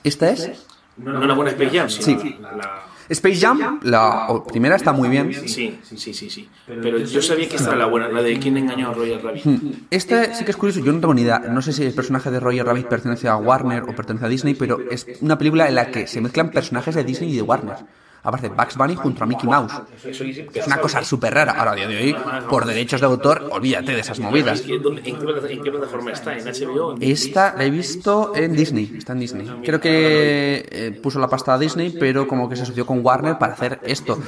¿Esta 0.02 0.30
es? 0.30 0.66
No 0.96 1.24
la 1.26 1.34
buena 1.34 1.50
Space 1.52 1.76
Jam, 1.76 1.90
sino 1.90 2.20
Sí. 2.20 2.36
la, 2.40 2.52
la- 2.52 2.82
Space 3.08 3.36
Jam, 3.36 3.80
la 3.82 4.28
primera 4.46 4.76
está 4.76 4.92
muy 4.92 5.08
bien. 5.08 5.32
Sí, 5.46 5.78
sí, 5.82 6.14
sí, 6.14 6.30
sí. 6.30 6.48
Pero 6.66 6.98
yo 6.98 7.22
sabía 7.22 7.48
que 7.48 7.56
esta 7.56 7.70
era 7.70 7.78
la 7.78 7.86
buena, 7.86 8.08
la 8.08 8.22
de 8.22 8.38
quién 8.38 8.56
engañó 8.56 8.90
a 8.90 8.94
Roger 8.94 9.22
Rabbit. 9.22 9.44
Este 9.90 10.34
sí 10.34 10.44
que 10.44 10.50
es 10.50 10.56
curioso, 10.56 10.80
yo 10.80 10.92
no 10.92 11.00
tengo 11.00 11.14
ni 11.14 11.22
idea. 11.22 11.38
No 11.38 11.62
sé 11.62 11.72
si 11.72 11.84
el 11.84 11.94
personaje 11.94 12.30
de 12.30 12.40
Roger 12.40 12.66
Rabbit 12.66 12.86
pertenece 12.86 13.28
a 13.28 13.36
Warner 13.36 13.82
o 13.82 13.94
pertenece 13.94 14.26
a 14.26 14.28
Disney, 14.28 14.54
pero 14.54 14.78
es 14.90 15.06
una 15.20 15.38
película 15.38 15.68
en 15.68 15.74
la 15.74 15.90
que 15.90 16.06
se 16.06 16.20
mezclan 16.20 16.50
personajes 16.50 16.94
de 16.94 17.04
Disney 17.04 17.32
y 17.32 17.36
de 17.36 17.42
Warner. 17.42 17.76
Aparece 18.24 18.48
Bugs 18.48 18.76
Bunny 18.76 18.94
junto 18.96 19.22
a 19.22 19.26
Mickey 19.26 19.48
Mouse. 19.48 19.72
Es 20.02 20.66
una 20.66 20.78
cosa 20.78 21.04
súper 21.04 21.34
rara. 21.34 21.52
Ahora, 21.52 21.72
a 21.72 21.74
día 21.76 21.86
de 21.86 21.96
hoy, 21.96 22.16
por 22.48 22.64
derechos 22.64 23.00
de 23.00 23.06
autor, 23.06 23.48
olvídate 23.52 23.92
de 23.92 24.00
esas 24.00 24.18
movidas. 24.18 24.62
¿En, 24.66 25.62
qué, 25.62 25.70
plataforma 25.70 26.10
está? 26.12 26.36
¿En 26.36 26.44
HBO? 26.44 26.96
¿En 26.96 27.02
Esta 27.02 27.54
la 27.56 27.64
he 27.64 27.70
visto 27.70 28.34
en 28.34 28.54
Disney, 28.54 28.94
está 28.96 29.12
en 29.12 29.20
Disney. 29.20 29.60
Creo 29.62 29.78
que 29.78 30.66
eh, 30.70 31.00
puso 31.02 31.18
la 31.18 31.28
pasta 31.28 31.54
a 31.54 31.58
Disney, 31.58 31.94
pero 31.98 32.26
como 32.26 32.48
que 32.48 32.56
se 32.56 32.62
asoció 32.62 32.86
con 32.86 33.04
Warner 33.04 33.38
para 33.38 33.52
hacer 33.52 33.80
esto. 33.82 34.18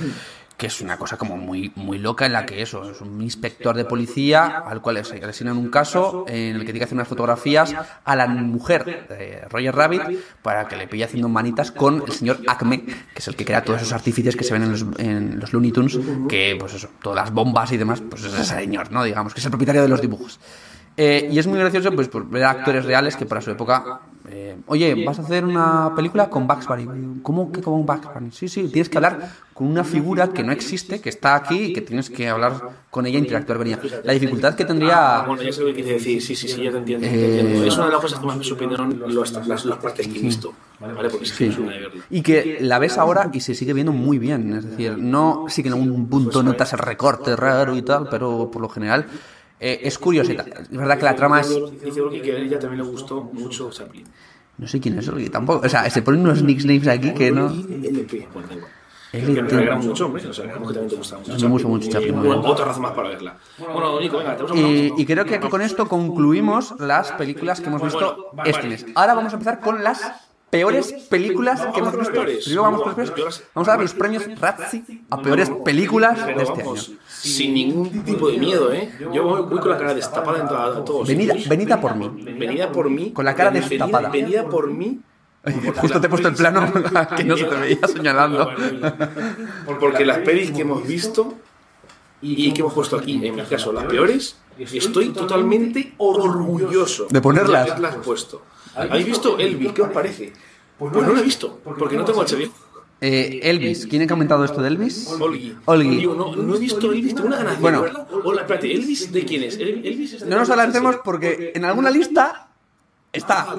Que 0.56 0.68
es 0.68 0.80
una 0.80 0.96
cosa 0.96 1.16
como 1.16 1.36
muy, 1.36 1.70
muy 1.74 1.98
loca 1.98 2.24
en 2.24 2.32
la 2.32 2.46
que 2.46 2.62
eso, 2.62 2.90
es 2.90 3.00
un 3.00 3.20
inspector 3.20 3.76
de 3.76 3.84
policía 3.84 4.62
al 4.66 4.80
cual 4.80 4.94
le 4.94 5.00
asignan 5.00 5.56
un 5.58 5.68
caso 5.68 6.24
en 6.28 6.56
el 6.56 6.60
que 6.60 6.66
tiene 6.66 6.78
que 6.78 6.84
hacer 6.84 6.96
unas 6.96 7.08
fotografías 7.08 7.74
a 8.04 8.16
la 8.16 8.26
mujer 8.26 9.06
de 9.08 9.42
Roger 9.50 9.74
Rabbit 9.74 10.02
para 10.42 10.66
que 10.66 10.76
le 10.76 10.88
pille 10.88 11.04
haciendo 11.04 11.28
manitas 11.28 11.70
con 11.70 12.02
el 12.06 12.12
señor 12.12 12.38
Acme, 12.46 12.84
que 12.84 13.18
es 13.18 13.28
el 13.28 13.36
que 13.36 13.44
crea 13.44 13.62
todos 13.62 13.82
esos 13.82 13.92
artificios 13.92 14.34
que 14.34 14.44
se 14.44 14.54
ven 14.54 14.62
en 14.98 15.40
los, 15.40 15.52
Looney 15.52 15.72
Tunes, 15.72 15.98
que 16.28 16.56
pues 16.58 16.74
eso, 16.74 16.88
todas 17.02 17.16
las 17.16 17.32
bombas 17.32 17.70
y 17.72 17.76
demás, 17.76 18.02
pues 18.08 18.24
es 18.24 18.32
ese 18.32 18.56
señor, 18.56 18.90
¿no? 18.90 19.04
Digamos, 19.04 19.34
que 19.34 19.40
es 19.40 19.44
el 19.44 19.50
propietario 19.50 19.82
de 19.82 19.88
los 19.88 20.00
dibujos. 20.00 20.40
Eh, 20.96 21.28
y 21.30 21.38
es 21.38 21.46
muy 21.46 21.58
gracioso 21.58 21.92
pues 21.92 22.08
por 22.08 22.26
ver 22.28 22.44
actores 22.44 22.86
reales 22.86 23.16
que 23.16 23.26
para 23.26 23.42
su 23.42 23.50
época 23.50 24.00
eh, 24.28 24.56
oye 24.66 25.04
vas 25.04 25.18
a 25.18 25.22
hacer 25.22 25.44
una 25.44 25.94
película 25.94 26.28
con 26.28 26.46
Bugs 26.46 26.66
Bunny 26.66 27.20
¿cómo 27.22 27.52
que 27.52 27.60
con 27.62 27.84
Bugs 27.86 28.08
Bunny? 28.12 28.30
sí 28.32 28.48
sí 28.48 28.68
tienes 28.68 28.88
que 28.88 28.98
hablar 28.98 29.30
con 29.54 29.68
una 29.68 29.84
figura 29.84 30.28
que 30.28 30.42
no 30.42 30.52
existe 30.52 31.00
que 31.00 31.08
está 31.08 31.34
aquí 31.36 31.56
y 31.66 31.72
que 31.72 31.80
tienes 31.80 32.10
que 32.10 32.28
hablar 32.28 32.60
con 32.90 33.06
ella 33.06 33.18
interactuar 33.18 33.58
con 33.58 33.66
ella 33.68 33.78
la 34.04 34.12
dificultad 34.12 34.54
que 34.54 34.64
Ah, 34.64 34.66
tendría 34.66 35.22
bueno, 35.26 35.42
ya 35.42 35.52
sé 35.52 35.60
lo 35.60 35.66
que 35.68 35.74
quieres 35.74 35.92
decir. 36.04 36.20
Sí, 36.22 36.34
sí, 36.34 36.48
sí, 36.48 36.62
ya 36.62 36.70
te 36.70 36.78
entiendo. 36.78 37.06
te 37.06 37.14
Eh, 37.14 37.40
entiendo. 37.40 37.64
Es 37.64 37.76
una 37.76 37.86
de 37.86 37.92
las 37.92 38.00
cosas 38.00 38.18
que 38.18 38.26
más 38.26 38.36
me 38.36 38.44
los- 39.08 39.32
las, 39.46 39.64
las 39.64 39.76
partes 39.78 40.08
que 40.08 40.18
he 40.18 40.22
visto. 40.22 40.52
¿Vale? 40.80 40.94
Porque 41.10 41.24
es 41.24 41.32
que 41.32 41.38
Sí. 41.38 41.44
es 41.52 41.58
una 41.58 41.72
de 41.72 41.78
verla. 41.80 42.04
Y 42.10 42.20
que 42.22 42.58
la 42.60 42.78
ves 42.78 42.98
ahora 42.98 43.30
y 43.32 43.40
se 43.40 43.54
sigue 43.54 43.72
viendo 43.72 43.92
muy 43.92 44.18
bien. 44.18 44.52
Es 44.54 44.64
decir, 44.68 44.98
no 44.98 45.44
sí 45.48 45.62
que 45.62 45.68
en 45.68 45.74
algún 45.74 46.08
punto 46.08 46.42
notas 46.42 46.72
el 46.74 46.78
recorte 46.80 47.34
raro 47.36 47.76
y 47.76 47.82
tal, 47.82 48.08
pero 48.10 48.50
por 48.50 48.60
lo 48.62 48.68
general 48.68 49.06
eh, 49.58 49.80
es 49.82 49.98
curiosita. 49.98 50.44
Es 50.60 50.70
verdad 50.70 50.98
que 50.98 51.04
la 51.04 51.16
trama 51.16 51.40
es. 51.40 51.48
Dice 51.48 52.00
que 52.22 52.32
a 52.32 52.38
ella 52.38 52.58
también 52.58 52.82
le 52.84 52.90
gustó 52.90 53.22
mucho 53.22 53.70
Chaplin. 53.70 54.06
No 54.58 54.66
sé 54.66 54.80
quién 54.80 54.98
es 54.98 55.08
Olgi 55.08 55.28
tampoco. 55.28 55.66
O 55.66 55.68
sea, 55.68 55.88
se 55.90 56.02
ponen 56.02 56.22
unos 56.22 56.42
nicknames 56.42 56.88
aquí 56.88 57.12
que 57.12 57.30
no. 57.30 57.48
LP, 57.48 58.28
bueno, 58.32 58.48
igual. 58.52 58.70
Que 59.12 59.42
nos 59.42 59.52
alegra 59.52 59.76
mucho, 59.76 60.06
hombre. 60.06 60.26
O 60.26 60.32
sea, 60.32 60.44
que 60.46 60.52
también 60.52 60.88
te 60.88 60.96
gusta 60.96 61.18
mucho. 61.18 61.32
Me 61.32 61.48
gusta 61.48 61.68
mucho 61.68 61.88
Chaplin. 61.90 62.16
Otra 62.16 62.64
razón 62.66 62.82
más 62.82 62.92
para 62.92 63.08
verla. 63.10 63.36
Bueno, 63.58 64.00
Nico, 64.00 64.18
venga, 64.18 64.36
te 64.36 64.42
vamos 64.42 64.58
a 64.58 64.60
Y, 64.60 64.92
y 64.96 65.06
creo 65.06 65.24
que 65.24 65.40
con 65.40 65.62
esto 65.62 65.88
concluimos 65.88 66.74
las 66.78 67.12
películas 67.12 67.60
que 67.60 67.68
hemos 67.68 67.82
visto 67.82 68.32
este 68.44 68.66
mes. 68.68 68.86
Ahora 68.94 69.14
vamos 69.14 69.32
a 69.32 69.36
empezar 69.36 69.60
con 69.60 69.82
las 69.82 70.00
peores 70.50 70.92
películas 71.10 71.60
que 71.74 71.80
hemos 71.80 71.96
visto. 71.98 72.22
Primero 72.24 72.62
vamos 72.62 72.82
con 72.82 72.94
peores. 72.94 73.42
Vamos 73.54 73.68
a 73.68 73.72
dar 73.72 73.80
los 73.80 73.94
premios 73.94 74.24
Razzie 74.40 74.84
a 75.10 75.20
peores 75.20 75.50
películas 75.64 76.26
de 76.26 76.32
este 76.42 76.62
año. 76.62 76.74
sin 77.08 77.54
ningún 77.54 78.04
tipo 78.04 78.28
de 78.30 78.38
miedo, 78.38 78.72
¿eh? 78.72 78.90
Yo 79.12 79.24
voy, 79.24 79.58
con 79.60 79.68
la 79.70 79.78
cara 79.78 79.94
destapada 79.94 80.40
en 80.40 80.48
toda- 80.48 80.84
todos. 80.84 81.08
Venida, 81.08 81.34
venida 81.48 81.80
por 81.80 81.96
mí. 81.96 82.10
Venida 82.38 82.70
por 82.72 82.88
mí. 82.90 83.12
Con 83.12 83.24
la 83.24 83.34
cara 83.34 83.50
destapada. 83.50 84.08
Venida 84.08 84.48
por 84.48 84.70
mí. 84.70 85.00
Justo 85.76 86.00
te 86.00 86.06
he 86.06 86.10
puesto 86.10 86.26
el 86.28 86.34
plano 86.34 86.72
que 87.16 87.22
no 87.24 87.36
se 87.36 87.44
te 87.44 87.54
veía 87.54 87.86
señalando. 87.86 88.50
Porque 89.78 90.04
las 90.04 90.18
pelis 90.18 90.50
que 90.50 90.62
hemos 90.62 90.86
visto 90.86 91.34
y 92.22 92.52
que 92.52 92.60
hemos 92.60 92.72
puesto 92.74 92.96
aquí, 92.96 93.24
en 93.24 93.34
mi 93.36 93.42
caso, 93.42 93.72
las 93.72 93.84
peores, 93.84 94.36
estoy 94.58 95.10
totalmente 95.10 95.94
orgulloso 95.98 97.06
De 97.10 97.20
ponerlas. 97.20 97.66
de 97.66 97.70
haberlas 97.72 97.96
puesto. 97.96 98.42
¿Habéis 98.76 99.06
visto 99.06 99.38
Elvis? 99.38 99.72
¿Qué 99.72 99.82
os 99.82 99.90
parece? 99.90 100.32
Pues 100.78 100.92
no 100.92 101.00
lo 101.00 101.18
he 101.18 101.22
visto, 101.22 101.60
porque 101.64 101.96
no 101.96 102.04
tengo 102.04 102.22
HBO. 102.22 102.50
Eh, 103.00 103.40
Elvis, 103.42 103.86
¿quién 103.86 104.02
ha 104.02 104.06
comentado 104.06 104.44
esto 104.44 104.62
de 104.62 104.68
Elvis? 104.68 105.06
Olgi. 105.20 105.54
Olgi. 105.66 105.96
Digo, 105.96 106.14
no, 106.14 106.34
no 106.34 106.54
he 106.54 106.58
visto 106.58 106.90
Elvis, 106.92 107.14
tengo 107.14 107.28
una 107.28 107.36
ganas 107.38 107.56
de 107.56 107.60
Bueno. 107.62 107.84
Hola, 108.24 108.40
espérate, 108.42 108.72
¿Elvis 108.72 109.12
de 109.12 109.24
quién 109.24 109.42
es? 109.42 109.56
¿El- 109.58 109.84
¿Elvis 109.86 110.14
es 110.14 110.20
de 110.22 110.26
No 110.30 110.36
nos 110.38 110.48
adelantemos 110.48 110.96
porque 111.04 111.52
en 111.54 111.64
alguna 111.66 111.90
lista 111.90 112.48
está. 113.12 113.56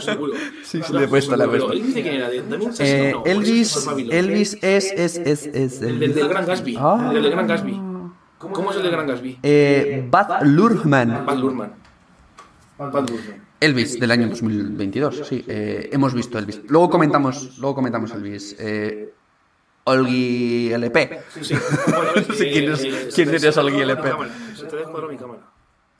Seguro. 0.00 0.32
Sí, 0.64 0.80
sí, 0.84 0.92
le 0.92 1.04
he 1.04 1.08
puesto, 1.08 1.34
le 1.36 1.44
he 1.44 1.48
puesto. 1.48 1.72
¿Elvis 1.72 1.94
de 1.94 2.02
quién 2.02 2.14
era? 2.14 2.28
¿De 2.28 2.42
Damien 2.42 2.70
Eh? 2.78 3.10
No, 3.14 3.24
Elvis. 3.26 3.88
Elvis 4.10 4.58
es, 4.62 4.92
es, 4.92 5.16
es, 5.16 5.46
es 5.46 5.82
El 5.82 5.98
del, 5.98 6.14
del 6.14 6.28
Gran 6.28 6.46
Gatsby. 6.46 6.76
Ah. 6.78 7.10
El 7.14 7.22
del 7.22 7.32
Gran 7.32 7.46
Gatsby. 7.48 7.80
¿Cómo 8.38 8.70
es 8.70 8.76
el 8.76 8.82
del 8.84 8.92
Gran 8.92 9.06
Gatsby? 9.08 9.38
Eh, 9.42 10.06
Baz 10.08 10.42
Luhrmann. 10.44 11.26
Bad 11.26 11.36
Luhrmann. 11.38 11.72
Bad 12.78 12.92
Luhrmann. 13.10 13.49
Elvis 13.60 14.00
del 14.00 14.10
año 14.10 14.28
2022, 14.28 15.22
sí. 15.28 15.44
eh, 15.46 15.90
hemos 15.92 16.14
visto 16.14 16.38
Elvis. 16.38 16.62
Luego 16.68 16.88
comentamos, 16.88 17.58
luego 17.58 17.74
comentamos 17.74 18.10
Elvis. 18.12 18.56
Eh, 18.58 19.12
Olgi 19.84 20.72
LP. 20.72 21.20
Sí. 21.40 21.54
Bueno, 21.86 22.10
Sí, 22.36 22.44
¿quién 22.52 22.72
es- 22.72 22.84
eh, 22.84 23.08
quién 23.14 23.28
se- 23.28 23.36
eres, 23.36 23.56
Olgi 23.56 23.80
LP? 23.80 24.12
Se 24.56 24.66
te 24.66 24.76
descuadró 24.76 25.08
mi 25.08 25.16
cámara. 25.16 25.40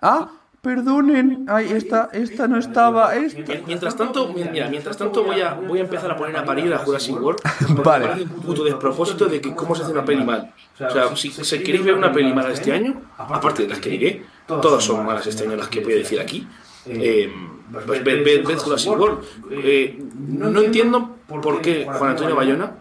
Ah, 0.03 0.31
perdonen. 0.63 1.45
Ay, 1.49 1.73
esta, 1.73 2.09
esta 2.13 2.47
no 2.47 2.59
estaba. 2.59 3.15
Esta. 3.17 3.41
Mien- 3.41 3.65
Mientras 3.67 3.97
tanto, 3.97 4.29
mi- 4.33 4.45
mira, 4.45 4.69
mientras 4.69 4.97
tanto 4.97 5.25
voy 5.25 5.41
a, 5.41 5.55
voy 5.55 5.79
a 5.81 5.83
empezar 5.83 6.11
a 6.11 6.17
poner 6.17 6.37
a 6.37 6.45
parir 6.45 6.73
a 6.73 6.79
Jurassic 6.79 7.21
World. 7.21 7.41
Vale. 7.85 8.15
me 8.17 8.23
un 8.23 8.29
puto 8.43 8.65
despropósito 8.65 9.27
de 9.27 9.41
que 9.41 9.55
cómo 9.55 9.75
se 9.75 9.83
hace 9.83 9.93
una 9.93 10.05
peli 10.05 10.25
mal. 10.25 10.53
O 10.79 10.91
sea, 10.91 11.15
si, 11.17 11.31
si 11.31 11.59
queréis 11.59 11.85
ver 11.85 11.95
una 11.95 12.13
peli 12.13 12.33
mala 12.33 12.51
este 12.53 12.73
año, 12.73 13.03
aparte 13.19 13.63
de 13.65 13.69
las 13.71 13.79
que 13.81 13.91
diré, 13.91 14.23
todas 14.47 14.83
son 14.85 15.05
malas 15.05 15.27
este 15.27 15.45
año 15.45 15.57
las 15.57 15.69
que 15.69 15.81
voy 15.81 15.95
a 15.95 15.97
decir 15.97 16.21
aquí. 16.21 16.47
Eh, 16.87 17.33
pues 17.73 18.63
Jurassic 18.63 18.99
World. 18.99 19.25
Eh, 19.51 20.03
no 20.19 20.61
entiendo 20.61 21.17
por 21.27 21.61
qué 21.61 21.87
Juan 21.87 22.11
Antonio 22.11 22.35
Bayona 22.35 22.77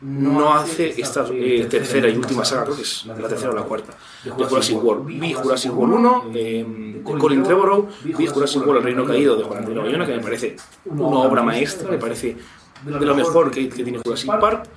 no 0.00 0.52
hace 0.52 1.00
esta 1.00 1.24
eh, 1.32 1.66
tercera 1.70 2.08
y 2.08 2.16
última 2.16 2.44
saga, 2.44 2.64
creo 2.64 2.76
que 2.76 2.82
es 2.82 3.06
la 3.06 3.26
tercera 3.26 3.52
o 3.52 3.54
la 3.54 3.62
cuarta, 3.62 3.94
de 4.22 4.30
Jurassic 4.30 4.82
World. 4.82 5.06
Vi 5.06 5.32
Jurassic 5.32 5.72
World 5.74 5.94
1 5.94 6.24
eh, 6.34 7.00
con 7.02 7.18
Colin 7.18 7.42
Trevorrow, 7.42 7.88
vi 8.02 8.26
Jurassic 8.26 8.66
World 8.66 8.78
El 8.78 8.84
Reino 8.84 9.04
Caído 9.06 9.36
de 9.36 9.44
Juan 9.44 9.60
Antonio 9.60 9.82
Bayona, 9.82 10.04
que 10.04 10.16
me 10.16 10.22
parece 10.22 10.56
una 10.84 11.18
obra 11.20 11.42
maestra, 11.42 11.90
me 11.90 11.96
parece 11.96 12.36
de 12.84 13.06
lo 13.06 13.14
mejor 13.14 13.50
que, 13.50 13.68
que 13.68 13.82
tiene 13.82 13.98
Jurassic 14.04 14.30
Park. 14.38 14.68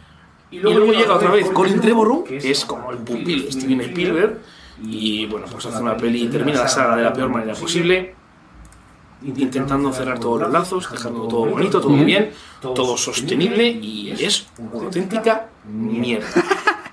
Y 0.50 0.60
luego 0.60 0.94
llega 0.94 1.16
otra 1.16 1.32
vez 1.32 1.50
Colin 1.50 1.82
Trevorrow, 1.82 2.24
que 2.24 2.38
es 2.38 2.64
como 2.64 2.92
el 2.92 3.00
pupilo 3.00 3.44
de 3.44 3.52
Steven 3.52 3.82
Spielberg, 3.82 4.40
y 4.82 5.26
bueno, 5.26 5.46
pues 5.52 5.66
hace 5.66 5.82
una 5.82 5.98
peli 5.98 6.24
y 6.24 6.28
termina 6.28 6.62
la 6.62 6.68
saga 6.70 6.96
de 6.96 7.04
la 7.04 7.12
peor 7.12 7.30
manera 7.30 7.54
posible 7.54 8.16
intentando 9.26 9.92
cerrar 9.92 10.20
todos 10.20 10.42
los 10.42 10.52
lazos, 10.52 10.92
dejando 10.92 11.28
todo 11.28 11.46
bonito, 11.46 11.82
todo 11.82 11.94
bien, 11.94 12.32
todo 12.62 12.98
sostenible 12.98 13.68
y 13.68 14.12
es 14.12 14.48
una 14.58 14.86
auténtica 14.86 15.50
mierda. 15.66 16.28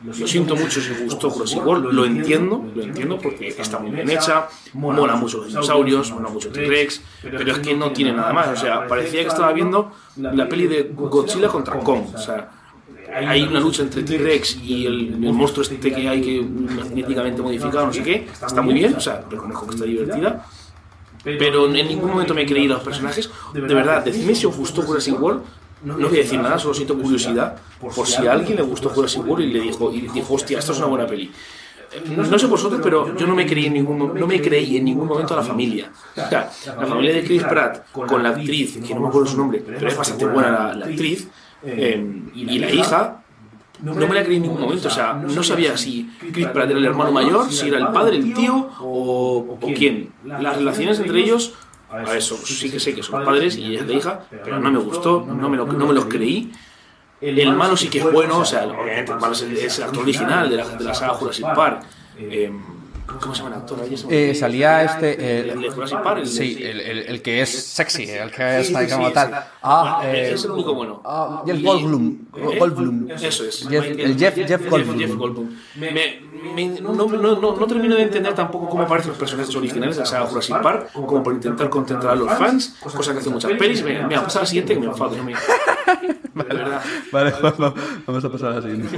Lo 0.04 0.12
siento 0.26 0.54
mucho 0.54 0.82
si 0.82 0.92
gustó 1.04 1.28
World, 1.28 1.92
lo 1.92 2.04
entiendo, 2.04 2.62
lo 2.74 2.82
entiendo 2.82 3.18
porque 3.18 3.48
está 3.48 3.78
muy 3.78 3.90
bien 3.90 4.10
hecha, 4.10 4.48
mola 4.74 5.16
mucho 5.16 5.38
los 5.38 5.48
dinosaurios, 5.48 6.12
mola 6.12 6.28
mucho 6.28 6.50
T-Rex, 6.50 7.00
pero 7.22 7.52
es 7.52 7.58
que 7.60 7.74
no 7.74 7.90
tiene 7.90 8.12
nada 8.12 8.32
más, 8.32 8.48
o 8.48 8.56
sea, 8.56 8.86
parecía 8.86 9.22
que 9.22 9.28
estaba 9.28 9.52
viendo 9.52 9.92
la 10.16 10.46
peli 10.46 10.66
de 10.66 10.90
Godzilla 10.94 11.48
contra 11.48 11.78
Kong, 11.80 12.02
o 12.14 12.18
sea, 12.18 12.50
hay 13.14 13.44
una 13.44 13.60
lucha 13.60 13.82
entre 13.82 14.02
T-Rex 14.02 14.58
y 14.62 14.84
el, 14.84 15.24
el 15.24 15.32
monstruo 15.32 15.62
este 15.62 15.78
que 15.78 16.06
hay 16.06 16.20
que 16.20 16.46
genéticamente 16.88 17.40
modificado, 17.40 17.86
no 17.86 17.92
sé 17.92 18.02
qué, 18.02 18.26
está 18.30 18.60
muy 18.60 18.74
bien, 18.74 18.94
o 18.94 19.00
sea, 19.00 19.24
reconozco 19.30 19.66
que 19.66 19.74
está 19.74 19.86
divertida, 19.86 20.44
pero 21.24 21.66
en 21.66 21.88
ningún 21.88 22.10
momento 22.10 22.34
me 22.34 22.42
he 22.42 22.46
creído 22.46 22.74
a 22.74 22.76
los 22.76 22.84
personajes. 22.84 23.30
De 23.52 23.60
verdad, 23.74 24.04
decidme 24.04 24.34
si 24.34 24.46
os 24.46 24.56
gustó 24.56 24.82
Jurassic 24.82 25.20
World. 25.20 25.42
No 25.82 25.96
voy 26.08 26.18
a 26.18 26.22
decir 26.22 26.40
nada, 26.40 26.58
solo 26.58 26.72
siento 26.72 26.96
curiosidad 26.98 27.56
por 27.94 28.06
si 28.06 28.26
a 28.26 28.32
alguien 28.32 28.56
le 28.56 28.62
gustó 28.62 28.88
Jurassic 28.88 29.26
World 29.26 29.44
y 29.44 29.52
le 29.52 29.60
dijo, 29.60 29.92
y 29.92 30.02
dijo 30.02 30.34
hostia, 30.34 30.58
esto 30.58 30.72
es 30.72 30.78
una 30.78 30.86
buena 30.86 31.06
peli. 31.06 31.30
Eh, 31.92 32.16
No 32.16 32.38
sé 32.38 32.46
vosotros, 32.46 32.80
pero 32.82 33.14
yo 33.16 33.26
no 33.26 33.34
me 33.34 33.46
creí 33.46 33.66
en 33.66 33.74
ningún, 33.74 33.98
no 34.18 34.26
me 34.26 34.40
creí 34.40 34.78
en 34.78 34.84
ningún 34.86 35.06
momento 35.06 35.34
a 35.34 35.38
la 35.38 35.42
familia. 35.42 35.90
O 36.12 36.28
sea, 36.28 36.50
la 36.80 36.86
familia 36.86 37.12
de 37.14 37.24
Chris 37.24 37.42
Pratt 37.44 37.90
con 37.92 38.22
la 38.22 38.30
actriz, 38.30 38.78
que 38.86 38.94
no 38.94 39.02
me 39.02 39.08
acuerdo 39.08 39.26
su 39.28 39.36
nombre, 39.36 39.62
pero 39.66 39.88
es 39.88 39.96
bastante 39.96 40.24
buena 40.26 40.50
la, 40.50 40.74
la 40.74 40.86
actriz, 40.86 41.28
eh, 41.62 42.22
y 42.34 42.58
la 42.58 42.70
hija, 42.70 43.23
no 43.80 43.94
me 43.94 44.14
la 44.14 44.22
creí 44.22 44.36
en 44.36 44.42
ningún 44.42 44.60
momento, 44.60 44.88
o 44.88 44.90
sea, 44.90 45.14
no 45.14 45.42
sabía 45.42 45.76
si 45.76 46.10
Chris 46.32 46.46
Pratt 46.48 46.70
era 46.70 46.78
el 46.78 46.84
hermano 46.84 47.12
mayor, 47.12 47.50
si 47.50 47.68
era 47.68 47.78
el 47.78 47.88
padre, 47.88 48.16
el 48.16 48.32
tío 48.34 48.70
o, 48.80 49.58
o 49.60 49.72
quién. 49.74 50.12
Las 50.24 50.56
relaciones 50.56 50.98
entre 51.00 51.20
ellos, 51.20 51.54
a 51.90 52.16
eso, 52.16 52.36
sí 52.36 52.70
que 52.70 52.80
sé 52.80 52.94
que 52.94 53.02
son 53.02 53.24
padres 53.24 53.56
y 53.56 53.66
ella 53.66 53.80
es 53.80 53.86
la 53.86 53.92
hija, 53.94 54.20
pero 54.44 54.58
no 54.58 54.70
me 54.70 54.78
gustó, 54.78 55.24
no 55.26 55.48
me, 55.48 55.56
lo, 55.56 55.66
no 55.66 55.86
me 55.86 55.94
los 55.94 56.06
creí. 56.06 56.52
El 57.20 57.54
malo 57.54 57.76
sí 57.76 57.88
que 57.88 57.98
es 57.98 58.12
bueno, 58.12 58.38
o 58.38 58.44
sea, 58.44 58.66
obviamente 58.66 59.12
el 59.12 59.18
malo 59.18 59.32
es 59.32 59.42
el, 59.42 59.56
es 59.56 59.78
el 59.78 59.84
actor 59.84 60.02
original 60.02 60.50
de 60.50 60.56
la, 60.56 60.68
de 60.68 60.84
la 60.84 60.94
saga 60.94 61.14
Jurassic 61.14 61.46
Park. 61.54 61.84
Eh, 62.18 62.52
¿Cómo 63.06 63.34
se 63.34 63.42
llama 63.42 63.54
el 63.56 63.62
actor? 63.62 63.78
Me- 64.08 64.30
Eh, 64.30 64.34
salía 64.34 64.82
este. 64.84 65.40
El 65.40 65.64
eh, 65.64 65.70
Park, 66.02 66.20
el- 66.20 66.26
sí, 66.26 66.58
el, 66.60 66.80
el, 66.80 66.98
el 67.00 67.22
que 67.22 67.42
es 67.42 67.50
sexy, 67.50 68.08
el 68.10 68.30
que 68.30 68.60
es 68.60 68.66
Sí, 68.68 68.74
sí, 68.74 68.86
como 68.92 69.08
sí, 69.08 69.12
tal. 69.14 69.44
Ah, 69.62 69.98
Bueno, 70.02 70.14
eh, 70.14 70.32
es 70.32 70.44
el 70.44 70.50
único 70.52 70.74
bueno. 70.74 71.02
ah, 71.04 71.42
Jeff 71.46 71.62
Goldblum. 71.62 72.18
¿Eh? 72.36 72.58
Goldblum. 72.58 73.10
Eso 73.10 73.44
es. 73.44 73.68
Jeff- 73.68 73.84
el 73.98 74.16
Jeff, 74.18 74.34
Jeff 74.34 74.68
Goldblum. 74.70 74.98
Jeff 74.98 75.14
Goldblum. 75.14 75.48
Me- 75.76 75.90
me- 75.92 76.20
no, 76.80 76.92
no, 76.94 77.06
no, 77.06 77.56
no 77.56 77.66
termino 77.66 77.94
de 77.94 78.02
entender 78.02 78.34
tampoco 78.34 78.68
cómo 78.68 78.82
aparecen 78.82 79.10
los 79.10 79.18
personajes 79.18 79.54
originales 79.54 79.96
de 79.96 80.00
la 80.00 80.06
saga 80.06 80.26
Jurassic 80.26 80.60
Park, 80.62 80.90
como 80.92 81.22
por 81.22 81.34
intentar 81.34 81.68
contentar 81.68 82.10
a 82.10 82.14
los 82.16 82.30
fans, 82.38 82.76
cosa 82.80 83.12
que 83.12 83.18
hacen 83.18 83.32
muchas 83.32 83.52
pelis. 83.52 83.82
Venga, 83.82 84.06
mira, 84.06 84.22
pasa 84.24 84.38
a 84.40 84.42
la 84.42 84.46
siguiente 84.46 84.74
que 84.74 84.80
me 84.80 84.86
enfado. 84.86 85.14
no 85.16 85.24
me- 85.24 85.34
verdad. 86.34 86.82
Vale, 87.12 87.32
vamos 88.06 88.24
a 88.24 88.30
pasar 88.32 88.52
a 88.52 88.54
la 88.56 88.62
siguiente. 88.62 88.96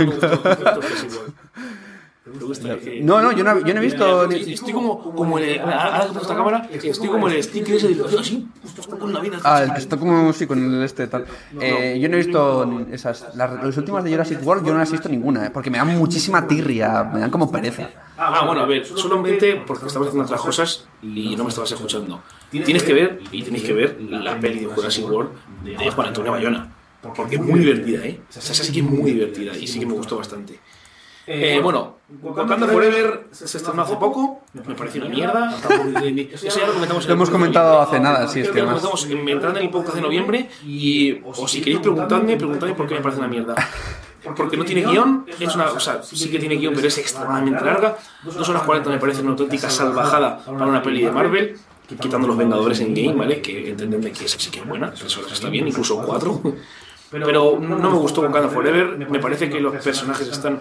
Gusta 2.40 2.76
que- 2.78 3.00
No, 3.02 3.22
no, 3.22 3.30
yo 3.30 3.44
no, 3.44 3.60
yo 3.64 3.72
no 3.72 3.80
he 3.80 3.84
visto. 3.84 4.26
ni- 4.26 4.52
Estoy 4.52 4.72
como, 4.72 5.14
como 5.14 5.38
el, 5.38 5.60
ahora 5.60 6.00
que 6.02 6.06
pongo 6.08 6.20
esta 6.22 6.34
cámara, 6.36 6.68
estoy 6.72 7.08
como 7.08 7.28
el 7.28 7.40
sticker 7.42 7.76
ese 7.76 7.88
de 7.94 8.18
así, 8.18 8.48
está 8.64 8.96
con 8.96 9.12
la 9.12 9.20
vida. 9.20 9.38
Ah, 9.44 9.62
el 9.62 9.72
que 9.72 9.78
está 9.78 9.96
como 9.96 10.32
sí 10.32 10.44
con 10.46 10.74
el 10.74 10.82
este 10.82 11.06
tal. 11.06 11.24
Eh, 11.60 11.98
yo 12.00 12.08
no 12.08 12.14
he 12.16 12.18
visto 12.18 12.80
esas. 12.90 13.26
Las, 13.36 13.62
las 13.62 13.76
últimas 13.76 14.02
de 14.02 14.10
Jurassic 14.10 14.44
World 14.44 14.66
yo 14.66 14.72
no 14.72 14.78
las 14.80 14.88
he 14.88 14.92
visto 14.92 15.08
ninguna, 15.08 15.46
eh, 15.46 15.50
porque 15.52 15.70
me 15.70 15.78
dan 15.78 15.96
muchísima 15.96 16.48
tirria, 16.48 17.04
me 17.04 17.20
dan 17.20 17.30
como 17.30 17.50
pereza. 17.52 17.88
Ah, 18.18 18.44
bueno, 18.44 18.62
a 18.62 18.66
ver, 18.66 18.84
solamente 18.84 19.62
porque 19.66 19.86
estamos 19.86 20.08
haciendo 20.08 20.24
otras 20.24 20.40
cosas 20.40 20.88
y 21.02 21.36
no 21.36 21.44
me 21.44 21.50
estabas 21.50 21.70
escuchando. 21.70 22.22
Tienes 22.50 22.82
que 22.82 22.92
ver, 22.92 23.20
y 23.30 23.42
tenéis 23.42 23.62
que 23.64 23.72
ver, 23.72 24.00
la 24.00 24.40
peli 24.40 24.60
de 24.60 24.66
Jurassic 24.66 25.08
World 25.08 25.30
de 25.62 25.90
Juan 25.90 26.08
Antonio 26.08 26.32
Bayona. 26.32 26.72
Porque 27.14 27.36
es 27.36 27.40
muy 27.42 27.60
divertida, 27.60 28.04
¿eh? 28.04 28.20
O 28.28 28.32
sea, 28.32 28.42
esa 28.42 28.64
sí 28.64 28.72
que 28.72 28.80
es 28.80 28.84
muy 28.84 29.12
divertida 29.12 29.56
y 29.56 29.66
sí 29.68 29.78
que 29.78 29.86
me 29.86 29.92
gustó 29.92 30.16
bastante. 30.16 30.58
Eh, 31.26 31.60
bueno, 31.60 31.96
Wakanda 32.22 32.68
Forever 32.68 33.26
se 33.32 33.56
estrenó 33.56 33.82
hace 33.82 33.96
poco, 33.96 34.42
me 34.52 34.74
pareció 34.76 35.02
una 35.02 35.10
mierda. 35.10 35.56
Eso 36.32 36.60
ya 36.60 36.66
lo 36.66 36.74
comentamos 36.74 37.04
en 37.04 37.08
Lo 37.08 37.14
el 37.14 37.18
hemos 37.18 37.30
comentado 37.30 37.80
hace 37.80 37.98
nada, 37.98 38.28
sí, 38.28 38.40
es 38.40 38.50
que 38.50 38.60
lo 38.60 38.66
más. 38.66 38.74
comentamos 38.80 39.06
en, 39.06 39.28
entrando 39.28 39.58
en 39.58 39.64
el 39.64 39.70
podcast 39.70 39.96
de 39.96 40.02
noviembre 40.02 40.48
y 40.64 41.20
o 41.24 41.48
si 41.48 41.60
queréis 41.60 41.80
preguntarme, 41.80 42.36
preguntadme 42.36 42.74
por 42.74 42.86
qué 42.86 42.94
me 42.94 43.00
parece 43.00 43.18
una 43.20 43.28
mierda. 43.28 43.54
Porque 44.36 44.56
no 44.56 44.64
tiene 44.64 44.82
guion, 44.82 45.24
es 45.38 45.54
una, 45.54 45.70
o 45.70 45.80
sea, 45.80 46.02
sí 46.02 46.30
que 46.30 46.38
tiene 46.38 46.56
guion, 46.56 46.74
pero 46.74 46.88
es 46.88 46.98
extremadamente 46.98 47.64
larga. 47.64 47.96
Dos 48.24 48.48
horas 48.48 48.62
40 48.62 48.90
me 48.90 48.98
parece 48.98 49.22
una 49.22 49.30
auténtica 49.32 49.70
salvajada 49.70 50.44
para 50.44 50.66
una 50.66 50.82
peli 50.82 51.02
de 51.04 51.10
Marvel, 51.12 51.56
quitando 52.00 52.26
los 52.26 52.36
Vengadores 52.36 52.80
en 52.80 52.94
game, 52.94 53.14
¿vale? 53.14 53.40
Que 53.40 53.70
entendedme 53.70 54.10
que 54.12 54.24
esa 54.24 54.38
sí 54.38 54.50
que 54.50 54.60
es 54.60 54.66
buena, 54.66 54.92
tres 54.92 55.16
horas 55.16 55.32
está 55.32 55.48
bien, 55.48 55.66
incluso 55.68 56.02
cuatro. 56.02 56.40
Pero 57.10 57.58
no 57.60 57.90
me 57.90 57.98
gustó 57.98 58.22
Wakanda 58.22 58.48
Forever, 58.48 59.08
me 59.08 59.18
parece 59.18 59.48
que 59.48 59.60
los 59.60 59.74
personajes 59.82 60.26
están... 60.28 60.60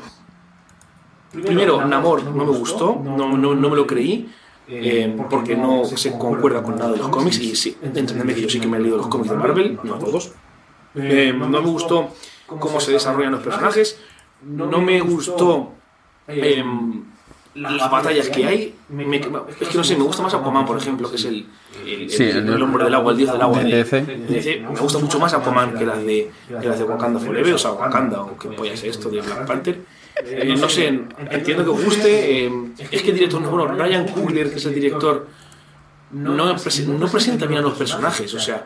Primero, 1.31 1.85
Namor 1.85 2.23
no 2.23 2.45
me 2.45 2.57
gustó, 2.57 2.99
no, 3.03 3.35
no, 3.37 3.55
no 3.55 3.69
me 3.69 3.75
lo 3.75 3.85
creí. 3.87 4.29
eh, 4.67 5.15
porque 5.29 5.55
no 5.55 5.85
se 5.85 6.17
concuerda 6.17 6.63
con 6.63 6.75
nada 6.77 6.91
de 6.91 6.97
los 6.97 7.09
cómics. 7.09 7.39
Y 7.39 7.55
sí, 7.55 7.77
entendedme 7.83 8.33
que 8.33 8.41
yo 8.41 8.49
sí 8.49 8.59
que 8.59 8.67
me 8.67 8.77
he 8.77 8.79
leído 8.79 8.97
los 8.97 9.07
cómics 9.07 9.29
de 9.29 9.37
Marvel, 9.37 9.79
no 9.83 9.93
todos. 9.95 10.31
Eh, 10.95 11.33
no 11.37 11.47
me 11.49 11.59
gustó 11.59 12.09
cómo 12.47 12.79
se 12.79 12.91
desarrollan 12.93 13.33
los 13.33 13.41
personajes. 13.43 13.99
No 14.43 14.81
me 14.81 14.99
gustó 15.01 15.71
eh, 16.27 16.63
las 17.53 17.91
batallas 17.91 18.29
que 18.29 18.45
hay. 18.45 18.75
Me- 18.89 19.17
es 19.17 19.67
que 19.69 19.77
no 19.77 19.83
sé, 19.83 19.95
me 19.97 20.03
gusta 20.03 20.23
más 20.23 20.33
Aquaman, 20.33 20.65
por 20.65 20.77
ejemplo, 20.77 21.09
que 21.09 21.17
es 21.17 21.25
el, 21.25 21.45
el, 21.85 22.09
Sí, 22.09 22.23
el- 22.23 22.49
el- 22.49 22.61
hombre 22.63 22.83
del 22.85 22.93
agua, 22.95 23.11
el 23.11 23.17
dios 23.19 23.31
del 23.33 23.41
agua. 23.41 23.59
de 23.61 23.83
de-. 23.83 24.65
Me 24.67 24.79
gusta 24.79 24.99
mucho 24.99 25.19
más 25.19 25.33
Aquaman 25.33 25.77
que 25.77 25.85
las 25.85 25.99
de, 26.03 26.31
que 26.61 26.67
las 26.67 26.79
de 26.79 26.85
Wakanda 26.85 27.19
Forever, 27.19 27.53
o 27.53 27.57
sea, 27.57 27.71
Wakanda, 27.73 28.21
o 28.23 28.37
qué 28.37 28.49
polla 28.49 28.73
es 28.73 28.83
esto 28.83 29.09
de 29.09 29.21
Black 29.21 29.45
Panther. 29.45 29.79
Eh, 30.23 30.55
no 30.57 30.69
sé, 30.69 30.87
entiendo 31.29 31.63
que 31.63 31.69
os 31.71 31.83
guste. 31.83 32.45
eh, 32.45 32.51
es 32.91 33.01
que 33.01 33.09
el 33.09 33.15
director, 33.15 33.41
bueno, 33.41 33.67
Ryan 33.67 34.07
Coogler, 34.07 34.49
que 34.49 34.57
es 34.57 34.65
el 34.65 34.73
director, 34.75 35.27
no, 36.11 36.55
prese- 36.55 36.85
no 36.87 37.07
presenta 37.07 37.45
bien 37.45 37.59
a 37.59 37.63
los 37.63 37.73
personajes. 37.77 38.33
O 38.33 38.39
sea, 38.39 38.65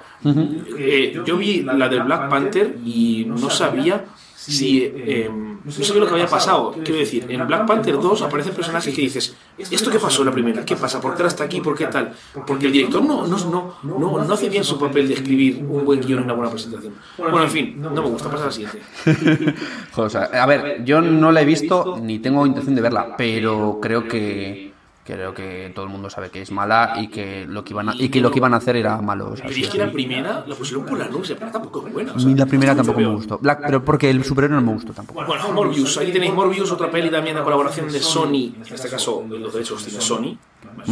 eh, 0.78 1.20
yo 1.26 1.38
vi 1.38 1.64
la 1.64 1.89
de 1.89 2.00
Black 2.02 2.30
Panther 2.30 2.76
y 2.86 3.26
no 3.28 3.50
sabía 3.50 4.06
si. 4.39 4.83
eh, 4.83 5.29
no 5.63 5.71
sabía 5.71 6.01
lo 6.01 6.07
que 6.07 6.13
había 6.13 6.27
pasado. 6.27 6.71
Quiero 6.83 6.99
decir, 6.99 7.25
en 7.29 7.45
Black 7.45 7.67
Panther 7.67 7.99
2 7.99 8.21
aparecen 8.21 8.53
personajes 8.53 8.93
que 8.95 9.01
dices: 9.01 9.35
¿Esto 9.57 9.91
qué 9.91 9.99
pasó 9.99 10.21
en 10.21 10.27
la 10.27 10.31
primera? 10.31 10.63
¿Qué 10.63 10.75
pasa? 10.75 11.01
¿Por 11.01 11.11
qué 11.11 11.17
ahora 11.17 11.27
está 11.27 11.43
aquí? 11.43 11.59
¿Por 11.61 11.77
qué 11.77 11.87
tal? 11.87 12.13
Porque 12.47 12.67
el 12.67 12.71
director 12.71 13.03
no, 13.03 13.27
no, 13.27 13.37
no, 13.37 13.75
no, 13.83 14.23
no 14.23 14.33
hace 14.33 14.49
bien 14.49 14.63
su 14.63 14.79
papel 14.79 15.07
de 15.07 15.15
escribir 15.15 15.63
un 15.67 15.83
buen 15.83 15.99
guion 15.99 16.21
y 16.21 16.23
una 16.23 16.33
buena 16.33 16.51
presentación. 16.51 16.93
Bueno, 17.17 17.43
en 17.43 17.49
fin, 17.49 17.75
no 17.81 17.89
me 17.91 17.99
gusta. 18.01 18.29
Pasa 18.29 18.43
a 18.43 18.45
la 18.47 18.51
siguiente. 18.51 18.81
Joder, 19.91 20.07
o 20.07 20.09
sea, 20.09 20.23
a 20.23 20.45
ver, 20.45 20.83
yo 20.85 21.01
no 21.01 21.31
la 21.31 21.41
he 21.41 21.45
visto 21.45 21.99
ni 22.01 22.19
tengo 22.19 22.45
intención 22.45 22.75
de 22.75 22.81
verla, 22.81 23.15
pero 23.17 23.79
creo 23.81 24.07
que 24.07 24.68
creo 25.06 25.34
que 25.34 25.72
todo 25.74 25.86
el 25.86 25.91
mundo 25.91 26.10
sabe 26.10 26.30
que 26.30 26.41
es 26.41 26.52
mala 26.52 26.93
y 26.97 27.08
que 27.08 27.45
lo 27.47 27.64
que 27.64 27.74
iban 27.74 27.89
a, 27.89 27.95
y 27.95 28.10
que 28.10 28.22
lo 28.22 28.32
que 28.32 28.39
iban 28.39 28.54
a 28.54 28.58
hacer 28.58 28.76
era 28.76 29.02
malo. 29.02 29.32
o 29.32 29.36
sea, 29.36 29.43
Pero 29.45 29.56
sí, 29.56 29.64
es 29.64 29.70
que 29.70 29.78
la 29.78 29.91
primera 29.91 30.43
la 30.45 30.56
pusieron 30.56 30.86
por 30.86 30.97
las 30.97 31.10
nubes, 31.10 31.36
pero 31.38 31.52
tampoco 31.52 31.88
es 31.88 31.93
buena. 31.93 32.14
o 32.14 32.20
sea, 32.20 32.36
la 32.36 32.45
primera 32.45 32.76
tampoco 32.76 33.00
me 33.00 33.08
gustó. 33.08 33.38
Black, 33.38 33.62
pero 33.66 33.84
porque 33.84 34.10
el 34.10 34.24
superhéroe 34.24 34.56
no 34.56 34.66
me 34.66 34.74
gustó 34.74 34.93
tampoco. 34.93 35.24
Bueno, 35.26 35.52
Morbius, 35.52 35.97
ahí 35.97 36.12
tenéis 36.12 36.34
Morbius, 36.34 36.72
otra 36.72 36.91
peli 36.91 37.10
también 37.10 37.36
de 37.36 37.43
colaboración 37.43 37.91
de 37.91 38.00
Sony, 38.00 38.54
en 38.56 38.64
este 38.74 38.89
caso 38.89 39.26
los 39.28 39.54
derechos 39.54 39.72
los 39.72 39.86
tiene 39.86 40.02
Sony, 40.02 40.38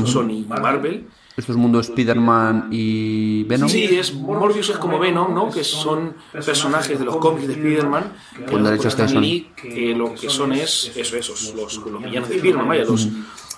Sony 0.05 0.31
y 0.31 0.45
Marvel. 0.47 1.07
Esto 1.37 1.51
es 1.51 1.57
mundo 1.59 1.79
Spider-Man 1.79 2.69
y 2.71 3.43
Venom. 3.43 3.69
Sí, 3.69 3.83
es, 3.83 4.11
Morbius 4.11 4.69
es 4.69 4.77
como 4.77 4.97
Venom, 4.97 5.35
¿no? 5.35 5.51
Que 5.51 5.63
son 5.63 6.15
personajes 6.33 6.97
de 6.97 7.05
los 7.05 7.17
cómics 7.17 7.47
de 7.47 7.53
Spider-Man. 7.53 8.11
que 8.35 8.45
Con 8.45 8.63
derechos 8.63 8.97
de 8.97 9.45
Que 9.55 9.93
lo 9.95 10.15
que 10.15 10.31
son 10.31 10.51
es, 10.53 10.91
eso, 10.95 11.15
esos, 11.15 11.53
los, 11.53 11.77
los 11.77 12.03
villanos 12.03 12.29
de 12.29 12.37
Spider-Man, 12.37 12.67
vaya, 12.67 12.85
los... 12.85 13.07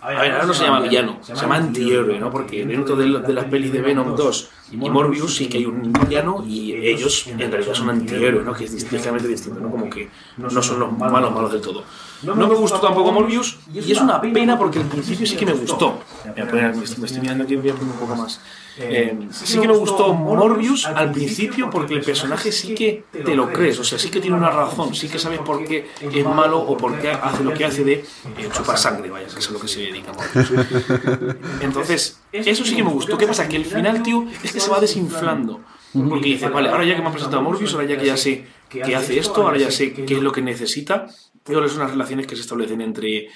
A 0.01 0.09
ver, 0.09 0.31
ahora 0.31 0.45
no 0.45 0.53
se 0.53 0.63
llama 0.63 0.81
villano, 0.81 1.19
se 1.21 1.35
llama 1.35 1.55
antihéroe, 1.55 2.19
¿no? 2.19 2.29
Porque 2.31 2.65
dentro 2.65 2.95
de, 2.97 3.19
de 3.19 3.33
las 3.33 3.45
pelis 3.45 3.71
de 3.71 3.81
Venom 3.81 4.15
2 4.15 4.49
y 4.71 4.77
Morbius 4.77 5.35
sí 5.35 5.47
que 5.47 5.57
hay 5.57 5.65
un 5.65 5.91
villano 5.91 6.43
y 6.47 6.73
ellos 6.73 7.27
en 7.27 7.51
realidad 7.51 7.73
son 7.73 7.89
antihéroes, 7.89 8.45
¿no? 8.45 8.53
Que 8.53 8.65
es 8.65 8.91
ligeramente 8.91 9.27
distinto, 9.27 9.59
¿no? 9.59 9.69
Como 9.69 9.89
que 9.89 10.09
no 10.37 10.49
son 10.61 10.79
los 10.79 10.97
malos 10.97 11.33
malos 11.33 11.51
del 11.51 11.61
todo. 11.61 11.83
No 12.23 12.35
me 12.35 12.55
gustó 12.55 12.79
tampoco 12.79 13.11
Morbius 13.11 13.57
y 13.73 13.91
es 13.91 14.01
una 14.01 14.21
pena 14.21 14.57
porque 14.57 14.79
al 14.79 14.85
principio 14.85 15.25
sí 15.25 15.35
que 15.35 15.45
me 15.45 15.53
gustó. 15.53 15.99
Me 16.35 16.43
estoy 16.83 17.13
me 17.13 17.21
mirando 17.21 17.43
aquí, 17.43 17.55
voy 17.55 17.69
a 17.69 17.73
poner 17.73 17.93
un 17.93 17.99
poco 17.99 18.15
más. 18.15 18.41
Eh, 18.81 19.27
sí 19.31 19.59
que 19.59 19.67
me 19.67 19.75
gustó 19.75 20.13
Morbius 20.13 20.85
al 20.85 21.11
principio 21.11 21.69
porque 21.69 21.95
el 21.95 22.01
personaje 22.01 22.51
sí 22.51 22.73
que 22.73 23.03
te 23.11 23.35
lo 23.35 23.51
crees, 23.51 23.79
o 23.79 23.83
sea, 23.83 23.99
sí 23.99 24.09
que 24.09 24.21
tiene 24.21 24.37
una 24.37 24.49
razón, 24.49 24.95
sí 24.95 25.09
que 25.09 25.19
sabes 25.19 25.39
por 25.39 25.65
qué 25.65 25.89
es 25.99 26.25
malo 26.25 26.59
o 26.59 26.77
por 26.77 26.97
qué 26.97 27.11
hace 27.11 27.43
lo 27.43 27.53
que 27.53 27.65
hace 27.65 27.83
de 27.83 27.93
eh, 27.93 28.49
chupar 28.53 28.77
sangre, 28.77 29.09
vaya, 29.09 29.27
que 29.27 29.39
es 29.39 29.49
a 29.49 29.51
lo 29.51 29.59
que 29.59 29.67
se 29.67 29.81
dedica 29.81 30.13
Morbius. 30.13 30.51
Entonces, 31.61 32.21
eso 32.31 32.63
sí 32.63 32.75
que 32.75 32.83
me 32.83 32.91
gustó. 32.91 33.17
¿Qué 33.17 33.27
pasa? 33.27 33.49
Que 33.49 33.57
el 33.57 33.65
final, 33.65 34.01
tío, 34.01 34.25
es 34.43 34.51
que 34.51 34.59
se 34.59 34.69
va 34.69 34.79
desinflando. 34.79 35.61
Porque 35.91 36.29
dice, 36.29 36.49
vale, 36.49 36.69
ahora 36.69 36.85
ya 36.85 36.95
que 36.95 37.01
me 37.01 37.07
han 37.07 37.13
presentado 37.13 37.41
Morbius, 37.41 37.73
ahora 37.73 37.87
ya 37.87 37.97
que 37.97 38.05
ya 38.05 38.17
sé 38.17 38.45
que 38.69 38.95
hace 38.95 39.17
esto, 39.17 39.41
ahora 39.41 39.57
ya 39.57 39.71
sé 39.71 39.93
qué 39.93 40.15
es 40.15 40.21
lo 40.21 40.31
que 40.31 40.41
necesita, 40.41 41.07
veo 41.49 41.61
las 41.61 41.75
unas 41.75 41.91
relaciones 41.91 42.25
que 42.27 42.35
se 42.35 42.41
establecen 42.41 42.81
entre, 42.81 43.27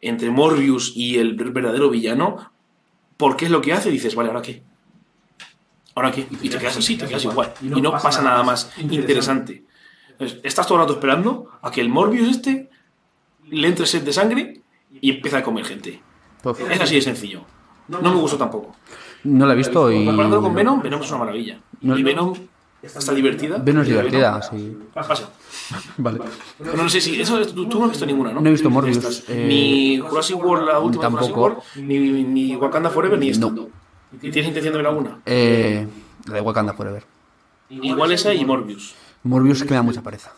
entre 0.00 0.30
Morbius 0.30 0.92
y 0.96 1.18
el 1.18 1.34
verdadero 1.34 1.90
villano, 1.90 2.50
¿por 3.16 3.36
qué 3.36 3.46
es 3.46 3.50
lo 3.50 3.60
que 3.60 3.72
hace? 3.72 3.90
Dices, 3.90 4.14
vale, 4.14 4.28
¿ahora 4.30 4.42
qué? 4.42 4.62
¿Ahora 5.94 6.10
qué? 6.12 6.26
Y 6.42 6.48
te 6.48 6.58
quedas 6.58 6.76
así, 6.76 6.96
te 6.96 7.06
quedas 7.06 7.24
igual. 7.24 7.52
Y 7.62 7.80
no 7.80 7.90
pasa 7.92 8.22
nada 8.22 8.42
más 8.42 8.70
interesante. 8.78 9.64
Entonces, 10.10 10.40
estás 10.44 10.66
todo 10.66 10.78
el 10.78 10.82
rato 10.84 10.94
esperando 10.94 11.50
a 11.62 11.70
que 11.70 11.80
el 11.80 11.88
Morbius 11.88 12.28
este 12.30 12.70
le 13.50 13.68
entre 13.68 13.86
sed 13.86 14.02
de 14.02 14.12
sangre 14.12 14.60
y 15.00 15.10
empieza 15.10 15.38
a 15.38 15.42
comer 15.42 15.64
gente. 15.64 16.00
Pues, 16.42 16.58
Es 16.60 16.80
así 16.80 16.94
de 16.96 17.02
sencillo. 17.02 17.44
No 17.88 18.00
me 18.02 18.16
gustó 18.20 18.36
tampoco. 18.36 18.74
no 19.24 19.46
la 19.46 19.52
he 19.52 19.56
visto 19.56 19.90
y. 19.92 20.04
Comparado 20.04 20.42
con 20.42 20.54
Venom, 20.54 20.82
Venom 20.82 21.02
es 21.02 21.08
una 21.10 21.18
maravilla. 21.20 21.60
No- 21.80 21.96
Y 21.98 22.02
Venom 22.02 22.34
está 22.82 23.12
divertida. 23.14 23.58
Venom 23.58 23.82
es 23.82 23.88
divertida, 23.88 24.42
sí. 24.42 24.76
Pasa. 24.92 25.30
Vale. 25.98 26.20
Pero 26.58 26.76
no 26.76 26.88
sé 26.88 27.00
si. 27.00 27.20
Eso, 27.20 27.44
tú, 27.46 27.68
tú 27.68 27.78
no 27.78 27.84
has 27.86 27.90
visto 27.92 28.06
ninguna, 28.06 28.32
¿no? 28.32 28.40
No 28.40 28.48
he 28.48 28.52
visto 28.52 28.70
Morbius, 28.70 29.24
eh, 29.28 29.46
ni 29.48 29.98
Jurassic 29.98 30.36
World, 30.42 30.66
la 30.66 30.78
última 30.78 31.02
tampoco. 31.04 31.40
World, 31.40 31.58
ni, 31.76 31.98
ni 32.24 32.56
Wakanda 32.56 32.90
Forever, 32.90 33.18
ni 33.18 33.30
esta. 33.30 33.50
No. 33.50 33.68
¿Y 34.22 34.30
tienes 34.30 34.48
intención 34.48 34.72
de 34.72 34.78
ver 34.78 34.86
alguna? 34.86 35.18
Eh, 35.26 35.86
la 36.26 36.34
de 36.34 36.40
Wakanda 36.40 36.72
Forever. 36.74 37.04
Igual 37.68 38.12
esa 38.12 38.32
y 38.32 38.44
Morbius. 38.44 38.94
Morbius 39.24 39.62
que 39.62 39.70
me 39.70 39.76
da 39.76 39.82
mucha 39.82 40.02
pereza. 40.02 40.32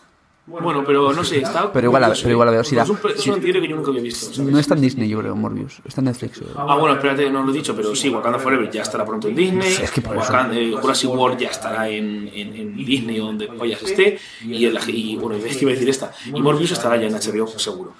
Bueno, 0.48 0.82
pero 0.86 1.12
no 1.12 1.22
sé, 1.24 1.38
está. 1.40 1.70
Pero 1.72 1.88
igual 1.88 2.02
la- 2.02 2.08
pero 2.14 2.30
igual 2.30 2.46
la 2.46 2.52
veo, 2.52 2.60
Es 2.62 2.72
un, 2.72 2.98
es 3.14 3.26
un 3.26 3.34
antihéroe 3.34 3.60
que 3.62 3.68
yo 3.68 3.76
nunca 3.76 3.90
había 3.90 4.02
visto. 4.02 4.32
¿sabes? 4.32 4.50
No 4.52 4.58
está 4.58 4.74
en 4.74 4.80
Disney, 4.80 5.08
yo 5.08 5.18
creo, 5.18 5.36
Morbius. 5.36 5.80
Está 5.84 6.00
en 6.00 6.06
Netflix. 6.06 6.40
yo 6.40 6.46
creo. 6.46 6.58
Ah, 6.58 6.76
bueno, 6.76 6.94
espérate, 6.94 7.30
no 7.30 7.42
lo 7.44 7.50
he 7.52 7.54
dicho, 7.54 7.76
pero 7.76 7.94
sí, 7.94 8.08
Wakanda 8.08 8.38
Forever 8.38 8.70
ya 8.70 8.82
estará 8.82 9.04
pronto 9.04 9.28
en 9.28 9.36
Disney. 9.36 9.72
Es 9.82 9.90
que 9.90 10.00
por 10.00 10.16
eso. 10.16 10.24
Wakanda- 10.32 10.56
eh, 10.56 10.72
Jurassic 10.80 11.10
World 11.10 11.38
ya 11.38 11.48
estará 11.50 11.88
en, 11.88 12.30
en, 12.34 12.54
en 12.56 12.76
Disney 12.76 13.20
o 13.20 13.26
donde 13.26 13.46
pollas 13.48 13.82
esté. 13.82 14.18
Y, 14.44 14.64
el, 14.64 14.78
y 14.88 15.16
bueno, 15.16 15.36
es 15.36 15.56
que 15.56 15.62
iba 15.64 15.70
a 15.70 15.74
decir 15.74 15.88
esta. 15.88 16.12
Y 16.26 16.40
Morbius 16.40 16.70
estará 16.72 16.96
ya 16.96 17.06
en 17.08 17.14
HBO, 17.14 17.46
seguro. 17.58 17.94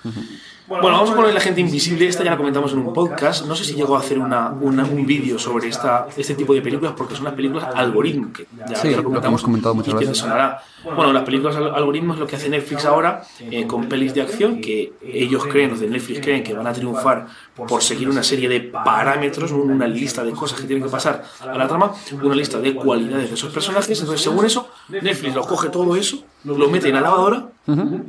Bueno, 0.68 0.88
vamos 0.90 1.10
a 1.10 1.14
poner 1.16 1.32
La 1.32 1.40
Gente 1.40 1.60
Invisible. 1.62 2.06
Esta 2.06 2.22
ya 2.24 2.30
la 2.32 2.36
comentamos 2.36 2.72
en 2.72 2.80
un 2.80 2.92
podcast. 2.92 3.46
No 3.46 3.56
sé 3.56 3.64
si 3.64 3.74
llegó 3.74 3.96
a 3.96 4.00
hacer 4.00 4.18
una, 4.18 4.50
una- 4.50 4.84
un 4.84 5.06
vídeo 5.06 5.38
sobre 5.38 5.68
esta, 5.68 6.06
este 6.16 6.34
tipo 6.34 6.52
de 6.52 6.60
películas 6.60 6.92
porque 6.96 7.14
son 7.14 7.24
las 7.24 7.32
películas 7.34 7.64
algoritmo. 7.74 8.32
Que 8.32 8.46
ya, 8.68 8.76
Sí, 8.76 8.90
ya 8.90 9.00
lo 9.00 9.10
que 9.20 9.26
hemos 9.26 9.42
comentado 9.42 9.74
muchas 9.74 9.94
veces. 9.94 10.18
sonará. 10.18 10.62
Bueno, 10.84 11.12
las 11.12 11.22
películas 11.22 11.56
al- 11.56 11.74
algoritmo 11.74 12.12
es 12.14 12.20
lo 12.20 12.26
que 12.26 12.36
hace 12.36 12.48
Netflix 12.50 12.84
ahora 12.84 13.22
eh, 13.40 13.66
con 13.66 13.88
pelis 13.88 14.12
de 14.14 14.20
acción 14.22 14.60
que 14.60 14.92
ellos 15.02 15.46
creen, 15.46 15.70
los 15.70 15.80
de 15.80 15.88
Netflix 15.88 16.20
creen 16.20 16.42
que 16.44 16.52
van 16.54 16.66
a 16.66 16.72
triunfar 16.72 17.26
por 17.66 17.82
seguir 17.82 18.08
una 18.08 18.22
serie 18.22 18.48
de 18.48 18.60
parámetros, 18.60 19.50
un- 19.52 19.70
una 19.70 19.86
lista 19.88 20.22
de 20.22 20.32
cosas 20.32 20.60
que 20.60 20.66
tienen 20.66 20.84
que 20.84 20.90
pasar 20.90 21.24
a 21.40 21.56
la 21.56 21.66
trama, 21.66 21.92
una 22.22 22.34
lista 22.34 22.58
de 22.60 22.74
cualidades 22.74 23.28
de 23.30 23.34
esos 23.36 23.52
personajes. 23.52 23.98
Entonces, 24.00 24.22
según 24.22 24.44
eso, 24.44 24.68
Netflix 24.88 25.34
lo 25.34 25.42
coge 25.42 25.70
todo 25.70 25.96
eso, 25.96 26.22
lo 26.44 26.68
mete 26.68 26.88
en 26.88 26.94
la 26.96 27.00
lavadora 27.00 27.46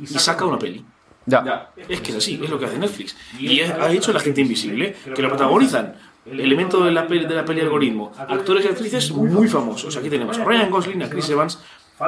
y 0.02 0.06
saca 0.06 0.44
una 0.44 0.58
peli. 0.58 0.84
Ya. 1.26 1.70
Es 1.88 2.00
que 2.00 2.10
es 2.12 2.16
así, 2.18 2.40
es 2.42 2.50
lo 2.50 2.58
que 2.58 2.66
hace 2.66 2.78
Netflix. 2.78 3.16
Y 3.38 3.60
es- 3.60 3.70
ha 3.70 3.90
hecho 3.92 4.12
La 4.12 4.20
Gente 4.20 4.40
Invisible, 4.40 4.96
que 5.14 5.22
lo 5.22 5.28
protagonizan. 5.28 5.94
Elemento 6.26 6.84
de 6.84 6.92
la, 6.92 7.06
peli, 7.06 7.24
de 7.26 7.34
la 7.34 7.44
peli 7.44 7.60
algoritmo. 7.60 8.12
Actores 8.16 8.64
y 8.64 8.68
actrices 8.68 9.10
muy 9.12 9.48
famosos. 9.48 9.96
Aquí 9.96 10.10
tenemos 10.10 10.38
a 10.38 10.44
Ryan 10.44 10.70
Gosling, 10.70 11.02
a 11.02 11.08
Chris 11.10 11.28
Evans, 11.30 11.58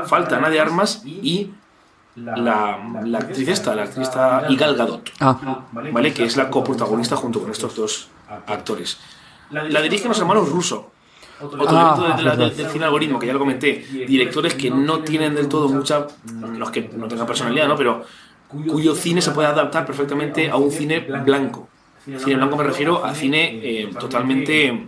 falta 0.06 0.36
Ana 0.36 0.50
de 0.50 0.60
Armas 0.60 1.02
y 1.04 1.50
la, 2.16 2.78
la 3.04 3.18
actriz 3.18 3.48
esta, 3.48 3.74
la 3.74 3.84
actriz 3.84 4.06
esta 4.08 4.44
Igal 4.50 4.76
Gadot, 4.76 5.10
Ah, 5.20 5.64
¿vale? 5.72 6.12
Que 6.12 6.24
es 6.24 6.36
la 6.36 6.50
coprotagonista 6.50 7.16
junto 7.16 7.40
con 7.40 7.50
estos 7.50 7.74
dos 7.74 8.08
actores. 8.46 8.98
La 9.50 9.80
dirigen 9.82 10.08
los 10.08 10.18
hermanos 10.18 10.48
Russo. 10.50 10.90
Otro 11.40 11.58
Ah, 11.68 11.94
elemento 11.96 12.02
de- 12.02 12.08
de 12.22 12.28
verdad. 12.38 12.52
del 12.56 12.70
cine 12.70 12.84
algoritmo, 12.84 13.18
que 13.18 13.26
ya 13.26 13.32
lo 13.32 13.38
comenté. 13.38 13.84
Directores 14.06 14.54
que 14.54 14.70
no 14.70 15.00
tienen 15.00 15.34
del 15.34 15.48
todo 15.48 15.68
mucha. 15.68 16.06
No 16.34 16.64
es 16.66 16.70
que 16.70 16.90
no 16.96 17.08
tengan 17.08 17.26
personalidad, 17.26 17.66
¿no? 17.66 17.76
Pero 17.76 18.04
cuyo 18.68 18.94
cine 18.94 19.22
se 19.22 19.30
puede 19.30 19.48
adaptar 19.48 19.86
perfectamente 19.86 20.50
a 20.50 20.56
un 20.56 20.70
cine 20.70 21.00
blanco. 21.00 21.68
Cine 22.04 22.36
blanco 22.36 22.56
me 22.56 22.64
refiero 22.64 23.04
a 23.04 23.14
cine 23.14 23.60
eh, 23.62 23.90
totalmente 23.98 24.86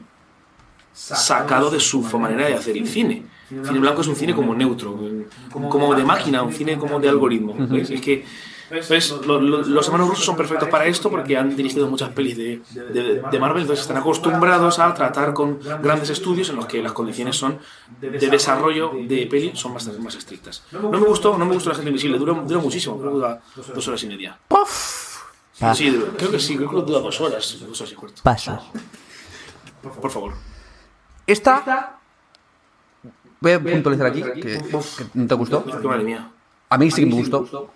sacado 0.93 1.71
de 1.71 1.81
su 1.81 2.03
manera 2.19 2.47
de 2.47 2.55
hacer 2.55 2.77
el 2.77 2.89
cine. 2.89 3.23
Cine 3.49 3.79
blanco 3.79 4.01
es 4.01 4.09
un 4.09 4.17
cine 4.17 4.35
como 4.35 4.55
neutro, 4.55 4.99
como 5.51 5.95
de 5.95 6.05
máquina, 6.05 6.43
un 6.43 6.53
cine 6.53 6.77
como 6.77 6.99
de 6.99 7.09
algoritmo. 7.09 7.57
Es 7.77 8.01
que 8.01 8.25
lo- 9.27 9.41
los 9.41 9.87
hermanos 9.87 10.09
rusos 10.09 10.25
son 10.25 10.37
perfectos 10.37 10.69
para 10.69 10.87
esto 10.87 11.11
porque 11.11 11.37
han 11.37 11.55
dirigido 11.57 11.87
muchas 11.89 12.11
pelis 12.11 12.37
de, 12.37 12.61
de- 12.75 13.23
de 13.31 13.39
Marvel, 13.39 13.63
entonces 13.63 13.83
están 13.83 13.97
acostumbrados 13.99 14.79
a 14.79 14.93
tratar 14.95 15.33
con 15.33 15.59
grandes 15.83 16.11
estudios 16.11 16.49
en 16.51 16.57
los 16.57 16.67
que 16.67 16.83
las 16.83 16.93
condiciones 16.93 17.37
son 17.37 17.59
de 18.01 18.11
desarrollo 18.29 18.93
de 19.07 19.27
peli 19.27 19.53
son 19.55 19.75
bastante 19.75 20.01
más 20.01 20.15
estrictas. 20.15 20.63
No 20.73 20.91
me 20.91 20.99
gustó, 21.07 21.37
no 21.39 21.45
me 21.47 21.55
gustó 21.55 21.71
la 21.71 21.75
gente 21.77 21.91
invisible, 21.91 22.19
dura, 22.19 22.33
dura 22.35 22.61
muchísimo, 22.61 22.99
creo 22.99 23.11
que 23.11 23.15
dura 23.17 23.41
dos 23.75 23.89
horas 23.89 24.03
y 24.03 24.07
media. 24.09 24.39
Sí, 25.75 25.91
dura- 25.91 26.13
creo 26.17 26.31
que 26.31 26.41
sí, 26.41 26.57
creo 26.57 26.71
que 26.71 26.77
dura 26.83 27.01
dos 27.01 27.21
horas, 27.21 27.57
dos 27.67 27.81
horas 27.81 27.93
y 27.93 27.95
cuarto. 27.97 28.23
paso. 28.23 28.73
Por 30.01 30.11
favor. 30.11 30.33
Esta. 31.27 31.99
Voy 33.41 33.53
a 33.53 33.61
puntualizar 33.63 34.07
aquí 34.07 34.23
que, 34.23 34.33
que 34.43 34.61
no 35.15 35.27
te 35.27 35.35
gustó. 35.35 35.63
Madre 35.83 36.03
mía. 36.05 36.31
A 36.71 36.79
mí 36.79 36.91
sí 36.91 37.03
que 37.03 37.07
me 37.07 37.17
gustó. 37.17 37.71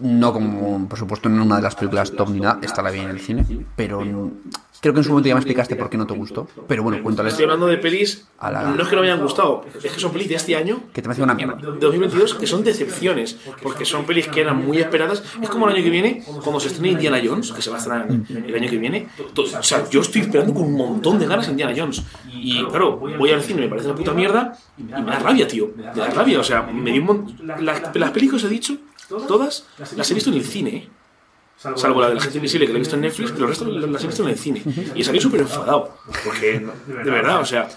No 0.00 0.32
como, 0.32 0.88
por 0.88 0.98
supuesto, 0.98 1.28
en 1.28 1.40
una 1.40 1.56
de 1.56 1.62
las 1.62 1.74
películas 1.74 2.12
top 2.12 2.30
ni 2.30 2.40
nada. 2.40 2.58
Esta 2.62 2.82
la 2.82 2.90
vi 2.90 3.00
en 3.00 3.10
el 3.10 3.20
cine. 3.20 3.44
Pero 3.76 4.02
Creo 4.80 4.94
que 4.94 5.00
en 5.00 5.04
su 5.04 5.10
momento 5.10 5.26
ya 5.28 5.34
me 5.34 5.40
explicaste 5.40 5.74
por 5.74 5.90
qué 5.90 5.96
no 5.98 6.06
te 6.06 6.14
gustó. 6.14 6.46
Pero 6.68 6.84
bueno, 6.84 7.02
cuéntales. 7.02 7.32
Estoy 7.32 7.46
hablando 7.46 7.66
de 7.66 7.78
pelis, 7.78 8.28
A 8.38 8.48
la- 8.52 8.62
no 8.70 8.80
es 8.80 8.88
que 8.88 8.94
no 8.94 9.02
me 9.02 9.08
hayan 9.10 9.20
gustado, 9.20 9.64
es 9.82 9.90
que 9.90 9.98
son 9.98 10.12
pelis 10.12 10.28
de 10.28 10.36
este 10.36 10.54
año, 10.54 10.82
Que 10.92 11.02
te 11.02 11.08
me 11.08 11.20
una 11.20 11.34
mierda. 11.34 11.56
2022, 11.56 12.34
que 12.34 12.46
son 12.46 12.62
decepciones, 12.62 13.36
porque 13.60 13.84
son 13.84 14.04
pelis 14.04 14.28
que 14.28 14.40
eran 14.40 14.64
muy 14.64 14.78
esperadas. 14.78 15.24
Es 15.42 15.48
como 15.48 15.68
el 15.68 15.74
año 15.74 15.82
que 15.82 15.90
viene, 15.90 16.22
cuando 16.44 16.60
se 16.60 16.68
estrene 16.68 16.90
Indiana 16.92 17.20
Jones, 17.24 17.50
que 17.50 17.60
se 17.60 17.70
va 17.70 17.76
a 17.76 17.78
estrenar 17.80 18.06
el 18.08 18.54
año 18.54 18.70
que 18.70 18.78
viene. 18.78 19.08
O 19.36 19.62
sea, 19.64 19.82
yo 19.90 20.00
estoy 20.00 20.20
esperando 20.20 20.54
con 20.54 20.62
un 20.62 20.76
montón 20.76 21.18
de 21.18 21.26
ganas 21.26 21.48
a 21.48 21.50
Indiana 21.50 21.74
Jones. 21.76 22.04
Y 22.32 22.64
claro, 22.66 22.98
voy 22.98 23.32
al 23.32 23.42
cine, 23.42 23.62
me 23.62 23.68
parece 23.68 23.88
una 23.88 23.96
puta 23.96 24.12
mierda, 24.14 24.56
y 24.78 24.84
me 24.84 24.92
da 25.10 25.18
rabia, 25.18 25.48
tío. 25.48 25.72
Me 25.76 25.82
da 25.92 26.08
rabia, 26.10 26.38
o 26.38 26.44
sea, 26.44 26.62
me 26.62 26.92
dio 26.92 27.00
un 27.00 27.06
mon- 27.08 27.36
Las, 27.64 27.82
las 27.96 28.10
películas 28.12 28.42
que 28.42 28.46
os 28.46 28.52
he 28.52 28.54
dicho, 28.54 28.76
todas, 29.08 29.66
las 29.96 30.10
he 30.10 30.14
visto 30.14 30.30
en 30.30 30.36
el 30.36 30.44
cine, 30.44 30.70
¿eh? 30.70 30.88
Salvo 31.58 32.00
la 32.00 32.08
de 32.08 32.14
la 32.14 32.20
gente 32.20 32.38
invisible 32.38 32.66
que 32.66 32.72
la 32.72 32.78
he 32.78 32.80
visto 32.80 32.94
en 32.94 33.02
Netflix, 33.02 33.32
pero 33.32 33.46
el 33.46 33.48
resto 33.48 33.64
las 33.64 34.04
he 34.04 34.06
visto 34.06 34.22
en 34.22 34.28
el 34.28 34.38
cine. 34.38 34.62
Y 34.94 35.02
salí 35.02 35.20
súper 35.20 35.40
enfadado. 35.40 35.98
Porque, 36.24 36.60
de 36.86 37.10
verdad, 37.10 37.40
o 37.40 37.44
sea. 37.44 37.68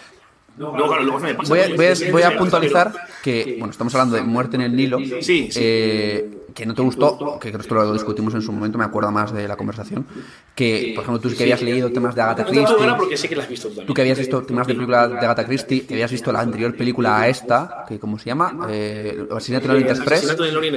Voy 0.57 1.59
a, 1.59 1.75
voy 1.75 1.85
a- 1.85 2.11
voy 2.11 2.21
a 2.23 2.37
puntualizar 2.37 2.91
que, 3.23 3.55
bueno, 3.59 3.71
estamos 3.71 3.93
hablando 3.95 4.15
de 4.15 4.21
Muerte 4.23 4.55
en 4.57 4.61
el 4.63 4.75
Nilo. 4.75 4.99
Sí, 4.99 5.21
sí. 5.21 5.49
eh, 5.55 6.37
que 6.53 6.65
no 6.65 6.73
te 6.73 6.81
gustó, 6.81 7.39
que 7.39 7.47
esto 7.47 7.75
lo 7.75 7.93
discutimos 7.93 8.33
en 8.33 8.41
su 8.41 8.51
momento, 8.51 8.77
me 8.77 8.83
acuerdo 8.83 9.09
más 9.09 9.31
de 9.33 9.47
la 9.47 9.55
conversación. 9.55 10.05
Que, 10.53 10.91
por 10.93 11.05
ejemplo, 11.05 11.21
tú 11.29 11.33
que 11.33 11.43
habías 11.43 11.61
leído 11.61 11.89
temas 11.93 12.13
de 12.13 12.21
Agatha 12.21 12.43
Christie. 12.45 12.75
ganas 12.77 12.97
porque 12.97 13.15
sé 13.15 13.29
que 13.29 13.37
las 13.37 13.45
has 13.45 13.49
visto 13.49 13.69
tú 13.69 13.93
que 13.93 14.01
habías 14.01 14.17
visto 14.19 14.41
temas 14.43 14.67
de 14.67 14.73
películas 14.75 15.09
de 15.11 15.17
Agatha 15.17 15.45
Christie, 15.45 15.85
que 15.85 15.93
habías 15.93 16.11
visto 16.11 16.29
la 16.33 16.41
anterior 16.41 16.75
película 16.75 17.21
a 17.21 17.29
esta, 17.29 17.85
que 17.87 17.99
¿cómo 17.99 18.19
se 18.19 18.25
llama? 18.25 18.67
Eh, 18.69 19.27
Asesinato 19.33 19.67
en 19.67 19.71
el 19.71 19.77
Orient 19.77 19.97
Express. 19.97 20.23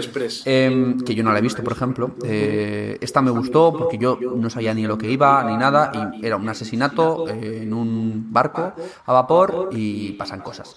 Express. 0.04 0.42
Eh, 0.46 0.94
que 1.04 1.14
yo 1.16 1.24
no 1.24 1.32
la 1.32 1.40
he 1.40 1.42
visto, 1.42 1.64
por 1.64 1.72
ejemplo. 1.72 2.12
Eh, 2.24 2.96
esta 3.00 3.20
me 3.20 3.32
gustó 3.32 3.72
porque 3.76 3.98
yo 3.98 4.16
no 4.36 4.48
sabía 4.50 4.72
ni 4.74 4.86
lo 4.86 4.96
que 4.96 5.10
iba 5.10 5.42
ni 5.42 5.56
nada 5.56 5.90
y 6.20 6.24
era 6.24 6.36
un 6.36 6.48
asesinato 6.48 7.26
eh, 7.28 7.62
en 7.62 7.74
un 7.74 8.28
barco 8.32 8.72
a 9.06 9.12
vapor 9.12 9.63
y 9.72 10.12
pasan 10.12 10.40
cosas. 10.40 10.74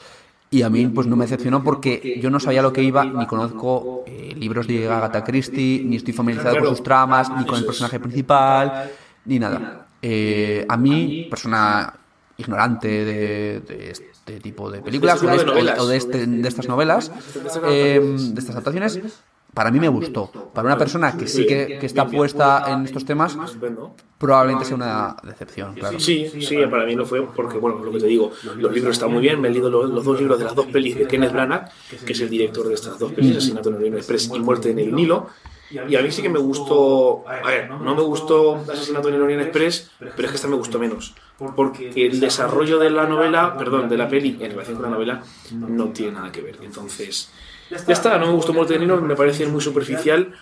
Y 0.49 0.61
a 0.61 0.69
mí 0.69 0.87
pues 0.87 1.07
no 1.07 1.15
me 1.17 1.25
decepcionó 1.25 1.61
porque 1.63 2.19
yo 2.21 2.29
no 2.29 2.39
sabía 2.39 2.61
lo 2.61 2.71
que 2.71 2.81
iba, 2.81 3.03
ni 3.03 3.25
conozco 3.25 4.03
eh, 4.07 4.33
libros 4.37 4.65
de 4.67 4.89
Agatha 4.89 5.23
Christie, 5.23 5.83
ni 5.83 5.97
estoy 5.97 6.13
familiarizado 6.13 6.59
con 6.59 6.69
sus 6.69 6.83
tramas, 6.83 7.29
ni 7.37 7.45
con 7.45 7.57
el 7.59 7.65
personaje 7.65 7.99
principal, 7.99 8.89
ni 9.25 9.39
nada. 9.39 9.87
Eh, 10.01 10.65
a 10.69 10.77
mí, 10.77 11.27
persona 11.29 11.93
ignorante 12.37 12.87
de, 12.87 13.59
de 13.61 13.91
este 13.91 14.39
tipo 14.39 14.69
de 14.71 14.81
películas 14.81 15.21
o 15.21 15.25
de, 15.25 15.31
tipo 15.33 15.43
de 15.43 15.45
novelas. 15.47 15.79
o 15.79 15.87
de 15.87 15.97
este- 15.97 16.25
de 16.27 16.47
estas 16.47 16.67
novelas, 16.67 17.11
eh, 17.67 17.99
de 18.01 18.39
estas 18.39 18.51
adaptaciones, 18.51 19.01
para 19.57 19.71
mí 19.71 19.79
me 19.79 19.87
gustó. 19.87 20.29
Para 20.53 20.67
una 20.67 20.77
persona 20.77 21.17
que 21.17 21.27
sí 21.27 21.47
que, 21.47 21.79
que 21.79 21.85
está 21.87 22.05
puesta 22.05 22.63
en 22.67 22.85
estos 22.85 23.03
temas, 23.03 23.35
probablemente 24.19 24.65
sea 24.65 24.75
una 24.75 25.15
decepción, 25.23 25.73
claro. 25.73 25.99
Sí, 25.99 26.29
sí, 26.39 26.57
para 26.69 26.85
mí 26.85 26.93
lo 26.93 27.07
fue 27.07 27.25
porque, 27.25 27.57
bueno, 27.57 27.83
lo 27.83 27.91
que 27.91 27.99
te 28.01 28.05
digo, 28.05 28.31
los 28.55 28.71
libros 28.71 28.93
están 28.93 29.11
muy 29.11 29.21
bien. 29.23 29.41
Me 29.41 29.47
he 29.47 29.51
leído 29.51 29.71
los, 29.71 29.89
los 29.89 30.05
dos 30.05 30.19
libros 30.19 30.37
de 30.37 30.45
las 30.45 30.53
dos 30.53 30.67
pelis 30.67 30.95
de 30.95 31.07
Kenneth 31.07 31.33
Branagh, 31.33 31.71
que 32.05 32.13
es 32.13 32.21
el 32.21 32.29
director 32.29 32.67
de 32.67 32.75
estas 32.75 32.99
dos 32.99 33.11
pelis, 33.13 33.37
Asesinato 33.37 33.69
en 33.69 33.75
el 33.75 33.81
Orient 33.81 33.97
Express 33.97 34.29
y 34.31 34.39
Muerte 34.39 34.69
en 34.69 34.77
el 34.77 34.93
Nilo. 34.93 35.27
Y 35.71 35.95
a 35.95 36.01
mí 36.03 36.11
sí 36.11 36.21
que 36.21 36.29
me 36.29 36.39
gustó. 36.39 37.27
A 37.27 37.47
ver, 37.47 37.71
no 37.71 37.95
me 37.95 38.03
gustó 38.03 38.63
Asesinato 38.71 39.09
en 39.09 39.15
el 39.15 39.23
Orient 39.23 39.41
Express, 39.41 39.89
pero 39.97 40.25
es 40.25 40.29
que 40.29 40.35
esta 40.35 40.47
me 40.47 40.55
gustó 40.55 40.77
menos. 40.77 41.15
Porque 41.55 41.91
el 42.05 42.19
desarrollo 42.19 42.77
de 42.77 42.91
la 42.91 43.07
novela, 43.07 43.57
perdón, 43.57 43.89
de 43.89 43.97
la 43.97 44.07
peli 44.07 44.37
en 44.39 44.51
relación 44.51 44.75
con 44.75 44.85
la 44.85 44.91
novela, 44.91 45.23
no 45.51 45.87
tiene 45.87 46.11
nada 46.11 46.31
que 46.31 46.41
ver. 46.41 46.59
Entonces, 46.61 47.31
ya 47.69 47.93
está, 47.93 48.17
no 48.17 48.27
me 48.27 48.33
gustó 48.33 48.53
Muerte 48.53 48.75
en 48.75 48.81
el 48.81 48.87
Nilo, 48.87 49.01
me 49.01 49.15
parece 49.15 49.45
muy 49.47 49.61
superficial. 49.61 50.33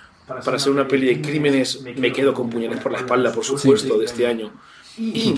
Para 0.44 0.58
ser 0.58 0.72
una 0.72 0.88
peli 0.88 1.06
de 1.06 1.22
crímenes, 1.22 1.82
me 1.84 2.12
quedo 2.12 2.34
con 2.34 2.50
puñales 2.50 2.80
por 2.80 2.92
la 2.92 2.98
espalda, 2.98 3.32
por 3.32 3.44
supuesto, 3.46 3.98
de 4.00 4.06
este 4.06 4.26
año. 4.26 4.52
Y, 4.98 5.36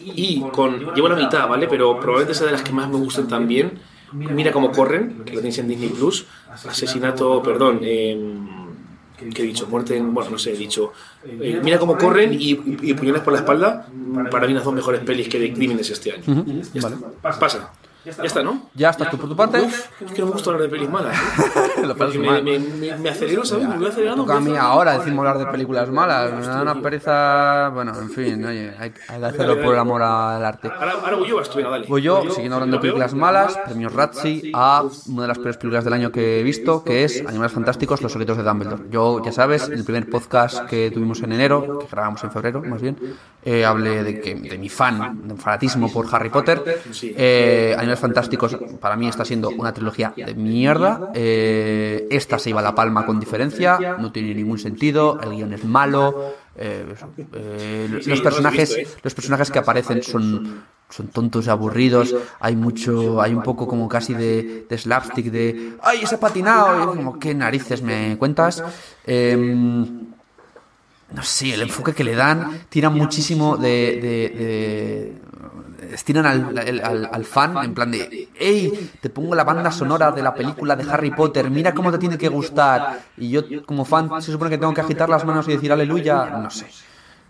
y 0.00 0.40
con. 0.50 0.94
Llevo 0.94 1.08
la 1.10 1.16
mitad, 1.16 1.46
¿vale? 1.46 1.66
Pero 1.68 2.00
probablemente 2.00 2.34
sea 2.34 2.46
de 2.46 2.52
las 2.52 2.62
que 2.62 2.72
más 2.72 2.88
me 2.88 2.96
gustan 2.96 3.28
también. 3.28 3.78
Mira 4.12 4.50
cómo 4.52 4.70
corren, 4.72 5.24
que 5.26 5.32
lo 5.32 5.38
tenéis 5.40 5.58
en 5.58 5.68
Disney 5.68 5.90
Plus. 5.90 6.24
Asesinato, 6.50 7.42
perdón, 7.42 7.80
em, 7.82 8.46
¿qué 9.34 9.42
he 9.42 9.46
dicho? 9.46 9.66
Muerte 9.66 9.96
en. 9.96 10.14
Bueno, 10.14 10.30
no 10.30 10.38
sé, 10.38 10.52
he 10.52 10.56
dicho. 10.56 10.92
eh, 11.26 11.60
mira 11.62 11.78
cómo 11.78 11.98
corren 11.98 12.32
y, 12.32 12.52
y, 12.52 12.78
y 12.82 12.94
puñales 12.94 13.20
por 13.22 13.32
la 13.34 13.40
espalda. 13.40 13.88
Para 14.30 14.46
mí, 14.46 14.54
las 14.54 14.64
dos 14.64 14.72
mejores 14.72 15.00
pelis 15.00 15.28
que 15.28 15.38
de 15.38 15.52
crímenes 15.52 15.90
este 15.90 16.12
año. 16.12 16.44
Ya 16.72 16.80
está. 16.80 17.38
Pasa. 17.38 17.72
Ya 18.04 18.10
está, 18.24 18.42
¿no? 18.42 18.62
Ya 18.74 18.90
estás 18.90 19.10
tú 19.10 19.16
por 19.16 19.28
tu 19.28 19.36
parte. 19.36 19.60
Uf, 19.60 19.88
es 20.02 20.12
que 20.12 20.20
no 20.20 20.26
me 20.26 20.32
gusta 20.32 20.50
hablar 20.50 20.68
de 20.68 20.68
pelis 20.68 20.90
malas. 20.90 21.16
¿eh? 21.16 21.82
Lo 21.86 21.96
pasas 21.96 22.14
Porque 22.14 22.18
me, 22.18 22.26
mal. 22.26 22.42
me, 22.44 22.58
me, 22.58 22.96
me 22.98 23.08
acelero, 23.08 23.44
¿sabes? 23.44 23.66
Me 23.66 23.78
voy 23.78 23.86
acelerando. 23.86 24.24
Toca 24.24 24.36
a 24.36 24.40
mí 24.40 24.54
ahora 24.56 24.98
decimos 24.98 25.26
hablar 25.26 25.38
de 25.38 25.50
películas 25.50 25.90
malas. 25.90 26.32
Me 26.32 26.46
da 26.46 26.62
una 26.62 26.82
pereza. 26.82 27.70
Bueno, 27.70 27.98
en 27.98 28.10
fin, 28.10 28.44
oye, 28.44 28.74
hay, 28.78 28.92
hay 29.08 29.18
que 29.20 29.26
hacerlo 29.26 29.60
por 29.62 29.72
el 29.74 29.80
amor 29.80 30.02
al 30.02 30.44
arte. 30.44 30.68
Ahora, 30.68 30.92
ahora 30.92 31.16
voy 31.16 31.28
yo, 31.28 31.38
Asturiana, 31.40 31.70
dale. 31.70 31.86
Voy 31.86 32.02
yo, 32.02 32.22
siguiendo 32.30 32.56
hablando 32.56 32.76
de 32.76 32.80
películas 32.82 33.14
malas, 33.14 33.56
premios 33.64 33.92
Razzie 33.92 34.50
a 34.52 34.84
una 35.08 35.22
de 35.22 35.28
las 35.28 35.38
peores 35.38 35.56
películas 35.56 35.84
del 35.84 35.94
año 35.94 36.12
que 36.12 36.40
he 36.40 36.42
visto, 36.42 36.84
que 36.84 37.04
es 37.04 37.24
Animales 37.26 37.52
Fantásticos, 37.52 38.02
Los 38.02 38.12
secretos 38.12 38.36
de 38.36 38.42
Dumbledore. 38.42 38.84
Yo, 38.90 39.22
ya 39.24 39.32
sabes, 39.32 39.68
el 39.68 39.82
primer 39.84 40.10
podcast 40.10 40.66
que 40.66 40.90
tuvimos 40.90 41.22
en 41.22 41.32
enero, 41.32 41.78
que 41.78 41.86
grabamos 41.90 42.22
en 42.22 42.30
febrero, 42.30 42.62
más 42.62 42.82
bien, 42.82 42.96
eh, 43.44 43.64
hablé 43.64 44.02
de, 44.02 44.20
que, 44.20 44.34
de 44.34 44.58
mi 44.58 44.68
fan, 44.68 45.26
de 45.28 45.36
fanatismo 45.36 45.90
por 45.92 46.06
Harry 46.14 46.28
Potter. 46.28 46.62
Eh, 47.02 47.74
Animales 47.76 47.93
Fantásticos 48.00 48.56
para 48.80 48.96
mí 48.96 49.08
está 49.08 49.24
siendo 49.24 49.50
una 49.50 49.72
trilogía 49.72 50.12
de 50.16 50.34
mierda. 50.34 51.10
Eh, 51.14 52.06
esta 52.10 52.38
se 52.38 52.50
iba 52.50 52.60
a 52.60 52.62
la 52.62 52.74
palma 52.74 53.04
con 53.06 53.18
diferencia, 53.20 53.96
no 53.98 54.12
tiene 54.12 54.34
ningún 54.34 54.58
sentido, 54.58 55.18
el 55.20 55.30
guion 55.36 55.52
es 55.52 55.64
malo. 55.64 56.34
eh, 56.56 56.86
eh, 57.32 57.88
los 58.06 58.20
personajes 58.20 58.96
los 59.02 59.14
personajes 59.14 59.50
que 59.50 59.58
aparecen 59.58 60.02
son, 60.02 60.62
son 60.88 61.08
tontos 61.08 61.46
y 61.46 61.50
aburridos. 61.50 62.14
Hay 62.40 62.54
mucho, 62.56 63.20
hay 63.20 63.34
un 63.34 63.42
poco 63.42 63.66
como 63.66 63.88
casi 63.88 64.14
de, 64.14 64.66
de 64.68 64.78
slapstick, 64.78 65.26
de 65.26 65.72
¡ay, 65.82 66.00
ese 66.02 66.18
patinado! 66.18 66.94
Como, 66.94 67.18
¿qué 67.18 67.34
narices 67.34 67.82
me 67.82 68.16
cuentas? 68.18 68.62
Em, 69.06 70.04
no 71.12 71.22
sé, 71.22 71.54
el 71.54 71.62
enfoque 71.62 71.92
que 71.92 72.02
le 72.04 72.14
dan 72.14 72.60
tira 72.68 72.88
muchísimo 72.90 73.56
de. 73.56 73.98
de- 74.02 74.44
de- 74.44 75.24
estiran 75.92 76.26
al, 76.26 76.56
al- 76.58 76.80
al- 76.80 77.08
al 77.12 77.24
fan 77.24 77.56
en 77.64 77.74
plan 77.74 77.90
de 77.90 78.28
¡Ey! 78.38 78.90
Te 79.00 79.10
pongo 79.10 79.34
la 79.34 79.44
banda 79.44 79.70
sonora 79.70 80.10
de 80.12 80.22
la 80.22 80.34
película 80.34 80.76
de 80.76 80.90
Harry 80.90 81.10
Potter, 81.10 81.50
mira 81.50 81.74
cómo 81.74 81.90
te 81.92 81.98
tiene 81.98 82.16
que 82.18 82.28
gustar. 82.28 83.00
Y 83.16 83.30
yo, 83.30 83.42
como 83.66 83.84
fan, 83.84 84.22
se 84.22 84.32
supone 84.32 84.50
que 84.50 84.58
tengo 84.58 84.72
que 84.74 84.80
agitar 84.80 85.08
las 85.08 85.24
manos 85.24 85.46
y 85.48 85.52
decir 85.52 85.72
aleluya. 85.72 86.26
No 86.30 86.50
sé. 86.50 86.66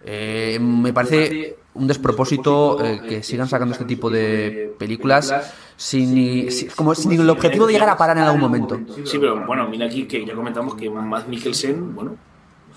Eh, 0.07 0.59
me 0.61 0.93
parece 0.93 1.57
un 1.75 1.87
despropósito 1.87 2.85
eh, 2.85 3.01
que 3.09 3.23
sigan 3.23 3.49
sacando 3.49 3.73
este 3.73 3.87
tipo 3.87 4.11
de 4.11 4.75
películas 4.79 5.35
sin, 5.77 6.15
ni- 6.15 6.51
sin- 6.51 6.69
como 6.77 6.95
sin 6.95 7.13
el 7.13 7.31
objetivo 7.31 7.67
de 7.67 7.73
llegar 7.73 7.89
a 7.89 7.97
parar 7.97 8.17
en 8.19 8.25
algún 8.25 8.41
momento. 8.41 8.79
Sí, 9.05 9.19
pero 9.19 9.45
bueno, 9.47 9.67
mira 9.69 9.87
aquí 9.87 10.05
que 10.07 10.25
ya 10.27 10.35
comentamos 10.35 10.75
que 10.75 10.91
Matt 10.91 11.27
Mikkelsen, 11.29 11.95
bueno, 11.95 12.17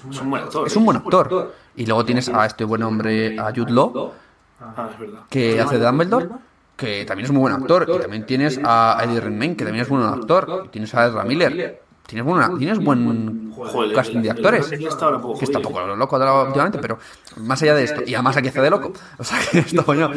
es 0.09 0.21
un 0.21 0.29
buen 0.29 0.43
actor. 0.43 0.67
Es 0.67 0.75
un 0.77 0.85
buen 0.85 0.97
actor. 0.97 1.53
Y 1.75 1.85
luego 1.85 2.05
tienes 2.05 2.29
a 2.29 2.45
este 2.45 2.63
buen 2.63 2.81
hombre, 2.83 3.37
a 3.37 3.51
Jude 3.53 3.71
Law, 3.71 4.13
Ah, 4.59 4.89
es 4.91 4.99
verdad. 4.99 5.19
que 5.29 5.59
hace 5.61 5.77
de 5.77 5.85
Dumbledore, 5.85 6.29
que 6.75 7.05
también 7.05 7.25
es 7.25 7.31
muy 7.31 7.41
buen 7.41 7.53
actor. 7.53 7.89
Y 7.95 7.99
también 7.99 8.25
tienes 8.25 8.59
a 8.63 8.99
Eddie 9.03 9.21
Redmayne, 9.21 9.55
que 9.55 9.63
también 9.65 9.83
es 9.83 9.89
buen 9.89 10.03
actor. 10.03 10.63
Y 10.65 10.69
tienes 10.69 10.93
a 10.95 11.07
Ezra 11.07 11.23
Miller. 11.23 11.81
Tienes, 12.07 12.25
buena, 12.25 12.57
tienes 12.57 12.79
buen 12.79 13.51
Joder, 13.51 13.93
casting 13.93 14.21
de 14.21 14.31
actores. 14.31 14.67
Que 14.67 14.85
está 14.85 15.09
un 15.09 15.61
poco 15.61 15.81
loco 15.81 16.15
últimamente, 16.45 16.79
pero 16.79 16.97
más 17.35 17.61
allá 17.61 17.75
de 17.75 17.83
esto. 17.83 18.01
Y 18.05 18.13
además 18.13 18.37
aquí 18.37 18.47
hace 18.47 18.61
de 18.61 18.69
loco. 18.69 18.93
O 19.17 19.23
sea 19.25 19.37
que 19.51 19.59
está 19.59 19.83
coño. 19.83 20.09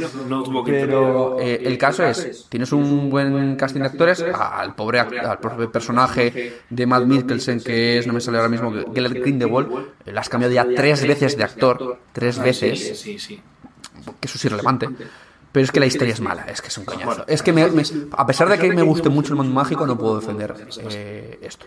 Pero 0.65 1.41
eh, 1.41 1.63
el 1.65 1.77
caso 1.79 2.05
es, 2.05 2.47
tienes 2.49 2.71
un 2.71 3.11
buen 3.11 3.57
casting 3.57 3.81
de 3.81 3.87
actores, 3.87 4.23
al 4.23 4.77
pobre, 4.77 5.01
al 5.01 5.39
pobre 5.41 5.67
personaje 5.67 6.61
de 6.71 6.87
Matt 6.87 7.07
Mikkelsen, 7.07 7.61
que 7.61 7.99
es, 7.99 8.07
no 8.07 8.13
me 8.13 8.21
sale 8.21 8.37
ahora 8.37 8.49
mismo, 8.49 8.73
Gellert 8.95 9.15
Grindelwald, 9.15 9.73
eh, 10.07 10.13
le 10.13 10.19
has 10.21 10.29
cambiado 10.29 10.55
ya 10.55 10.65
tres 10.77 11.05
veces 11.05 11.37
de 11.37 11.43
actor, 11.43 11.99
tres 12.13 12.37
Sí, 12.37 12.41
veces, 12.43 13.01
sí, 13.01 13.19
sí. 13.19 13.43
Que 14.21 14.27
eso 14.29 14.37
es 14.39 14.45
irrelevante. 14.45 14.89
Pero 15.53 15.65
es 15.65 15.73
que 15.73 15.81
la 15.81 15.87
historia 15.87 16.15
es 16.15 16.21
mala, 16.21 16.45
es 16.45 16.63
que 16.63 16.69
es 16.69 16.79
un 16.79 16.85
coñazo. 16.85 17.25
Es 17.27 17.43
que 17.43 17.53
me- 17.53 17.69
me- 17.71 17.83
a 18.13 18.27
pesar 18.27 18.49
de 18.49 18.57
que 18.59 18.69
me 18.73 18.83
guste 18.83 19.09
mucho 19.09 19.33
el 19.33 19.37
mundo 19.37 19.53
mágico, 19.53 19.87
no 19.87 19.99
puedo 19.99 20.21
defender 20.21 20.55
eh, 20.91 21.39
esto. 21.43 21.67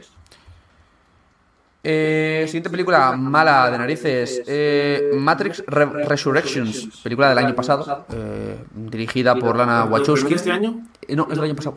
Eh, 1.85 2.45
siguiente 2.47 2.69
película 2.69 3.11
mala 3.17 3.69
de 3.69 3.77
narices, 3.77 4.41
eh, 4.47 5.11
Matrix 5.17 5.63
Re- 5.67 6.05
Resurrections, 6.05 7.01
película 7.03 7.27
del 7.27 7.37
año 7.39 7.53
pasado, 7.55 8.05
eh, 8.09 8.57
dirigida 8.73 9.35
por 9.35 9.57
Lana 9.57 9.83
Wachowski. 9.83 10.29
¿De 10.29 10.35
este 10.35 10.51
año? 10.53 10.87
Eh, 11.01 11.13
no, 11.13 11.23
es 11.29 11.35
del 11.35 11.43
año 11.43 11.55
pasado. 11.55 11.75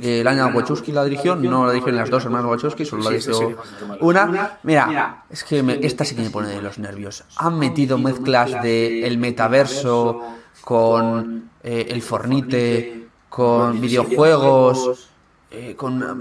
Eh, 0.00 0.22
Lana 0.24 0.46
Wachowski 0.48 0.92
la 0.92 1.04
dirigió, 1.04 1.36
no 1.36 1.66
la 1.66 1.72
dirigieron 1.72 1.98
las 2.00 2.10
dos 2.10 2.24
hermanas 2.24 2.46
Wachowski, 2.50 2.84
solo 2.84 3.02
la 3.04 3.10
dirigió 3.10 3.56
una. 4.00 4.58
Mira, 4.62 5.24
es 5.30 5.44
que 5.44 5.62
me- 5.62 5.78
esta 5.82 6.04
sí 6.04 6.14
que 6.14 6.22
me 6.22 6.30
pone 6.30 6.48
de 6.48 6.62
los 6.62 6.78
nervios. 6.78 7.24
Han 7.36 7.58
metido 7.58 7.98
mezclas 7.98 8.62
de 8.62 9.06
el 9.06 9.18
metaverso 9.18 10.22
con 10.64 11.50
eh, 11.62 11.86
el 11.90 12.02
fornite, 12.02 13.08
con 13.28 13.80
videojuegos, 13.80 15.08
eh, 15.50 15.74
con 15.76 16.02
um, 16.02 16.20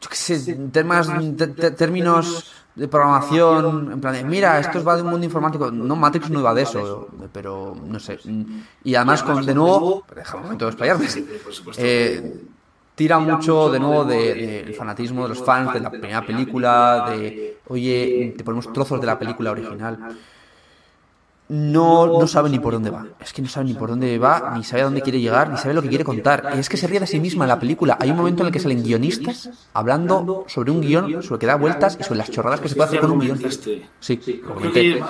yo 0.00 0.08
qué 0.10 0.16
sé, 0.16 0.54
temas, 0.70 1.08
te- 1.36 1.46
te- 1.48 1.70
términos 1.72 2.52
de 2.74 2.88
programación, 2.88 3.92
en 3.92 4.00
plan 4.00 4.14
de, 4.14 4.24
mira, 4.24 4.58
esto 4.58 4.82
va 4.84 4.96
de 4.96 5.02
un 5.02 5.10
mundo 5.10 5.24
informático. 5.24 5.70
No, 5.70 5.94
Matrix 5.96 6.28
no 6.30 6.40
iba 6.40 6.52
de 6.54 6.62
eso, 6.62 7.08
pero 7.32 7.76
no 7.86 7.98
sé. 8.00 8.18
Y 8.82 8.94
además, 8.96 9.22
con, 9.22 9.46
de 9.46 9.54
nuevo, 9.54 10.04
déjame 10.14 10.38
un 10.38 10.42
momento 10.44 10.64
de 10.66 10.70
explayarme. 10.70 11.06
Eh, 11.76 12.42
tira 12.94 13.18
mucho 13.18 13.70
de 13.70 13.80
nuevo 13.80 14.04
del 14.04 14.66
de, 14.66 14.74
fanatismo 14.76 15.22
de 15.24 15.30
los 15.30 15.42
fans 15.42 15.72
de 15.72 15.80
la 15.80 15.90
primera 15.90 16.24
película, 16.24 17.06
de, 17.10 17.58
oye, 17.68 18.34
te 18.36 18.44
ponemos 18.44 18.72
trozos 18.72 19.00
de 19.00 19.06
la 19.06 19.18
película 19.18 19.50
original 19.50 20.16
no, 21.46 22.06
no 22.06 22.26
sabe 22.26 22.48
ni 22.48 22.58
por 22.58 22.72
dónde 22.72 22.90
va. 22.90 23.06
Es 23.20 23.32
que 23.32 23.42
no 23.42 23.48
sabe 23.48 23.66
ni 23.66 23.74
por 23.74 23.90
dónde 23.90 24.18
va, 24.18 24.54
ni 24.56 24.64
sabe 24.64 24.82
a 24.82 24.84
dónde 24.86 25.02
quiere 25.02 25.20
llegar, 25.20 25.50
ni 25.50 25.58
sabe 25.58 25.74
lo 25.74 25.82
que 25.82 25.88
quiere 25.88 26.04
contar. 26.04 26.52
Es 26.56 26.68
que 26.68 26.76
se 26.76 26.86
ríe 26.86 27.00
de 27.00 27.06
sí 27.06 27.20
misma 27.20 27.44
en 27.44 27.48
la 27.50 27.58
película. 27.58 27.98
Hay 28.00 28.10
un 28.10 28.16
momento 28.16 28.42
en 28.42 28.46
el 28.46 28.52
que 28.52 28.60
salen 28.60 28.82
guionistas 28.82 29.50
hablando 29.74 30.44
sobre 30.48 30.70
un 30.70 30.80
guion, 30.80 31.22
sobre 31.22 31.40
que 31.40 31.46
da 31.46 31.56
vueltas 31.56 31.98
y 32.00 32.02
sobre 32.02 32.18
las 32.18 32.30
chorradas 32.30 32.60
que 32.60 32.68
se 32.68 32.76
puede 32.76 32.88
hacer 32.88 33.00
con 33.00 33.12
un 33.12 33.20
guion. 33.20 33.38
Sí, 34.00 34.42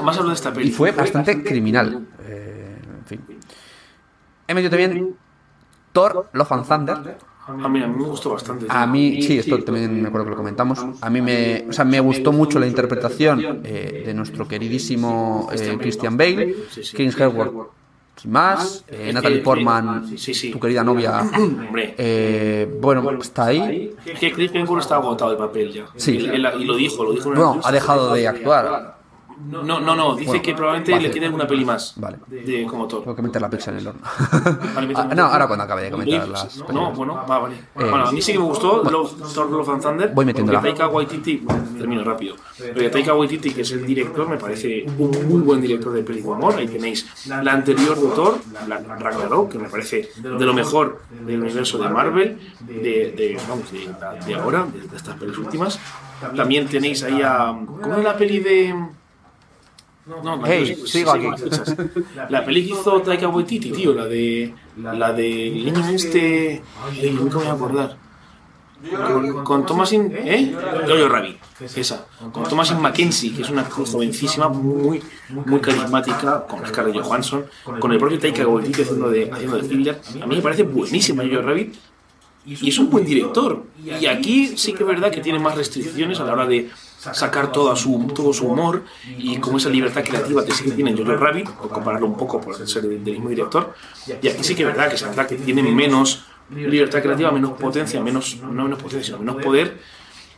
más 0.02 0.26
de 0.26 0.32
esta 0.32 0.52
Y 0.60 0.70
fue 0.70 0.90
bastante 0.90 1.42
criminal. 1.42 2.04
Eh, 2.24 2.78
en 2.98 3.06
fin. 3.06 3.20
He 4.48 4.54
metido 4.54 4.70
también 4.70 5.16
Thor, 5.92 6.28
Love 6.32 6.52
and 6.52 6.66
Thunder 6.66 7.16
a 7.46 7.68
mí, 7.68 7.82
a 7.82 7.86
mí 7.86 7.96
me 7.96 8.04
gustó 8.04 8.30
bastante. 8.30 8.66
A 8.68 8.86
mí, 8.86 9.22
sí, 9.22 9.38
esto 9.38 9.62
también 9.62 10.00
me 10.00 10.08
acuerdo 10.08 10.26
que 10.26 10.30
lo 10.30 10.36
comentamos. 10.36 10.84
A 11.00 11.10
mí 11.10 11.20
me, 11.20 11.66
o 11.68 11.72
sea, 11.72 11.84
me 11.84 12.00
gustó 12.00 12.32
mucho 12.32 12.58
la 12.58 12.66
interpretación 12.66 13.60
eh, 13.64 14.02
de 14.06 14.14
nuestro 14.14 14.48
queridísimo 14.48 15.48
eh, 15.52 15.76
Christian 15.78 16.16
Bale, 16.16 16.54
Kings 16.94 17.18
Hemsworth 17.18 17.74
sin 18.16 18.30
más, 18.30 18.84
eh, 18.88 19.12
Natalie 19.12 19.40
Portman, 19.40 20.14
tu 20.52 20.60
querida 20.60 20.84
novia, 20.84 21.28
eh, 21.98 22.78
bueno, 22.80 23.10
está 23.20 23.46
ahí. 23.46 23.94
Que 24.18 24.32
Christian 24.32 24.66
Bale 24.66 24.80
está 24.80 24.96
agotado 24.96 25.32
el 25.32 25.38
papel 25.38 25.72
ya. 25.72 25.86
Sí. 25.96 26.18
y 26.18 26.38
lo 26.38 26.76
dijo, 26.76 27.04
lo 27.04 27.12
dijo. 27.12 27.34
No, 27.34 27.60
ha 27.62 27.72
dejado 27.72 28.14
de 28.14 28.28
actuar. 28.28 28.98
No, 29.50 29.62
no, 29.62 29.94
no, 29.94 30.16
dice 30.16 30.40
que 30.40 30.54
probablemente 30.54 30.98
le 31.00 31.10
quede 31.10 31.28
una 31.28 31.46
peli 31.46 31.64
más. 31.64 31.94
Vale. 31.96 32.18
De, 32.28 32.66
como 32.66 32.86
todo. 32.86 33.00
Tengo 33.00 33.16
que 33.16 33.22
meter 33.22 33.42
la 33.42 33.50
pizza 33.50 33.70
en 33.70 33.78
el 33.78 33.86
horno. 33.86 34.00
ah, 34.04 35.08
no, 35.16 35.24
ahora 35.24 35.46
cuando 35.46 35.64
acabe 35.64 35.82
de 35.82 35.90
comentar 35.90 36.28
las. 36.28 36.64
No, 36.72 36.92
bueno, 36.92 37.14
va, 37.28 37.38
vale. 37.38 37.56
Eh, 37.56 37.62
bueno, 37.74 38.06
a 38.06 38.12
mí 38.12 38.22
sí 38.22 38.32
que 38.32 38.38
me 38.38 38.44
gustó 38.44 38.82
Thor 38.82 39.50
Love 39.50 39.68
and 39.70 39.82
Thunder. 39.82 40.10
Voy 40.14 40.24
metiéndola. 40.24 40.60
Taika 40.60 40.88
Waititi, 40.88 41.44
termino 41.78 42.04
rápido. 42.04 42.36
Pero 42.58 42.90
Taika 42.90 43.14
Waititi, 43.14 43.50
que 43.52 43.62
es 43.62 43.72
el 43.72 43.84
director, 43.84 44.28
me 44.28 44.36
parece 44.36 44.86
un 44.98 45.10
muy 45.28 45.40
buen 45.40 45.60
director 45.60 45.92
de 45.92 46.02
película 46.02 46.36
de 46.36 46.44
amor. 46.44 46.58
Ahí 46.58 46.68
tenéis 46.68 47.26
la 47.26 47.52
anterior 47.52 47.98
de 47.98 48.08
Thor, 48.08 48.38
la 48.68 48.78
Ragnarok, 48.78 49.52
que 49.52 49.58
me 49.58 49.68
parece 49.68 50.10
de 50.16 50.44
lo 50.44 50.54
mejor 50.54 51.02
del 51.26 51.42
universo 51.42 51.78
de 51.78 51.88
Marvel, 51.88 52.38
de, 52.60 53.12
de, 53.16 53.38
vamos, 53.48 53.70
de, 53.72 53.90
de 54.26 54.34
ahora, 54.34 54.66
de, 54.66 54.96
estas 54.96 55.16
pelis 55.16 55.36
últimas. 55.38 55.78
También 56.36 56.66
tenéis 56.66 57.02
ahí 57.02 57.22
a. 57.22 57.54
¿Cómo 57.82 57.96
es 57.96 58.04
la 58.04 58.16
peli 58.16 58.40
de.? 58.40 58.74
No, 60.06 60.22
no, 60.22 60.42
hey, 60.44 60.82
sigo 60.84 61.12
aquí. 61.12 61.26
La 62.28 62.44
peli 62.44 62.66
que 62.66 62.72
hizo 62.72 63.00
Taika 63.00 63.28
Waititi, 63.28 63.70
tío, 63.70 63.94
la 63.94 64.04
de. 64.04 64.54
La 64.76 65.12
de. 65.12 65.48
El 65.48 65.64
niño 65.64 65.88
este. 65.88 66.62
Ay, 66.84 67.10
nunca 67.10 67.38
me 67.38 67.44
voy 67.44 67.50
a 67.50 67.54
acordar. 67.54 67.96
Con, 68.90 69.44
con 69.44 69.64
Thomasin. 69.64 70.12
¿Eh? 70.14 70.54
Jojo 70.86 71.08
Rabbit. 71.08 71.38
Esa. 71.74 72.06
Con 72.32 72.44
Thomasin 72.44 72.82
Mackenzie, 72.82 73.34
que 73.34 73.42
es 73.42 73.48
una 73.48 73.64
jovencísima, 73.64 74.48
muy, 74.48 75.02
muy 75.30 75.60
carismática, 75.60 76.44
con 76.46 76.66
Scarlett 76.66 77.02
Johansson, 77.02 77.46
con 77.80 77.90
el 77.90 77.98
propio 77.98 78.18
Taika 78.18 78.46
Waititi 78.46 78.82
haciendo 78.82 79.08
de, 79.08 79.30
haciendo 79.32 79.56
de 79.56 79.74
Hitler. 79.74 80.00
A 80.22 80.26
mí 80.26 80.36
me 80.36 80.42
parece 80.42 80.64
buenísima 80.64 81.22
Jojo 81.24 81.40
Rabbit. 81.40 81.74
Y 82.44 82.68
es 82.68 82.78
un 82.78 82.90
buen 82.90 83.06
director. 83.06 83.64
Y 83.82 84.04
aquí 84.04 84.58
sí 84.58 84.74
que 84.74 84.82
es 84.82 84.86
verdad 84.86 85.10
que 85.10 85.22
tiene 85.22 85.38
más 85.38 85.56
restricciones 85.56 86.20
a 86.20 86.24
la 86.24 86.34
hora 86.34 86.46
de 86.46 86.68
sacar 87.12 87.52
todo 87.52 87.74
su, 87.76 88.06
todo 88.14 88.32
su 88.32 88.46
humor 88.46 88.84
y 89.18 89.36
con 89.38 89.56
esa 89.56 89.68
libertad 89.68 90.02
creativa 90.04 90.44
que 90.44 90.52
sí 90.52 90.64
que 90.64 90.70
tiene 90.72 90.96
Jojo 90.96 91.16
Rabbit, 91.16 91.50
por 91.50 91.68
compararlo 91.68 92.06
un 92.06 92.16
poco 92.16 92.40
por 92.40 92.54
ser 92.66 92.82
del, 92.82 93.00
mismo 93.00 93.28
director. 93.28 93.74
Y 94.22 94.28
aquí 94.28 94.42
sí 94.42 94.54
que 94.54 94.62
es 94.62 94.68
verdad 94.68 94.88
que 94.88 94.94
es 94.96 95.02
verdad 95.02 95.26
que 95.26 95.36
tiene 95.36 95.62
menos 95.62 96.24
libertad 96.50 97.02
creativa, 97.02 97.30
menos 97.30 97.52
potencia, 97.52 98.00
menos, 98.00 98.38
no 98.42 98.64
menos 98.64 98.82
potencia, 98.82 99.16
menos 99.16 99.42
poder. 99.42 99.78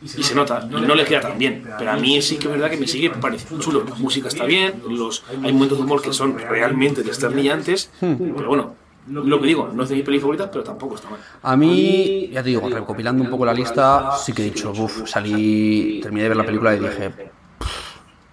Y 0.01 0.21
se 0.21 0.35
nota, 0.35 0.67
y 0.69 0.73
no 0.73 0.93
le 0.93 1.05
queda 1.05 1.21
tan 1.21 1.39
bien. 1.39 1.67
Pero 1.77 1.91
a 1.91 1.95
mí 1.95 2.21
sí 2.21 2.37
que 2.37 2.47
es 2.47 2.53
verdad 2.53 2.69
que 2.69 2.77
me 2.77 2.87
sigue 2.87 3.09
pareciendo 3.09 3.59
chulo. 3.59 3.83
La 3.87 3.95
música 3.95 4.27
está 4.27 4.45
bien, 4.45 4.81
los, 4.87 5.23
hay 5.29 5.51
momentos 5.51 5.79
de 5.79 5.83
humor 5.83 6.01
que 6.01 6.13
son 6.13 6.37
realmente 6.37 7.01
desternillantes, 7.01 7.89
pero 7.99 8.47
bueno, 8.47 8.75
lo 9.09 9.39
que 9.39 9.47
digo, 9.47 9.69
no 9.73 9.83
es 9.83 9.89
de 9.89 9.95
mis 9.95 10.03
pelis 10.03 10.21
favoritas, 10.21 10.49
pero 10.51 10.63
tampoco 10.63 10.95
está 10.95 11.09
mal. 11.09 11.19
A 11.43 11.55
mí, 11.55 12.29
ya 12.31 12.43
te 12.43 12.49
digo, 12.49 12.67
recopilando 12.69 13.23
un 13.23 13.29
poco 13.29 13.45
la 13.45 13.53
lista, 13.53 14.11
sí 14.17 14.33
que 14.33 14.41
he 14.41 14.45
dicho, 14.45 14.71
uff, 14.71 15.07
salí, 15.07 15.99
terminé 16.01 16.23
de 16.23 16.29
ver 16.29 16.37
la 16.37 16.45
película 16.45 16.75
y 16.75 16.79
dije, 16.79 17.11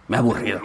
me 0.08 0.16
ha 0.16 0.20
aburrido. 0.20 0.60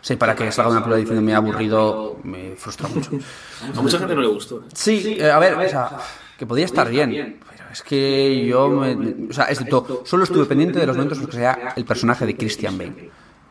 Sí, 0.00 0.14
para 0.14 0.36
que 0.36 0.52
salga 0.52 0.70
una 0.70 0.80
película 0.80 0.98
diciendo 0.98 1.22
me 1.22 1.34
ha 1.34 1.38
aburrido, 1.38 2.18
me 2.22 2.54
frustra 2.54 2.88
mucho. 2.88 3.10
A 3.76 3.80
mucha 3.80 3.98
gente 3.98 4.14
no 4.14 4.20
le 4.20 4.28
gustó. 4.28 4.58
¿eh? 4.58 4.68
Sí, 4.72 5.16
eh, 5.18 5.30
a 5.30 5.38
ver, 5.40 5.54
o 5.54 5.68
sea, 5.68 5.98
que 6.38 6.46
podría 6.46 6.66
estar 6.66 6.88
bien. 6.88 7.40
Pero 7.50 7.64
es 7.72 7.82
que 7.82 8.46
yo, 8.46 8.68
me, 8.68 9.28
o 9.28 9.32
sea, 9.32 9.46
excepto, 9.46 10.02
solo 10.04 10.22
estuve 10.22 10.44
pendiente 10.44 10.78
de 10.78 10.86
los 10.86 10.96
momentos 10.96 11.18
en 11.18 11.24
los 11.24 11.30
que 11.30 11.38
sea 11.38 11.72
el 11.74 11.84
personaje 11.84 12.24
de 12.24 12.36
Christian 12.36 12.78
Bale. 12.78 13.10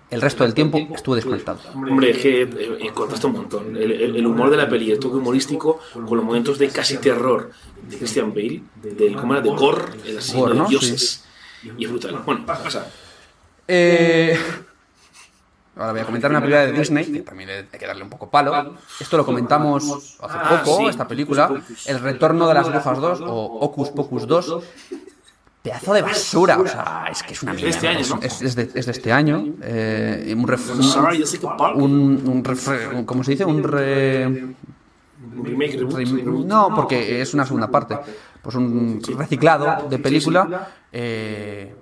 El 0.10 0.22
resto 0.22 0.44
del 0.44 0.54
tiempo 0.54 0.78
estuvo 0.94 1.16
desconectado. 1.16 1.60
Hombre, 1.74 2.12
es 2.12 2.18
que 2.18 2.42
eh, 2.44 2.92
contrasta 2.94 3.28
un 3.28 3.34
montón. 3.34 3.76
El, 3.76 4.26
humor 4.26 4.52
de 4.52 4.58
la 4.58 4.70
peli, 4.70 4.92
el 4.92 5.00
toque 5.00 5.18
humorístico, 5.18 5.80
con 5.94 6.16
los 6.16 6.24
momentos 6.24 6.60
de 6.60 6.70
casi 6.70 6.98
terror 6.98 7.52
de 7.90 7.98
Christian 7.98 8.34
Bale, 8.34 8.62
del, 8.76 9.16
¿cómo 9.16 9.34
era? 9.34 9.42
De 9.42 9.50
Gore, 9.50 9.86
el 10.06 10.18
asesino 10.20 10.48
de 10.48 10.70
dioses. 10.70 11.26
Y 11.78 11.86
es 11.86 11.90
brutal. 11.90 12.22
Bueno, 12.24 12.46
pasa. 12.46 12.88
Eh, 13.68 14.38
ahora 15.76 15.92
voy 15.92 16.02
a 16.02 16.06
comentar 16.06 16.30
una 16.30 16.40
película 16.40 16.68
de 16.68 16.72
Disney, 16.74 17.06
que 17.06 17.22
también 17.22 17.50
hay 17.50 17.80
que 17.80 17.88
darle 17.88 18.04
un 18.04 18.10
poco 18.10 18.30
palo. 18.30 18.78
Esto 19.00 19.18
lo 19.18 19.26
comentamos 19.26 20.18
hace 20.22 20.56
poco, 20.56 20.90
esta 20.90 21.08
película, 21.08 21.64
El 21.86 22.00
retorno 22.00 22.48
de 22.48 22.54
las 22.54 22.70
brujas 22.70 23.02
2 23.02 23.22
o 23.22 23.60
Ocus 23.62 23.90
Pocus 23.90 24.28
2, 24.28 24.64
pedazo 25.66 25.94
de 25.94 26.02
basura. 26.02 26.60
O 26.60 26.68
sea, 26.68 27.08
es 27.12 27.24
que 27.24 27.34
es 27.34 27.44
una 27.44 27.54
mierda. 27.54 27.70
Este 27.70 27.88
año, 27.88 28.06
¿no? 28.08 28.20
es, 28.22 28.42
es, 28.42 28.56
de, 28.56 28.70
es, 28.74 28.86
de, 28.86 28.92
este 28.92 29.12
año. 29.12 29.46
Eh, 29.64 30.36
un, 30.38 30.48
ref, 30.48 30.70
un, 30.70 31.82
un, 31.82 32.44
un 32.96 33.06
¿Cómo 33.06 33.24
se 33.24 33.32
dice? 33.32 33.46
Un 33.46 33.64
re. 33.64 34.54
Remake, 35.44 35.78
reboot, 35.78 36.46
no, 36.46 36.70
porque 36.76 37.20
es 37.22 37.34
una 37.34 37.46
segunda 37.46 37.70
parte. 37.70 37.98
Pues 38.42 38.56
un 38.56 39.02
reciclado 39.18 39.88
de 39.90 39.98
película. 39.98 40.70
Eh, 40.92 41.74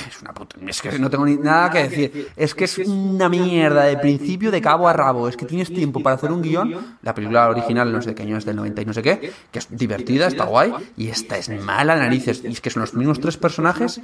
es 0.00 0.22
una 0.22 0.32
puta, 0.32 0.56
es 0.66 0.82
que 0.82 0.98
no 0.98 1.10
tengo 1.10 1.26
ni 1.26 1.36
nada 1.36 1.70
que 1.70 1.88
decir. 1.88 2.28
Es 2.36 2.54
que 2.54 2.64
es 2.64 2.78
una 2.78 3.28
mierda 3.28 3.84
de 3.84 3.96
principio 3.96 4.50
de 4.50 4.60
cabo 4.60 4.88
a 4.88 4.92
rabo. 4.92 5.28
Es 5.28 5.36
que 5.36 5.46
tienes 5.46 5.72
tiempo 5.72 6.00
para 6.00 6.16
hacer 6.16 6.32
un 6.32 6.42
guion. 6.42 6.98
La 7.02 7.14
película 7.14 7.48
original, 7.48 7.92
no 7.92 8.00
sé 8.02 8.10
de 8.10 8.14
qué 8.14 8.22
año 8.22 8.36
es 8.36 8.44
del 8.44 8.56
90 8.56 8.82
y 8.82 8.84
no 8.84 8.92
sé 8.92 9.02
qué, 9.02 9.32
que 9.50 9.58
es 9.58 9.68
divertida, 9.70 10.26
está 10.26 10.44
guay. 10.44 10.72
Y 10.96 11.08
esta 11.08 11.38
es 11.38 11.48
mala 11.48 11.96
narices. 11.96 12.42
Y 12.44 12.48
es 12.48 12.60
que 12.60 12.70
son 12.70 12.80
los 12.80 12.94
mismos 12.94 13.20
tres 13.20 13.36
personajes. 13.36 14.00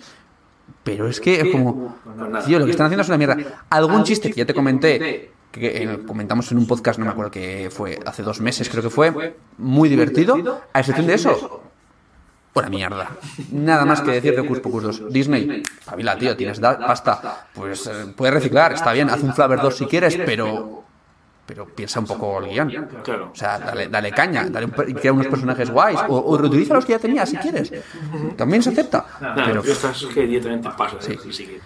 Pero 0.84 1.08
es 1.08 1.20
que 1.20 1.40
es 1.40 1.48
como. 1.52 1.96
Tío, 2.46 2.58
lo 2.58 2.64
que 2.64 2.70
están 2.70 2.86
haciendo 2.86 3.02
es 3.02 3.08
una 3.08 3.18
mierda. 3.18 3.36
Algún 3.70 4.04
chiste 4.04 4.30
que 4.30 4.36
ya 4.36 4.46
te 4.46 4.54
comenté 4.54 5.32
que 5.50 6.00
comentamos 6.06 6.50
en 6.52 6.58
un 6.58 6.66
podcast, 6.66 6.98
no 6.98 7.04
me 7.04 7.10
acuerdo 7.10 7.30
que 7.30 7.70
fue 7.72 7.98
hace 8.06 8.22
dos 8.22 8.40
meses, 8.40 8.68
creo 8.68 8.82
que 8.82 8.90
fue, 8.90 9.36
muy 9.58 9.88
divertido. 9.88 10.62
A 10.72 10.80
excepción 10.80 11.06
de 11.06 11.14
eso, 11.14 11.62
una 12.54 12.68
mierda. 12.68 13.10
Nada 13.52 13.84
más 13.84 14.00
que 14.00 14.10
decir 14.10 14.34
de 14.34 14.40
Ocus 14.40 14.60
Pocus 14.60 14.82
2. 14.82 15.12
Disney, 15.12 15.62
Fabila, 15.82 16.18
tío, 16.18 16.36
tienes 16.36 16.60
pasta. 16.60 17.46
Pues 17.54 17.86
eh, 17.86 18.12
puedes 18.16 18.34
reciclar, 18.34 18.72
está 18.72 18.92
bien, 18.92 19.08
haz 19.10 19.22
un 19.22 19.32
Flavor 19.34 19.62
2 19.62 19.76
si 19.76 19.86
quieres, 19.86 20.16
pero 20.16 20.80
pero 21.46 21.66
piensa 21.66 21.98
un 21.98 22.06
poco 22.06 22.38
el 22.38 22.50
guion. 22.50 22.88
Claro. 23.02 23.30
O 23.32 23.34
sea, 23.34 23.58
dale, 23.58 23.88
dale 23.88 24.12
caña, 24.12 24.48
dale 24.48 24.68
crea 24.68 25.12
unos 25.12 25.26
personajes 25.26 25.68
guays, 25.68 25.98
o, 26.08 26.16
o, 26.16 26.38
reutiliza 26.38 26.74
los 26.74 26.84
que 26.84 26.92
ya 26.92 27.00
tenías 27.00 27.28
si 27.28 27.36
quieres. 27.38 27.72
También 28.36 28.62
se 28.62 28.70
acepta. 28.70 29.04
pero 29.34 29.60
estas 29.64 30.04
que 30.06 30.28
directamente 30.28 30.68
pasa. 30.76 30.96
Sí. 31.00 31.60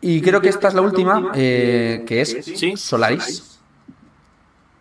Y 0.00 0.20
creo 0.20 0.40
que 0.40 0.48
esta 0.48 0.68
es 0.68 0.74
la 0.74 0.82
última, 0.82 1.32
eh, 1.34 2.04
que 2.06 2.20
es 2.20 2.38
Solaris. 2.76 3.55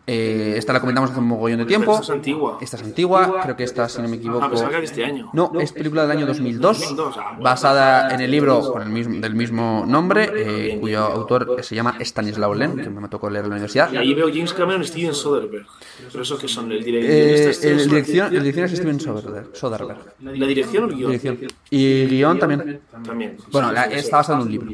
Eh, 0.07 0.53
esta 0.57 0.71
la 0.71 0.79
comentamos 0.79 1.09
hace 1.09 1.19
un 1.19 1.27
mogollón 1.27 1.59
de 1.59 1.65
tiempo. 1.65 1.93
Esta 1.93 2.03
es 2.03 2.09
antigua. 2.11 2.57
Esta 2.61 2.77
es 2.77 2.83
antigua, 2.83 3.39
creo 3.41 3.55
que 3.55 3.63
esta, 3.63 3.89
si 3.89 4.01
no 4.01 4.07
me 4.07 4.17
equivoco. 4.17 4.45
Ah, 4.45 4.79
este 4.81 5.03
año. 5.03 5.29
No, 5.33 5.51
es 5.59 5.71
película 5.71 6.03
del 6.03 6.11
año 6.11 6.27
2002, 6.27 6.95
basada 7.41 8.13
en 8.13 8.21
el 8.21 8.29
libro 8.29 8.71
con 8.71 8.83
el 8.83 8.89
mismo, 8.89 9.19
del 9.19 9.33
mismo 9.33 9.83
nombre, 9.87 10.29
eh, 10.35 10.77
cuyo 10.79 10.99
autor 10.99 11.57
se 11.63 11.75
llama 11.75 11.97
Stanislaw 11.99 12.53
Lem, 12.53 12.75
que 12.77 12.89
me 12.89 13.07
tocó 13.07 13.29
leer 13.29 13.45
en 13.45 13.49
la 13.49 13.55
universidad. 13.55 13.91
Y 13.91 13.97
ahí 13.97 14.13
veo 14.13 14.27
James 14.27 14.53
Cameron 14.53 14.81
y 14.81 14.85
Steven 14.85 15.13
Soderbergh. 15.13 15.65
Pero 16.11 16.23
eso 16.23 16.37
que 16.37 16.47
son 16.47 16.71
el 16.71 16.83
director. 16.83 17.11
Eh, 17.11 17.55
el, 17.63 17.89
dirección, 17.89 18.35
el 18.35 18.43
dirección 18.43 18.65
es 18.65 18.71
Steven 18.77 18.99
Soderbergh. 18.99 19.97
¿La 20.21 20.47
dirección 20.47 20.83
o 20.83 20.87
el 20.87 20.95
guion? 20.95 21.11
Dirección. 21.11 21.37
Y 21.69 22.05
guion 22.05 22.37
también. 22.37 22.81
También. 23.03 23.37
Bueno, 23.51 23.71
la, 23.71 23.85
está 23.85 24.17
basado 24.17 24.39
en 24.39 24.45
un 24.45 24.51
libro. 24.51 24.71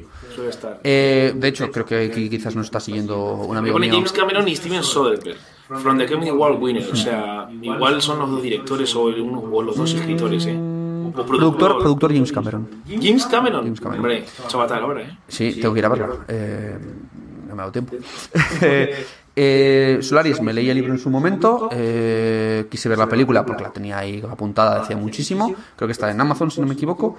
Eh, 0.84 1.34
de 1.36 1.48
hecho, 1.48 1.72
creo 1.72 1.86
que 1.86 2.06
aquí 2.06 2.30
quizás 2.30 2.56
nos 2.56 2.66
está 2.66 2.80
siguiendo 2.80 3.36
un 3.36 3.56
amigo 3.56 3.76
pone 3.76 3.88
mío. 3.88 3.96
James 3.96 4.12
Cameron 4.12 4.48
y 4.48 4.56
Steven 4.56 4.84
Soderbergh. 4.84 5.21
From 5.68 5.98
the 5.98 6.06
Comedy 6.06 6.32
World 6.32 6.62
Winner. 6.62 6.90
O 6.92 6.96
sea, 6.96 7.48
igual 7.62 8.02
son 8.02 8.20
los 8.20 8.30
dos 8.30 8.42
directores 8.42 8.96
o, 8.96 9.04
uno, 9.06 9.40
o 9.40 9.62
los 9.64 9.76
dos 9.76 9.94
escritores, 9.94 10.46
¿eh? 10.46 10.58
O 10.58 11.26
Productor, 11.26 11.80
productor 11.80 12.14
James 12.14 12.32
Cameron. 12.32 12.68
James 12.88 13.26
Cameron. 13.26 13.64
James 13.64 13.82
Cameron. 13.82 14.00
Hombre, 14.00 14.26
chaval 14.48 14.74
ahora, 14.74 15.02
¿eh? 15.02 15.18
Sí, 15.28 15.60
tengo 15.60 15.74
que 15.74 15.80
ir 15.80 15.86
a 15.86 15.90
verla. 15.90 16.10
Eh, 16.28 16.78
no 17.48 17.56
me 17.56 17.62
ha 17.62 17.66
dado 17.66 17.72
tiempo. 17.72 17.96
Eh, 19.34 20.00
Solaris, 20.02 20.42
me 20.42 20.52
leí 20.52 20.70
el 20.70 20.76
libro 20.76 20.92
en 20.92 21.00
su 21.00 21.10
momento, 21.10 21.70
eh, 21.72 22.68
quise 22.70 22.90
ver 22.90 22.98
la 22.98 23.08
película 23.08 23.46
porque 23.46 23.64
la 23.64 23.72
tenía 23.72 23.98
ahí 23.98 24.22
apuntada 24.30 24.82
decía 24.82 24.98
muchísimo, 24.98 25.56
creo 25.78 25.88
que 25.88 25.94
está 25.94 26.12
en 26.12 26.20
Amazon 26.20 26.52
si 26.52 26.60
no 26.60 26.68
me 26.68 26.74
equivoco, 26.74 27.16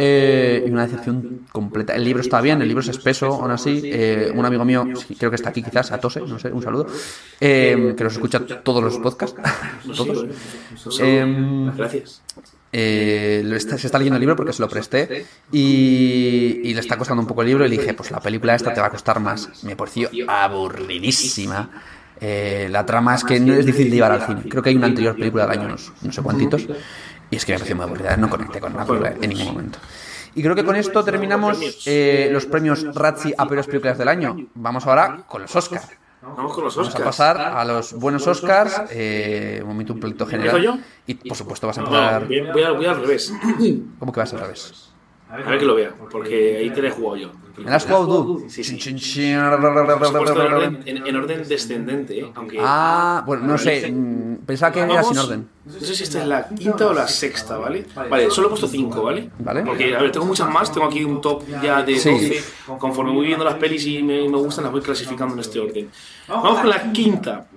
eh, 0.00 0.64
y 0.66 0.70
una 0.70 0.86
decepción 0.86 1.40
completa. 1.52 1.92
El 1.94 2.04
libro 2.04 2.20
está 2.22 2.40
bien, 2.40 2.62
el 2.62 2.68
libro 2.68 2.80
es 2.82 2.88
espeso, 2.88 3.26
aún 3.26 3.50
así, 3.50 3.82
eh, 3.84 4.30
un 4.34 4.44
amigo 4.46 4.64
mío, 4.64 4.86
creo 5.18 5.28
que 5.30 5.34
está 5.36 5.50
aquí 5.50 5.62
quizás, 5.62 5.90
Atose, 5.92 6.20
no 6.20 6.38
sé, 6.38 6.52
un 6.52 6.62
saludo, 6.62 6.86
eh, 7.40 7.94
que 7.96 8.04
nos 8.04 8.12
escucha 8.12 8.38
todos 8.62 8.82
los 8.82 8.96
podcasts, 8.98 9.40
todos. 9.96 10.26
Gracias. 11.76 12.22
Eh, 12.70 13.50
está- 13.56 13.78
se 13.78 13.86
está 13.86 13.98
leyendo 13.98 14.16
el 14.16 14.20
libro 14.20 14.36
porque 14.36 14.52
se 14.52 14.60
lo 14.60 14.68
presté 14.68 15.24
y, 15.50 16.60
y 16.64 16.74
le 16.74 16.80
está 16.80 16.96
costando 16.98 17.22
un 17.22 17.26
poco 17.26 17.40
el 17.42 17.48
libro 17.48 17.66
y 17.66 17.68
le 17.68 17.76
dije, 17.78 17.94
pues 17.94 18.10
la 18.10 18.20
película 18.20 18.54
esta 18.54 18.72
te 18.74 18.80
va 18.80 18.86
a 18.86 18.90
costar 18.90 19.18
más. 19.20 19.64
Me 19.64 19.74
pareció 19.74 20.08
aburridísima. 20.28 21.70
Eh, 22.20 22.68
la 22.70 22.84
trama 22.84 23.14
es 23.14 23.24
que 23.24 23.38
no 23.40 23.54
es 23.54 23.64
difícil 23.64 23.90
de 23.90 23.96
llevar 23.96 24.12
al 24.12 24.26
cine. 24.26 24.42
Creo 24.50 24.62
que 24.62 24.70
hay 24.70 24.76
una 24.76 24.86
anterior 24.86 25.14
película 25.16 25.46
del 25.46 25.58
año, 25.60 25.68
no, 25.68 25.76
no 26.02 26.12
sé 26.12 26.20
cuántitos, 26.22 26.66
y 27.30 27.36
es 27.36 27.44
que 27.44 27.52
me 27.52 27.58
pareció 27.58 27.76
muy 27.76 27.84
aburrida. 27.84 28.16
No 28.16 28.30
conecté 28.30 28.60
con 28.60 28.74
la 28.74 28.84
película 28.84 29.14
en 29.20 29.28
ningún 29.30 29.46
momento. 29.46 29.78
Y 30.34 30.42
creo 30.42 30.54
que 30.54 30.64
con 30.64 30.76
esto 30.76 31.02
terminamos 31.04 31.58
eh, 31.86 32.28
los 32.32 32.46
premios 32.46 32.94
Razzie 32.94 33.34
a 33.36 33.46
peores 33.46 33.66
películas 33.66 33.98
del 33.98 34.08
año. 34.08 34.36
Vamos 34.54 34.86
ahora 34.86 35.24
con 35.26 35.42
los 35.42 35.54
Oscars. 35.56 35.88
Vamos 36.20 36.52
con 36.54 36.64
los 36.64 36.76
Vamos 36.76 36.88
a 36.88 36.98
Oscars. 36.98 37.04
pasar 37.04 37.40
a 37.40 37.64
los 37.64 37.92
buenos 37.94 38.26
Oscars. 38.26 38.82
Eh, 38.90 39.58
un 39.62 39.68
momento, 39.68 39.94
un 39.94 40.00
pleito 40.00 40.26
general. 40.26 40.82
Y 41.06 41.14
por 41.14 41.36
supuesto 41.36 41.66
vas 41.66 41.78
a 41.78 41.80
empezar. 41.80 42.26
voy 42.26 42.86
al 42.86 43.00
revés. 43.00 43.32
¿Cómo 43.98 44.12
que 44.12 44.20
vas 44.20 44.32
al 44.34 44.40
revés? 44.40 44.87
A 45.30 45.36
ver 45.36 45.58
que 45.58 45.64
lo 45.66 45.74
vea, 45.74 45.94
porque 46.10 46.56
ahí 46.56 46.70
te 46.70 46.80
la 46.82 46.88
he 46.88 46.90
jugado 46.90 47.16
yo. 47.16 47.30
¿Me 47.58 47.64
la 47.70 47.76
has 47.76 47.84
jugado 47.84 48.06
tú? 48.24 48.44
Sí, 48.48 48.62
sí. 48.62 48.78
Chin, 48.78 48.96
chin, 48.96 49.24
en 49.34 49.40
orden, 49.40 50.82
en- 50.86 51.06
en 51.06 51.16
orden 51.16 51.46
descendente, 51.48 52.20
¿eh? 52.20 52.30
aunque... 52.34 52.56
Ah, 52.60 53.22
bueno, 53.26 53.44
no 53.44 53.58
sé. 53.58 53.90
mm, 53.90 54.36
Pensaba 54.46 54.72
que 54.72 54.80
era 54.80 55.02
sin 55.02 55.18
orden. 55.18 55.48
No 55.66 55.72
sé 55.72 55.94
si 55.94 56.04
esta 56.04 56.22
es 56.22 56.26
la 56.28 56.48
quinta 56.48 56.86
o 56.86 56.92
la 56.94 57.06
sexta, 57.08 57.58
¿vale? 57.58 57.84
Vale, 58.08 58.30
solo 58.30 58.46
he 58.46 58.50
puesto 58.50 58.68
cinco, 58.68 59.02
¿vale? 59.02 59.28
Vale. 59.40 59.62
Porque, 59.64 59.94
a 59.94 60.00
ver, 60.00 60.12
tengo 60.12 60.24
muchas 60.24 60.48
más, 60.48 60.72
tengo 60.72 60.86
aquí 60.86 61.02
un 61.04 61.20
top 61.20 61.42
ya 61.62 61.82
de 61.82 61.98
Sí. 61.98 62.10
12. 62.10 62.44
Conforme 62.78 63.12
voy 63.12 63.26
viendo 63.26 63.44
las 63.44 63.54
pelis 63.56 63.84
y 63.86 64.02
me, 64.02 64.26
me 64.28 64.38
gustan, 64.38 64.64
las 64.64 64.72
voy 64.72 64.80
clasificando 64.80 65.34
en 65.34 65.40
este 65.40 65.58
orden. 65.60 65.90
Vamos 66.28 66.60
con 66.60 66.70
la 66.70 66.92
quinta. 66.92 67.48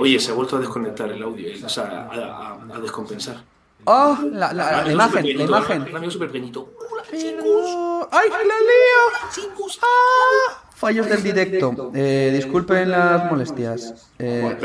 Oye, 0.00 0.18
se 0.18 0.32
ha 0.32 0.34
vuelto 0.34 0.56
a 0.56 0.60
desconectar 0.60 1.10
el 1.12 1.22
audio, 1.22 1.46
eh, 1.48 1.60
o 1.64 1.68
sea, 1.68 2.08
a, 2.10 2.58
a- 2.72 2.76
a 2.76 2.80
descompensar. 2.80 3.36
¡Oh! 3.84 4.18
La, 4.32 4.52
la- 4.52 4.84
la 4.84 4.92
imagen, 4.92 5.36
la 5.38 5.44
imagen. 5.44 5.96
Amigo 5.96 6.10
súper 6.10 6.28
pequeñito. 6.28 6.72
Hola, 6.90 7.02
Pero- 7.10 8.08
¡Ay, 8.12 8.28
la 8.30 8.38
lío! 8.38 9.30
chicos. 9.34 9.78
¡Ah! 9.82 10.62
Fallos 10.74 11.08
del 11.08 11.22
directo. 11.22 11.90
Eh, 11.94 12.30
disculpen 12.34 12.90
las 12.90 13.30
molestias. 13.30 14.08
Eh, 14.18 14.56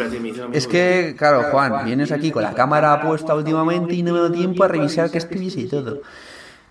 un 0.48 0.54
es 0.54 0.66
que, 0.68 1.14
claro, 1.18 1.44
Juan, 1.52 1.84
vienes 1.86 2.12
aquí 2.14 2.32
con 2.32 2.42
la 2.44 2.54
cámara 2.54 3.02
puesta 3.02 3.36
últimamente 3.36 3.94
y 3.96 4.02
no 4.04 4.14
me 4.14 4.20
da 4.22 4.32
tiempo 4.32 4.64
a 4.64 4.68
revisar 4.70 5.12
que 5.12 5.18
escribís 5.18 5.58
y 5.58 5.68
todo. 5.68 6.02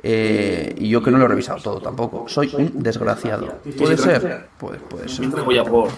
Eh, 0.02 0.74
y 0.78 0.88
yo 0.88 1.02
que 1.02 1.10
no 1.10 1.18
lo 1.18 1.24
he 1.26 1.28
revisado 1.28 1.60
todo 1.62 1.80
tampoco. 1.80 2.26
Soy 2.28 2.54
un 2.56 2.82
desgraciado. 2.82 3.58
¿Puede 3.78 3.96
ser? 3.98 4.48
Puede, 4.58 4.78
puede 4.78 5.08
ser. 5.08 5.20
Mientras 5.20 5.44
voy 5.44 5.58
a 5.58 5.64
por... 5.64 5.88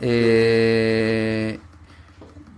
Eh, 0.00 1.58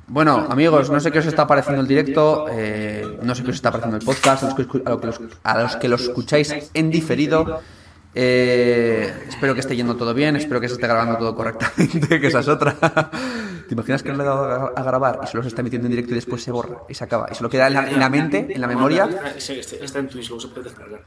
bueno, 0.08 0.46
amigos, 0.48 0.90
no 0.90 1.00
sé 1.00 1.10
qué 1.10 1.18
os 1.18 1.26
está 1.26 1.46
pareciendo 1.46 1.82
el 1.82 1.88
directo, 1.88 2.46
eh, 2.50 3.18
no 3.22 3.34
sé 3.34 3.42
qué 3.44 3.50
os 3.50 3.56
está 3.56 3.70
pareciendo 3.70 3.98
el 3.98 4.04
podcast, 4.04 4.42
a 4.42 4.46
los 4.46 4.54
que, 4.54 4.82
a 4.84 4.90
los, 4.90 5.20
a 5.42 5.62
los 5.62 5.76
que 5.76 5.88
lo 5.88 5.96
escucháis 5.96 6.70
en 6.72 6.90
diferido. 6.90 7.60
eh, 8.14 9.12
espero 9.28 9.54
que 9.54 9.60
esté 9.60 9.76
yendo 9.76 9.96
todo 9.96 10.14
bien, 10.14 10.36
espero 10.36 10.60
que 10.60 10.68
se 10.68 10.74
esté 10.74 10.86
grabando 10.86 11.18
todo 11.18 11.34
correctamente, 11.34 12.20
que 12.20 12.26
esa 12.26 12.40
es 12.40 12.48
otra. 12.48 12.76
¿Te 13.68 13.74
imaginas 13.74 14.02
que 14.02 14.10
no 14.10 14.16
le 14.16 14.22
he 14.24 14.26
dado 14.26 14.72
a 14.74 14.82
grabar 14.82 15.20
y 15.22 15.26
solo 15.26 15.42
se 15.42 15.48
está 15.50 15.60
emitiendo 15.60 15.86
en 15.86 15.90
directo 15.90 16.12
y 16.12 16.14
después 16.14 16.42
se 16.42 16.50
borra 16.50 16.78
y 16.88 16.94
se 16.94 17.04
acaba? 17.04 17.28
Y 17.30 17.34
se 17.34 17.42
lo 17.42 17.50
queda 17.50 17.66
en 17.66 17.74
la, 17.74 17.90
en 17.90 17.98
la 17.98 18.08
mente, 18.08 18.46
en 18.50 18.60
la 18.60 18.66
memoria. 18.66 19.08
Sí, 19.36 19.58
este- 19.58 19.84
Está 19.84 19.98
en 19.98 20.08
Twitch, 20.08 20.28
luego 20.30 20.40
se 20.40 20.48
puede 20.48 20.64
descargar. 20.64 21.00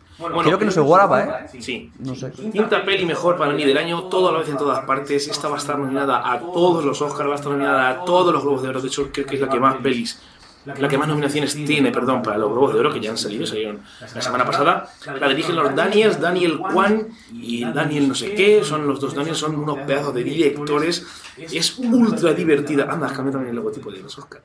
Creo 0.43 0.59
que 0.59 0.65
no 0.65 0.71
se 0.71 0.81
graba, 0.83 1.21
¿eh? 1.23 1.47
Sí. 1.59 1.91
No 1.99 2.13
sé. 2.15 2.31
Quinta 2.31 2.85
peli 2.85 3.05
mejor 3.05 3.35
para 3.37 3.53
mí 3.53 3.65
del 3.65 3.77
año, 3.77 4.03
todo 4.03 4.29
a 4.29 4.31
la 4.31 4.39
vez 4.39 4.49
en 4.49 4.57
todas 4.57 4.85
partes. 4.85 5.27
Esta 5.27 5.47
va 5.47 5.55
a 5.55 5.57
estar 5.57 5.79
nominada 5.79 6.31
a 6.31 6.39
todos 6.39 6.85
los 6.85 7.01
Oscars, 7.01 7.27
va 7.27 7.33
a 7.33 7.35
estar 7.35 7.51
nominada 7.51 7.89
a 7.89 8.05
todos 8.05 8.31
los 8.31 8.43
Globos 8.43 8.61
de 8.61 8.69
Oro. 8.69 8.81
De 8.81 8.87
hecho, 8.87 9.09
creo 9.11 9.25
que 9.25 9.35
es 9.35 9.41
la 9.41 9.49
que 9.49 9.59
más 9.59 9.75
pelis, 9.77 10.21
la 10.65 10.87
que 10.87 10.97
más 10.97 11.07
nominaciones 11.07 11.53
tiene, 11.65 11.91
perdón, 11.91 12.21
para 12.21 12.37
los 12.37 12.51
Globos 12.51 12.73
de 12.73 12.79
Oro, 12.79 12.93
que 12.93 12.99
ya 12.99 13.09
han 13.09 13.17
salido, 13.17 13.45
salieron 13.45 13.81
la 14.13 14.21
semana 14.21 14.45
pasada. 14.45 14.87
La 15.19 15.27
dirigen 15.29 15.55
los 15.55 15.75
Daniels, 15.75 16.19
Daniel 16.19 16.59
Kwan 16.59 17.07
y 17.33 17.65
Daniel 17.65 18.07
no 18.09 18.15
sé 18.15 18.33
qué. 18.35 18.63
Son 18.63 18.85
los 18.87 18.99
dos 18.99 19.15
Daniels, 19.15 19.37
son 19.39 19.55
unos 19.55 19.79
pedazos 19.79 20.13
de 20.13 20.23
directores. 20.23 21.05
Es 21.37 21.77
ultra 21.79 22.33
divertida. 22.33 22.85
Anda, 22.89 23.07
cambia 23.07 23.31
también 23.31 23.49
el 23.49 23.55
logotipo 23.55 23.91
de 23.91 23.99
los 24.01 24.17
Oscars. 24.17 24.43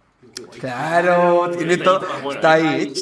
Claro, 0.59 1.51
tiene 1.57 1.77
todo. 1.79 2.01
Está 2.33 2.53
ahí. 2.53 2.95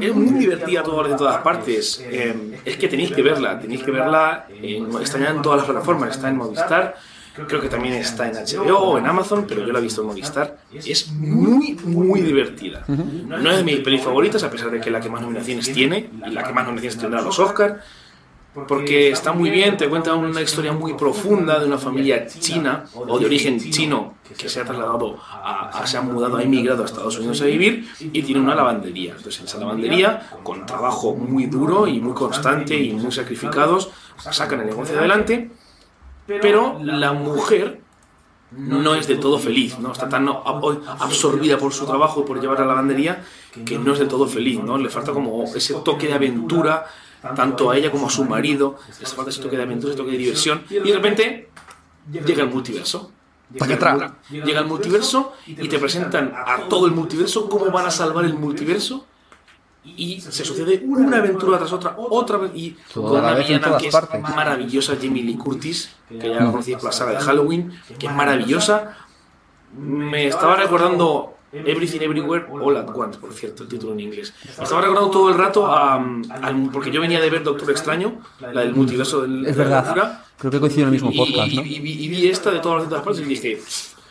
Es 0.00 0.14
muy 0.14 0.38
divertida 0.40 0.82
todo 0.82 1.02
de 1.06 1.14
todas 1.14 1.38
partes. 1.38 2.04
Eh, 2.10 2.60
es 2.64 2.76
que 2.76 2.88
tenéis 2.88 3.12
que 3.12 3.22
verla, 3.22 3.58
tenéis 3.60 3.82
que 3.82 3.90
verla. 3.90 4.46
en- 4.50 4.90
está 5.00 5.18
ya 5.18 5.30
en 5.30 5.40
todas 5.40 5.58
las 5.58 5.66
plataformas, 5.66 6.10
está 6.16 6.28
en 6.28 6.36
Movistar. 6.36 6.96
Creo 7.46 7.60
que 7.60 7.68
también 7.68 7.94
está 7.94 8.26
en 8.28 8.34
HBO 8.34 8.78
o 8.78 8.98
en 8.98 9.06
Amazon, 9.06 9.44
pero 9.48 9.64
yo 9.66 9.72
la 9.72 9.78
he 9.78 9.82
visto 9.82 10.00
en 10.02 10.08
Movistar. 10.08 10.58
Es 10.72 11.10
muy, 11.12 11.74
muy 11.84 12.20
divertida. 12.22 12.84
No 12.88 13.50
es 13.50 13.56
de 13.58 13.64
mis 13.64 13.80
pelis 13.80 14.02
favoritas, 14.02 14.42
a 14.42 14.50
pesar 14.50 14.70
de 14.70 14.80
que 14.80 14.90
la 14.90 15.00
que 15.00 15.08
más 15.08 15.20
nominaciones 15.22 15.72
tiene 15.72 16.10
y 16.26 16.30
la 16.30 16.42
que 16.44 16.52
más 16.52 16.64
nominaciones 16.64 16.98
tendrá 16.98 17.20
a 17.20 17.22
los 17.22 17.38
Oscars. 17.38 17.74
Porque 18.66 19.10
está 19.10 19.32
muy 19.32 19.50
bien, 19.50 19.76
te 19.76 19.88
cuenta 19.88 20.14
una 20.14 20.40
historia 20.40 20.72
muy 20.72 20.94
profunda 20.94 21.60
de 21.60 21.66
una 21.66 21.78
familia 21.78 22.26
china 22.26 22.86
o 22.94 23.16
de 23.18 23.26
origen 23.26 23.60
chino 23.70 24.14
que 24.36 24.48
se 24.48 24.60
ha 24.60 24.64
trasladado, 24.64 25.16
a, 25.22 25.68
a- 25.78 25.86
se 25.86 25.96
ha 25.96 26.00
mudado, 26.00 26.38
ha 26.38 26.42
emigrado 26.42 26.82
a 26.82 26.86
Estados 26.86 27.16
Unidos 27.18 27.40
a 27.42 27.44
vivir 27.44 27.86
y 28.00 28.22
tiene 28.22 28.40
una 28.40 28.56
lavandería. 28.56 29.12
Entonces, 29.16 29.38
en 29.40 29.46
esa 29.46 29.58
lavandería, 29.58 30.28
con 30.42 30.66
trabajo 30.66 31.14
muy 31.14 31.46
duro 31.46 31.86
y 31.86 32.00
muy 32.00 32.14
constante 32.14 32.76
y 32.76 32.92
muy 32.94 33.12
sacrificados, 33.12 33.90
sacan 34.30 34.60
el 34.60 34.66
negocio 34.66 34.98
adelante. 34.98 35.50
Pero 36.42 36.78
la 36.82 37.12
mujer 37.12 37.80
no 38.52 38.94
es 38.94 39.06
del 39.06 39.18
todo 39.20 39.38
feliz, 39.38 39.78
¿no? 39.78 39.92
Está 39.92 40.08
tan 40.08 40.26
ab- 40.28 40.80
absorbida 41.00 41.58
por 41.58 41.72
su 41.72 41.86
trabajo 41.86 42.20
y 42.20 42.24
por 42.24 42.40
llevar 42.40 42.60
la 42.60 42.66
lavandería 42.66 43.24
que 43.64 43.78
no 43.78 43.92
es 43.92 43.98
del 43.98 44.08
todo 44.08 44.26
feliz, 44.26 44.62
¿no? 44.62 44.78
Le 44.78 44.88
falta 44.88 45.12
como 45.12 45.44
ese 45.44 45.74
toque 45.84 46.06
de 46.06 46.14
aventura, 46.14 46.86
tanto 47.34 47.70
a 47.70 47.76
ella 47.76 47.90
como 47.90 48.06
a 48.06 48.10
su 48.10 48.24
marido, 48.24 48.76
les 49.00 49.12
falta 49.14 49.30
ese 49.30 49.42
toque 49.42 49.56
de 49.56 49.62
aventura, 49.64 49.92
ese 49.92 49.98
toque 50.02 50.12
de 50.12 50.18
diversión, 50.18 50.62
y 50.70 50.74
de 50.80 50.94
repente 50.94 51.48
llega 52.10 52.42
el 52.44 52.50
multiverso. 52.50 53.10
¿Para 53.58 53.74
atrás? 53.76 54.12
Llega 54.30 54.60
el 54.60 54.66
multiverso 54.66 55.32
y 55.46 55.68
te 55.68 55.78
presentan 55.78 56.34
a 56.36 56.68
todo 56.68 56.86
el 56.86 56.92
multiverso, 56.92 57.48
cómo 57.48 57.70
van 57.70 57.86
a 57.86 57.90
salvar 57.90 58.24
el 58.26 58.34
multiverso, 58.34 59.06
y 59.84 60.20
se 60.20 60.44
sucede 60.44 60.82
una 60.86 61.16
aventura 61.18 61.58
tras 61.58 61.72
otra, 61.72 61.94
otra 61.96 62.36
vez, 62.38 62.50
y 62.54 62.76
Toda 62.92 63.08
con 63.08 63.22
la 63.22 63.28
una 63.32 63.38
villana 63.38 63.76
que 63.78 63.86
es 63.88 63.92
partes. 63.92 64.20
maravillosa, 64.20 64.96
Jamie 65.00 65.22
Lee 65.22 65.36
Curtis, 65.36 65.90
que 66.08 66.18
ya 66.28 66.40
la 66.40 66.50
conocéis 66.50 66.76
por 66.76 66.84
la 66.86 66.92
saga 66.92 67.12
de 67.12 67.18
Halloween, 67.20 67.72
que 67.98 68.06
es 68.06 68.12
maravillosa. 68.14 68.96
Me 69.78 70.26
estaba 70.28 70.56
recordando 70.56 71.34
Everything 71.52 72.00
Everywhere 72.02 72.46
All 72.50 72.76
at 72.76 72.88
Once, 72.94 73.18
por 73.18 73.32
cierto, 73.32 73.62
el 73.62 73.68
título 73.68 73.92
en 73.94 74.00
inglés. 74.00 74.34
Me 74.58 74.64
estaba 74.64 74.80
recordando 74.82 75.10
todo 75.10 75.30
el 75.30 75.38
rato 75.38 75.66
a, 75.66 75.94
a- 75.94 76.54
porque 76.72 76.90
yo 76.90 77.00
venía 77.00 77.20
de 77.20 77.30
ver 77.30 77.42
Doctor 77.42 77.70
Extraño, 77.70 78.20
la 78.40 78.60
del 78.60 78.74
multiverso 78.74 79.22
del, 79.22 79.46
Es 79.46 79.56
de 79.56 79.64
la 79.64 79.82
verdad. 79.82 80.24
Creo 80.38 80.50
que 80.50 80.60
coincide 80.60 80.82
en 80.82 80.88
el 80.88 80.92
mismo 80.92 81.10
y, 81.12 81.16
podcast, 81.16 81.52
¿no? 81.52 81.62
y- 81.62 81.76
y 81.76 82.08
vi 82.08 82.28
esta 82.28 82.50
de 82.50 82.60
todas 82.60 82.78
las 82.78 82.86
otras 82.88 83.02
partes 83.02 83.22
y 83.22 83.24
dije, 83.26 83.60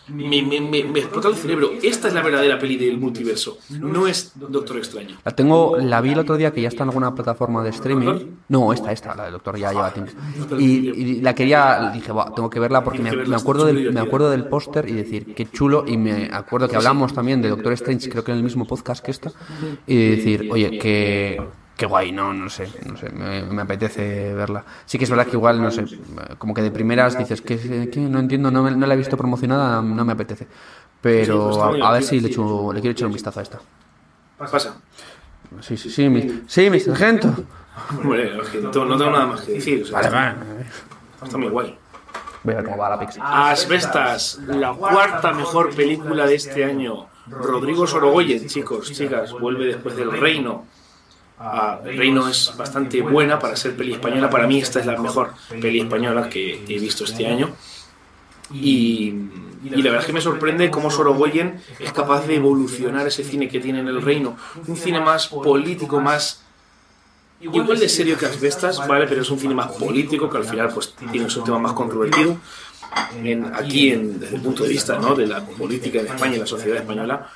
me, 0.10 0.42
me, 0.42 0.62
me, 0.62 0.84
me 0.84 1.00
explota 1.00 1.28
el 1.28 1.36
cerebro. 1.36 1.72
Esta 1.82 2.08
es 2.08 2.14
la 2.14 2.22
verdadera 2.22 2.58
peli 2.60 2.78
del 2.78 2.98
multiverso, 2.98 3.58
no 3.80 4.08
es 4.08 4.32
Doctor 4.36 4.78
Extraño. 4.78 5.18
La 5.24 5.32
tengo, 5.36 5.78
la 5.78 6.02
vi 6.02 6.12
el 6.12 6.20
otro 6.20 6.38
día 6.38 6.52
que 6.52 6.62
ya 6.62 6.68
está 6.68 6.84
en 6.84 6.90
alguna 6.90 7.14
plataforma 7.16 7.64
de 7.64 7.70
streaming. 7.72 8.38
No, 8.50 8.72
esta, 8.74 8.92
esta, 8.92 9.16
la 9.16 9.24
del 9.26 9.34
doctor 9.34 9.58
ya 9.58 9.72
lleva 9.72 9.94
tiempo. 9.94 10.12
Y, 10.58 10.66
y 10.66 11.22
la 11.22 11.36
quería, 11.36 11.92
dije, 11.94 12.12
"Buah, 12.12 12.34
tengo 12.34 12.50
que 12.50 12.60
verla 12.60 12.84
porque 12.84 13.00
me, 13.00 13.16
me 13.16 13.36
acuerdo 13.36 13.66
del, 13.66 13.92
me 13.94 14.00
acuerdo 14.00 14.30
del 14.30 14.46
póster 14.46 14.88
y 14.90 14.94
decir, 14.94 15.34
qué 15.36 15.46
chulo. 15.50 15.84
Y 15.88 15.98
me 15.98 16.30
acuerdo 16.32 16.68
que 16.68 16.76
hablamos 16.76 17.14
también 17.14 17.42
de 17.42 17.50
Doctor 17.50 17.74
Strange, 17.74 18.10
creo 18.10 18.24
que 18.24 18.32
en 18.32 18.38
el 18.38 18.44
mismo 18.44 18.66
podcast 18.66 19.04
que 19.04 19.12
esta. 19.12 19.32
Y 19.86 19.96
decir, 20.16 20.50
oye, 20.52 20.78
que. 20.80 21.42
Qué 21.78 21.86
guay, 21.86 22.12
no, 22.12 22.34
no 22.34 22.50
sé, 22.50 22.68
no 22.86 22.98
sé, 22.98 23.10
me, 23.12 23.44
me 23.44 23.62
apetece 23.62 24.34
verla. 24.34 24.64
Sí 24.88 24.98
que 24.98 25.04
es 25.04 25.10
verdad 25.12 25.26
que 25.28 25.34
igual, 25.38 25.62
no 25.62 25.70
sé, 25.70 25.86
como 26.40 26.54
que 26.56 26.64
de 26.64 26.72
primeras 26.72 27.18
dices 27.20 27.40
que, 27.42 27.58
que 27.92 28.00
no 28.00 28.18
entiendo, 28.20 28.50
no, 28.50 28.64
me- 28.64 28.72
no 28.72 28.88
la 28.88 28.96
he 28.96 28.98
visto 28.98 29.16
promocionada, 29.16 29.82
no 29.84 30.04
me 30.04 30.14
apetece. 30.14 30.48
Pues 31.00 31.28
Pero 31.28 31.52
está 31.76 31.88
a, 31.88 31.92
ver 31.92 32.02
si 32.04 32.20
le, 32.20 32.30
echo, 32.30 32.74
le 32.74 32.82
quiero 32.82 32.94
echar 32.94 33.06
un 33.06 33.14
vistazo 33.14 33.40
a 33.40 33.44
esta. 33.44 33.60
Pasa. 34.40 34.76
Sí, 35.62 35.78
sí, 35.78 35.90
sí, 35.92 36.10
mi, 36.10 36.42
sí, 36.48 36.70
mi 36.72 36.80
sargento. 36.80 37.32
Hombre, 37.96 38.32
no 38.62 38.72
tengo, 38.72 38.86
nada 38.96 39.28
más 39.28 39.42
que 39.42 39.52
decir. 39.54 39.84
o 39.84 39.86
sea, 39.86 39.96
Vale, 39.98 40.08
está, 40.08 40.20
vale. 40.36 40.66
está 41.24 41.38
muy 41.38 41.48
guay. 41.50 41.78
Voy 42.44 42.54
a 42.54 42.58
ver 42.58 42.66
cómo 42.66 42.78
va 42.78 42.90
la 42.90 43.00
pizza. 43.00 43.50
Asbestas, 43.52 44.40
la 44.48 44.74
cuarta 44.74 45.32
mejor 45.32 45.76
película 45.76 46.26
de 46.26 46.36
este 46.36 46.66
año. 46.66 47.06
Rodrigo 47.30 47.86
Sorogoyen, 47.86 48.48
chicos, 48.48 48.92
chicas, 48.92 49.32
vuelve 49.34 49.66
después 49.68 49.96
del 49.96 50.12
Reino. 50.12 50.66
Ah, 51.40 51.80
Reino 51.84 52.28
es 52.28 52.54
bastante 52.58 53.02
buena 53.02 53.38
para 53.38 53.56
ser 53.56 53.76
peli 53.76 53.94
española. 53.94 54.30
Para 54.30 54.48
mí 54.48 54.60
esta 54.60 54.80
es 54.80 54.86
la 54.86 54.98
mejor 54.98 55.34
peli 55.62 55.82
española 55.82 56.30
que 56.30 56.64
he 56.68 56.80
visto 56.80 57.04
este 57.04 57.28
año. 57.28 57.52
Y, 58.52 59.14
y 59.64 59.70
la 59.70 59.92
verdad 59.92 60.00
es 60.00 60.06
que 60.06 60.14
me 60.14 60.22
sorprende 60.22 60.72
cómo 60.72 60.90
Sorogoyen 60.90 61.62
es 61.80 61.92
capaz 61.92 62.26
de 62.26 62.36
evolucionar 62.36 63.06
ese 63.08 63.24
cine 63.24 63.50
que 63.50 63.60
tiene 63.60 63.80
en 63.80 63.88
el 63.88 64.02
Reino. 64.02 64.38
Un 64.68 64.78
cine 64.78 65.00
más 65.00 65.28
político, 65.28 66.00
más 66.00 66.44
igual 67.40 67.80
de 67.80 67.90
serio 67.90 68.18
que 68.18 68.26
Asbestas, 68.26 68.88
¿vale? 68.88 69.06
Pero 69.08 69.22
es 69.22 69.30
un 69.30 69.40
cine 69.40 69.54
más 69.54 69.72
político 69.74 70.30
que 70.30 70.38
al 70.38 70.46
final 70.46 70.70
pues 70.74 70.96
tiene 71.12 71.26
un 71.26 71.44
tema 71.44 71.60
más 71.60 71.74
controvertido. 71.74 72.38
En, 73.22 73.54
aquí, 73.54 73.92
en, 73.92 74.20
desde 74.20 74.38
el 74.38 74.42
punto 74.42 74.64
de 74.64 74.70
vista 74.70 74.98
¿no? 74.98 75.14
de 75.14 75.28
la 75.28 75.46
política 75.46 76.00
en 76.00 76.08
España 76.08 76.38
y 76.38 76.40
la 76.40 76.48
sociedad 76.48 76.78
española. 76.78 77.30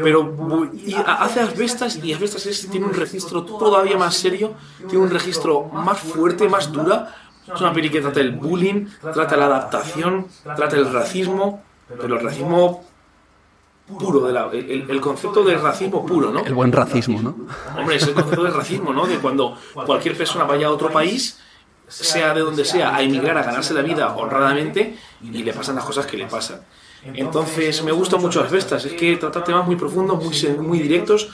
Pero 0.00 0.70
y 0.72 0.94
hace 0.94 1.40
Asbestas 1.40 1.96
y 2.02 2.14
Asbestas 2.14 2.46
es, 2.46 2.70
tiene 2.70 2.86
un 2.86 2.94
registro 2.94 3.44
todavía 3.44 3.98
más 3.98 4.14
serio, 4.14 4.54
tiene 4.88 5.04
un 5.04 5.10
registro 5.10 5.64
más 5.64 6.00
fuerte, 6.00 6.48
más 6.48 6.72
dura. 6.72 7.14
Es 7.52 7.60
una 7.60 7.72
peli 7.72 7.90
que 7.90 8.00
trata 8.00 8.20
el 8.20 8.32
bullying, 8.32 8.86
trata 9.00 9.36
la 9.36 9.46
adaptación, 9.46 10.28
trata 10.42 10.76
el 10.76 10.90
racismo, 10.90 11.62
pero 12.00 12.16
el 12.16 12.24
racismo 12.24 12.84
puro, 13.98 14.26
de 14.26 14.32
la, 14.32 14.48
el, 14.52 14.90
el, 14.90 15.00
concepto 15.00 15.44
de 15.44 15.58
racismo 15.58 16.06
puro, 16.06 16.30
¿no? 16.30 16.44
El 16.44 16.54
buen 16.54 16.72
racismo, 16.72 17.20
¿no? 17.20 17.36
Hombre, 17.76 17.96
es 17.96 18.04
el 18.04 18.14
concepto 18.14 18.44
de 18.44 18.50
racismo, 18.50 18.92
¿no? 18.94 19.06
De 19.06 19.18
cuando 19.18 19.58
cualquier 19.74 20.16
persona 20.16 20.44
vaya 20.44 20.68
a 20.68 20.70
otro 20.70 20.90
país, 20.90 21.38
sea 21.88 22.32
de 22.32 22.40
donde 22.40 22.64
sea, 22.64 22.94
a 22.94 23.02
emigrar, 23.02 23.36
a 23.36 23.42
ganarse 23.42 23.74
la 23.74 23.82
vida 23.82 24.14
honradamente, 24.14 24.96
y 25.20 25.42
le 25.42 25.52
pasan 25.52 25.74
las 25.74 25.84
cosas 25.84 26.06
que 26.06 26.16
le 26.16 26.26
pasan. 26.26 26.62
Entonces, 27.04 27.82
me 27.82 27.92
gusta 27.92 28.16
mucho 28.16 28.42
Asbestas, 28.42 28.84
es 28.84 28.92
que 28.92 29.16
trata 29.16 29.42
temas 29.42 29.66
muy 29.66 29.76
profundos, 29.76 30.22
muy, 30.22 30.56
muy 30.58 30.78
directos, 30.78 31.30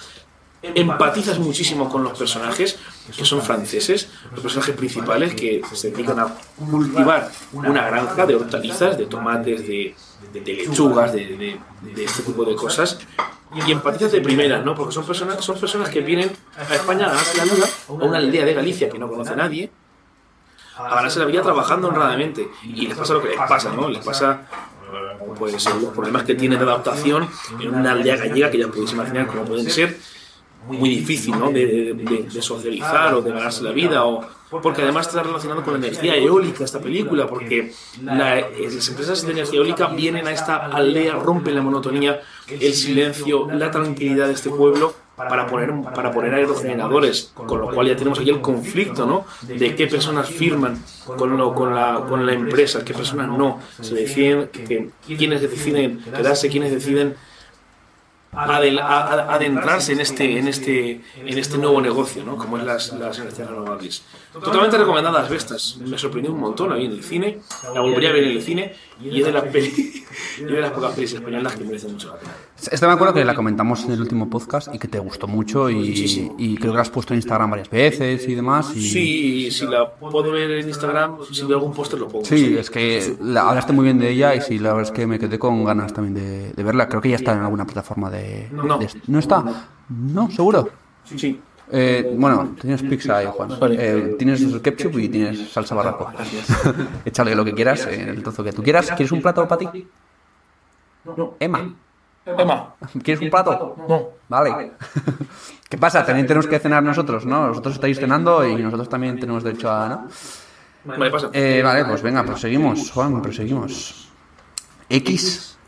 empatizas 0.62 1.38
muchísimo 1.38 1.88
con 1.88 2.02
los 2.02 2.18
personajes, 2.18 2.78
que 3.16 3.24
son 3.24 3.42
franceses, 3.42 4.08
los 4.32 4.40
personajes 4.40 4.74
principales 4.74 5.34
que 5.34 5.62
se 5.72 5.90
dedican 5.90 6.18
a 6.18 6.34
cultivar 6.70 7.30
una 7.52 7.86
granja 7.86 8.26
de 8.26 8.34
hortalizas, 8.34 8.98
de 8.98 9.06
tomates, 9.06 9.66
de, 9.66 9.94
de, 10.32 10.40
lechugas, 10.40 11.12
de, 11.12 11.26
de, 11.36 11.60
de, 11.94 12.04
este 12.04 12.22
tipo 12.22 12.44
de 12.44 12.56
cosas. 12.56 12.98
Y 13.66 13.72
empatizas 13.72 14.12
de 14.12 14.20
primeras, 14.20 14.64
¿no? 14.64 14.74
Porque 14.74 14.92
son 14.92 15.06
personas, 15.06 15.42
son 15.42 15.58
personas 15.58 15.88
que 15.88 16.00
vienen 16.00 16.30
a 16.56 16.74
España 16.74 17.06
a 17.06 17.08
ganarse 17.10 17.36
la 17.38 17.44
vida, 17.44 17.66
a 17.88 17.92
una 17.92 18.18
aldea 18.18 18.44
de 18.44 18.54
Galicia 18.54 18.90
que 18.90 18.98
no 18.98 19.08
conoce 19.08 19.32
a 19.32 19.36
nadie, 19.36 19.70
a 20.76 20.94
ganarse 20.96 21.18
la 21.18 21.24
vida 21.24 21.42
trabajando 21.42 21.88
honradamente. 21.88 22.48
Y 22.62 22.86
les 22.88 22.96
pasa 22.96 23.14
lo 23.14 23.22
que 23.22 23.30
les 23.30 23.38
pasa, 23.38 23.72
¿no? 23.72 23.88
Les 23.88 24.04
pasa 24.04 24.42
pues, 25.38 25.64
los 25.64 25.92
problemas 25.92 26.24
que 26.24 26.34
tienen 26.34 26.58
de 26.58 26.64
adaptación 26.64 27.28
en 27.60 27.74
una 27.74 27.92
aldea 27.92 28.16
gallega 28.16 28.50
que 28.50 28.58
ya 28.58 28.68
podéis 28.68 28.92
imaginar 28.92 29.26
cómo 29.26 29.44
pueden 29.44 29.70
ser 29.70 29.96
muy 30.66 30.90
difícil 30.90 31.38
¿no? 31.38 31.50
de, 31.50 32.28
socializar 32.40 33.14
o 33.14 33.22
de 33.22 33.32
ganarse 33.32 33.62
la 33.62 33.72
vida 33.72 34.04
o 34.04 34.26
porque 34.50 34.82
además 34.82 35.06
está 35.06 35.22
relacionado 35.22 35.62
con 35.62 35.74
la 35.74 35.86
energía 35.86 36.16
eólica 36.16 36.64
esta 36.64 36.80
película 36.80 37.26
porque 37.26 37.72
la, 38.02 38.36
las 38.36 38.88
empresas 38.88 39.24
de 39.26 39.32
energía 39.32 39.58
eólica 39.58 39.88
vienen 39.88 40.26
a 40.26 40.32
esta 40.32 40.56
aldea 40.66 41.14
rompen 41.14 41.54
la 41.54 41.62
monotonía 41.62 42.20
el 42.48 42.74
silencio 42.74 43.48
la 43.50 43.70
tranquilidad 43.70 44.26
de 44.26 44.32
este 44.32 44.50
pueblo 44.50 44.94
para 45.18 45.46
poner 45.46 45.72
para 45.94 46.12
poner 46.12 46.34
aerogeneradores 46.34 47.32
con 47.34 47.60
lo 47.60 47.70
cual 47.70 47.88
ya 47.88 47.96
tenemos 47.96 48.20
aquí 48.20 48.30
el 48.30 48.40
conflicto 48.40 49.04
¿no? 49.04 49.26
de 49.42 49.74
qué 49.74 49.86
personas 49.88 50.28
firman 50.30 50.82
con, 51.04 51.36
lo, 51.36 51.52
con, 51.54 51.74
la, 51.74 52.04
con 52.08 52.24
la 52.24 52.32
empresa 52.32 52.84
qué 52.84 52.94
personas 52.94 53.28
no 53.28 53.58
se 53.80 53.94
deciden 53.94 54.48
que, 54.48 54.90
quiénes 55.06 55.42
deciden 55.42 55.98
quedarse 55.98 56.48
quiénes 56.48 56.70
deciden 56.70 57.16
adentrarse 58.32 59.92
en 59.92 60.00
este, 60.00 60.38
en 60.38 60.48
este, 60.48 61.00
en 61.16 61.38
este 61.38 61.58
nuevo 61.58 61.80
negocio, 61.80 62.24
¿no? 62.24 62.36
como 62.36 62.58
es 62.58 62.64
las, 62.64 62.92
las 62.92 63.18
energías 63.18 63.48
renovables. 63.48 64.04
Totalmente 64.32 64.76
recomendadas 64.76 65.28
Vestas. 65.30 65.78
Me 65.80 65.98
sorprendió 65.98 66.32
un 66.32 66.40
montón 66.40 66.72
ahí 66.72 66.84
en 66.84 66.92
el 66.92 67.02
cine. 67.02 67.40
La 67.74 67.80
volvería 67.80 68.10
a 68.10 68.12
ver 68.12 68.24
en 68.24 68.36
el 68.36 68.42
cine 68.42 68.74
y 69.00 69.20
es 69.20 69.26
de 69.26 69.32
las, 69.32 69.44
peli, 69.44 70.04
y 70.38 70.44
de 70.44 70.60
las 70.60 70.70
pocas 70.72 70.94
pelis 70.94 71.12
españolas 71.12 71.54
que 71.54 71.64
merecen 71.64 71.92
mucho 71.92 72.08
la 72.08 72.16
pena. 72.16 72.32
Esta 72.70 72.86
me 72.86 72.92
acuerdo 72.92 73.14
que 73.14 73.24
la 73.24 73.34
comentamos 73.34 73.84
en 73.84 73.92
el 73.92 74.00
último 74.00 74.28
podcast 74.28 74.74
y 74.74 74.78
que 74.78 74.88
te 74.88 74.98
gustó 74.98 75.26
mucho 75.26 75.70
y, 75.70 76.56
creo 76.58 76.72
que 76.72 76.76
la 76.76 76.82
has 76.82 76.90
puesto 76.90 77.14
en 77.14 77.18
Instagram 77.18 77.50
varias 77.50 77.70
veces 77.70 78.28
y 78.28 78.34
demás. 78.34 78.74
Y... 78.74 78.80
Sí, 78.80 79.50
si 79.50 79.66
la 79.66 79.90
puedo 79.90 80.30
ver 80.32 80.50
en 80.50 80.68
Instagram, 80.68 81.18
si 81.30 81.44
veo 81.44 81.58
algún 81.58 81.72
póster 81.72 81.98
lo 81.98 82.08
pongo. 82.08 82.24
Sí, 82.24 82.38
sí. 82.38 82.56
es 82.58 82.70
que 82.70 83.16
la, 83.22 83.48
hablaste 83.48 83.72
muy 83.72 83.84
bien 83.84 83.98
de 83.98 84.10
ella 84.10 84.34
y 84.34 84.40
sí, 84.40 84.58
la 84.58 84.74
verdad 84.74 84.90
es 84.90 84.96
que 84.96 85.06
me 85.06 85.18
quedé 85.18 85.38
con 85.38 85.64
ganas 85.64 85.92
también 85.92 86.14
de, 86.14 86.52
de 86.52 86.62
verla. 86.62 86.88
Creo 86.88 87.00
que 87.00 87.10
ya 87.10 87.16
está 87.16 87.32
en 87.32 87.40
alguna 87.40 87.64
plataforma 87.64 88.10
de... 88.10 88.48
No, 88.50 88.78
de, 88.78 88.88
¿no 89.06 89.18
está? 89.18 89.44
No, 89.88 90.30
seguro. 90.30 90.68
Sí. 91.04 91.40
Eh, 91.70 92.14
bueno, 92.16 92.56
tienes 92.60 92.82
pizza 92.82 93.18
ahí, 93.18 93.26
Juan. 93.26 93.50
Eh, 93.72 94.16
tienes 94.18 94.42
ketchup 94.62 94.98
y 94.98 95.08
tienes 95.08 95.50
salsa 95.50 95.74
barraco. 95.74 96.10
Échale 97.04 97.34
lo 97.34 97.44
que 97.44 97.52
quieras, 97.52 97.86
en 97.86 98.08
el 98.08 98.22
trozo 98.22 98.42
que 98.42 98.52
tú 98.52 98.62
quieras. 98.62 98.88
¿Quieres 98.88 99.12
un 99.12 99.22
plato 99.22 99.46
para 99.46 99.70
ti? 99.70 99.86
No. 101.04 101.34
Emma. 101.38 101.74
Emma. 102.24 102.74
¿Quieres 103.02 103.22
un 103.22 103.30
plato? 103.30 103.76
No. 103.88 104.08
Vale. 104.28 104.72
¿Qué 105.68 105.78
pasa? 105.78 106.04
También 106.04 106.26
tenemos 106.26 106.46
que 106.46 106.58
cenar 106.58 106.82
nosotros, 106.82 107.24
¿no? 107.24 107.48
Vosotros 107.48 107.74
estáis 107.74 107.98
cenando 107.98 108.46
y 108.46 108.56
nosotros 108.56 108.88
también 108.88 109.18
tenemos 109.18 109.42
derecho 109.42 109.70
a... 109.70 109.88
¿no? 109.88 110.08
Vale, 110.84 111.10
pasa. 111.10 111.30
Eh, 111.32 111.60
vale, 111.62 111.84
pues 111.84 112.02
venga, 112.02 112.24
proseguimos, 112.24 112.90
Juan, 112.90 113.20
proseguimos. 113.20 114.08
X. 114.88 115.58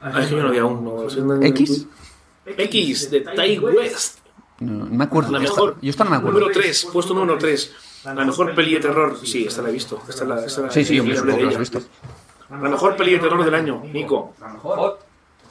Ah, 0.00 0.20
es 0.20 0.28
que 0.28 0.36
yo 0.36 0.42
no 0.42 0.48
había 0.48 0.62
aún. 0.62 0.84
No. 0.84 1.42
¿X? 1.42 1.86
X, 2.46 3.10
de 3.10 3.20
Tai 3.20 3.58
West. 3.58 4.23
No, 4.60 4.84
no 4.84 4.86
me 4.86 5.04
acuerdo. 5.04 5.32
La 5.32 5.40
mejor. 5.40 5.70
Esta, 5.70 5.80
yo 5.82 5.90
esta 5.90 6.04
no 6.04 6.10
me 6.10 6.16
acuerdo. 6.16 6.38
Número 6.40 6.54
3, 6.60 6.88
puesto 6.92 7.14
número 7.14 7.38
3. 7.38 7.72
La 8.04 8.24
mejor 8.24 8.54
peli 8.54 8.74
de 8.74 8.80
terror. 8.80 9.18
Sí, 9.24 9.46
esta 9.46 9.62
la 9.62 9.70
he 9.70 9.72
visto. 9.72 10.02
Esta 10.08 10.24
la, 10.24 10.44
esta 10.44 10.62
la, 10.62 10.70
sí, 10.70 10.84
sí, 10.84 10.98
hablé 10.98 11.12
de 11.12 11.18
supongo 11.18 11.36
que 11.36 11.42
la 11.42 11.48
ella. 11.48 11.56
has 11.56 11.70
visto. 11.72 11.82
La 12.50 12.68
mejor 12.68 12.96
peli 12.96 13.12
de 13.12 13.18
terror 13.18 13.44
del 13.44 13.54
año, 13.54 13.82
Nico. 13.92 14.34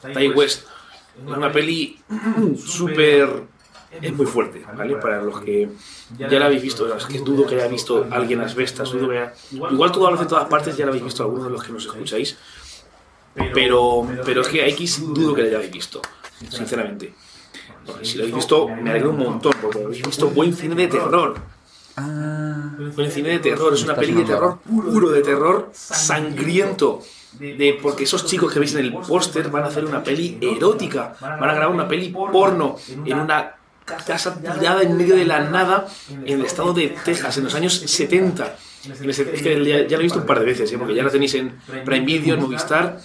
Tai 0.02 0.30
West. 0.30 0.68
Es 1.18 1.38
una 1.38 1.52
peli 1.52 2.00
súper. 2.66 3.44
Es 4.02 4.12
muy 4.12 4.26
fuerte, 4.26 4.66
¿vale? 4.76 4.96
Para 4.96 5.22
los 5.22 5.40
que 5.42 5.70
ya 6.18 6.28
la 6.28 6.46
habéis 6.46 6.64
visto, 6.64 6.96
es 6.96 7.06
que 7.06 7.20
dudo 7.20 7.46
que 7.46 7.54
haya 7.56 7.68
visto 7.68 8.08
alguien 8.10 8.42
asbestas, 8.42 8.92
dudo 8.92 9.10
que 9.10 9.20
haya... 9.20 9.34
Igual 9.52 9.92
todo 9.92 10.10
lo 10.10 10.16
hace 10.16 10.24
en 10.24 10.30
todas 10.30 10.48
partes, 10.48 10.76
ya 10.76 10.86
la 10.86 10.90
habéis 10.90 11.04
visto 11.04 11.22
algunos 11.22 11.46
de 11.46 11.52
los 11.52 11.64
que 11.64 11.72
nos 11.74 11.86
escucháis, 11.86 12.36
pero, 13.54 14.08
pero 14.26 14.42
es 14.42 14.48
que 14.48 14.64
a 14.64 14.68
X 14.70 15.14
dudo 15.14 15.36
que 15.36 15.44
la 15.44 15.60
hayáis 15.60 15.72
visto, 15.72 16.02
sinceramente. 16.50 17.14
Si 18.02 18.18
lo 18.18 18.24
habéis 18.24 18.36
visto, 18.36 18.68
me 18.68 18.90
alegro 18.90 19.12
un 19.12 19.18
montón, 19.18 19.54
porque 19.62 19.84
habéis 19.84 20.06
visto 20.06 20.30
buen 20.30 20.54
cine 20.56 20.76
de 20.76 20.88
terror. 20.88 21.36
Buen 22.96 23.12
cine 23.12 23.30
de 23.30 23.40
terror, 23.40 23.74
es 23.74 23.84
una 23.84 23.96
peli 23.96 24.14
de 24.14 24.24
terror 24.24 24.60
puro, 24.60 25.10
de 25.10 25.22
terror 25.22 25.70
sangriento. 25.74 27.02
De, 27.34 27.80
porque 27.82 28.04
esos 28.04 28.26
chicos 28.28 28.54
que 28.54 28.60
veis 28.60 28.76
en 28.76 28.86
el 28.86 28.94
póster 28.94 29.50
van 29.50 29.64
a 29.64 29.68
hacer 29.68 29.86
una 29.86 30.04
peli 30.04 30.38
erótica, 30.40 31.16
van 31.20 31.50
a 31.50 31.54
grabar 31.54 31.70
una 31.74 31.88
peli 31.88 32.10
porno 32.10 32.76
en 33.06 33.20
una 33.20 33.56
casa 33.86 34.40
tirada 34.40 34.82
en 34.84 34.96
medio 34.96 35.16
de 35.16 35.26
la 35.26 35.42
nada 35.42 35.88
en 36.10 36.40
el 36.40 36.46
estado 36.46 36.74
de 36.74 36.96
Texas, 37.04 37.38
en 37.38 37.46
los 37.46 37.56
años 37.56 37.74
70. 37.74 38.56
Es 38.84 39.42
que 39.42 39.66
ya, 39.66 39.88
ya 39.88 39.98
lo 39.98 40.02
he 40.02 40.04
visto 40.04 40.20
un 40.20 40.26
par 40.26 40.40
de 40.40 40.46
veces, 40.46 40.72
¿eh? 40.72 40.78
porque 40.78 40.94
ya 40.94 41.04
la 41.04 41.10
tenéis 41.10 41.34
en 41.36 41.58
Prime 41.86 42.06
Video, 42.06 42.36
en 42.36 42.42
Movistar. 42.42 43.00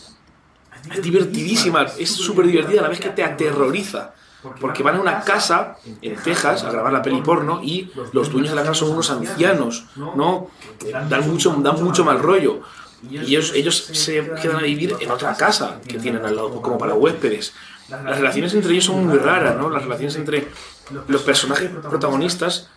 Es 0.93 1.03
divertidísima, 1.03 1.87
es 1.99 2.11
súper 2.11 2.47
divertida 2.47 2.81
a 2.81 2.83
la 2.85 2.89
vez 2.89 3.01
que 3.01 3.11
te 3.11 3.23
aterroriza. 3.23 4.15
Porque 4.60 4.82
van 4.82 4.97
a 4.97 5.01
una 5.01 5.20
casa 5.20 5.77
en 6.01 6.15
Texas 6.23 6.62
a 6.62 6.70
grabar 6.70 6.93
la 6.93 7.02
peli 7.02 7.20
porno 7.23 7.60
y 7.62 7.90
los 8.12 8.31
dueños 8.31 8.51
de 8.51 8.56
la 8.56 8.62
casa 8.62 8.74
son 8.74 8.90
unos 8.90 9.10
ancianos, 9.10 9.86
¿no? 9.97 10.48
Dan 11.09 11.28
mucho, 11.28 11.55
dan 11.59 11.82
mucho 11.82 12.05
mal 12.05 12.20
rollo. 12.20 12.60
Y 13.10 13.19
ellos, 13.19 13.52
ellos 13.55 13.77
se 13.77 14.28
quedan 14.40 14.56
a 14.56 14.62
vivir 14.62 14.97
en 15.01 15.10
otra 15.10 15.35
casa 15.36 15.81
que 15.86 15.98
tienen 15.98 16.24
al 16.24 16.35
lado, 16.36 16.62
como 16.62 16.78
para 16.78 16.94
huéspedes. 16.94 17.52
Las 17.89 18.19
relaciones 18.19 18.55
entre 18.55 18.73
ellos 18.73 18.85
son 18.85 19.06
muy 19.06 19.19
raras, 19.19 19.56
¿no? 19.56 19.70
Las 19.70 19.82
relaciones 19.82 20.16
entre 20.16 20.48
los 21.06 21.23
personajes 21.23 21.70
protagonistas 21.89 22.70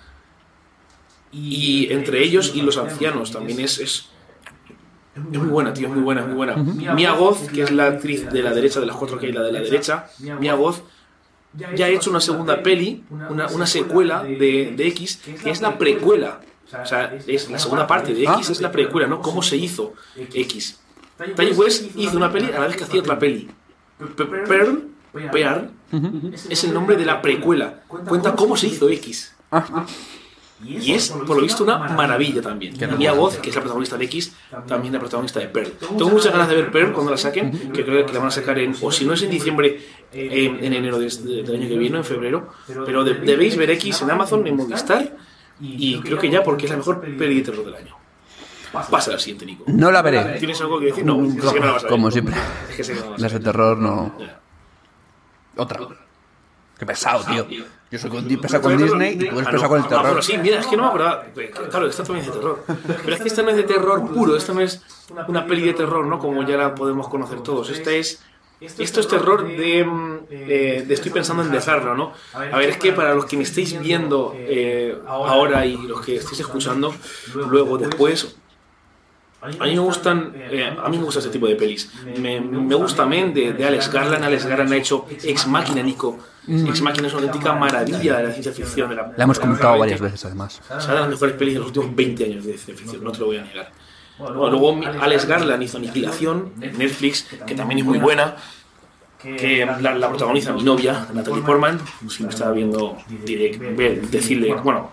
y 1.32 1.92
entre 1.92 2.24
ellos 2.24 2.52
y 2.56 2.62
los 2.62 2.78
ancianos 2.78 3.32
también 3.32 3.60
es, 3.60 3.80
es, 3.80 4.10
es 5.16 5.40
muy 5.40 5.48
buena, 5.48 5.74
tío, 5.74 5.88
es 5.88 5.94
muy 5.94 6.04
buena, 6.04 6.22
es 6.22 6.28
muy 6.28 6.36
buena. 6.36 6.56
Mia 6.56 7.14
Goth, 7.14 7.48
que 7.52 7.64
es 7.64 7.72
la 7.72 7.88
actriz 7.88 8.30
de 8.30 8.44
la 8.44 8.54
derecha 8.54 8.80
de 8.80 8.86
las 8.86 8.96
cuatro 8.96 9.18
que 9.18 9.28
hay, 9.28 9.32
la 9.32 9.42
de 9.42 9.52
la 9.52 9.60
derecha, 9.60 10.08
Mia 10.40 10.56
Goth, 10.56 10.82
ya 11.76 11.86
ha 11.86 11.90
hecho 11.90 12.10
una 12.10 12.22
segunda 12.22 12.64
peli, 12.64 13.04
una, 13.30 13.48
una 13.48 13.66
secuela 13.68 14.24
de, 14.24 14.74
de 14.76 14.88
X, 14.88 15.22
que 15.44 15.50
es 15.50 15.62
la 15.62 15.78
precuela. 15.78 16.42
O 16.82 16.86
sea, 16.86 17.14
es 17.28 17.50
la 17.50 17.60
segunda 17.60 17.86
parte 17.86 18.14
de 18.14 18.24
X 18.24 18.50
es 18.50 18.62
la 18.62 18.72
precuela, 18.72 19.08
¿no? 19.08 19.22
¿Cómo 19.22 19.42
se 19.44 19.58
hizo 19.58 19.94
X? 20.34 20.80
Ty 21.36 21.52
West 21.52 21.96
hizo 21.98 22.18
una 22.18 22.32
peli 22.32 22.48
a 22.48 22.60
la 22.60 22.68
vez 22.68 22.78
que 22.78 22.86
hacía 22.86 23.02
otra 23.02 23.20
peli. 23.20 23.50
Pearl, 24.48 24.88
Pearl 25.32 25.70
es 26.50 26.64
el 26.64 26.74
nombre 26.74 26.96
de 26.96 27.06
la 27.06 27.22
precuela. 27.22 27.82
Cuenta 27.88 28.36
cómo 28.36 28.56
se 28.56 28.68
hizo 28.68 28.90
X. 28.90 29.34
Y 30.64 30.94
es, 30.94 31.10
por 31.10 31.36
lo 31.38 31.42
visto, 31.42 31.64
una 31.64 31.78
maravilla 31.78 32.42
también. 32.42 32.76
Y 32.76 32.98
Mia 32.98 33.12
Goth, 33.14 33.38
que 33.38 33.50
es 33.50 33.56
la 33.56 33.62
protagonista 33.62 33.98
de 33.98 34.06
X, 34.06 34.34
también 34.68 34.94
la 34.94 35.00
protagonista 35.00 35.40
de 35.40 35.48
Pearl. 35.48 35.72
Tengo 35.72 36.10
muchas 36.10 36.32
ganas 36.32 36.48
de 36.50 36.56
ver 36.56 36.72
Pearl 36.72 36.92
cuando 36.94 37.12
la 37.12 37.18
saquen, 37.18 37.72
que 37.72 37.84
creo 37.84 38.06
que 38.06 38.14
la 38.14 38.20
van 38.20 38.28
a 38.28 38.32
sacar 38.32 38.58
en, 38.60 38.76
o 38.82 38.92
si 38.92 39.06
no 39.06 39.14
es 39.14 39.22
en 39.24 39.32
diciembre, 39.32 39.82
en, 40.14 40.64
en 40.64 40.74
enero 40.74 41.00
de 41.00 41.08
este- 41.08 41.28
del 41.44 41.56
año 41.56 41.68
que 41.68 41.78
viene, 41.78 41.98
en 41.98 42.04
febrero. 42.04 42.50
Pero 42.86 43.04
de- 43.04 43.16
debéis 43.16 43.58
ver 43.58 43.72
X 43.72 44.02
en 44.04 44.12
Amazon, 44.12 44.46
en 44.48 44.56
Movistar, 44.56 45.16
y 45.60 46.00
creo 46.02 46.18
que 46.20 46.30
ya 46.30 46.44
porque 46.44 46.66
es 46.66 46.72
la 46.72 46.78
mejor 46.78 47.02
peli 47.02 47.36
de 47.38 47.42
terror 47.42 47.66
del 47.66 47.76
año. 47.76 47.96
Pasa 48.90 49.12
al 49.12 49.20
siguiente, 49.20 49.46
Nico. 49.46 49.66
No 49.68 49.92
la 49.92 50.02
veré. 50.02 50.38
¿Tienes 50.40 50.62
algo 50.62 50.80
que 50.80 50.86
decir? 50.86 51.06
No, 51.06 51.22
es 51.26 51.34
que 51.36 51.60
no 51.60 51.66
la 51.66 51.72
vas 51.74 51.82
a 51.84 51.88
ver. 51.88 51.90
Como 51.92 52.10
siempre. 52.10 52.36
Es 52.70 52.76
que 52.78 52.84
sé 52.86 52.94
que 52.94 53.00
no 53.00 53.06
la 53.06 53.12
vas 53.12 53.20
a 53.20 53.24
Las 53.24 53.32
de 53.34 53.38
ver. 53.40 53.46
terror 53.46 53.78
no. 53.78 54.16
Otra. 55.58 55.80
Qué 56.82 56.86
pesado, 56.88 57.24
tío. 57.26 57.46
Yo 57.92 58.00
soy 58.00 58.10
con- 58.10 58.26
pesado 58.28 58.64
con 58.64 58.76
Disney 58.76 59.14
y 59.14 59.18
tú 59.20 59.26
eres 59.38 59.48
Ah, 59.48 59.52
pesado 59.52 59.70
con 59.70 59.82
el 59.84 59.88
terror. 59.88 60.24
sí, 60.24 60.36
mira, 60.40 60.60
es 60.62 60.66
que 60.66 60.76
no 60.76 60.82
me 60.82 60.88
acordaba. 60.90 61.26
Claro, 61.70 61.86
esta 61.88 62.04
también 62.04 62.26
es 62.26 62.34
de 62.34 62.40
terror. 62.40 62.64
Pero 63.06 63.16
es 63.16 63.22
que 63.22 63.28
esta 63.28 63.44
no 63.44 63.50
es 63.52 63.56
de 63.58 63.64
terror 63.64 64.12
puro, 64.12 64.36
esta 64.36 64.52
no 64.56 64.62
es 64.62 64.82
una 65.28 65.46
peli 65.46 65.62
de 65.62 65.74
terror, 65.74 66.04
¿no? 66.08 66.18
Como 66.18 66.42
ya 66.42 66.58
la 66.58 66.74
podemos 66.74 67.08
conocer 67.08 67.42
todos. 67.42 67.70
Esta 67.70 67.92
es. 67.92 68.24
Esto 68.60 69.00
es 69.00 69.08
terror 69.08 69.46
de, 69.48 69.82
eh, 70.32 70.86
de 70.88 70.94
estoy 70.96 71.12
pensando 71.12 71.44
en 71.44 71.52
dejarlo, 71.52 71.94
¿no? 71.96 72.14
A 72.34 72.58
ver, 72.58 72.70
es 72.70 72.78
que 72.78 72.94
para 72.94 73.14
los 73.14 73.26
que 73.26 73.38
me 73.38 73.44
estáis 73.44 73.80
viendo 73.80 74.34
eh, 74.36 74.98
ahora 75.08 75.64
y 75.68 75.78
los 75.78 76.02
que 76.04 76.16
estáis 76.16 76.40
escuchando 76.40 76.96
luego, 77.36 77.78
después, 77.78 78.36
a 79.42 79.48
mí 79.66 79.74
me 79.74 79.80
gustan, 79.80 80.34
eh, 80.36 80.76
a 80.84 80.90
mí 80.90 80.98
me 80.98 81.04
gusta 81.04 81.20
este 81.20 81.32
tipo 81.32 81.46
de 81.46 81.56
pelis. 81.56 81.92
Me, 82.18 82.42
me 82.42 82.74
gusta 82.74 83.06
Men 83.06 83.36
de, 83.36 83.54
de 83.54 83.66
Alex 83.66 83.92
Garland. 83.92 84.24
Alex 84.24 84.48
Garland 84.48 84.74
ha 84.74 84.78
hecho 84.78 85.06
Ex 85.10 85.46
Máquina, 85.48 85.84
Nico. 85.84 86.18
Ex 86.48 86.82
Máquina 86.82 87.08
es 87.08 87.14
una 87.14 87.24
auténtica 87.28 87.54
maravilla 87.54 88.18
de 88.18 88.24
la 88.24 88.32
ciencia 88.32 88.52
ficción. 88.52 88.90
De 88.90 88.96
la, 88.96 89.12
La 89.16 89.24
hemos 89.24 89.40
comentado 89.40 89.78
varias 89.78 90.02
veces, 90.02 90.26
además. 90.26 90.62
o 90.70 90.82
sea, 90.82 90.94
de 90.96 91.00
las 91.02 91.10
mejores 91.10 91.36
pelis 91.36 91.54
de 91.54 91.60
los 91.60 91.68
últimos 91.68 91.96
20 91.96 92.26
años 92.26 92.46
de 92.46 92.54
ciencia 92.58 92.76
ficción, 92.76 93.04
no 93.04 93.12
te 93.12 93.20
lo 93.20 93.28
voy 93.28 93.38
a 93.38 93.44
negar. 93.44 93.72
Bueno, 94.18 94.50
luego 94.52 94.80
Alex 95.02 95.26
Garland 95.26 95.64
hizo 95.64 95.78
Aniquilación 95.78 96.54
Netflix, 96.58 97.28
que 97.46 97.56
también 97.56 97.80
es 97.80 97.86
muy 97.86 97.98
buena, 98.00 98.36
que 99.22 99.66
la, 99.66 99.94
la 99.96 100.10
protagoniza 100.10 100.52
mi 100.54 100.64
novia, 100.64 101.08
Natalie 101.14 101.42
Portman. 101.44 101.80
Si 102.10 102.24
me 102.24 102.30
estaba 102.30 102.52
viendo, 102.52 102.98
diré, 103.26 103.58
ve- 103.58 104.02
decirle, 104.10 104.54
bueno, 104.56 104.90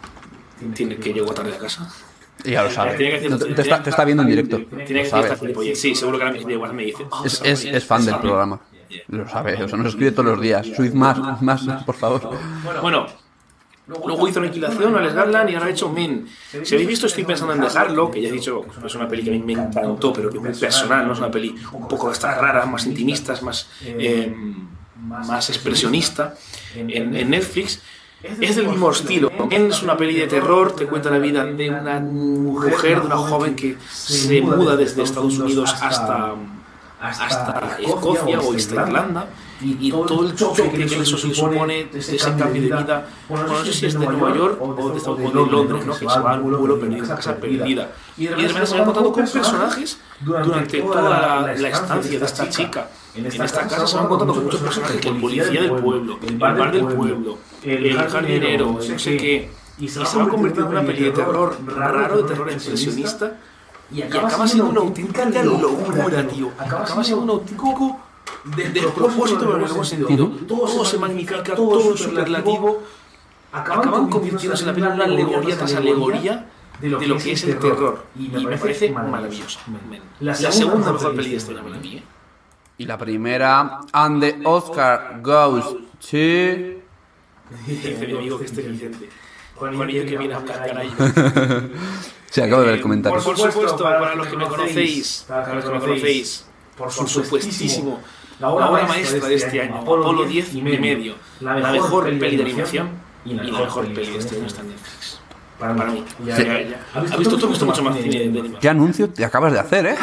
tiene 0.75 0.97
que 0.97 1.13
llegó 1.13 1.33
tarde 1.33 1.55
a 1.55 1.59
casa. 1.59 1.91
Y 2.45 2.53
ya 2.53 2.63
lo 2.63 2.71
sabe. 2.71 2.97
Que 2.97 3.05
decir- 3.21 3.31
No, 3.31 3.39
te, 3.39 3.47
te 3.53 3.63
está, 3.63 3.83
te 3.83 3.91
está 3.91 4.05
viendo 4.05 4.23
en 4.23 4.29
directo. 4.29 4.59
Tiene 4.59 4.85
que 4.85 4.95
decir 4.95 5.11
sabe. 5.11 5.23
esta 5.25 5.37
gilipollez. 5.39 5.81
Sí, 5.81 5.95
seguro 5.95 6.19
que 6.19 6.25
ahora 6.25 6.73
me 6.73 6.85
dice. 6.85 7.05
"Oh, 7.11 7.25
Es, 7.25 7.41
es, 7.45 7.65
es 7.65 7.85
fan 7.85 8.05
del 8.05 8.11
sabe". 8.15 8.23
programa. 8.23 8.61
Lo 9.09 9.29
sabe. 9.29 9.63
O 9.63 9.69
sea, 9.69 9.79
nos 9.79 9.89
escribe 9.89 10.13
todos 10.13 10.27
los 10.27 10.41
días. 10.41 10.67
Subid 10.67 10.93
más, 10.93 11.43
más, 11.43 11.63
por 11.85 11.95
favor. 11.95 12.31
Bueno, 12.83 13.07
luego 13.87 14.29
hizo 14.29 14.41
Aniquilación, 14.41 14.97
Alex 14.97 15.15
Garland, 15.15 15.51
y 15.51 15.55
ahora 15.55 15.67
ha 15.67 15.71
hecho 15.71 15.89
Men. 15.91 16.27
Si 16.63 16.75
habéis 16.75 16.89
visto, 16.89 17.07
estoy 17.07 17.25
pensando 17.25 17.55
en 17.55 17.61
dejarlo, 17.61 18.11
que 18.11 18.21
ya 18.21 18.29
he 18.29 18.33
dicho 18.33 18.65
es 18.85 18.95
una 18.95 19.09
peli 19.09 19.23
que 19.23 19.31
a 19.31 19.33
mí 19.33 19.41
me 19.41 19.55
encantó, 19.55 20.13
pero 20.13 20.31
que 20.31 20.39
es 20.39 20.43
muy 20.43 20.53
personal, 20.53 21.07
¿no? 21.07 21.13
Es 21.13 21.19
una 21.19 21.31
peli 21.31 21.55
un 21.73 21.89
poco 21.89 22.09
de 22.09 22.13
estas 22.13 22.39
raras, 22.39 22.69
más 22.69 22.87
intimistas, 22.87 23.43
más, 23.43 23.69
eh, 23.85 24.35
más 24.97 25.49
expresionista, 25.49 26.35
en, 26.75 27.31
Netflix. 27.31 27.81
Es 28.41 28.57
del 28.57 28.69
mismo 28.69 28.91
estilo. 28.91 29.31
Men 29.49 29.67
es 29.67 29.83
una 29.83 29.97
peli 29.97 30.15
de 30.15 30.27
terror, 30.27 30.75
te 30.75 30.87
cuenta 30.87 31.09
la 31.09 31.19
vida 31.19 31.45
de 31.45 31.71
una 31.71 32.01
mujer, 32.01 33.01
de 33.01 33.07
una 33.07 33.17
joven 33.17 33.55
que 33.55 33.77
se 33.91 34.43
muda 34.43 34.77
desde 34.77 35.03
Estados 35.03 35.39
Unidos 35.39 35.75
hasta 35.81 36.35
hasta 37.01 37.79
Escocia 37.81 38.41
o 38.41 38.55
hasta 38.55 38.75
Irlanda 38.75 39.29
y, 39.61 39.89
y 39.89 39.91
todo 39.91 40.25
el 40.29 40.35
choque 40.35 40.71
que 40.71 40.85
eso 40.85 41.17
se 41.17 41.35
supone 41.35 41.87
de 41.87 41.99
ese 41.99 42.17
cambio 42.17 42.47
de 42.53 42.61
vida, 42.61 43.07
bueno, 43.29 43.49
no 43.49 43.65
sé 43.65 43.73
si 43.73 43.87
es 43.87 43.99
de 43.99 44.07
Nueva 44.07 44.35
York 44.35 44.59
o 44.61 44.91
de, 44.91 45.01
o 45.05 45.17
de 45.17 45.51
Londres, 45.51 45.87
¿no? 45.87 45.93
que 45.93 45.99
se 45.99 46.21
va 46.21 46.35
a 46.35 46.39
un 46.39 46.51
pueblo 46.51 46.79
perdido, 46.79 47.05
una 47.05 47.17
casa 47.17 47.37
perdida. 47.37 47.91
Y 48.17 48.27
de 48.27 48.37
repente 48.37 48.67
se 48.67 48.75
van 48.77 48.85
contando 48.85 49.13
con 49.13 49.25
personajes 49.25 49.99
durante 50.21 50.81
toda 50.81 51.11
la, 51.11 51.55
la 51.55 51.69
estancia 51.69 52.19
de 52.19 52.25
esta 52.25 52.49
chica. 52.49 52.89
En 53.15 53.27
esta 53.27 53.67
casa 53.67 53.87
se 53.87 53.97
van 53.97 54.07
contando 54.07 54.35
con 54.35 54.45
muchos 54.45 54.61
personajes, 54.61 55.05
el 55.05 55.21
policía 55.21 55.61
del 55.61 55.73
pueblo, 55.73 56.19
el 56.27 56.39
bar 56.39 56.73
del 56.73 56.87
pueblo, 56.87 57.39
el 57.63 57.97
jardinero, 57.97 58.73
no 58.73 58.99
sé 58.99 59.17
qué. 59.17 59.51
Y 59.81 59.89
se 59.89 60.01
va 60.01 60.29
convirtiendo 60.29 60.73
en 60.73 60.79
una 60.79 60.87
peli 60.87 61.05
de 61.05 61.11
terror 61.13 61.57
raro, 61.67 62.23
de 62.23 62.29
terror 62.29 62.51
impresionista. 62.51 63.37
Y 63.91 64.03
acaba 64.03 64.47
siendo 64.47 64.71
una 64.71 64.81
auténtica 64.81 65.25
locura, 65.43 66.27
tío. 66.27 66.53
Acaba 66.59 67.03
siendo 67.03 67.23
un 67.23 67.31
auténtico 67.31 68.01
despropósito, 68.45 69.57
en 69.57 69.63
el 69.63 69.73
buen 69.73 69.85
sentido. 69.85 70.29
Todo 70.47 70.85
se 70.85 70.99
magnifica, 70.99 71.43
todo 71.43 71.95
es 71.95 72.01
superlativo. 72.01 72.83
Acaban 73.53 74.11
convirtiéndose 74.11 74.63
en 74.65 74.67
la 74.69 74.75
película 74.75 74.95
una 74.95 75.05
alegoría 75.05 75.57
tras 75.57 75.75
alegoría 75.75 76.47
de 76.81 76.89
lo 76.91 77.17
que 77.17 77.33
es 77.33 77.45
el 77.45 77.59
terror. 77.59 78.05
Y 78.19 78.29
me 78.29 78.59
parece 78.59 78.91
maravilloso. 78.91 79.59
La 80.21 80.35
segunda 80.35 80.93
mejor 80.93 81.17
peli 81.17 81.31
de 81.31 81.37
este 81.37 81.53
año 81.53 81.63
para 81.63 81.77
mí, 81.77 81.97
¿eh? 81.97 82.03
Y 82.77 82.85
la 82.85 82.97
primera. 82.97 83.81
And 83.93 84.21
the 84.21 84.39
Oscar 84.45 85.21
goes 85.23 85.65
to. 85.65 86.79
Dice 87.67 88.07
mi 88.07 88.17
amigo 88.17 88.39
que 88.39 88.45
este 88.45 88.63
Vicente. 88.63 89.09
Juanillo 89.57 90.05
que 90.05 90.17
viene 90.19 90.35
a 90.35 90.45
caray. 90.45 90.91
Sí, 92.31 92.41
acabo 92.41 92.61
de 92.61 92.67
ver 92.67 92.77
el 92.77 92.83
comentario. 92.83 93.23
Por 93.23 93.37
supuesto, 93.37 93.83
para 93.83 94.15
los 94.15 94.27
que 94.27 94.37
me 94.37 94.47
conocéis, 94.47 95.25
para 95.27 95.55
los 95.55 95.65
que 95.65 95.71
me 95.71 95.81
conocéis, 95.81 96.45
por 96.77 96.91
supuestísimo, 96.91 98.01
la 98.39 98.51
obra 98.51 98.87
maestra 98.87 99.29
de 99.29 99.35
este 99.35 99.61
año, 99.61 99.79
Apolo 99.79 100.25
10 100.25 100.55
y 100.55 100.63
medio, 100.63 101.15
la 101.41 101.55
mejor 101.73 102.05
peli 102.19 102.37
de 102.37 102.43
animación 102.43 102.91
y 103.25 103.35
la 103.35 103.43
mejor 103.43 103.93
peli 103.93 104.13
de 104.13 104.19
este 104.19 104.37
año 104.37 104.47
está 104.47 104.61
en 104.61 104.69
Netflix. 104.69 105.21
Para 105.59 105.75
mí. 105.75 106.05
Ya, 106.25 106.37
Sí. 106.37 106.45
ya, 106.45 106.61
ya. 106.63 106.81
¿Has 106.95 107.19
visto 107.19 107.37
tú? 107.37 107.47
Has 107.47 107.51
visto 107.51 107.67
mucho 107.67 107.83
más 107.83 107.97
cine 107.97 108.09
de 108.19 108.25
animación. 108.25 108.61
¿Qué 108.61 108.69
anuncio 108.69 109.11
te 109.11 109.25
acabas 109.25 109.53
de 109.53 109.59
hacer, 109.59 109.87
eh? 109.87 109.97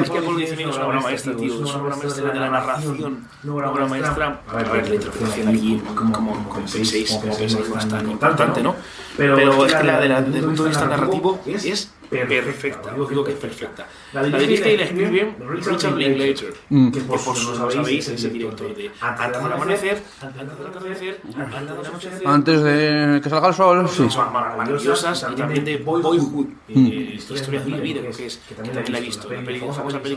Es 0.00 0.10
que 0.10 0.18
Apolo 0.18 0.36
10 0.36 0.52
y 0.52 0.56
medio 0.56 0.70
es 0.70 0.76
una 0.76 0.86
obra 0.86 1.00
maestra, 1.00 1.34
tío. 1.36 1.54
Es 1.54 1.60
una 1.60 1.82
obra 1.82 1.96
maestra 1.96 2.30
de 2.32 2.40
la 2.40 2.50
narración. 2.50 3.26
Una 3.44 3.70
obra 3.70 3.86
maestra. 3.86 4.40
A 4.48 4.56
ver, 4.56 4.88
la 4.88 4.94
interpretación 4.94 5.48
aquí, 5.48 5.82
como, 5.94 6.12
como, 6.12 6.48
como 6.48 6.66
P6, 6.66 7.20
como 7.20 7.32
P6 7.34 7.68
no 7.68 7.78
es 7.78 7.88
tan 7.88 8.10
importante, 8.10 8.62
¿no? 8.62 8.74
Pero 9.16 9.64
es 9.66 9.74
que 9.74 9.84
la 9.84 9.98
de 10.00 10.08
la, 10.08 10.20
desde 10.22 10.38
el 10.40 10.44
punto 10.44 10.62
de 10.64 10.68
vista 10.68 10.84
narrativo 10.86 11.40
es 11.46 11.90
perfecta. 12.18 12.96
Yo 12.96 13.06
digo 13.06 13.24
que 13.24 13.32
es 13.32 13.38
perfecta. 13.38 13.86
La 14.12 14.22
dirige 14.22 14.74
y 14.74 14.76
la 14.76 14.84
escribe 14.84 15.34
Richard 15.48 15.96
Linklater, 15.96 16.54
Mm. 16.68 16.90
que 16.92 17.00
por 17.00 17.20
por 17.22 17.36
si 17.36 17.46
no 17.46 17.52
lo 17.64 17.70
sabéis 17.70 18.08
es 18.08 18.24
el 18.24 18.32
director 18.32 18.74
de 18.74 18.90
Antes 19.00 19.42
del 19.42 19.52
amanecer, 19.52 20.02
Antes 20.20 20.58
del 20.58 20.66
atardecer, 20.66 21.20
Antes 21.36 21.60
del 21.60 21.86
anochecer. 21.86 22.22
Antes 22.26 22.62
de 22.62 23.20
que 23.22 23.30
salga 23.30 23.48
el 23.48 23.54
sol, 23.54 23.88
sí. 23.88 24.10
Son 24.10 24.32
mar- 24.32 24.56
maravillosas 24.56 25.26
y 25.32 25.34
también 25.34 25.64
de 25.64 25.76
Boyhood, 25.78 26.46
eh, 26.68 27.14
Historia 27.16 27.60
de 27.60 27.66
una 27.68 27.76
vida, 27.78 28.00
creo 28.00 28.12
que 28.12 28.26
es, 28.26 28.36
que 28.48 28.54
también 28.54 28.92
la 28.92 28.98
he 28.98 29.00
visto. 29.02 29.28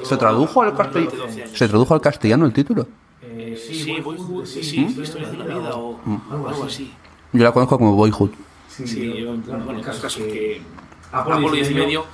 ¿Se 0.03 0.17
tradujo 0.17 0.61
al 0.61 0.75
castellano? 0.75 1.11
¿Se 1.53 1.67
tradujo 1.67 1.93
al 1.93 2.01
castellano 2.01 2.45
el 2.45 2.53
título? 2.53 2.87
Eh, 3.23 3.57
sí, 3.61 3.99
Boyhood, 4.01 4.45
sí, 4.45 4.63
sí, 4.63 4.85
Historia 5.01 5.29
de 5.29 5.35
una 5.35 5.45
vida 5.45 5.75
o 5.75 5.99
algo 6.31 6.63
así. 6.65 6.91
Yo 7.33 7.43
la 7.43 7.51
conozco 7.51 7.77
como 7.77 7.93
Boyhood. 7.95 8.31
Sí, 8.69 9.13
yo, 9.21 9.35
bueno, 9.35 9.71
el 9.79 9.81
caso 9.81 10.07
es 10.07 10.15
que 10.15 10.61
Apolo 11.11 11.51
10 11.51 11.71
y 11.71 11.73
medio, 11.73 12.05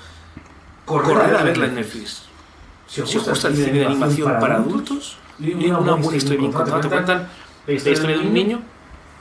corred 0.85 1.35
a 1.35 1.43
verla 1.43 1.65
en 1.65 1.75
Netflix. 1.75 2.23
Si 2.87 3.01
os 3.01 3.13
gusta 3.13 3.47
el 3.47 3.55
cine 3.55 3.79
de 3.79 3.85
animación 3.85 4.39
para 4.39 4.55
adultos, 4.55 5.17
y 5.39 5.53
una 5.53 5.93
buena 5.93 6.17
historia 6.17 6.39
bien 6.39 6.51
contada, 6.51 6.81
te 6.81 6.89
cuentan 6.89 7.29
la 7.65 7.73
historia 7.73 8.17
de 8.17 8.19
un 8.19 8.33
niño 8.33 8.61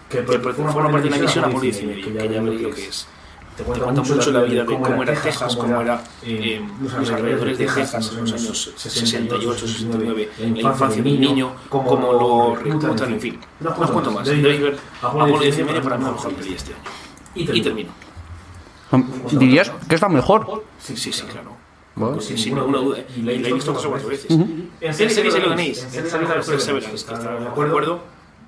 que 0.08 0.22
forma 0.22 0.90
parte 0.90 1.08
de 1.08 1.14
una 1.14 1.18
misión 1.18 1.44
Apolo 1.44 1.60
10 1.60 1.82
y 1.82 1.86
medio, 1.86 2.04
que 2.04 2.12
ya 2.12 2.40
veréis 2.40 2.60
lo 2.60 2.70
que 2.70 2.88
es. 2.88 3.06
Te 3.56 3.62
cuenta 3.64 4.02
mucho 4.02 4.30
la 4.32 4.42
vida 4.42 4.64
de 4.64 4.66
cómo 4.66 5.02
era 5.02 5.14
Texas, 5.14 5.56
cómo 5.56 5.80
era 5.80 6.02
eh, 6.22 6.60
los 6.80 7.10
alrededores 7.10 7.58
de 7.58 7.66
Texas 7.66 8.10
en 8.12 8.20
los 8.22 8.32
años 8.32 8.72
68, 8.76 9.58
69, 9.58 10.30
en 10.38 10.54
la 10.54 10.60
infancia 10.70 11.02
de 11.02 11.12
un 11.12 11.20
niño, 11.20 11.52
cómo 11.68 12.12
lo 12.12 12.56
reclutan, 12.56 13.12
en 13.12 13.20
fin. 13.20 13.40
No 13.60 13.70
os 13.70 13.90
cuento 13.90 14.10
más. 14.10 14.26
Debéis 14.26 14.60
ver 14.60 14.78
Apolo 15.02 15.38
10 15.38 15.58
y 15.58 15.64
medio 15.64 15.82
para 15.82 15.98
mí 15.98 16.04
mejor 16.04 16.36
de 16.36 16.54
este 16.54 16.72
año. 16.74 16.82
Y 17.34 17.62
termino. 17.62 17.90
¿Dirías 19.32 19.70
que 19.88 19.94
es 19.94 20.00
la 20.02 20.08
mejor? 20.08 20.64
Sí, 20.78 20.96
sí, 20.96 21.12
sí, 21.12 21.22
claro. 21.24 21.50
Bueno. 21.94 22.20
Sí, 22.20 22.36
sin 22.38 22.54
ninguna 22.54 22.78
duda. 22.78 22.98
Y 23.16 23.22
la 23.22 23.32
he 23.32 23.52
visto 23.52 23.72
tres 23.72 23.84
o 23.86 23.90
cuatro 23.90 24.08
veces. 24.08 24.30
En 24.30 24.94
serie 24.94 25.30
se 25.30 25.38
lo 25.40 25.50
tenéis. 25.50 25.82
En 25.84 25.90
serie 26.08 26.26
la 26.28 26.34
Perseverance, 26.34 26.88
que 26.88 26.94
está 26.96 27.18
de 27.18 27.46
acuerdo. 27.48 28.00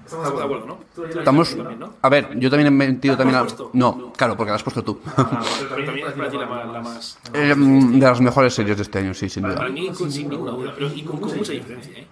Estamos 0.05 0.37
de 0.39 0.45
acuerdo, 0.45 0.67
¿no? 0.67 0.79
Estamos. 1.19 1.57
También. 1.57 1.85
A 2.03 2.09
ver, 2.09 2.39
yo 2.39 2.51
también 2.51 2.67
he 2.75 2.95
también 3.17 3.19
¿La 3.19 3.33
la. 3.33 3.39
has 3.41 3.45
puesto? 3.45 3.71
No, 3.73 4.13
claro, 4.17 4.37
porque 4.37 4.51
la 4.51 4.57
has 4.57 4.63
puesto 4.63 4.83
tú. 4.83 5.01
Ah, 5.17 5.43
pero 5.71 5.85
también 5.87 6.09
es 6.09 6.13
para 6.15 6.29
ti 6.29 6.37
la 6.39 6.47
más... 6.47 6.73
La 6.73 6.81
más 6.81 7.19
Eh, 7.33 7.55
mm, 7.57 7.99
de 8.01 8.07
las 8.07 8.21
mejores 8.21 8.53
series 8.53 8.77
de 8.77 8.83
este 8.83 8.99
año, 8.99 9.15
sí, 9.15 9.29
sin 9.29 9.43
para 9.45 9.55
duda. 9.55 9.69
mí, 9.69 9.91
con- 9.91 10.11
sin 10.11 10.29
ninguna 10.29 10.51
duda. 10.53 10.73
Pero 10.75 10.89
y 10.93 11.03
con, 11.03 11.21
con 11.21 11.37
mucha 11.37 11.53
diferencia, 11.53 11.93
¿eh? 11.99 12.07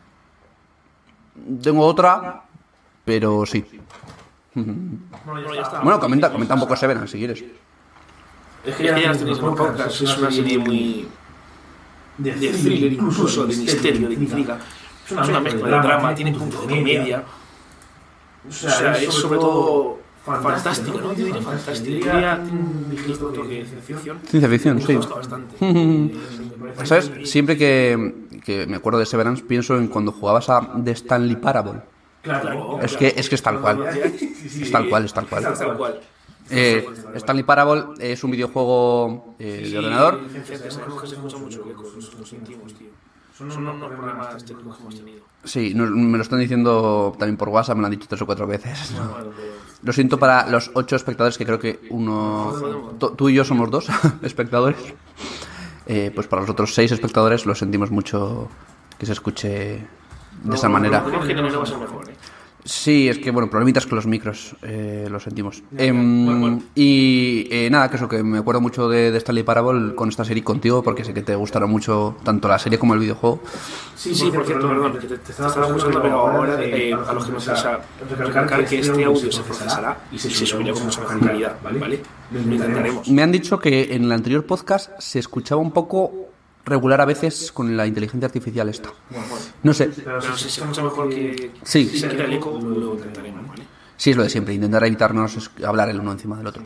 Tengo 1.63 1.85
otra, 1.85 2.43
pero 3.05 3.45
sí. 3.45 3.65
Bueno, 4.55 5.53
está. 5.55 5.81
Comenta, 6.01 6.31
comenta 6.33 6.55
un 6.55 6.61
poco 6.61 6.77
Severance 6.77 7.13
si 7.13 7.19
quieres. 7.19 7.45
Es 8.65 8.77
que 8.77 8.85
ya 8.85 8.99
las 8.99 9.19
tenéis 9.19 9.39
en 9.39 9.55
podcast. 9.55 10.01
Es 10.03 10.19
una 10.19 10.31
serie 10.31 10.59
muy... 10.59 11.09
De 12.19 12.33
thriller, 12.33 12.93
incluso, 12.93 13.47
de 13.47 13.57
misterio, 13.57 14.09
de 14.09 14.15
intriga. 14.15 14.59
Es 15.07 15.13
una 15.13 15.41
mezcla 15.41 15.67
de 15.67 15.89
drama, 15.89 16.15
tiene 16.15 16.33
puntos 16.33 16.61
de 16.63 16.75
comedia. 16.75 17.25
O 18.49 18.53
sea, 18.53 18.97
es 18.97 19.13
sobre 19.13 19.39
todo 19.39 19.99
fantástica, 20.25 20.99
no 21.01 21.15
diría 21.15 21.41
fantástica, 21.41 22.13
diría 22.15 22.41
un 22.43 22.87
ligero 22.91 23.17
toque 23.29 23.49
de 23.49 23.65
ciencia 23.65 23.81
ficción. 23.81 24.19
Ciencia 24.27 24.49
ficción, 24.51 24.77
Me 24.77 24.83
sí. 24.83 24.95
gusta 24.95 25.15
bastante. 25.15 25.57
Eh, 26.61 26.87
¿Sabes? 26.87 27.11
Siempre 27.25 27.57
que, 27.57 28.15
que 28.45 28.67
me 28.67 28.77
acuerdo 28.77 28.99
de 28.99 29.07
Severance 29.07 29.43
pienso 29.43 29.77
en 29.79 29.89
cuando 29.89 30.13
jugabas 30.13 30.51
a 30.51 30.71
The 30.85 30.91
Stanley 30.93 31.37
Parable. 31.37 31.81
Claro, 32.23 32.79
Es 32.83 32.97
que 32.99 33.15
es, 33.17 33.29
que 33.29 33.35
es 33.35 33.43
tal 33.43 33.61
cual. 33.61 33.83
Es 33.89 34.71
tal 34.71 34.89
cual, 34.89 35.07
es 35.07 35.13
tal 35.13 35.27
cual. 35.27 35.45
Es 35.51 35.59
tal 35.59 35.77
cual. 35.77 36.01
Eh, 36.51 36.87
Stanley 37.15 37.45
Parable 37.45 37.85
es 37.99 38.23
un 38.25 38.31
videojuego 38.33 39.35
eh, 39.39 39.69
de 39.71 39.79
ordenador. 39.79 40.21
Son 43.37 43.51
unos 43.57 43.89
problemas 43.91 44.45
técnicos 44.45 44.77
que 44.77 44.83
hemos 44.83 44.95
tenido. 44.97 45.21
Sí, 45.45 45.73
me 45.75 46.19
lo 46.19 46.23
están 46.23 46.39
diciendo 46.41 47.15
también 47.19 47.39
por 47.39 47.49
WhatsApp, 47.49 47.77
me 47.77 47.81
lo 47.81 47.87
han 47.87 47.93
dicho 47.93 48.07
tres 48.09 48.21
o 48.21 48.27
cuatro 48.27 48.47
veces. 48.47 48.93
Pero- 48.95 49.33
Lo 49.83 49.93
siento 49.95 50.19
para 50.19 50.47
los 50.51 50.71
ocho 50.75 50.95
espectadores, 50.97 51.39
que 51.39 51.47
creo 51.47 51.59
que 51.59 51.81
uno. 51.91 52.53
Tú 53.17 53.29
y 53.31 53.35
yo 53.35 53.45
somos 53.45 53.71
dos 53.71 53.87
espectadores. 54.23 54.77
Eh, 55.87 56.13
pues 56.15 56.27
para 56.27 56.43
los 56.43 56.51
otros 56.51 56.75
seis 56.75 56.93
espectadores 56.93 57.47
lo 57.47 57.55
sentimos 57.55 57.91
mucho 57.91 58.49
que 58.99 59.07
se 59.07 59.13
escuche 59.13 59.49
de 60.45 60.55
esa 60.55 60.69
manera. 60.69 61.01
Mejor, 61.01 62.10
¿eh? 62.10 62.10
Sí, 62.65 63.09
es 63.09 63.19
que, 63.19 63.31
bueno, 63.31 63.49
problemitas 63.49 63.87
con 63.87 63.97
los 63.97 64.07
micros, 64.07 64.55
eh, 64.63 65.09
lo 65.11 65.19
sentimos. 65.21 65.63
Em, 65.77 66.61
y 66.75 67.49
eh, 67.51 67.69
nada, 67.71 67.89
que 67.89 67.97
eso, 67.97 68.09
que 68.09 68.23
me 68.23 68.39
acuerdo 68.39 68.61
mucho 68.61 68.89
de, 68.89 69.11
de 69.11 69.19
Stanley 69.19 69.45
Parable 69.45 69.95
con 69.95 70.09
esta 70.09 70.25
serie 70.25 70.45
contigo, 70.45 70.83
porque 70.83 71.05
sé 71.05 71.15
que 71.15 71.23
te 71.23 71.35
gustaron 71.35 71.71
mucho 71.71 72.17
tanto 72.23 72.49
la 72.49 72.59
serie 72.59 72.79
como 72.79 72.95
el 72.95 73.01
videojuego. 73.01 73.41
Sí, 73.97 74.15
sí, 74.15 74.31
por 74.31 74.45
cierto, 74.45 74.69
perdón, 74.69 74.99
que 74.99 75.07
te, 75.07 75.19
te 75.19 75.33
estaba 75.33 75.49
escuchando, 75.49 76.03
pero 76.03 76.21
ahora 76.21 76.63
eh, 76.63 76.93
a 76.93 77.13
los 77.13 77.27
que 77.27 77.33
nos 77.33 77.43
interesa 77.43 77.81
recalcar 78.19 78.65
que 78.65 78.79
este 78.79 79.05
audio 79.05 79.33
se 79.33 79.43
procesará 79.43 79.99
y 80.13 80.19
se 80.19 80.31
subirá 80.31 80.73
con 80.73 80.85
mucha 80.85 81.01
mejor 81.01 81.21
calidad, 81.21 81.57
¿vale? 81.63 82.03
Lo 82.31 82.41
intentaremos. 82.41 83.09
Me 83.09 83.23
han 83.23 83.33
dicho 83.33 83.59
que 83.59 83.95
en 83.95 84.05
el 84.05 84.13
anterior 84.13 84.45
podcast 84.45 84.91
se 84.99 85.19
escuchaba 85.19 85.61
un 85.61 85.73
poco 85.73 86.30
regular 86.65 87.01
a 87.01 87.05
veces 87.05 87.53
con 87.53 87.77
la 87.77 87.87
inteligencia 87.87 88.27
artificial 88.27 88.69
esta. 88.69 88.91
No 89.63 89.73
sé, 89.75 89.91
Pero 90.05 90.21
si 90.21 90.49
se 90.49 90.61
escucha 90.61 90.83
mejor 90.83 91.09
que 91.09 91.51
Sí. 91.63 91.87
si 91.89 91.99
se 91.99 92.09
quita 92.09 92.25
el 92.25 92.33
eco, 92.35 92.59
lo 92.63 92.95
intentaremos, 92.95 93.49
¿vale? 93.49 93.63
sí 93.97 94.11
es 94.11 94.17
lo 94.17 94.23
de 94.23 94.31
siempre, 94.31 94.55
intentar 94.55 94.85
evitarnos 94.85 95.51
hablar 95.67 95.89
el 95.91 96.01
uno 96.01 96.13
encima 96.13 96.37
del 96.39 96.47
otro. 96.47 96.63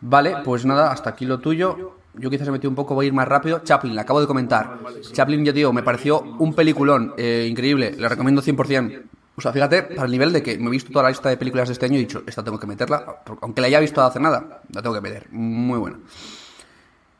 Vale, 0.00 0.36
pues 0.44 0.64
nada, 0.64 0.92
hasta 0.92 1.10
aquí 1.10 1.24
lo 1.26 1.38
tuyo. 1.40 1.94
Yo 2.14 2.30
quizás 2.30 2.48
he 2.48 2.50
metido 2.50 2.70
un 2.70 2.74
poco, 2.76 2.94
voy 2.94 3.06
a 3.06 3.08
ir 3.08 3.12
más 3.12 3.28
rápido. 3.28 3.60
Chaplin, 3.60 3.94
le 3.94 4.00
acabo 4.00 4.20
de 4.20 4.26
comentar. 4.26 4.78
Chaplin, 5.12 5.44
ya 5.44 5.52
digo, 5.52 5.72
me 5.72 5.82
pareció 5.82 6.20
un 6.20 6.54
peliculón 6.54 7.14
eh, 7.16 7.46
increíble, 7.48 7.94
le 7.96 8.08
recomiendo 8.08 8.42
100%. 8.42 9.02
O 9.36 9.40
sea, 9.40 9.52
fíjate, 9.52 9.82
para 9.84 10.04
el 10.06 10.10
nivel 10.10 10.32
de 10.32 10.42
que 10.42 10.58
me 10.58 10.66
he 10.66 10.70
visto 10.70 10.90
toda 10.90 11.04
la 11.04 11.10
lista 11.10 11.28
de 11.28 11.36
películas 11.36 11.68
de 11.68 11.74
este 11.74 11.86
año 11.86 11.94
y 11.94 11.98
he 11.98 12.00
dicho, 12.00 12.24
esta 12.26 12.42
tengo 12.42 12.58
que 12.58 12.66
meterla, 12.66 13.22
aunque 13.40 13.60
la 13.60 13.68
haya 13.68 13.78
visto 13.78 14.02
hace 14.02 14.18
nada, 14.18 14.62
la 14.72 14.82
tengo 14.82 14.94
que 14.96 15.00
meter. 15.00 15.28
Muy 15.30 15.78
buena. 15.78 15.98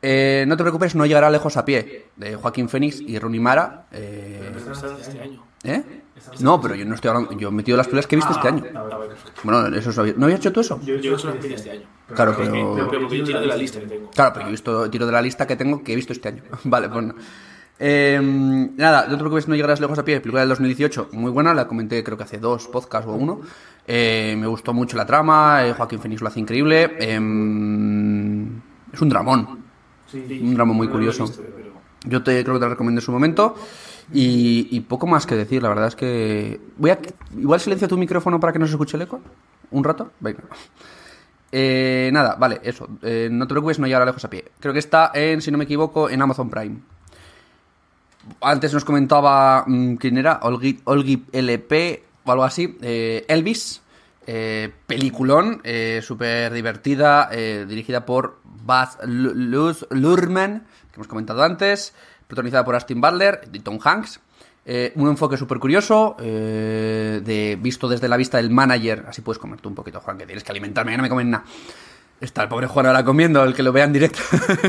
Eh, 0.01 0.45
no 0.47 0.55
te 0.55 0.63
preocupes, 0.63 0.95
no 0.95 1.05
llegará 1.05 1.29
lejos 1.29 1.57
a 1.57 1.65
pie, 1.65 2.07
de 2.15 2.35
Joaquín 2.35 2.69
Phoenix 2.69 3.01
y 3.01 3.19
Rooney 3.19 3.39
Mara. 3.39 3.87
eh, 3.91 4.51
este 5.01 5.21
año. 5.21 5.43
¿Eh? 5.63 5.83
No, 6.39 6.59
pero 6.61 6.75
yo 6.75 6.85
no 6.85 6.95
estoy 6.95 7.09
hablando, 7.09 7.31
yo 7.37 7.49
he 7.49 7.51
metido 7.51 7.77
las 7.77 7.87
películas 7.87 8.07
que 8.07 8.15
he 8.15 8.17
visto 8.17 8.31
este 8.33 8.47
año. 8.47 8.63
Ah, 8.75 8.83
perfecto. 9.07 9.41
Bueno, 9.43 9.67
eso 9.75 9.89
es. 10.05 10.17
¿No 10.17 10.25
habías 10.25 10.39
hecho 10.39 10.51
tú 10.53 10.61
eso? 10.61 10.79
Yo 10.83 10.95
he 10.95 10.97
hecho 10.97 11.33
este 11.33 11.71
año. 11.71 11.87
Claro, 12.13 12.33
Pero, 12.37 12.51
pero... 12.51 12.89
pero 12.89 13.01
porque 13.01 13.17
yo 13.19 13.23
tiro 13.25 13.41
de 13.41 13.47
la 13.47 13.55
lista 13.57 13.79
que 13.79 13.85
tengo. 13.87 14.09
Claro, 14.11 14.31
pero 14.33 14.45
yo 14.45 14.49
he 14.49 14.51
visto 14.51 14.89
tiro 14.89 15.05
de 15.05 15.11
la 15.11 15.21
lista 15.21 15.45
que 15.47 15.55
tengo 15.55 15.83
que 15.83 15.93
he 15.93 15.95
visto 15.95 16.13
este 16.13 16.29
año. 16.29 16.43
vale, 16.63 16.89
pues 16.89 17.05
no. 17.05 17.15
Eh, 17.81 18.19
nada, 18.75 19.03
no 19.07 19.11
te 19.13 19.17
preocupes, 19.19 19.47
no 19.47 19.55
llegarás 19.55 19.79
lejos 19.79 19.97
a 19.99 20.03
pie. 20.03 20.19
Película 20.19 20.41
del 20.41 20.49
2018, 20.49 21.09
muy 21.13 21.31
buena, 21.31 21.53
la 21.53 21.67
comenté 21.67 22.03
creo 22.03 22.17
que 22.17 22.23
hace 22.23 22.37
dos 22.37 22.67
podcasts 22.67 23.07
o 23.07 23.13
uno. 23.13 23.41
Eh, 23.87 24.35
me 24.37 24.47
gustó 24.47 24.73
mucho 24.73 24.97
la 24.97 25.05
trama, 25.05 25.65
eh, 25.65 25.73
Joaquín 25.73 25.99
Phoenix 25.99 26.21
lo 26.21 26.27
hace 26.27 26.39
increíble. 26.41 26.97
Em, 26.99 28.57
es 28.91 29.01
un 29.01 29.09
dramón, 29.09 29.63
un 30.13 30.53
drama 30.55 30.73
muy 30.73 30.87
curioso. 30.87 31.31
Pero 31.35 31.73
Yo 32.05 32.23
te 32.23 32.43
creo 32.43 32.55
que 32.55 32.59
te 32.59 32.65
la 32.65 32.69
recomendé 32.69 32.99
en 32.99 33.05
su 33.05 33.11
momento. 33.11 33.55
Y, 34.11 34.67
y 34.71 34.79
poco 34.81 35.05
más 35.05 35.25
que 35.25 35.35
decir, 35.35 35.61
la 35.61 35.69
verdad 35.69 35.87
es 35.87 35.95
que. 35.95 36.59
Voy 36.77 36.91
a. 36.91 36.99
Igual 37.37 37.59
silencia 37.59 37.87
tu 37.87 37.97
micrófono 37.97 38.39
para 38.39 38.51
que 38.53 38.59
no 38.59 38.65
se 38.65 38.71
escuche 38.71 38.97
el 38.97 39.03
eco. 39.03 39.19
¿Un 39.71 39.83
rato? 39.83 40.11
Venga. 40.19 40.39
Eh, 41.51 42.09
nada, 42.13 42.35
vale, 42.35 42.59
eso. 42.63 42.87
Eh, 43.01 43.29
no 43.31 43.45
te 43.47 43.53
preocupes, 43.53 43.79
no 43.79 43.87
llegará 43.87 44.05
lejos 44.05 44.23
a 44.25 44.29
pie. 44.29 44.45
Creo 44.59 44.73
que 44.73 44.79
está 44.79 45.11
en, 45.13 45.41
si 45.41 45.51
no 45.51 45.57
me 45.57 45.63
equivoco, 45.65 46.09
en 46.09 46.21
Amazon 46.21 46.49
Prime. 46.49 46.77
Antes 48.41 48.73
nos 48.73 48.85
comentaba 48.85 49.63
mm, 49.65 49.95
quién 49.95 50.17
era, 50.17 50.39
Olgi, 50.43 50.79
Olgi 50.83 51.25
LP 51.31 52.03
o 52.25 52.31
algo 52.31 52.43
así. 52.43 52.77
eh, 52.81 53.25
Elvis, 53.27 53.81
eh, 54.31 54.71
peliculón, 54.85 55.59
eh, 55.63 56.01
súper 56.03 56.53
divertida, 56.53 57.29
eh, 57.31 57.65
dirigida 57.67 58.05
por 58.05 58.37
Baz 58.43 58.99
Lu- 59.05 59.33
Luz- 59.33 59.87
Luhrmann, 59.89 60.67
que 60.91 60.95
hemos 60.97 61.07
comentado 61.07 61.41
antes, 61.43 61.95
protagonizada 62.27 62.63
por 62.63 62.75
Austin 62.75 63.01
Butler 63.01 63.41
y 63.51 63.59
Tom 63.61 63.79
Hanks. 63.83 64.19
Eh, 64.65 64.91
un 64.97 65.09
enfoque 65.09 65.35
súper 65.35 65.57
curioso, 65.57 66.15
eh, 66.19 67.21
de, 67.23 67.57
visto 67.59 67.87
desde 67.87 68.07
la 68.07 68.17
vista 68.17 68.37
del 68.37 68.51
manager. 68.51 69.05
Así 69.07 69.21
puedes 69.23 69.39
comerte 69.39 69.67
un 69.67 69.73
poquito, 69.73 69.99
Juan, 69.99 70.19
que 70.19 70.27
tienes 70.27 70.43
que 70.43 70.51
alimentarme, 70.51 70.91
que 70.91 70.97
no 70.97 71.03
me 71.03 71.09
comen 71.09 71.31
nada. 71.31 71.43
Está 72.21 72.43
el 72.43 72.49
pobre 72.49 72.67
Juan 72.67 72.85
ahora 72.85 73.03
comiendo, 73.03 73.43
el 73.43 73.55
que 73.55 73.63
lo 73.63 73.71
vea 73.71 73.85
en 73.85 73.93
directo. 73.93 74.19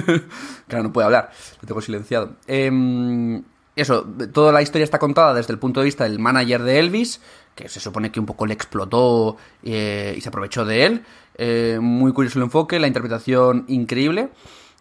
claro, 0.69 0.85
no 0.85 0.93
puede 0.93 1.05
hablar, 1.05 1.31
lo 1.61 1.67
tengo 1.69 1.83
silenciado. 1.83 2.37
Em, 2.47 3.43
eso, 3.81 4.05
toda 4.33 4.53
la 4.53 4.63
historia 4.63 4.85
está 4.85 4.99
contada 4.99 5.35
desde 5.35 5.53
el 5.53 5.59
punto 5.59 5.81
de 5.81 5.85
vista 5.87 6.05
del 6.05 6.19
manager 6.19 6.63
de 6.63 6.79
Elvis, 6.79 7.21
que 7.55 7.69
se 7.69 7.81
supone 7.81 8.11
que 8.13 8.21
un 8.21 8.27
poco 8.27 8.47
le 8.47 8.55
explotó 8.55 9.37
eh, 9.63 10.15
y 10.17 10.21
se 10.21 10.29
aprovechó 10.29 10.65
de 10.65 10.87
él. 10.87 11.03
Eh, 11.37 11.79
muy 11.81 12.13
curioso 12.13 12.39
el 12.39 12.45
enfoque, 12.45 12.79
la 12.79 12.87
interpretación 12.87 13.65
increíble, 13.69 14.29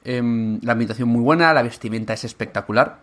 em, 0.03 0.59
la 0.61 0.73
ambientación 0.73 1.09
muy 1.09 1.21
buena, 1.21 1.53
la 1.53 1.61
vestimenta 1.63 2.13
es 2.13 2.23
espectacular. 2.23 2.99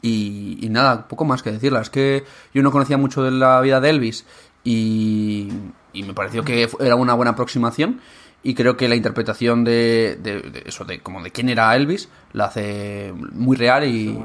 Y, 0.00 0.68
nada, 0.70 1.08
poco 1.08 1.24
más 1.24 1.42
que 1.42 1.50
decirla. 1.50 1.80
Es 1.80 1.90
que 1.90 2.24
yo 2.54 2.62
no 2.62 2.70
conocía 2.70 2.96
mucho 2.96 3.22
de 3.24 3.32
la 3.32 3.60
vida 3.60 3.80
de 3.80 3.90
Elvis 3.90 4.24
y, 4.62 5.48
me 5.94 6.14
pareció 6.14 6.44
que 6.44 6.68
era 6.78 6.94
una 6.94 7.14
buena 7.14 7.32
aproximación. 7.32 8.00
Y 8.44 8.54
creo 8.54 8.76
que 8.76 8.88
la 8.88 8.94
interpretación 8.94 9.64
de- 9.64 10.16
de 10.22 10.62
eso, 10.66 10.84
de 10.84 11.00
como 11.00 11.20
de 11.24 11.32
quién 11.32 11.48
era 11.48 11.74
Elvis, 11.74 12.08
la 12.32 12.44
hace 12.44 13.12
muy 13.32 13.56
real 13.56 13.84
y, 13.84 14.16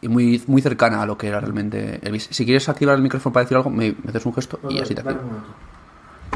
y 0.00 0.08
muy, 0.08 0.42
muy 0.46 0.62
cercana 0.62 1.02
a 1.02 1.06
lo 1.06 1.18
que 1.18 1.26
era 1.28 1.40
realmente 1.40 1.98
Elvis. 2.02 2.28
Si 2.30 2.44
quieres 2.44 2.68
activar 2.68 2.94
el 2.96 3.02
micrófono 3.02 3.32
para 3.32 3.44
decir 3.44 3.56
algo, 3.56 3.70
me, 3.70 3.92
me 4.02 4.10
haces 4.10 4.24
un 4.26 4.34
gesto 4.34 4.60
y 4.68 4.78
así 4.80 4.94
te 4.94 5.00
activo. 5.00 5.20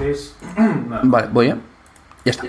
es 0.03 0.35
Vale, 1.05 1.29
voy 1.33 1.47
ya. 1.49 1.59
Ya 2.25 2.31
está. 2.31 2.45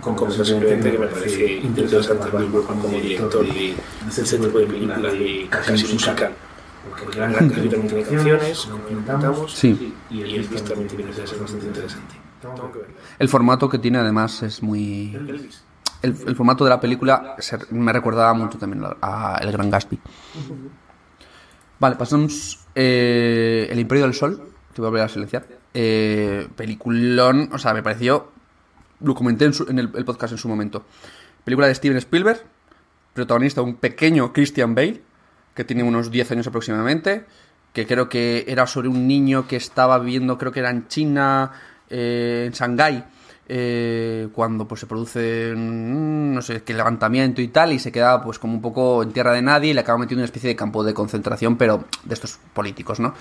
con 0.00 0.14
cosas 0.16 0.46
simplemente 0.46 0.90
que 0.92 0.98
me 0.98 1.06
parece 1.06 1.52
interesante 1.54 2.28
verlo 2.30 2.62
como 2.64 2.88
director 2.88 3.46
de 3.46 3.74
ese 4.08 4.38
tipo 4.38 4.58
de 4.58 4.66
películas 4.66 5.12
de 5.12 5.46
casi 5.50 5.72
musical. 5.72 6.32
Porque 6.88 7.16
Gran 7.16 7.32
Gran 7.32 7.48
Casi 7.48 7.68
también 7.68 7.88
tiene 7.88 8.02
canciones, 8.04 8.58
como 8.66 8.84
comentamos, 8.84 9.52
Sí. 9.54 9.94
y 10.10 10.20
Elvis 10.22 10.62
también 10.64 10.86
tiene 10.88 11.04
que 11.04 11.26
ser 11.26 11.38
bastante 11.38 11.66
interesante. 11.66 12.14
Tengo 12.42 12.70
que 12.72 12.78
verla. 12.78 12.94
El 13.18 13.28
formato 13.30 13.68
que 13.70 13.78
tiene 13.78 13.98
además 13.98 14.42
es 14.42 14.62
muy... 14.62 15.14
Elvis. 15.14 15.62
El, 16.04 16.36
formato 16.36 16.64
de 16.64 16.70
la 16.70 16.80
película 16.80 17.34
se- 17.38 17.58
me 17.70 17.92
recordaba 17.92 18.34
mucho 18.34 18.58
también 18.58 18.84
a, 19.00 19.38
El 19.40 19.50
Gran 19.52 19.70
Gatsby. 19.70 19.98
Vale, 21.78 21.96
pasamos 21.96 22.60
eh, 22.74 23.66
El 23.70 23.78
Imperio 23.78 24.04
del 24.04 24.14
Sol. 24.14 24.40
Te 24.72 24.80
voy 24.80 24.86
a 24.88 24.90
volver 24.90 25.02
a 25.04 25.08
silenciar. 25.08 25.46
Eh, 25.72 26.48
peliculón, 26.56 27.50
o 27.52 27.58
sea, 27.58 27.74
me 27.74 27.82
pareció. 27.82 28.30
Lo 29.00 29.14
comenté 29.14 29.44
en, 29.46 29.52
su- 29.52 29.66
en 29.68 29.78
el, 29.78 29.90
el 29.94 30.04
podcast 30.04 30.32
en 30.32 30.38
su 30.38 30.48
momento. 30.48 30.84
Película 31.44 31.66
de 31.66 31.74
Steven 31.74 31.96
Spielberg. 31.98 32.40
Protagonista 33.12 33.62
un 33.62 33.76
pequeño 33.76 34.32
Christian 34.32 34.74
Bale, 34.74 35.02
que 35.54 35.64
tiene 35.64 35.82
unos 35.84 36.10
10 36.10 36.32
años 36.32 36.46
aproximadamente. 36.46 37.26
Que 37.72 37.86
creo 37.86 38.08
que 38.08 38.44
era 38.48 38.66
sobre 38.66 38.88
un 38.88 39.06
niño 39.08 39.46
que 39.48 39.56
estaba 39.56 39.98
viviendo, 39.98 40.38
creo 40.38 40.52
que 40.52 40.60
era 40.60 40.70
en 40.70 40.86
China, 40.86 41.50
eh, 41.90 42.44
en 42.46 42.52
Shanghái 42.52 43.04
eh, 43.48 44.28
cuando 44.32 44.66
pues 44.66 44.80
se 44.80 44.86
produce 44.86 45.52
mm, 45.54 46.34
no 46.34 46.42
sé 46.42 46.62
qué 46.62 46.72
levantamiento 46.74 47.40
y 47.42 47.48
tal 47.48 47.72
y 47.72 47.78
se 47.78 47.92
queda 47.92 48.22
pues 48.22 48.38
como 48.38 48.54
un 48.54 48.62
poco 48.62 49.02
en 49.02 49.12
tierra 49.12 49.32
de 49.32 49.42
nadie 49.42 49.70
y 49.70 49.74
le 49.74 49.80
acaba 49.80 49.98
metiendo 49.98 50.20
una 50.20 50.24
especie 50.26 50.48
de 50.48 50.56
campo 50.56 50.82
de 50.84 50.94
concentración 50.94 51.56
pero 51.56 51.84
de 52.04 52.14
estos 52.14 52.38
políticos 52.52 53.00
no 53.00 53.14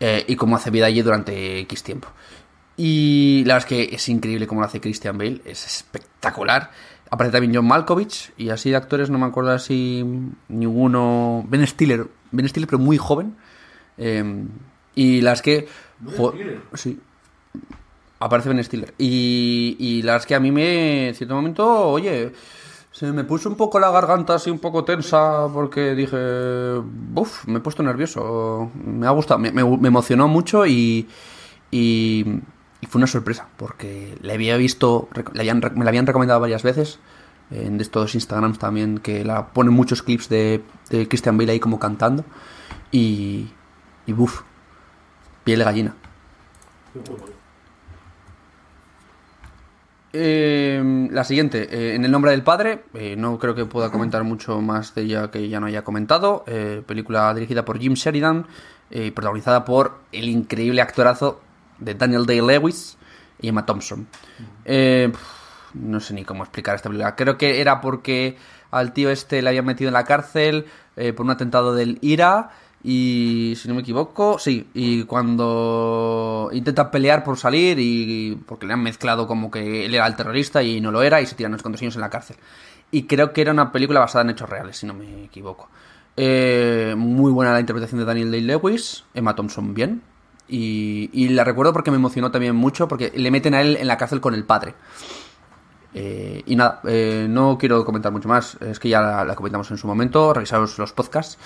Eh, 0.00 0.24
y 0.26 0.34
cómo 0.36 0.56
hace 0.56 0.70
vida 0.70 0.86
allí 0.86 1.02
durante 1.02 1.60
X 1.60 1.82
tiempo. 1.84 2.08
Y 2.76 3.44
la 3.46 3.54
verdad 3.54 3.70
es 3.70 3.88
que 3.88 3.94
es 3.94 4.08
increíble 4.08 4.46
cómo 4.48 4.60
lo 4.60 4.66
hace 4.66 4.80
Christian 4.80 5.16
Bale 5.16 5.40
es 5.44 5.64
espectacular. 5.64 6.70
Aparece 7.10 7.32
también 7.34 7.54
John 7.54 7.66
Malkovich 7.68 8.32
y 8.36 8.48
así 8.50 8.70
de 8.70 8.76
actores 8.76 9.08
no 9.08 9.18
me 9.18 9.26
acuerdo 9.26 9.52
así 9.52 10.04
ninguno. 10.48 11.44
Ben 11.48 11.64
Stiller 11.66 12.08
Ben 12.32 12.48
Stiller 12.48 12.66
pero 12.68 12.80
muy 12.80 12.98
joven. 12.98 13.36
Eh, 13.98 14.44
y 14.96 15.20
las 15.20 15.40
que 15.42 15.68
jo- 16.16 16.34
sí 16.74 16.98
aparece 18.24 18.48
Ben 18.48 18.64
Stiller. 18.64 18.94
Y, 18.98 19.76
y 19.78 20.02
la 20.02 20.16
es 20.16 20.26
que 20.26 20.34
a 20.34 20.40
mí 20.40 20.50
me, 20.50 21.08
en 21.08 21.14
cierto 21.14 21.34
momento, 21.34 21.88
oye, 21.88 22.32
se 22.90 23.12
me 23.12 23.24
puso 23.24 23.48
un 23.48 23.56
poco 23.56 23.78
la 23.78 23.90
garganta 23.90 24.34
así 24.34 24.50
un 24.50 24.60
poco 24.60 24.84
tensa 24.84 25.48
porque 25.52 25.94
dije, 25.94 26.78
uff, 27.14 27.46
me 27.46 27.58
he 27.58 27.60
puesto 27.60 27.82
nervioso. 27.82 28.70
Me 28.84 29.06
ha 29.06 29.10
gustado, 29.10 29.40
me, 29.40 29.60
emocionó 29.60 30.26
mucho 30.28 30.66
y, 30.66 31.06
y, 31.70 32.24
fue 32.88 32.98
una 32.98 33.06
sorpresa, 33.06 33.48
porque 33.56 34.16
le 34.20 34.32
había 34.32 34.56
visto, 34.56 35.08
le 35.32 35.40
habían, 35.40 35.60
me 35.74 35.84
la 35.84 35.90
habían 35.90 36.06
recomendado 36.06 36.38
varias 36.40 36.62
veces, 36.62 36.98
en 37.50 37.80
estos 37.80 38.14
Instagrams 38.14 38.58
también, 38.58 38.98
que 38.98 39.24
la 39.24 39.48
ponen 39.48 39.72
muchos 39.72 40.02
clips 40.02 40.28
de, 40.28 40.62
Christian 41.08 41.36
Bale 41.36 41.52
ahí 41.52 41.60
como 41.60 41.78
cantando, 41.78 42.24
y, 42.92 43.48
y 44.06 44.12
buf, 44.12 44.42
piel 45.44 45.58
de 45.58 45.64
gallina. 45.64 45.96
Eh, 50.16 51.08
la 51.10 51.24
siguiente, 51.24 51.68
eh, 51.72 51.96
En 51.96 52.04
el 52.04 52.10
nombre 52.12 52.30
del 52.30 52.44
padre, 52.44 52.84
eh, 52.94 53.16
no 53.18 53.36
creo 53.36 53.56
que 53.56 53.66
pueda 53.66 53.90
comentar 53.90 54.22
mucho 54.22 54.60
más 54.60 54.94
de 54.94 55.02
ella 55.02 55.32
que 55.32 55.48
ya 55.48 55.58
no 55.58 55.66
haya 55.66 55.82
comentado. 55.82 56.44
Eh, 56.46 56.82
película 56.86 57.34
dirigida 57.34 57.64
por 57.64 57.80
Jim 57.80 57.94
Sheridan 57.94 58.46
y 58.90 59.10
protagonizada 59.10 59.64
por 59.64 59.98
el 60.12 60.28
increíble 60.28 60.80
actorazo 60.80 61.40
de 61.80 61.94
Daniel 61.94 62.26
Day-Lewis 62.26 62.96
y 63.40 63.48
Emma 63.48 63.66
Thompson. 63.66 64.06
no 65.74 65.98
sé 65.98 66.14
ni 66.14 66.24
cómo 66.24 66.44
explicar 66.44 66.76
esta 66.76 66.90
película. 66.90 67.16
Creo 67.16 67.36
que 67.36 67.60
era 67.60 67.80
porque 67.80 68.36
al 68.70 68.92
tío 68.92 69.10
este 69.10 69.42
le 69.42 69.48
habían 69.48 69.64
metido 69.64 69.88
en 69.88 69.94
la 69.94 70.04
cárcel 70.04 70.66
por 70.94 71.26
un 71.26 71.30
atentado 71.30 71.74
del 71.74 71.98
IRA 72.02 72.50
y 72.86 73.54
si 73.56 73.66
no 73.66 73.74
me 73.74 73.80
equivoco, 73.80 74.38
sí, 74.38 74.68
y 74.74 75.04
cuando 75.04 76.50
intenta 76.52 76.90
pelear 76.90 77.24
por 77.24 77.38
salir 77.38 77.78
y 77.80 78.38
porque 78.46 78.66
le 78.66 78.74
han 78.74 78.82
mezclado 78.82 79.26
como 79.26 79.50
que 79.50 79.86
él 79.86 79.94
era 79.94 80.06
el 80.06 80.14
terrorista 80.16 80.62
y 80.62 80.82
no 80.82 80.90
lo 80.92 81.02
era 81.02 81.22
y 81.22 81.26
se 81.26 81.34
tiran 81.34 81.52
los 81.52 81.62
contorsiones 81.62 81.94
en 81.94 82.02
la 82.02 82.10
cárcel. 82.10 82.36
Y 82.90 83.04
creo 83.04 83.32
que 83.32 83.40
era 83.40 83.52
una 83.52 83.72
película 83.72 84.00
basada 84.00 84.24
en 84.24 84.30
hechos 84.30 84.50
reales, 84.50 84.76
si 84.76 84.86
no 84.86 84.92
me 84.92 85.24
equivoco. 85.24 85.70
Eh, 86.18 86.94
muy 86.94 87.32
buena 87.32 87.54
la 87.54 87.60
interpretación 87.60 88.00
de 88.00 88.04
Daniel 88.04 88.30
Day-Lewis, 88.30 89.04
Emma 89.14 89.34
Thompson 89.34 89.72
bien. 89.72 90.02
Y, 90.46 91.08
y, 91.14 91.28
la 91.30 91.42
recuerdo 91.42 91.72
porque 91.72 91.90
me 91.90 91.96
emocionó 91.96 92.30
también 92.30 92.54
mucho 92.54 92.86
porque 92.86 93.10
le 93.16 93.30
meten 93.30 93.54
a 93.54 93.62
él 93.62 93.78
en 93.80 93.86
la 93.86 93.96
cárcel 93.96 94.20
con 94.20 94.34
el 94.34 94.44
padre. 94.44 94.74
Eh, 95.94 96.42
y 96.46 96.56
nada, 96.56 96.80
eh, 96.84 97.26
no 97.30 97.56
quiero 97.56 97.84
comentar 97.84 98.10
mucho 98.10 98.28
más, 98.28 98.56
es 98.60 98.80
que 98.80 98.88
ya 98.88 99.00
la, 99.24 99.34
comentamos 99.36 99.70
en 99.70 99.78
su 99.78 99.86
momento, 99.86 100.34
revisaros 100.34 100.76
los 100.76 100.92
podcasts 100.92 101.38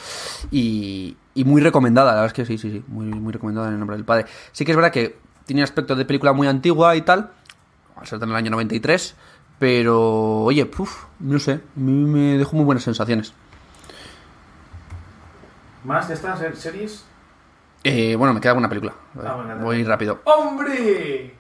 y, 0.51 1.17
muy 1.45 1.61
recomendada, 1.61 2.13
la 2.13 2.23
verdad 2.23 2.27
es 2.27 2.33
que 2.33 2.47
sí, 2.47 2.57
sí, 2.57 2.71
sí, 2.71 2.85
muy, 2.89 3.07
muy 3.07 3.33
recomendada 3.33 3.69
en 3.69 3.75
el 3.75 3.79
nombre 3.79 3.97
del 3.97 4.07
padre. 4.07 4.25
Sí 4.53 4.65
que 4.65 4.73
es 4.73 4.77
verdad 4.77 4.91
que 4.91 5.19
tiene 5.45 5.63
aspecto 5.63 5.95
de 5.95 6.05
película 6.05 6.33
muy 6.33 6.49
antigua 6.49 6.97
y 6.97 7.03
tal, 7.03 7.31
al 7.97 8.07
ser 8.07 8.23
en 8.23 8.31
el 8.31 8.37
año 8.37 8.51
93, 8.51 9.15
pero 9.59 10.45
oye, 10.45 10.65
puf, 10.65 11.05
no 11.21 11.39
sé, 11.39 11.61
me 11.77 12.39
dejó 12.39 12.57
muy 12.57 12.65
buenas 12.65 12.85
sensaciones. 12.85 13.35
¿Más 15.85 16.09
de 16.09 16.15
estas 16.15 16.41
series? 16.59 17.05
Eh, 17.85 18.17
bueno, 18.17 18.35
me 18.35 18.41
queda 18.41 18.55
una 18.55 18.69
película. 18.69 18.95
Ah, 19.23 19.57
Voy 19.61 19.85
rápido. 19.85 20.21
¡Hombre! 20.25 21.38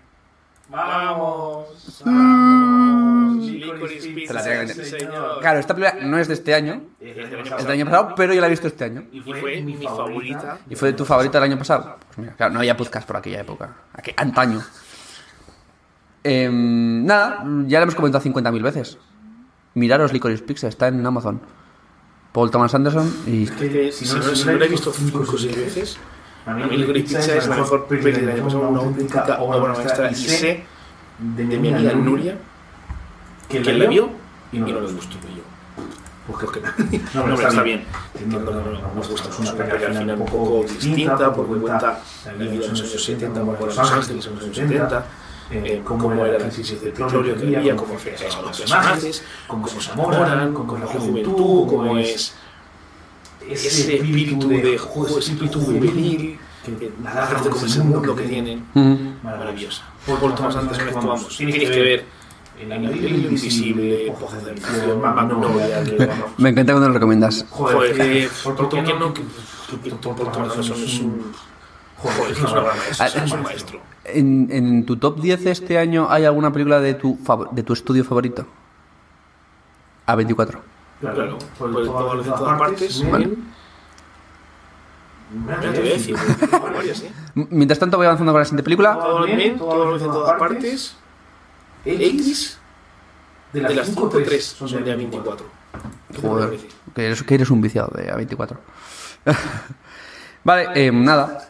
Vamos, 0.68 2.02
vamos. 2.04 3.48
Claro, 5.40 5.58
esta 5.58 5.74
película 5.74 6.04
no 6.04 6.18
es 6.18 6.28
de 6.28 6.34
este 6.34 6.54
año, 6.54 6.82
es 7.00 7.16
del 7.64 7.72
año 7.72 7.84
pasado, 7.86 8.14
pero 8.14 8.34
yo 8.34 8.40
la 8.40 8.48
he 8.48 8.50
visto 8.50 8.66
este 8.66 8.84
año. 8.84 9.04
Y 9.10 9.20
fue 9.20 9.62
mi 9.62 9.74
favorita. 9.76 10.58
¿Y 10.68 10.74
fue 10.74 10.92
tu 10.92 11.04
favorita 11.04 11.40
del 11.40 11.50
año 11.50 11.58
pasado? 11.58 11.96
Pues 12.06 12.18
mira, 12.18 12.34
claro, 12.34 12.52
no 12.52 12.58
había 12.60 12.76
podcast 12.76 13.06
por 13.06 13.16
aquella 13.16 13.40
época, 13.40 13.76
aquel 13.94 14.14
antaño. 14.16 14.62
Eh, 16.24 16.50
nada, 16.50 17.44
ya 17.66 17.78
la 17.78 17.84
hemos 17.84 17.94
comentado 17.94 18.22
50.000 18.24 18.62
veces. 18.62 18.98
Miraros 19.74 20.12
Licorice 20.12 20.42
Pizza, 20.42 20.68
está 20.68 20.88
en 20.88 21.04
Amazon. 21.04 21.40
Paul 22.32 22.50
Thomas 22.50 22.74
Anderson 22.74 23.10
y... 23.26 23.44
Es 23.44 23.50
que 23.52 23.92
si 23.92 24.04
no, 24.04 24.22
si 24.22 24.44
no 24.44 24.52
la 24.52 24.66
he 24.66 24.68
visto 24.68 24.92
5 24.92 25.18
o 25.18 25.38
6 25.38 25.56
veces... 25.56 25.98
A 26.48 26.54
mí 26.54 26.62
el 26.74 26.92
Pizza 26.92 27.18
es 27.18 27.46
la 27.46 27.56
mejor 27.56 27.86
película 27.86 28.16
del 28.16 28.30
año 28.30 28.44
pasado, 28.44 28.68
una 28.68 28.80
auténtica 28.80 29.38
obra 29.38 29.74
maestra. 29.74 30.10
Y 30.10 30.14
sé 30.14 30.64
de 31.18 31.44
mi 31.44 31.68
amiga 31.68 31.92
Nuria 31.92 32.38
que 33.48 33.60
la 33.60 33.86
vio 33.86 34.10
y 34.50 34.58
no 34.58 34.66
le 34.66 34.80
gustó 34.80 35.18
yo. 35.36 35.42
Porque 36.26 36.60
no, 37.14 37.26
no, 37.26 37.34
está 37.34 37.62
bien. 37.62 37.84
Entiendo 38.18 38.50
que 38.50 38.96
nos 38.96 39.08
gusta. 39.08 39.28
Es 39.28 39.38
una 39.38 39.52
película 39.52 40.00
final 40.00 40.20
un 40.20 40.26
poco 40.26 40.62
distinta, 40.62 41.32
porque 41.34 41.60
cuenta 41.60 42.00
la 42.24 42.32
vida 42.32 42.50
de 42.50 42.56
los 42.56 42.68
años 42.68 43.04
70, 43.04 43.40
como 43.40 43.66
Los 43.66 43.78
Ángeles 43.78 44.08
en 44.08 44.16
los 44.16 44.26
años 44.26 44.56
70, 44.56 45.04
eh, 45.50 45.82
cómo 45.84 46.12
era 46.12 46.38
la 46.38 46.44
crisis 46.44 46.80
de 46.80 46.90
petróleo 46.90 47.36
que 47.36 47.56
había, 47.56 47.76
cómo 47.76 47.94
afectaba 47.94 48.38
a 48.38 48.42
los 48.42 48.58
personajes, 48.58 49.22
cómo 49.46 49.68
se 49.68 49.92
enamoran, 49.92 50.54
cómo 50.54 50.78
la 50.78 50.86
juventud, 50.86 51.66
cómo 51.68 51.98
es 51.98 52.34
ese 53.50 53.96
espíritu 53.96 54.48
de 54.48 54.74
espíritu 54.74 55.60
juvenil 55.60 56.38
que 56.64 56.92
hace 57.06 57.50
como 57.50 57.66
ese 57.66 57.80
mundo 57.80 58.14
que 58.16 58.22
tienen. 58.24 58.64
Maravillosa 59.22 59.84
por 60.16 60.34
Thomas 60.34 60.56
antes 60.56 60.78
que 60.78 60.90
vamos 60.90 61.36
tienes 61.36 61.70
que 61.70 61.80
ver 61.80 62.04
el 62.60 62.72
anillo 62.72 63.08
invisible 63.08 64.12
me 66.38 66.48
encanta 66.48 66.72
cuando 66.72 66.88
lo 66.88 66.94
recomiendas. 66.94 67.46
Joder 67.50 68.28
por 68.42 68.68
qué 68.68 68.94
no 68.94 69.14
que 69.14 69.22
por 69.90 70.48
es 70.58 71.00
un 71.00 71.32
joder 71.96 72.30
es 72.32 73.32
un 73.32 73.42
maestro. 73.42 73.80
en, 74.04 74.48
en 74.50 74.86
tu 74.86 74.96
top 74.96 75.20
10 75.20 75.46
este 75.46 75.78
año 75.78 76.08
hay 76.10 76.24
alguna 76.24 76.52
película 76.52 76.80
de 76.80 76.94
tu 76.94 77.18
de 77.52 77.62
tu 77.62 77.72
estudio 77.72 78.04
favorito 78.04 78.46
A24 80.06 80.58
Claro, 81.00 81.38
por, 81.58 81.72
por 81.72 81.84
todas, 81.84 82.24
de 82.24 82.32
todas 82.32 82.58
partes. 82.58 83.10
Vale. 83.10 83.30
Ya 85.46 85.72
te 85.72 85.80
voy 85.80 85.88
a 85.90 85.92
decir, 85.92 86.16
Mientras 87.34 87.78
tanto 87.78 87.98
voy 87.98 88.06
avanzando 88.06 88.32
con 88.32 88.40
la 88.40 88.44
siguiente 88.44 88.64
película. 88.64 88.94
Todo 88.94 89.24
bien, 89.24 89.58
todo 89.58 89.96
en 89.96 90.02
todas 90.02 90.38
partes. 90.38 90.96
X 91.84 92.58
de 93.52 93.60
las 93.60 93.94
5-3 93.94 94.40
son 94.40 94.84
de 94.84 94.96
A24. 94.96 95.42
Joder, 96.20 96.58
que 96.94 97.06
eres, 97.06 97.22
que 97.22 97.34
eres 97.34 97.50
un 97.50 97.60
viciado 97.60 97.90
de 97.94 98.12
A24. 98.12 98.56
vale, 100.44 100.68
eh, 100.74 100.90
nada. 100.90 101.48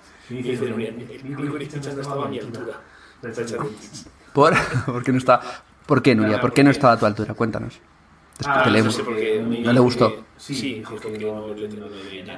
¿Por? 4.33 4.55
¿Por 4.87 5.03
qué 5.05 5.13
no 5.13 5.19
está? 5.19 5.41
¿Por 5.87 6.03
qué, 6.03 6.15
Nuria? 6.15 6.41
¿Por 6.41 6.53
qué 6.53 6.63
no 6.63 6.71
está 6.71 6.93
a 6.93 6.99
tu 6.99 7.07
altura? 7.07 7.35
Cuéntanos. 7.35 7.81
Ah, 8.47 8.63
que 8.65 8.71
le, 8.71 8.83
no, 8.83 8.91
sé 8.91 9.03
no 9.03 9.73
le 9.73 9.81
gustó. 9.81 10.25
Sí, 10.37 10.85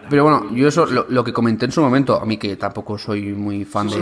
Pero 0.08 0.22
bueno, 0.22 0.50
yo 0.54 0.66
eso 0.66 0.86
lo, 0.86 1.04
lo, 1.10 1.22
que 1.22 1.34
comenté 1.34 1.66
en 1.66 1.72
su 1.72 1.82
momento, 1.82 2.18
a 2.18 2.24
mí 2.24 2.38
que 2.38 2.56
tampoco 2.56 2.96
soy 2.96 3.34
muy 3.34 3.66
fan 3.66 3.88
de. 3.88 4.00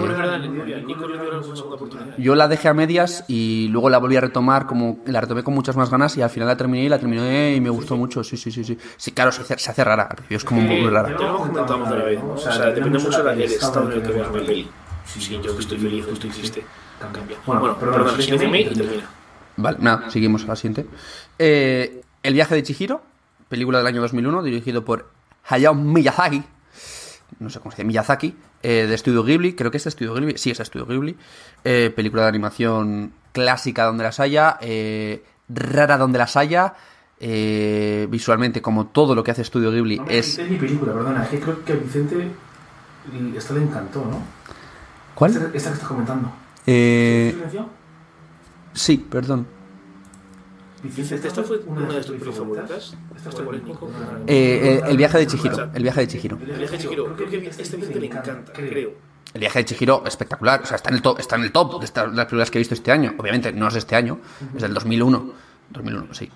Yo 2.16 2.36
la 2.36 2.46
dejé 2.46 2.68
a 2.68 2.74
medias 2.74 3.24
y 3.26 3.66
luego 3.72 3.90
la 3.90 3.98
volví 3.98 4.16
a 4.16 4.20
retomar, 4.20 4.66
como 4.66 5.00
la 5.06 5.20
retomé 5.20 5.42
con 5.42 5.54
muchas 5.54 5.76
más 5.76 5.90
ganas 5.90 6.16
y 6.16 6.22
al 6.22 6.30
final 6.30 6.46
la 6.46 6.56
terminé 6.56 6.84
y 6.84 6.88
la 6.88 7.00
terminé 7.00 7.56
y 7.56 7.60
me 7.60 7.70
gustó 7.70 7.96
mucho. 7.96 8.22
Sí, 8.22 8.36
sí, 8.36 8.52
sí, 8.52 8.62
sí. 8.62 8.78
Sí, 8.96 9.10
claro, 9.10 9.32
se 9.32 9.42
hace, 9.42 9.58
se 9.58 9.70
hace 9.72 9.82
rara. 9.82 10.08
Es 10.30 10.44
como 10.44 10.60
muy 10.60 10.88
rara. 10.88 11.16
Ya 11.18 11.26
lo 11.26 11.38
comentamos 11.38 11.88
otra 11.88 12.04
vez. 12.04 12.20
O 12.22 12.36
sea, 12.38 12.70
depende 12.70 13.00
mucho 13.00 13.24
del 13.24 13.40
estado 13.42 13.90
en 13.90 13.96
el 13.98 14.02
que 14.02 14.12
veas 14.12 14.26
la 14.28 14.32
peli. 14.32 14.70
Sí, 15.04 15.40
yo 15.42 15.54
que 15.54 15.62
estoy 15.62 15.78
feliz, 15.78 16.06
que 16.06 16.12
estoy 16.12 16.30
triste. 16.30 16.64
Cambia. 17.12 17.36
Bueno, 17.44 17.76
perdón, 17.76 18.06
la 18.06 18.12
siguiente 18.16 18.46
mail 18.46 18.70
y 18.70 18.74
termina. 18.74 19.10
Vale, 19.56 19.78
nada, 19.80 20.08
seguimos 20.08 20.44
a 20.44 20.48
la 20.48 20.56
siguiente. 20.56 20.86
Eh, 21.38 22.02
el 22.22 22.34
viaje 22.34 22.54
de 22.54 22.62
Chihiro, 22.62 23.02
película 23.48 23.78
del 23.78 23.86
año 23.86 24.00
2001, 24.00 24.42
dirigido 24.42 24.84
por 24.84 25.10
Hayao 25.48 25.74
Miyazaki. 25.74 26.42
No 27.40 27.50
sé 27.50 27.60
cómo 27.60 27.70
se 27.70 27.76
dice, 27.76 27.84
Miyazaki, 27.84 28.34
eh, 28.62 28.86
de 28.88 28.94
Estudio 28.94 29.22
Ghibli. 29.22 29.54
Creo 29.54 29.70
que 29.70 29.76
es 29.76 29.84
de 29.84 29.90
Estudio 29.90 30.14
Ghibli. 30.14 30.38
Sí, 30.38 30.50
es 30.50 30.58
de 30.58 30.64
Estudio 30.64 30.86
Ghibli. 30.86 31.16
Eh, 31.64 31.92
película 31.94 32.22
de 32.22 32.28
animación 32.28 33.12
clásica 33.32 33.84
donde 33.84 34.04
las 34.04 34.18
haya, 34.20 34.58
eh, 34.60 35.24
rara 35.48 35.98
donde 35.98 36.18
las 36.18 36.36
haya. 36.36 36.74
Eh, 37.20 38.06
visualmente, 38.10 38.62
como 38.62 38.86
todo 38.86 39.14
lo 39.14 39.24
que 39.24 39.32
hace 39.32 39.42
Estudio 39.42 39.70
Ghibli, 39.70 39.98
no, 39.98 40.06
es. 40.08 40.38
Es 40.38 40.50
mi 40.50 40.56
película, 40.56 40.92
perdona. 40.92 41.24
Es 41.24 41.30
que 41.30 41.40
creo 41.40 41.64
que 41.64 41.72
a 41.72 41.76
Vicente 41.76 42.30
esta 43.36 43.54
le 43.54 43.62
encantó, 43.62 44.04
¿no? 44.04 44.22
¿Cuál? 45.14 45.32
Esta, 45.32 45.44
esta 45.46 45.70
que 45.70 45.74
estás 45.74 45.88
comentando. 45.88 46.32
Eh... 46.66 47.34
Sí, 48.72 48.98
perdón. 48.98 49.46
¿Esta 50.84 51.42
fue 51.42 51.58
una 51.66 51.88
de 51.88 51.96
tus 51.96 52.06
películas 52.06 52.36
favoritas? 52.36 52.96
¿Esta 53.16 53.30
fue 53.30 53.44
polémico? 53.44 53.90
Eh, 54.26 54.80
eh, 54.80 54.80
el 54.88 54.96
viaje 54.96 55.18
de 55.18 55.26
Chihiro. 55.26 55.70
El 55.74 55.82
viaje 55.82 56.00
de 56.00 56.08
Chihiro. 56.08 56.38
El 56.40 56.58
viaje 56.58 56.76
de 56.76 56.82
Chihiro. 56.82 57.16
Creo 57.16 57.28
que 57.30 57.48
este 57.48 57.76
Vicente 57.76 58.00
le 58.00 58.06
encanta, 58.06 58.52
creo. 58.52 58.92
El 59.34 59.40
viaje 59.40 59.58
de 59.58 59.64
Chihiro, 59.64 60.04
espectacular. 60.06 60.62
O 60.62 60.66
sea, 60.66 60.76
está 60.76 60.90
en 60.90 60.96
el 60.96 61.02
top, 61.02 61.18
está 61.18 61.36
en 61.36 61.42
el 61.42 61.52
top 61.52 61.80
de 61.80 61.84
estas, 61.84 62.12
las 62.14 62.26
películas 62.26 62.50
que 62.50 62.58
he 62.58 62.60
visto 62.60 62.74
este 62.74 62.92
año. 62.92 63.14
Obviamente, 63.18 63.52
no 63.52 63.68
es 63.68 63.74
de 63.74 63.80
este 63.80 63.96
año, 63.96 64.20
es 64.54 64.62
del 64.62 64.72
2001. 64.72 65.32
2001, 65.70 66.14
sí. 66.14 66.30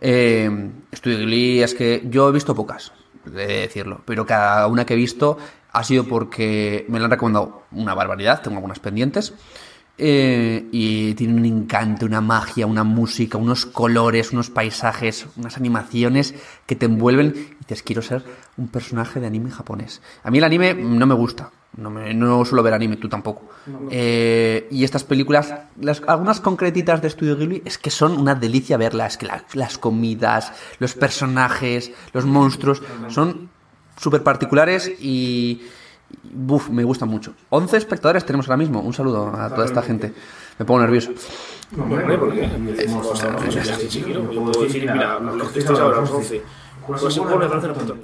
Eh, 0.00 0.70
Estudio 0.90 1.18
Ghibli 1.18 1.62
es 1.62 1.74
que 1.74 2.02
yo 2.04 2.28
he 2.28 2.32
visto 2.32 2.54
pocas, 2.54 2.92
de 3.24 3.46
decirlo. 3.46 4.02
Pero 4.04 4.26
cada 4.26 4.66
una 4.66 4.84
que 4.84 4.94
he 4.94 4.96
visto 4.96 5.38
ha 5.72 5.84
sido 5.84 6.04
porque 6.04 6.84
me 6.88 6.98
la 6.98 7.06
han 7.06 7.10
recomendado 7.12 7.62
una 7.72 7.94
barbaridad. 7.94 8.42
Tengo 8.42 8.56
algunas 8.56 8.78
pendientes. 8.78 9.34
Eh, 9.96 10.66
y 10.72 11.14
tiene 11.14 11.34
un 11.34 11.44
encanto, 11.44 12.04
una 12.04 12.20
magia, 12.20 12.66
una 12.66 12.82
música, 12.82 13.38
unos 13.38 13.64
colores, 13.64 14.32
unos 14.32 14.50
paisajes, 14.50 15.26
unas 15.36 15.56
animaciones 15.56 16.34
que 16.66 16.74
te 16.74 16.86
envuelven 16.86 17.32
y 17.36 17.56
dices, 17.60 17.84
quiero 17.84 18.02
ser 18.02 18.24
un 18.56 18.66
personaje 18.68 19.20
de 19.20 19.28
anime 19.28 19.50
japonés. 19.52 20.02
A 20.24 20.32
mí 20.32 20.38
el 20.38 20.44
anime 20.44 20.74
no 20.74 21.06
me 21.06 21.14
gusta, 21.14 21.52
no, 21.76 21.90
me, 21.90 22.12
no 22.12 22.44
suelo 22.44 22.64
ver 22.64 22.74
anime, 22.74 22.96
tú 22.96 23.08
tampoco. 23.08 23.48
Eh, 23.88 24.66
y 24.72 24.82
estas 24.82 25.04
películas, 25.04 25.54
las, 25.80 26.02
algunas 26.08 26.40
concretitas 26.40 27.00
de 27.00 27.10
Studio 27.10 27.36
Ghibli, 27.36 27.62
es 27.64 27.78
que 27.78 27.90
son 27.90 28.18
una 28.18 28.34
delicia 28.34 28.76
verlas, 28.76 29.16
que 29.16 29.26
la- 29.26 29.44
las 29.54 29.78
comidas, 29.78 30.52
los 30.80 30.94
personajes, 30.94 31.92
los 32.12 32.24
monstruos, 32.24 32.82
son 33.10 33.48
súper 33.96 34.24
particulares 34.24 34.90
y... 35.00 35.62
Buf, 36.22 36.68
me 36.70 36.84
gustan 36.84 37.08
mucho. 37.08 37.34
11 37.50 37.76
espectadores 37.76 38.24
tenemos 38.24 38.46
ahora 38.48 38.56
mismo. 38.56 38.80
Un 38.80 38.92
saludo 38.92 39.28
a 39.34 39.50
toda 39.50 39.66
esta 39.66 39.82
gente. 39.82 40.12
Me 40.58 40.64
pongo 40.64 40.80
nervioso. 40.80 41.12
Hombre, 41.78 42.18
porque 42.18 42.40
decimos, 42.40 43.22
no, 43.22 43.30
no, 43.30 43.48
ya 43.48 43.64
sí, 43.64 43.86
sí, 43.88 44.02
quiero. 44.02 44.30
Yo 44.30 44.44
puedo 44.44 44.62
decir, 44.62 44.90
mira, 44.90 45.18
los 45.18 45.48
que 45.50 45.58
estáis 45.60 45.78
ahora, 45.78 46.00
los 46.00 46.10
11, 46.10 46.42
pues 46.86 47.14
de 47.14 47.20
no 47.68 47.74
punto. 47.74 47.96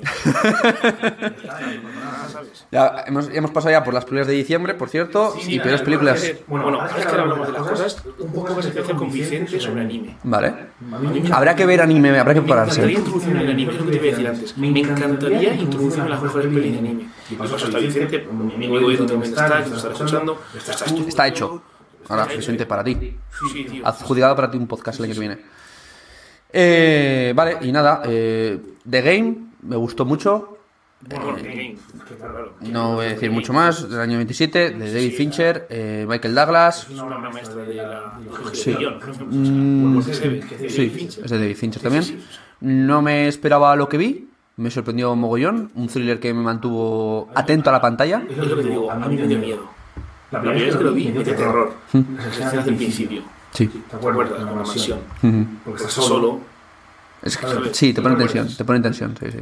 ¿Sabes? 2.31 2.67
Ya 2.71 3.05
hemos, 3.07 3.29
hemos 3.31 3.51
pasado 3.51 3.73
ya 3.73 3.83
por 3.85 3.95
las 3.95 4.05
películas 4.05 4.29
de 4.29 4.35
diciembre, 4.35 4.75
por 4.75 4.89
cierto, 4.89 5.35
y 5.47 5.59
peores 5.59 5.83
películas. 5.83 6.25
Bueno, 6.47 6.85
es 6.87 6.93
que 6.93 7.09
ahora 7.09 7.23
hablamos 7.23 7.47
de 7.49 7.53
las 7.53 7.63
cosas 7.63 8.03
un 8.19 8.33
poco 8.33 8.55
más 8.55 8.65
especial 8.65 8.97
con 8.97 9.11
Vicente 9.11 9.59
sobre 9.61 9.83
anime. 9.83 10.17
Vale. 10.23 10.55
Habrá 11.33 11.55
que 11.57 11.67
ver 11.67 11.83
anime, 11.83 12.19
habrá 12.19 12.35
que 12.35 12.41
Me 12.41 12.47
encantaría 12.47 13.01
prepararse. 13.01 13.31
en 13.31 13.37
el 13.37 13.51
anime, 13.51 13.73
es 13.73 13.79
lo 13.81 13.87
que 13.87 13.91
te 13.91 13.97
iba 13.97 14.07
a 14.07 14.11
decir 14.11 14.29
antes. 14.29 14.59
Me 14.59 14.69
encantaría 14.69 15.55
introducirme 15.55 16.05
en 16.05 16.11
las 16.11 16.23
mejores 16.23 16.47
pelis 16.47 16.73
de 16.73 16.79
anime. 16.79 17.09
Y 17.31 17.35
por 17.35 17.47
eso 17.47 17.57
está 17.57 17.79
Vicente, 17.79 18.29
mi 18.33 18.55
amigo 18.55 18.91
Edu 18.91 19.07
también 19.07 19.33
está, 19.33 19.65
que 19.65 19.71
nos 19.71 19.79
está 19.79 19.93
escuchando. 19.93 20.41
Está 21.07 21.27
hecho. 21.29 21.63
Ahora, 22.09 22.27
Vicente, 22.27 22.67
para 22.67 22.83
ti. 22.83 23.17
Sí, 23.53 23.65
tío. 23.65 23.87
Adjudicado 23.87 24.35
para 24.35 24.51
ti 24.51 24.57
un 24.59 24.67
podcast 24.67 24.99
el 24.99 25.05
año 25.07 25.15
que 25.15 25.21
viene. 25.21 25.39
Eh, 26.53 27.33
vale, 27.35 27.59
y 27.63 27.73
nada. 27.73 28.03
eh, 28.07 28.59
The 28.89 29.03
Game 29.03 29.37
me 29.63 29.77
gustó 29.77 30.05
mucho. 30.05 30.57
Game, 31.03 31.77
claro. 32.19 32.53
No 32.61 32.97
voy 32.97 33.07
a 33.07 33.09
decir 33.11 33.31
mucho 33.31 33.53
más. 33.55 33.89
Del 33.89 34.01
año 34.01 34.17
27, 34.19 34.71
de 34.73 34.93
David 34.93 35.15
Fincher, 35.17 35.67
eh, 35.71 36.05
Michael 36.07 36.35
Douglas. 36.35 36.83
Es 36.85 36.91
una 36.91 37.05
obra 37.07 37.31
maestra 37.31 37.63
de 37.65 37.75
la 37.75 38.19
Sí. 38.53 38.77
Mm, 39.31 40.03
sí, 40.03 40.91
Fincher. 40.91 41.25
es 41.25 41.31
de 41.31 41.39
David 41.39 41.57
Fincher 41.57 41.83
también. 41.83 42.21
No 42.61 43.01
me 43.01 43.29
esperaba 43.29 43.75
lo 43.77 43.89
que 43.89 43.97
vi. 43.97 44.29
Me 44.57 44.71
sorprendió 44.71 45.17
mogollón. 45.17 45.71
Un 45.75 45.89
thriller 45.89 46.21
que 46.21 46.35
me 46.35 46.43
mantuvo 46.43 47.31
atento 47.35 47.71
a 47.71 47.73
la 47.73 47.81
pantalla. 47.81 48.23
Es 48.29 48.37
lo 48.37 48.57
que 48.57 48.63
te 48.63 48.69
digo, 48.69 48.91
a 48.91 48.97
mí 48.97 49.17
me 49.17 49.27
dio 49.27 49.39
miedo. 49.39 49.71
La 50.31 50.41
primera 50.41 50.65
vez 50.67 50.77
que 50.77 50.85
lo 50.85 50.93
vi, 50.93 51.07
me 51.07 51.25
dio 51.25 51.35
terror. 51.35 51.73
Las 51.95 52.27
escenas 52.39 52.67
del 52.67 52.77
principio. 52.77 53.23
Sí. 53.53 53.67
¿Te 53.69 53.97
acuerdas? 53.97 54.31
Con 54.33 54.47
la 54.47 54.53
mansión. 54.53 55.01
Porque 55.65 55.83
estás 55.85 55.93
solo. 56.05 56.41
Es 57.23 57.37
que- 57.37 57.75
sí, 57.75 57.93
te 57.93 58.01
pone 58.01 58.15
en 58.15 58.21
tensión. 58.21 58.49
Te 58.57 58.65
pone 58.65 58.77
en 58.79 58.83
tensión, 58.83 59.15
sí, 59.19 59.27
sí. 59.31 59.39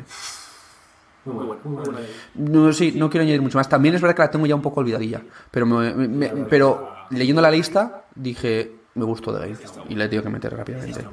Muy 1.24 1.44
bueno, 1.47 1.60
muy 1.64 1.85
bueno. 1.85 1.98
No, 2.35 2.72
sí, 2.72 2.93
no 2.97 3.10
quiero 3.10 3.22
añadir 3.22 3.43
mucho 3.43 3.59
más. 3.59 3.68
También 3.68 3.94
es 3.94 4.01
verdad 4.01 4.16
que 4.16 4.22
la 4.22 4.30
tengo 4.30 4.47
ya 4.47 4.55
un 4.55 4.62
poco 4.62 4.80
olvidadilla. 4.80 5.20
Pero, 5.51 5.66
me- 5.66 5.94
me- 5.94 6.09
me- 6.09 6.28
pero 6.47 6.89
leyendo 7.10 7.43
la 7.43 7.51
lista 7.51 8.05
dije, 8.14 8.72
me 8.94 9.05
gustó 9.05 9.32
de 9.32 9.44
ahí. 9.44 9.56
Y 9.89 9.94
le 9.94 10.05
he 10.05 10.09
tenido 10.09 10.22
que 10.24 10.30
meter 10.30 10.56
rápidamente. 10.56 11.06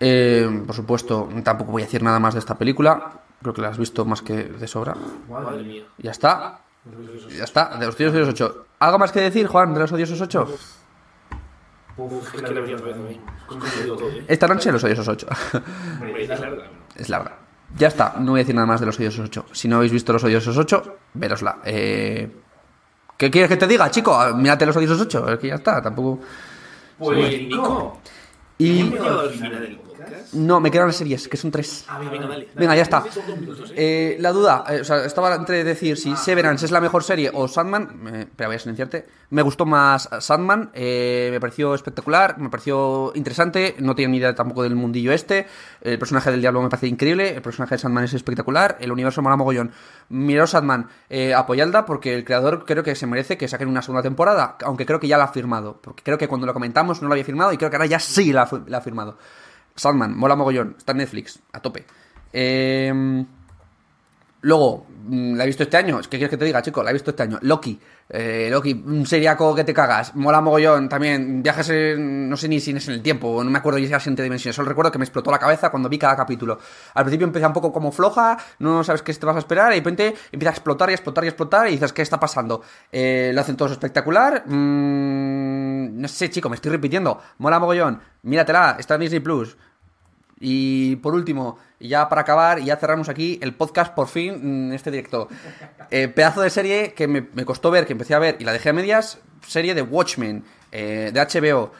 Eh, 0.00 0.62
por 0.66 0.74
supuesto, 0.74 1.28
tampoco 1.44 1.70
voy 1.72 1.82
a 1.82 1.84
decir 1.84 2.02
nada 2.02 2.18
más 2.18 2.34
de 2.34 2.40
esta 2.40 2.58
película. 2.58 3.12
Creo 3.40 3.54
que 3.54 3.60
la 3.62 3.68
has 3.68 3.78
visto 3.78 4.04
más 4.04 4.22
que 4.22 4.44
de 4.44 4.66
sobra. 4.68 4.96
Madre 5.30 5.62
mía. 5.62 5.84
Ya 5.98 6.10
está. 6.10 6.60
Ya 7.36 7.44
está. 7.44 7.76
De 7.78 7.86
los 7.86 7.94
odiosos 7.94 8.28
8. 8.28 8.66
¿Algo 8.80 8.98
más 8.98 9.12
que 9.12 9.20
decir, 9.20 9.46
Juan, 9.46 9.72
de 9.74 9.80
los 9.80 9.92
odiosos 9.92 10.20
8? 10.20 10.48
Uf, 12.04 12.34
es 12.34 12.42
que 12.42 12.54
la 12.54 12.60
vería 12.60 12.76
otra 12.76 12.86
vez 12.88 12.96
a 12.96 13.00
mí. 13.00 13.20
Es 13.50 13.56
que 13.64 13.70
te 13.78 13.82
digo 13.84 13.96
todo. 13.96 14.10
Esta 14.28 14.48
noche 14.48 14.72
los 14.72 14.84
odiosos 14.84 15.08
8. 15.08 15.26
Es 16.18 16.28
larga. 16.28 16.64
es 16.96 17.08
larga. 17.08 17.38
Ya 17.76 17.88
está, 17.88 18.14
no 18.18 18.32
voy 18.32 18.40
a 18.40 18.42
decir 18.42 18.54
nada 18.54 18.66
más 18.66 18.80
de 18.80 18.86
los 18.86 18.98
odiosos 18.98 19.26
8. 19.26 19.46
Si 19.52 19.68
no 19.68 19.76
habéis 19.76 19.92
visto 19.92 20.12
los 20.12 20.22
odiosos 20.24 20.56
8, 20.56 20.96
verosla. 21.14 21.58
Eh, 21.64 22.30
¿Qué 23.16 23.30
quieres 23.30 23.48
que 23.48 23.56
te 23.56 23.66
diga, 23.66 23.90
chico? 23.90 24.14
Ah, 24.14 24.32
Mírate 24.34 24.66
los 24.66 24.76
odiosos 24.76 25.00
8. 25.00 25.32
Es 25.32 25.38
que 25.38 25.48
ya 25.48 25.54
está, 25.54 25.80
tampoco. 25.80 26.20
Pues, 26.98 27.40
Nico, 27.42 27.98
Y. 28.58 28.92
No, 30.32 30.60
me 30.60 30.70
quedan 30.70 30.86
las 30.86 30.96
series, 30.96 31.28
que 31.28 31.36
son 31.36 31.50
tres. 31.50 31.84
Ah, 31.88 31.98
venga, 31.98 32.26
dale. 32.26 32.48
Venga, 32.54 32.74
ya 32.76 32.82
está. 32.82 33.04
¿eh? 33.06 33.72
Eh, 33.76 34.16
la 34.20 34.32
duda, 34.32 34.64
eh, 34.68 34.80
o 34.80 34.84
sea, 34.84 35.04
estaba 35.04 35.34
entre 35.34 35.64
decir 35.64 35.96
si 35.96 36.16
Severance 36.16 36.64
es 36.64 36.70
la 36.70 36.80
mejor 36.80 37.04
serie 37.04 37.30
o 37.32 37.48
Sandman. 37.48 38.06
eh, 38.12 38.26
pero 38.34 38.48
voy 38.48 38.56
a 38.56 38.58
silenciarte. 38.58 39.06
Me 39.30 39.42
gustó 39.42 39.64
más 39.64 40.08
Sandman, 40.20 40.70
eh, 40.74 41.28
me 41.30 41.40
pareció 41.40 41.74
espectacular, 41.74 42.38
me 42.38 42.50
pareció 42.50 43.12
interesante. 43.14 43.76
No 43.78 43.94
tenía 43.94 44.08
ni 44.08 44.16
idea 44.18 44.34
tampoco 44.34 44.62
del 44.62 44.74
mundillo 44.74 45.12
este. 45.12 45.46
El 45.80 45.98
personaje 45.98 46.30
del 46.30 46.40
diablo 46.40 46.60
me 46.62 46.68
parece 46.68 46.86
increíble. 46.86 47.34
El 47.34 47.42
personaje 47.42 47.74
de 47.74 47.78
Sandman 47.78 48.04
es 48.04 48.14
espectacular. 48.14 48.76
El 48.80 48.92
universo 48.92 49.22
mola 49.22 49.36
mogollón. 49.36 49.72
Miraos 50.10 50.50
Sandman, 50.50 50.88
eh, 51.08 51.32
apoyadla 51.34 51.86
porque 51.86 52.14
el 52.14 52.24
creador 52.24 52.64
creo 52.66 52.82
que 52.82 52.94
se 52.94 53.06
merece 53.06 53.38
que 53.38 53.48
saquen 53.48 53.68
una 53.68 53.82
segunda 53.82 54.02
temporada. 54.02 54.56
Aunque 54.64 54.84
creo 54.84 55.00
que 55.00 55.08
ya 55.08 55.16
la 55.16 55.24
ha 55.24 55.28
firmado. 55.28 55.78
Porque 55.80 56.02
creo 56.02 56.18
que 56.18 56.28
cuando 56.28 56.46
lo 56.46 56.52
comentamos 56.52 57.00
no 57.00 57.08
lo 57.08 57.14
había 57.14 57.24
firmado 57.24 57.52
y 57.52 57.56
creo 57.56 57.70
que 57.70 57.76
ahora 57.76 57.86
ya 57.86 57.98
sí 57.98 58.32
la 58.32 58.42
ha 58.42 58.80
firmado. 58.80 59.16
Sandman, 59.74 60.16
mola 60.16 60.36
mogollón. 60.36 60.74
Está 60.78 60.92
en 60.92 60.98
Netflix, 60.98 61.40
a 61.52 61.60
tope. 61.60 61.84
Eh. 62.32 63.24
Luego, 64.42 64.86
mm, 65.04 65.36
la 65.36 65.44
he 65.44 65.46
visto 65.46 65.62
este 65.62 65.76
año. 65.76 66.00
¿Qué 66.02 66.08
quieres 66.10 66.30
que 66.30 66.36
te 66.36 66.44
diga, 66.44 66.60
chico? 66.62 66.82
La 66.82 66.90
he 66.90 66.92
visto 66.92 67.10
este 67.10 67.22
año. 67.22 67.38
Loki. 67.42 67.78
Eh, 68.08 68.48
Loki, 68.50 68.72
un 68.72 69.06
seriaco 69.06 69.54
que 69.54 69.62
te 69.62 69.72
cagas. 69.72 70.14
Mola 70.16 70.40
mogollón 70.40 70.88
también. 70.88 71.42
Viajes 71.42 71.70
en, 71.70 72.28
no 72.28 72.36
sé 72.36 72.48
ni 72.48 72.58
si 72.58 72.72
es 72.72 72.88
en 72.88 72.94
el 72.94 73.02
tiempo. 73.02 73.42
No 73.44 73.50
me 73.50 73.58
acuerdo 73.58 73.78
si 73.78 73.86
era 73.86 74.00
en 74.04 74.16
dimensiones. 74.16 74.56
Solo 74.56 74.68
recuerdo 74.68 74.90
que 74.90 74.98
me 74.98 75.04
explotó 75.04 75.30
la 75.30 75.38
cabeza 75.38 75.70
cuando 75.70 75.88
vi 75.88 75.96
cada 75.96 76.16
capítulo. 76.16 76.58
Al 76.94 77.04
principio 77.04 77.26
empieza 77.26 77.46
un 77.46 77.52
poco 77.52 77.72
como 77.72 77.92
floja. 77.92 78.36
No 78.58 78.82
sabes 78.82 79.02
qué 79.02 79.14
te 79.14 79.24
vas 79.24 79.36
a 79.36 79.38
esperar. 79.38 79.72
Y 79.72 79.76
de 79.76 79.80
repente 79.80 80.14
empieza 80.32 80.50
a 80.50 80.54
explotar 80.54 80.90
y 80.90 80.94
explotar 80.94 81.24
y 81.24 81.28
explotar. 81.28 81.68
Y 81.68 81.72
dices, 81.72 81.92
¿qué 81.92 82.02
está 82.02 82.18
pasando? 82.18 82.62
Eh, 82.90 83.30
lo 83.32 83.40
hacen 83.40 83.56
todos 83.56 83.70
espectacular. 83.72 84.42
Mm, 84.46 86.00
no 86.00 86.08
sé, 86.08 86.30
chico, 86.30 86.48
me 86.48 86.56
estoy 86.56 86.72
repitiendo. 86.72 87.20
Mola 87.38 87.60
mogollón. 87.60 88.00
Míratela. 88.22 88.76
Está 88.78 88.96
en 88.96 89.02
Disney 89.02 89.20
Plus. 89.20 89.56
Y 90.44 90.96
por 90.96 91.14
último, 91.14 91.56
ya 91.78 92.08
para 92.08 92.22
acabar, 92.22 92.58
y 92.58 92.64
ya 92.64 92.76
cerramos 92.76 93.08
aquí 93.08 93.38
el 93.42 93.54
podcast 93.54 93.94
por 93.94 94.08
fin 94.08 94.34
en 94.34 94.72
este 94.72 94.90
directo. 94.90 95.28
Eh, 95.92 96.08
pedazo 96.08 96.40
de 96.40 96.50
serie 96.50 96.94
que 96.94 97.06
me, 97.06 97.28
me 97.32 97.44
costó 97.44 97.70
ver, 97.70 97.86
que 97.86 97.92
empecé 97.92 98.14
a 98.14 98.18
ver 98.18 98.38
y 98.40 98.44
la 98.44 98.52
dejé 98.52 98.70
a 98.70 98.72
medias, 98.72 99.20
serie 99.46 99.72
de 99.76 99.82
Watchmen, 99.82 100.44
eh, 100.72 101.12
de 101.14 101.20
HBO. 101.20 101.70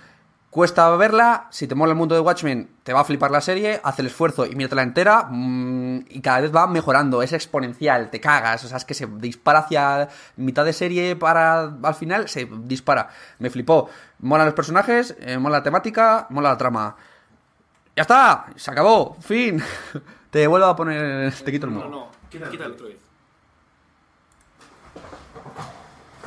Cuesta 0.48 0.88
verla, 0.96 1.48
si 1.50 1.66
te 1.66 1.74
mola 1.74 1.90
el 1.90 1.98
mundo 1.98 2.14
de 2.14 2.20
Watchmen, 2.20 2.68
te 2.84 2.92
va 2.92 3.00
a 3.00 3.04
flipar 3.04 3.32
la 3.32 3.40
serie, 3.40 3.80
haz 3.82 3.98
el 3.98 4.06
esfuerzo 4.06 4.46
y 4.46 4.54
míratela 4.54 4.82
entera, 4.82 5.26
mm, 5.28 6.04
y 6.10 6.20
cada 6.20 6.42
vez 6.42 6.54
va 6.54 6.68
mejorando, 6.68 7.20
es 7.20 7.32
exponencial, 7.32 8.10
te 8.10 8.20
cagas, 8.20 8.62
o 8.64 8.68
sea, 8.68 8.76
es 8.76 8.84
que 8.84 8.94
se 8.94 9.08
dispara 9.16 9.60
hacia 9.60 10.08
mitad 10.36 10.64
de 10.64 10.72
serie 10.72 11.16
para 11.16 11.62
al 11.82 11.94
final, 11.96 12.28
se 12.28 12.48
dispara. 12.64 13.08
Me 13.40 13.50
flipó. 13.50 13.88
Mola 14.20 14.44
los 14.44 14.54
personajes, 14.54 15.16
eh, 15.20 15.36
mola 15.38 15.58
la 15.58 15.62
temática, 15.64 16.26
mola 16.30 16.50
la 16.50 16.58
trama. 16.58 16.96
¡Ya 17.96 18.02
está! 18.02 18.46
¡Se 18.56 18.70
acabó! 18.70 19.16
¡Fin! 19.20 19.62
Te 20.30 20.46
vuelvo 20.46 20.66
a 20.66 20.76
poner. 20.76 21.32
Te 21.32 21.52
quito 21.52 21.66
el 21.66 21.74
No, 21.74 21.80
modo. 21.80 21.90
no, 21.90 22.08
quítalo, 22.30 22.50
quítalo 22.50 22.74
otra 22.74 22.86
vez. 22.86 22.96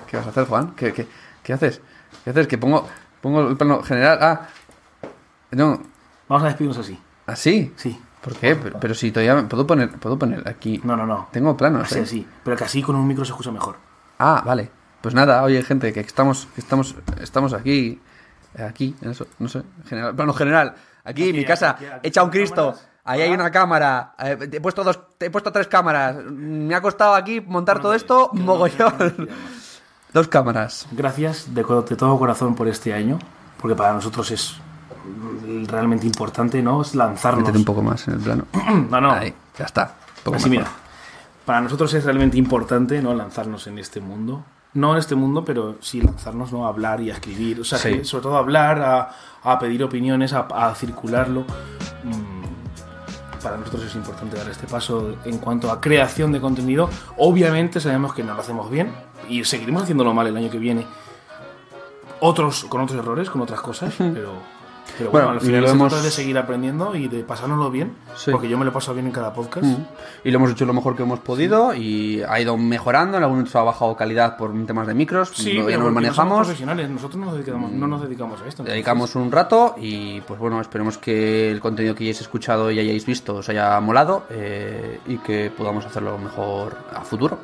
¿Qué 0.08 0.18
vas 0.18 0.28
a 0.28 0.30
hacer, 0.30 0.46
Juan? 0.46 0.76
¿Qué, 0.76 0.94
qué, 0.94 1.08
qué 1.44 1.54
haces? 1.54 1.82
¿Qué 2.24 2.30
haces? 2.30 2.48
Que 2.48 2.58
pongo, 2.58 2.88
pongo 3.22 3.48
el 3.48 3.58
plano 3.58 3.82
general. 3.82 4.20
Ah. 4.22 4.48
No. 5.52 5.82
Vamos 6.28 6.44
a 6.44 6.48
despedirnos 6.48 6.78
así. 6.78 7.00
¿Así? 7.26 7.74
Sí. 7.78 8.00
¿Por 8.22 8.36
qué? 8.36 8.56
Pero, 8.56 8.80
pero 8.80 8.94
si 8.94 9.12
todavía. 9.12 9.48
¿Puedo 9.48 9.66
poner, 9.66 9.90
puedo 9.92 10.18
poner 10.20 10.48
aquí. 10.48 10.80
No, 10.84 10.96
no, 10.96 11.06
no. 11.08 11.30
Tengo 11.32 11.58
planos, 11.58 11.84
Así, 11.84 12.00
¿eh? 12.00 12.04
así. 12.04 12.28
Pero 12.44 12.58
que 12.58 12.64
así 12.64 12.82
con 12.84 12.96
un 12.96 13.08
micro 13.08 13.26
se 13.26 13.32
escucha 13.32 13.52
mejor. 13.52 13.78
Ah, 14.20 14.44
vale. 14.46 14.70
Pues 15.02 15.14
nada, 15.14 15.44
oye, 15.44 15.62
gente, 15.64 15.94
que 15.94 16.00
estamos, 16.00 16.48
que 16.56 16.62
estamos, 16.62 16.96
estamos 17.22 17.54
aquí. 17.54 18.00
Aquí, 18.58 18.96
en 19.02 19.12
eso, 19.12 19.28
no 19.40 19.50
sé. 19.50 19.64
General, 19.88 20.16
plano 20.16 20.34
general. 20.34 20.76
Aquí, 21.06 21.30
en 21.30 21.36
mi 21.36 21.45
casa, 21.45 21.77
aquí, 22.03 22.19
un 22.19 22.30
Cristo. 22.30 22.72
cámaras. 22.72 22.88
Ahí 23.06 23.22
hay 23.22 23.32
una 23.32 23.52
cámara. 23.52 24.15
eh, 24.18 24.36
te 24.36 24.57
he 24.57 24.61
puesto 24.61 24.84
dos, 24.84 24.99
te 25.18 25.27
he 25.27 25.30
puesto 25.30 25.52
tres 25.52 25.68
cámaras. 25.68 26.18
Me 26.26 26.73
ha 26.73 26.82
costado 26.82 27.14
aquí 27.14 27.40
montar 27.40 27.80
todo 27.80 27.94
esto, 27.94 28.32
mogollón. 28.34 29.30
Dos 30.11 30.27
cámaras. 30.27 30.88
Gracias 30.91 31.53
de, 31.53 31.64
todo 31.64 32.18
corazón 32.18 32.56
por 32.56 32.68
este 32.68 32.94
año, 32.94 33.19
porque 33.61 33.76
para 33.76 33.94
nosotros 33.94 34.32
es 34.32 34.56
realmente 35.68 36.07
importante, 36.07 36.61
¿no? 36.61 36.82
Es 36.82 36.95
lanzarnos. 36.95 37.41
Métete 37.41 37.57
un 37.60 37.65
poco 37.65 37.82
más 37.84 38.07
en 38.07 38.14
el 38.15 38.19
plano. 38.22 38.45
No, 38.90 39.02
no. 39.02 39.11
Ahí, 39.11 39.34
ya 39.60 39.65
está. 39.65 39.84
Así, 39.84 40.32
mejor. 40.32 40.49
mira. 40.49 40.68
Para 41.45 41.61
nosotros 41.61 41.94
es 41.94 42.03
realmente 42.06 42.38
importante, 42.38 43.02
¿no? 43.02 43.14
Lanzarnos 43.14 43.68
en 43.68 43.77
este 43.77 44.02
mundo. 44.02 44.44
No 44.76 44.91
en 44.93 44.99
este 44.99 45.15
mundo, 45.15 45.43
pero 45.43 45.76
sí 45.81 46.02
lanzarnos, 46.02 46.52
¿no? 46.53 46.65
A 46.65 46.69
hablar 46.69 47.02
y 47.02 47.10
a 47.10 47.14
escribir. 47.14 47.60
O 47.61 47.64
sea, 47.64 47.77
Sí. 47.80 47.89
que 47.99 48.03
sobre 48.06 48.23
todo 48.23 48.35
a 48.35 48.39
hablar, 48.39 48.80
a, 48.81 49.10
a 49.43 49.57
pedir 49.57 49.84
opiniones, 49.84 50.31
a, 50.34 50.41
a 50.41 50.76
circularlo. 50.76 51.41
Mm, 52.03 53.41
Para 53.41 53.57
nosotros 53.57 53.84
es 53.85 53.95
importante 53.95 54.38
dar 54.38 54.49
este 54.49 54.68
paso 54.68 55.15
en 55.26 55.38
cuanto 55.38 55.72
a 55.72 55.80
creación 55.81 56.31
de 56.31 56.41
contenido. 56.41 56.89
Obviamente 57.18 57.80
sabemos 57.80 58.14
que 58.14 58.23
no 58.23 58.34
lo 58.34 58.41
hacemos 58.41 58.69
bien 58.72 58.93
y 59.30 59.43
seguiremos 59.43 59.84
haciéndolo 59.84 60.14
mal 60.14 60.27
el 60.27 60.35
año 60.38 60.49
que 60.49 60.57
viene. 60.60 60.85
otros, 62.22 62.65
con 62.65 62.81
otros 62.81 62.97
errores, 62.97 63.30
con 63.30 63.41
otras 63.41 63.61
cosas, 63.61 63.93
pero... 63.97 64.34
Pero 64.98 65.12
Bueno, 65.12 65.28
bueno, 65.28 65.40
al 65.41 65.45
final 65.45 65.62
lo 65.62 65.68
se 65.68 65.74
hemos- 65.74 65.90
trata 65.91 66.03
de 66.06 66.12
seguir 66.12 66.38
aprendiendo 66.38 66.95
y 66.95 67.07
de 67.07 67.24
pasárnoslo 67.24 67.70
bien, 67.70 67.94
Sí. 68.16 68.32
porque 68.32 68.48
yo 68.48 68.57
me 68.57 68.64
lo 68.64 68.72
he 68.72 68.74
pasado 68.74 68.94
bien 68.94 69.07
en 69.07 69.12
cada 69.12 69.34
podcast. 69.34 69.66
Mm. 69.66 69.76
Y 70.24 70.32
lo 70.32 70.38
hemos 70.38 70.52
hecho 70.52 70.66
lo 70.66 70.74
mejor 70.74 70.95
que 70.95 71.03
hemos 71.03 71.20
podido 71.20 71.74
y 71.76 72.22
ha 72.24 72.40
ido 72.40 72.56
mejorando. 72.57 73.18
En 73.18 73.24
algún 73.24 73.40
momento 73.40 73.60
ha 73.60 73.64
bajado 73.64 73.95
calidad 73.98 74.38
por 74.38 74.52
temas 74.66 74.88
de 74.88 74.94
micros. 74.94 75.32
Sí, 75.34 75.56
ya 75.56 75.64
lo 75.64 75.72
somos 75.72 75.91
manejamos. 75.94 76.38
profesionales, 76.40 76.90
nosotros 76.90 77.18
no 77.20 77.26
nos 77.26 77.36
dedicamos, 77.36 77.72
no 77.72 77.88
nos 77.88 78.02
dedicamos 78.03 78.34
a 78.41 78.48
esto. 78.48 78.62
entonces- 78.62 78.74
Dedicamos 78.74 79.16
un 79.16 79.32
rato 79.32 79.76
y 79.78 80.22
pues 80.22 80.40
bueno, 80.40 80.62
esperemos 80.62 80.98
que 80.98 81.52
el 81.52 81.60
contenido 81.60 81.94
que 81.95 82.03
hayáis 82.06 82.22
escuchado 82.22 82.72
y 82.72 82.80
hayáis 82.80 83.06
visto 83.06 83.36
os 83.36 83.49
haya 83.49 83.78
molado 83.82 84.24
eh, 84.30 84.99
y 85.07 85.18
que 85.18 85.52
podamos 85.56 85.86
hacerlo 85.86 86.18
mejor 86.18 86.78
a 86.94 87.02
futuro. 87.02 87.40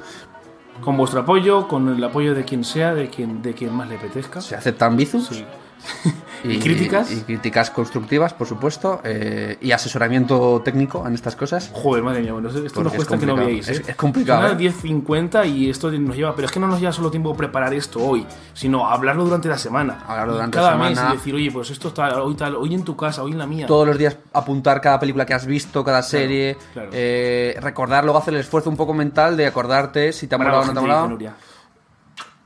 Con 0.81 0.95
vuestro 0.97 1.19
apoyo, 1.21 1.67
con 1.67 1.89
el 1.89 2.03
apoyo 2.03 2.33
de 2.33 2.43
quien 2.45 2.63
sea, 2.63 2.93
de 2.95 3.09
quien, 3.09 3.41
de 3.41 3.53
quien 3.53 3.73
más 3.73 3.87
le 3.89 3.97
apetezca. 3.97 4.41
Se 4.41 4.55
aceptan 4.55 4.95
bizus 4.95 5.27
Sí. 5.27 5.45
¿Y 6.43 6.57
críticas? 6.59 7.11
Y 7.11 7.21
críticas 7.21 7.69
constructivas, 7.69 8.33
por 8.33 8.47
supuesto. 8.47 8.99
eh, 9.03 9.57
y 9.61 9.71
asesoramiento 9.71 10.59
técnico 10.65 11.05
en 11.05 11.13
estas 11.13 11.35
cosas. 11.35 11.69
Joder, 11.73 12.03
madre 12.03 12.21
mía, 12.21 12.33
bueno, 12.33 12.49
esto 12.49 12.61
Porque 12.63 12.83
nos 12.83 12.93
es 12.93 12.97
cuesta 12.97 13.17
que 13.19 13.25
no 13.27 13.35
veáis. 13.35 13.67
¿eh? 13.67 13.71
Es- 13.73 13.89
es 13.89 13.95
complicado, 13.95 14.41
Son 14.41 14.59
¿eh? 14.59 14.63
las 14.65 14.75
10.50 14.83 15.45
y 15.47 15.69
esto 15.69 15.91
nos 15.91 16.15
lleva, 16.15 16.35
pero 16.35 16.47
es 16.47 16.51
que 16.51 16.59
no 16.59 16.65
nos 16.67 16.79
lleva 16.79 16.91
solo 16.91 17.11
tiempo 17.11 17.35
preparar 17.35 17.73
esto 17.75 17.99
hoy, 18.03 18.25
sino 18.53 18.87
hablarlo 18.89 19.23
durante 19.25 19.47
la 19.49 19.57
semana. 19.59 20.03
Hablarlo 20.07 20.33
durante 20.33 20.55
cada 20.57 20.71
la 20.71 20.77
mes 20.77 20.97
semana. 20.97 21.13
y 21.13 21.17
decir, 21.17 21.35
oye, 21.35 21.51
pues 21.51 21.69
esto 21.69 21.89
está 21.89 22.23
hoy 22.23 22.33
tal, 22.35 22.55
hoy 22.55 22.73
en 22.73 22.83
tu 22.83 22.95
casa, 22.95 23.21
hoy 23.21 23.33
en 23.33 23.37
la 23.37 23.45
mía. 23.45 23.67
Todos 23.67 23.87
los 23.87 23.97
días 23.99 24.17
apuntar 24.33 24.81
cada 24.81 24.99
película 24.99 25.25
que 25.27 25.35
has 25.35 25.45
visto, 25.45 25.83
cada 25.83 26.01
serie. 26.01 26.57
claro. 26.73 26.89
eh, 26.91 27.55
recordar, 27.61 28.03
luego 28.03 28.17
hacer 28.17 28.33
el 28.33 28.39
esfuerzo 28.39 28.69
un 28.69 28.77
poco 28.77 28.93
mental 28.95 29.37
de 29.37 29.45
acordarte 29.45 30.11
si 30.11 30.25
te 30.27 30.33
ha 30.33 30.37
molado 30.39 30.57
la 30.57 30.63
o 30.63 30.65
no 30.67 30.73
te 30.73 30.79
ha 30.79 30.81
molado. 30.81 31.35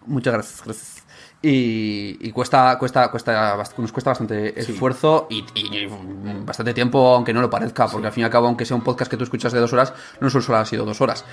Muchas 0.06 0.34
gracias, 0.34 0.62
gracias. 0.66 0.95
Y, 1.48 2.18
y 2.22 2.32
cuesta, 2.32 2.76
cuesta, 2.80 3.12
cuesta, 3.12 3.56
nos 3.78 3.92
cuesta 3.92 4.10
bastante 4.10 4.60
esfuerzo 4.60 5.28
y, 5.30 5.46
y 5.54 5.88
bastante 6.44 6.74
tiempo, 6.74 7.14
aunque 7.14 7.34
no 7.34 7.42
lo 7.42 7.52
parezca, 7.52 7.88
porque 7.88 8.08
al 8.08 8.14
fin 8.14 8.22
y 8.22 8.26
al 8.26 8.32
cabo, 8.32 8.48
aunque 8.48 8.66
sea 8.66 8.76
un 8.76 8.84
podcast 8.84 9.12
que 9.12 9.18
tú 9.18 9.26
escuchas 9.26 9.54
de 9.54 9.60
dos 9.60 9.72
horas, 9.72 9.94
no 10.20 10.30
solo 10.32 10.58
ha 10.58 10.66
sido 10.66 10.86
dos 10.86 11.00
horas. 11.02 11.24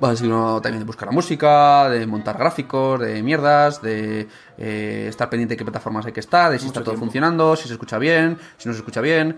Ha 0.00 0.16
sido 0.16 0.62
también 0.62 0.78
de 0.78 0.86
buscar 0.86 1.08
la 1.08 1.12
música, 1.12 1.90
de 1.90 2.06
montar 2.06 2.38
gráficos, 2.38 2.98
de 3.00 3.22
mierdas, 3.22 3.82
de 3.82 4.26
eh, 4.56 5.06
estar 5.10 5.28
pendiente 5.28 5.52
de 5.52 5.58
qué 5.58 5.64
plataformas 5.64 6.06
hay 6.06 6.12
que 6.12 6.20
estar, 6.20 6.50
de 6.50 6.58
si 6.58 6.64
Mucho 6.64 6.78
está 6.80 6.84
todo 6.84 6.92
tiempo. 6.94 7.04
funcionando, 7.04 7.54
si 7.54 7.68
se 7.68 7.74
escucha 7.74 7.98
bien, 7.98 8.38
si 8.56 8.68
no 8.70 8.72
se 8.74 8.78
escucha 8.78 9.02
bien. 9.02 9.36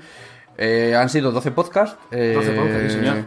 Eh, 0.59 0.94
han 0.97 1.09
sido 1.09 1.32
12 1.32 1.51
podcasts. 1.51 1.97
eh, 2.12 2.35
12 2.36 2.52
podcasts, 2.52 2.93
sí, 2.93 2.98
señor. 3.01 3.24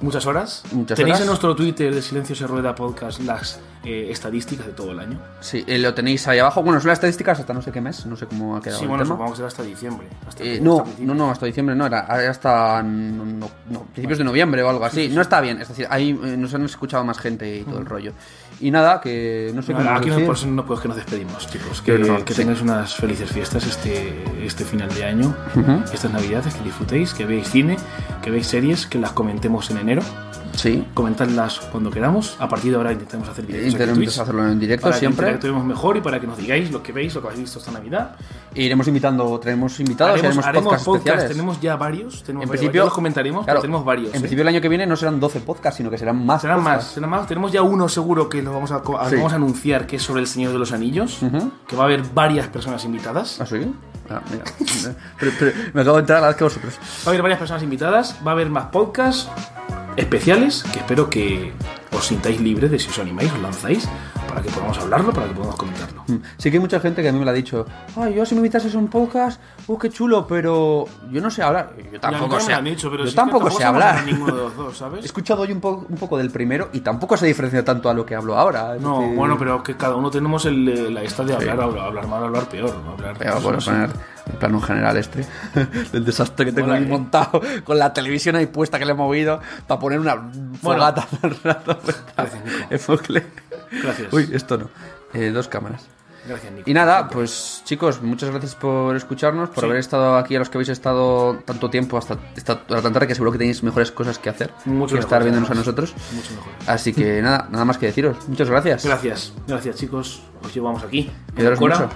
Muchas 0.00 0.24
horas. 0.24 0.62
Muchas 0.72 0.96
Tenéis 0.96 1.14
horas. 1.16 1.20
en 1.22 1.26
nuestro 1.26 1.54
Twitter 1.54 1.94
de 1.94 2.00
Silencio 2.00 2.34
se 2.34 2.46
rueda 2.46 2.74
podcast 2.74 3.20
las 3.20 3.60
eh, 3.84 4.08
estadísticas 4.10 4.66
de 4.66 4.72
todo 4.72 4.92
el 4.92 4.98
año. 4.98 5.18
Sí, 5.40 5.62
eh, 5.66 5.78
lo 5.78 5.92
tenéis 5.92 6.26
ahí 6.26 6.38
abajo. 6.38 6.62
Bueno, 6.62 6.80
son 6.80 6.88
las 6.88 6.96
estadísticas 6.96 7.38
hasta 7.40 7.52
no 7.52 7.60
sé 7.60 7.70
qué 7.70 7.82
mes, 7.82 8.06
no 8.06 8.16
sé 8.16 8.24
cómo 8.26 8.56
ha 8.56 8.62
quedado 8.62 8.78
Sí, 8.78 8.84
el 8.84 8.88
bueno, 8.88 9.04
tema. 9.04 9.14
supongo 9.14 9.30
que 9.32 9.36
será 9.36 9.48
hasta 9.48 9.62
diciembre. 9.62 10.08
Hasta 10.26 10.42
Eh, 10.42 10.58
no, 10.60 10.84
no, 11.00 11.14
no, 11.14 11.30
hasta 11.30 11.44
diciembre 11.44 11.74
no, 11.76 11.84
era 11.86 12.00
hasta 12.30 12.82
no, 12.82 13.24
no, 13.26 13.50
no, 13.68 13.80
principios 13.92 14.18
de 14.18 14.24
noviembre 14.24 14.62
o 14.62 14.70
algo 14.70 14.84
así. 14.86 15.08
No 15.08 15.20
está 15.20 15.40
bien, 15.42 15.60
es 15.60 15.68
decir, 15.68 15.86
ahí 15.90 16.10
eh, 16.10 16.36
nos 16.36 16.54
han 16.54 16.64
escuchado 16.64 17.04
más 17.04 17.18
gente 17.18 17.58
y 17.58 17.62
todo 17.64 17.78
el 17.78 17.86
rollo. 17.86 18.12
Y 18.60 18.70
nada, 18.70 19.00
que 19.00 19.52
no 19.54 19.62
sé 19.62 19.72
cómo 19.72 19.88
Aquí 19.90 20.10
no, 20.10 20.20
pues, 20.26 20.44
no, 20.44 20.66
pues 20.66 20.80
que 20.80 20.88
nos 20.88 20.96
despedimos, 20.98 21.48
chicos. 21.48 21.80
Que, 21.80 21.96
Qué 21.96 22.02
horror, 22.02 22.24
que 22.24 22.34
sí. 22.34 22.40
tengáis 22.40 22.60
unas 22.60 22.94
felices 22.94 23.30
fiestas 23.30 23.66
este, 23.66 24.22
este 24.44 24.64
final 24.64 24.92
de 24.94 25.04
año, 25.04 25.34
estas 25.92 26.12
navidades, 26.12 26.54
que 26.54 26.64
disfrutéis, 26.64 27.14
que 27.14 27.24
veáis 27.24 27.48
cine, 27.50 27.76
que 28.22 28.30
veáis 28.30 28.46
series, 28.46 28.86
que 28.86 28.98
las 28.98 29.12
comentemos 29.12 29.70
en 29.70 29.78
enero. 29.78 30.02
Sí, 30.60 30.86
Comentadlas 30.92 31.58
cuando 31.72 31.90
queramos. 31.90 32.36
A 32.38 32.46
partir 32.46 32.70
de 32.70 32.76
ahora 32.76 32.92
intentaremos 32.92 33.30
hacer 33.30 33.46
en 33.50 33.66
intentaremos 33.68 34.18
hacerlo 34.18 34.46
en 34.46 34.58
directo 34.60 34.84
para 34.88 34.96
siempre. 34.96 35.24
que 35.24 35.30
interactuemos 35.32 35.64
mejor 35.64 35.96
y 35.96 36.00
para 36.02 36.20
que 36.20 36.26
nos 36.26 36.36
digáis 36.36 36.70
lo 36.70 36.82
que 36.82 36.92
veis, 36.92 37.14
lo 37.14 37.22
que 37.22 37.28
habéis 37.28 37.40
visto 37.44 37.58
esta 37.60 37.70
Navidad. 37.70 38.16
E 38.54 38.64
iremos 38.64 38.86
invitando, 38.86 39.38
traemos 39.40 39.80
invitados, 39.80 40.18
haremos 40.18 40.36
haremos, 40.36 40.46
haremos 40.46 40.64
podcasts 40.64 40.84
podcast, 40.84 41.06
especiales. 41.06 41.36
tenemos 41.36 41.60
ya 41.62 41.76
varios. 41.76 42.22
Tenemos 42.24 42.42
en 42.44 42.48
varios, 42.48 42.60
principio, 42.60 42.84
los 42.84 42.92
comentaremos, 42.92 43.44
claro, 43.44 43.56
pero 43.58 43.62
tenemos 43.62 43.84
varios. 43.86 44.10
En 44.10 44.16
¿eh? 44.16 44.20
principio 44.20 44.42
el 44.42 44.48
año 44.48 44.60
que 44.60 44.68
viene 44.68 44.86
no 44.86 44.96
serán 44.96 45.18
12 45.18 45.40
podcasts, 45.40 45.78
sino 45.78 45.88
que 45.88 45.96
serán 45.96 46.26
más. 46.26 46.42
Serán 46.42 46.58
más, 46.58 46.66
podcasts. 46.74 46.92
serán 46.94 47.10
más. 47.10 47.26
Tenemos 47.26 47.52
ya 47.52 47.62
uno 47.62 47.88
seguro 47.88 48.28
que 48.28 48.42
lo 48.42 48.52
vamos 48.52 48.70
a, 48.70 48.80
Sí. 49.08 49.16
vamos 49.16 49.32
a 49.32 49.36
anunciar, 49.36 49.86
que 49.86 49.96
es 49.96 50.02
sobre 50.02 50.20
el 50.20 50.26
Señor 50.26 50.52
de 50.52 50.58
los 50.58 50.72
Anillos, 50.72 51.22
Ujú. 51.22 51.52
que 51.66 51.74
va 51.74 51.84
a 51.84 51.86
haber 51.86 52.02
varias 52.12 52.48
personas 52.48 52.84
invitadas. 52.84 53.40
¿Ah, 53.40 53.46
sí? 53.46 53.72
Ah, 54.10 54.20
mira. 54.30 54.44
Pero- 55.18 55.32
pero 55.38 55.52
me 55.72 55.80
acabo 55.82 55.96
de 55.96 56.00
enterar 56.00 56.18
a 56.18 56.22
la 56.22 56.28
vez 56.28 56.36
que 56.36 56.44
vosotros. 56.44 56.74
Va 56.74 57.06
a 57.06 57.08
haber 57.10 57.22
varias 57.22 57.38
personas 57.38 57.62
invitadas, 57.62 58.16
va 58.26 58.32
a 58.32 58.34
haber 58.34 58.50
más 58.50 58.66
podcasts 58.66 59.30
especiales 59.96 60.62
que 60.72 60.78
espero 60.78 61.10
que 61.10 61.52
os 61.96 62.06
sintáis 62.06 62.40
libres 62.40 62.70
de 62.70 62.78
si 62.78 62.88
os 62.88 62.98
animáis, 62.98 63.32
os 63.32 63.40
lanzáis, 63.40 63.88
para 64.30 64.42
que 64.42 64.50
podamos 64.50 64.78
hablarlo, 64.78 65.12
para 65.12 65.26
que 65.26 65.34
podamos 65.34 65.56
comentarlo. 65.56 66.04
Mm. 66.06 66.14
Sí 66.38 66.50
que 66.50 66.56
hay 66.56 66.60
mucha 66.60 66.80
gente 66.80 67.02
que 67.02 67.08
a 67.08 67.12
mí 67.12 67.18
me 67.18 67.24
lo 67.24 67.30
ha 67.32 67.34
dicho. 67.34 67.66
Ay, 67.96 68.14
yo 68.14 68.24
si 68.24 68.34
me 68.34 68.38
invitases 68.38 68.74
a 68.74 68.78
un 68.78 68.88
podcast, 68.88 69.40
uh, 69.66 69.76
qué 69.78 69.90
chulo, 69.90 70.26
pero 70.26 70.86
yo 71.10 71.20
no 71.20 71.30
sé 71.30 71.42
hablar. 71.42 71.72
Yo 71.92 71.98
tampoco 72.00 72.38
sé. 72.40 72.60
dicho, 72.62 72.90
pero 72.90 73.04
yo 73.04 73.10
que 73.10 73.16
tampoco 73.16 73.50
sé 73.50 73.64
hablar. 73.64 74.04
Ninguno 74.06 74.34
de 74.36 74.42
los 74.42 74.56
dos, 74.56 74.74
He 74.76 74.78
¿sabes? 74.78 75.04
escuchado 75.04 75.42
hoy 75.42 75.52
un, 75.52 75.60
po- 75.60 75.84
un 75.88 75.96
poco 75.96 76.16
del 76.16 76.30
primero 76.30 76.68
y 76.72 76.80
tampoco 76.80 77.16
se 77.16 77.26
diferencia 77.26 77.64
tanto 77.64 77.90
a 77.90 77.94
lo 77.94 78.06
que 78.06 78.14
hablo 78.14 78.38
ahora. 78.38 78.76
es 78.76 78.80
No, 78.82 79.00
decir, 79.00 79.16
bueno, 79.16 79.36
pero 79.38 79.62
que 79.62 79.76
cada 79.76 79.96
uno 79.96 80.10
tenemos 80.10 80.44
el, 80.46 80.68
eh, 80.68 80.90
la 80.90 81.02
esta 81.02 81.24
de 81.24 81.34
hablar, 81.34 81.60
hablar, 81.60 81.84
hablar 81.86 82.06
mal, 82.06 82.24
hablar 82.24 82.44
peor. 82.48 82.74
Hablar 82.92 83.16
Pero 83.18 83.32
cosas 83.34 83.42
bueno, 83.44 83.58
poner 83.64 83.90
el 84.26 84.32
plano 84.38 84.60
general 84.60 84.96
este, 84.96 85.26
el 85.92 86.04
desastre 86.04 86.46
que 86.46 86.52
tengo 86.52 86.70
ahí 86.72 86.84
¿eh? 86.84 86.86
montado, 86.86 87.40
con 87.64 87.78
la 87.78 87.92
televisión 87.92 88.36
ahí 88.36 88.46
puesta 88.46 88.78
que 88.78 88.84
le 88.84 88.92
he 88.92 88.94
movido, 88.94 89.40
para 89.66 89.80
poner 89.80 89.98
una 90.00 90.30
fogata 90.62 91.06
todo 91.20 91.30
el 91.30 91.36
rato. 91.42 91.78
Enfoque. 92.70 93.24
Gracias. 93.70 94.12
Uy, 94.12 94.28
esto 94.32 94.58
no. 94.58 94.68
Eh, 95.14 95.30
dos 95.30 95.48
cámaras. 95.48 95.86
Gracias, 96.26 96.52
Nico. 96.52 96.68
Y 96.70 96.74
nada, 96.74 97.08
pues 97.08 97.62
chicos, 97.64 98.02
muchas 98.02 98.28
gracias 98.30 98.54
por 98.54 98.94
escucharnos, 98.94 99.48
por 99.48 99.60
Sí. 99.60 99.64
haber 99.66 99.78
estado 99.78 100.16
aquí 100.18 100.36
a 100.36 100.38
los 100.38 100.50
que 100.50 100.58
habéis 100.58 100.68
estado 100.68 101.36
tanto 101.46 101.70
tiempo 101.70 101.96
hasta 101.96 102.18
esta 102.36 102.62
hora 102.68 102.82
tan 102.82 102.92
tarde, 102.92 103.06
que 103.06 103.14
seguro 103.14 103.32
que 103.32 103.38
tenéis 103.38 103.62
mejores 103.62 103.90
cosas 103.90 104.18
que 104.18 104.28
hacer 104.28 104.52
Mucho 104.66 104.94
que 104.96 105.00
estar 105.00 105.22
viéndonos 105.22 105.50
a 105.50 105.54
nosotros. 105.54 105.94
Mucho 106.12 106.30
mejor. 106.34 106.52
Así 106.66 106.92
que 106.92 107.22
nada, 107.22 107.48
nada 107.50 107.64
más 107.64 107.78
que 107.78 107.86
deciros. 107.86 108.28
Muchas 108.28 108.50
gracias. 108.50 108.84
Gracias, 108.84 109.32
gracias 109.48 109.76
chicos. 109.76 110.22
Os 110.44 110.54
llevamos 110.54 110.82
aquí. 110.84 111.10
Cuidaros 111.34 111.58
mucho. 111.60 111.88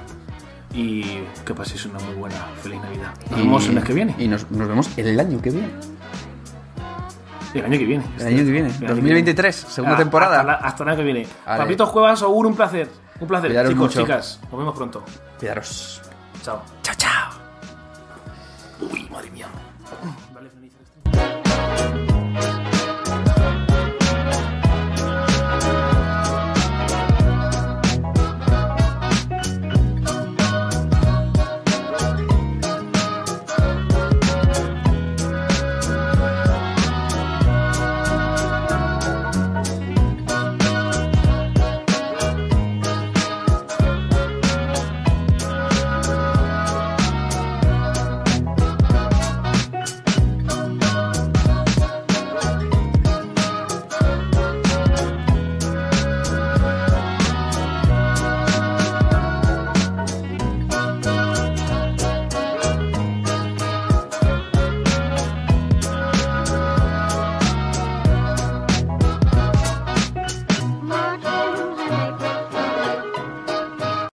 Y 0.72 1.02
que 1.44 1.54
paséis 1.54 1.84
una 1.86 2.00
muy 2.00 2.14
buena, 2.14 2.46
feliz 2.62 2.80
Navidad. 2.80 3.12
Nos 3.30 3.38
Y- 3.38 3.42
vemos 3.42 3.66
el 3.66 3.72
mes 3.74 3.84
que 3.84 3.92
viene. 3.92 4.14
Y 4.18 4.26
nos, 4.26 4.50
nos 4.50 4.66
vemos 4.66 4.90
el 4.96 5.20
año 5.20 5.40
que 5.40 5.50
viene. 5.50 5.68
El 7.54 7.64
año 7.64 7.78
que 7.78 7.84
viene. 7.84 8.04
El 8.18 8.26
año 8.26 8.36
que 8.38 8.42
viene. 8.50 8.68
El 8.68 8.74
año 8.74 8.80
que 8.80 8.86
2023, 8.94 9.54
segunda 9.56 9.94
Ah, 9.94 9.98
temporada. 9.98 10.36
Hasta, 10.40 10.44
la- 10.52 10.54
hasta 10.58 10.82
el 10.82 10.88
año 10.90 10.98
que 10.98 11.04
viene. 11.04 11.26
Vale. 11.46 11.58
Papitos 11.62 11.90
Cuevas, 11.90 12.22
Ogur, 12.22 12.46
un 12.46 12.56
placer. 12.56 12.88
Un 13.20 13.28
placer. 13.28 13.48
Cuidaros 13.50 13.70
Chicos, 13.72 13.86
mucho. 13.86 14.00
chicas, 14.02 14.40
nos 14.50 14.58
vemos 14.58 14.74
pronto. 14.76 15.04
Cuidaros. 15.38 16.02
Chao. 16.42 16.62
Chao, 16.82 16.94
chao. 16.96 17.30
Uy, 18.92 19.08
madre 19.10 19.30
mía. 19.30 19.46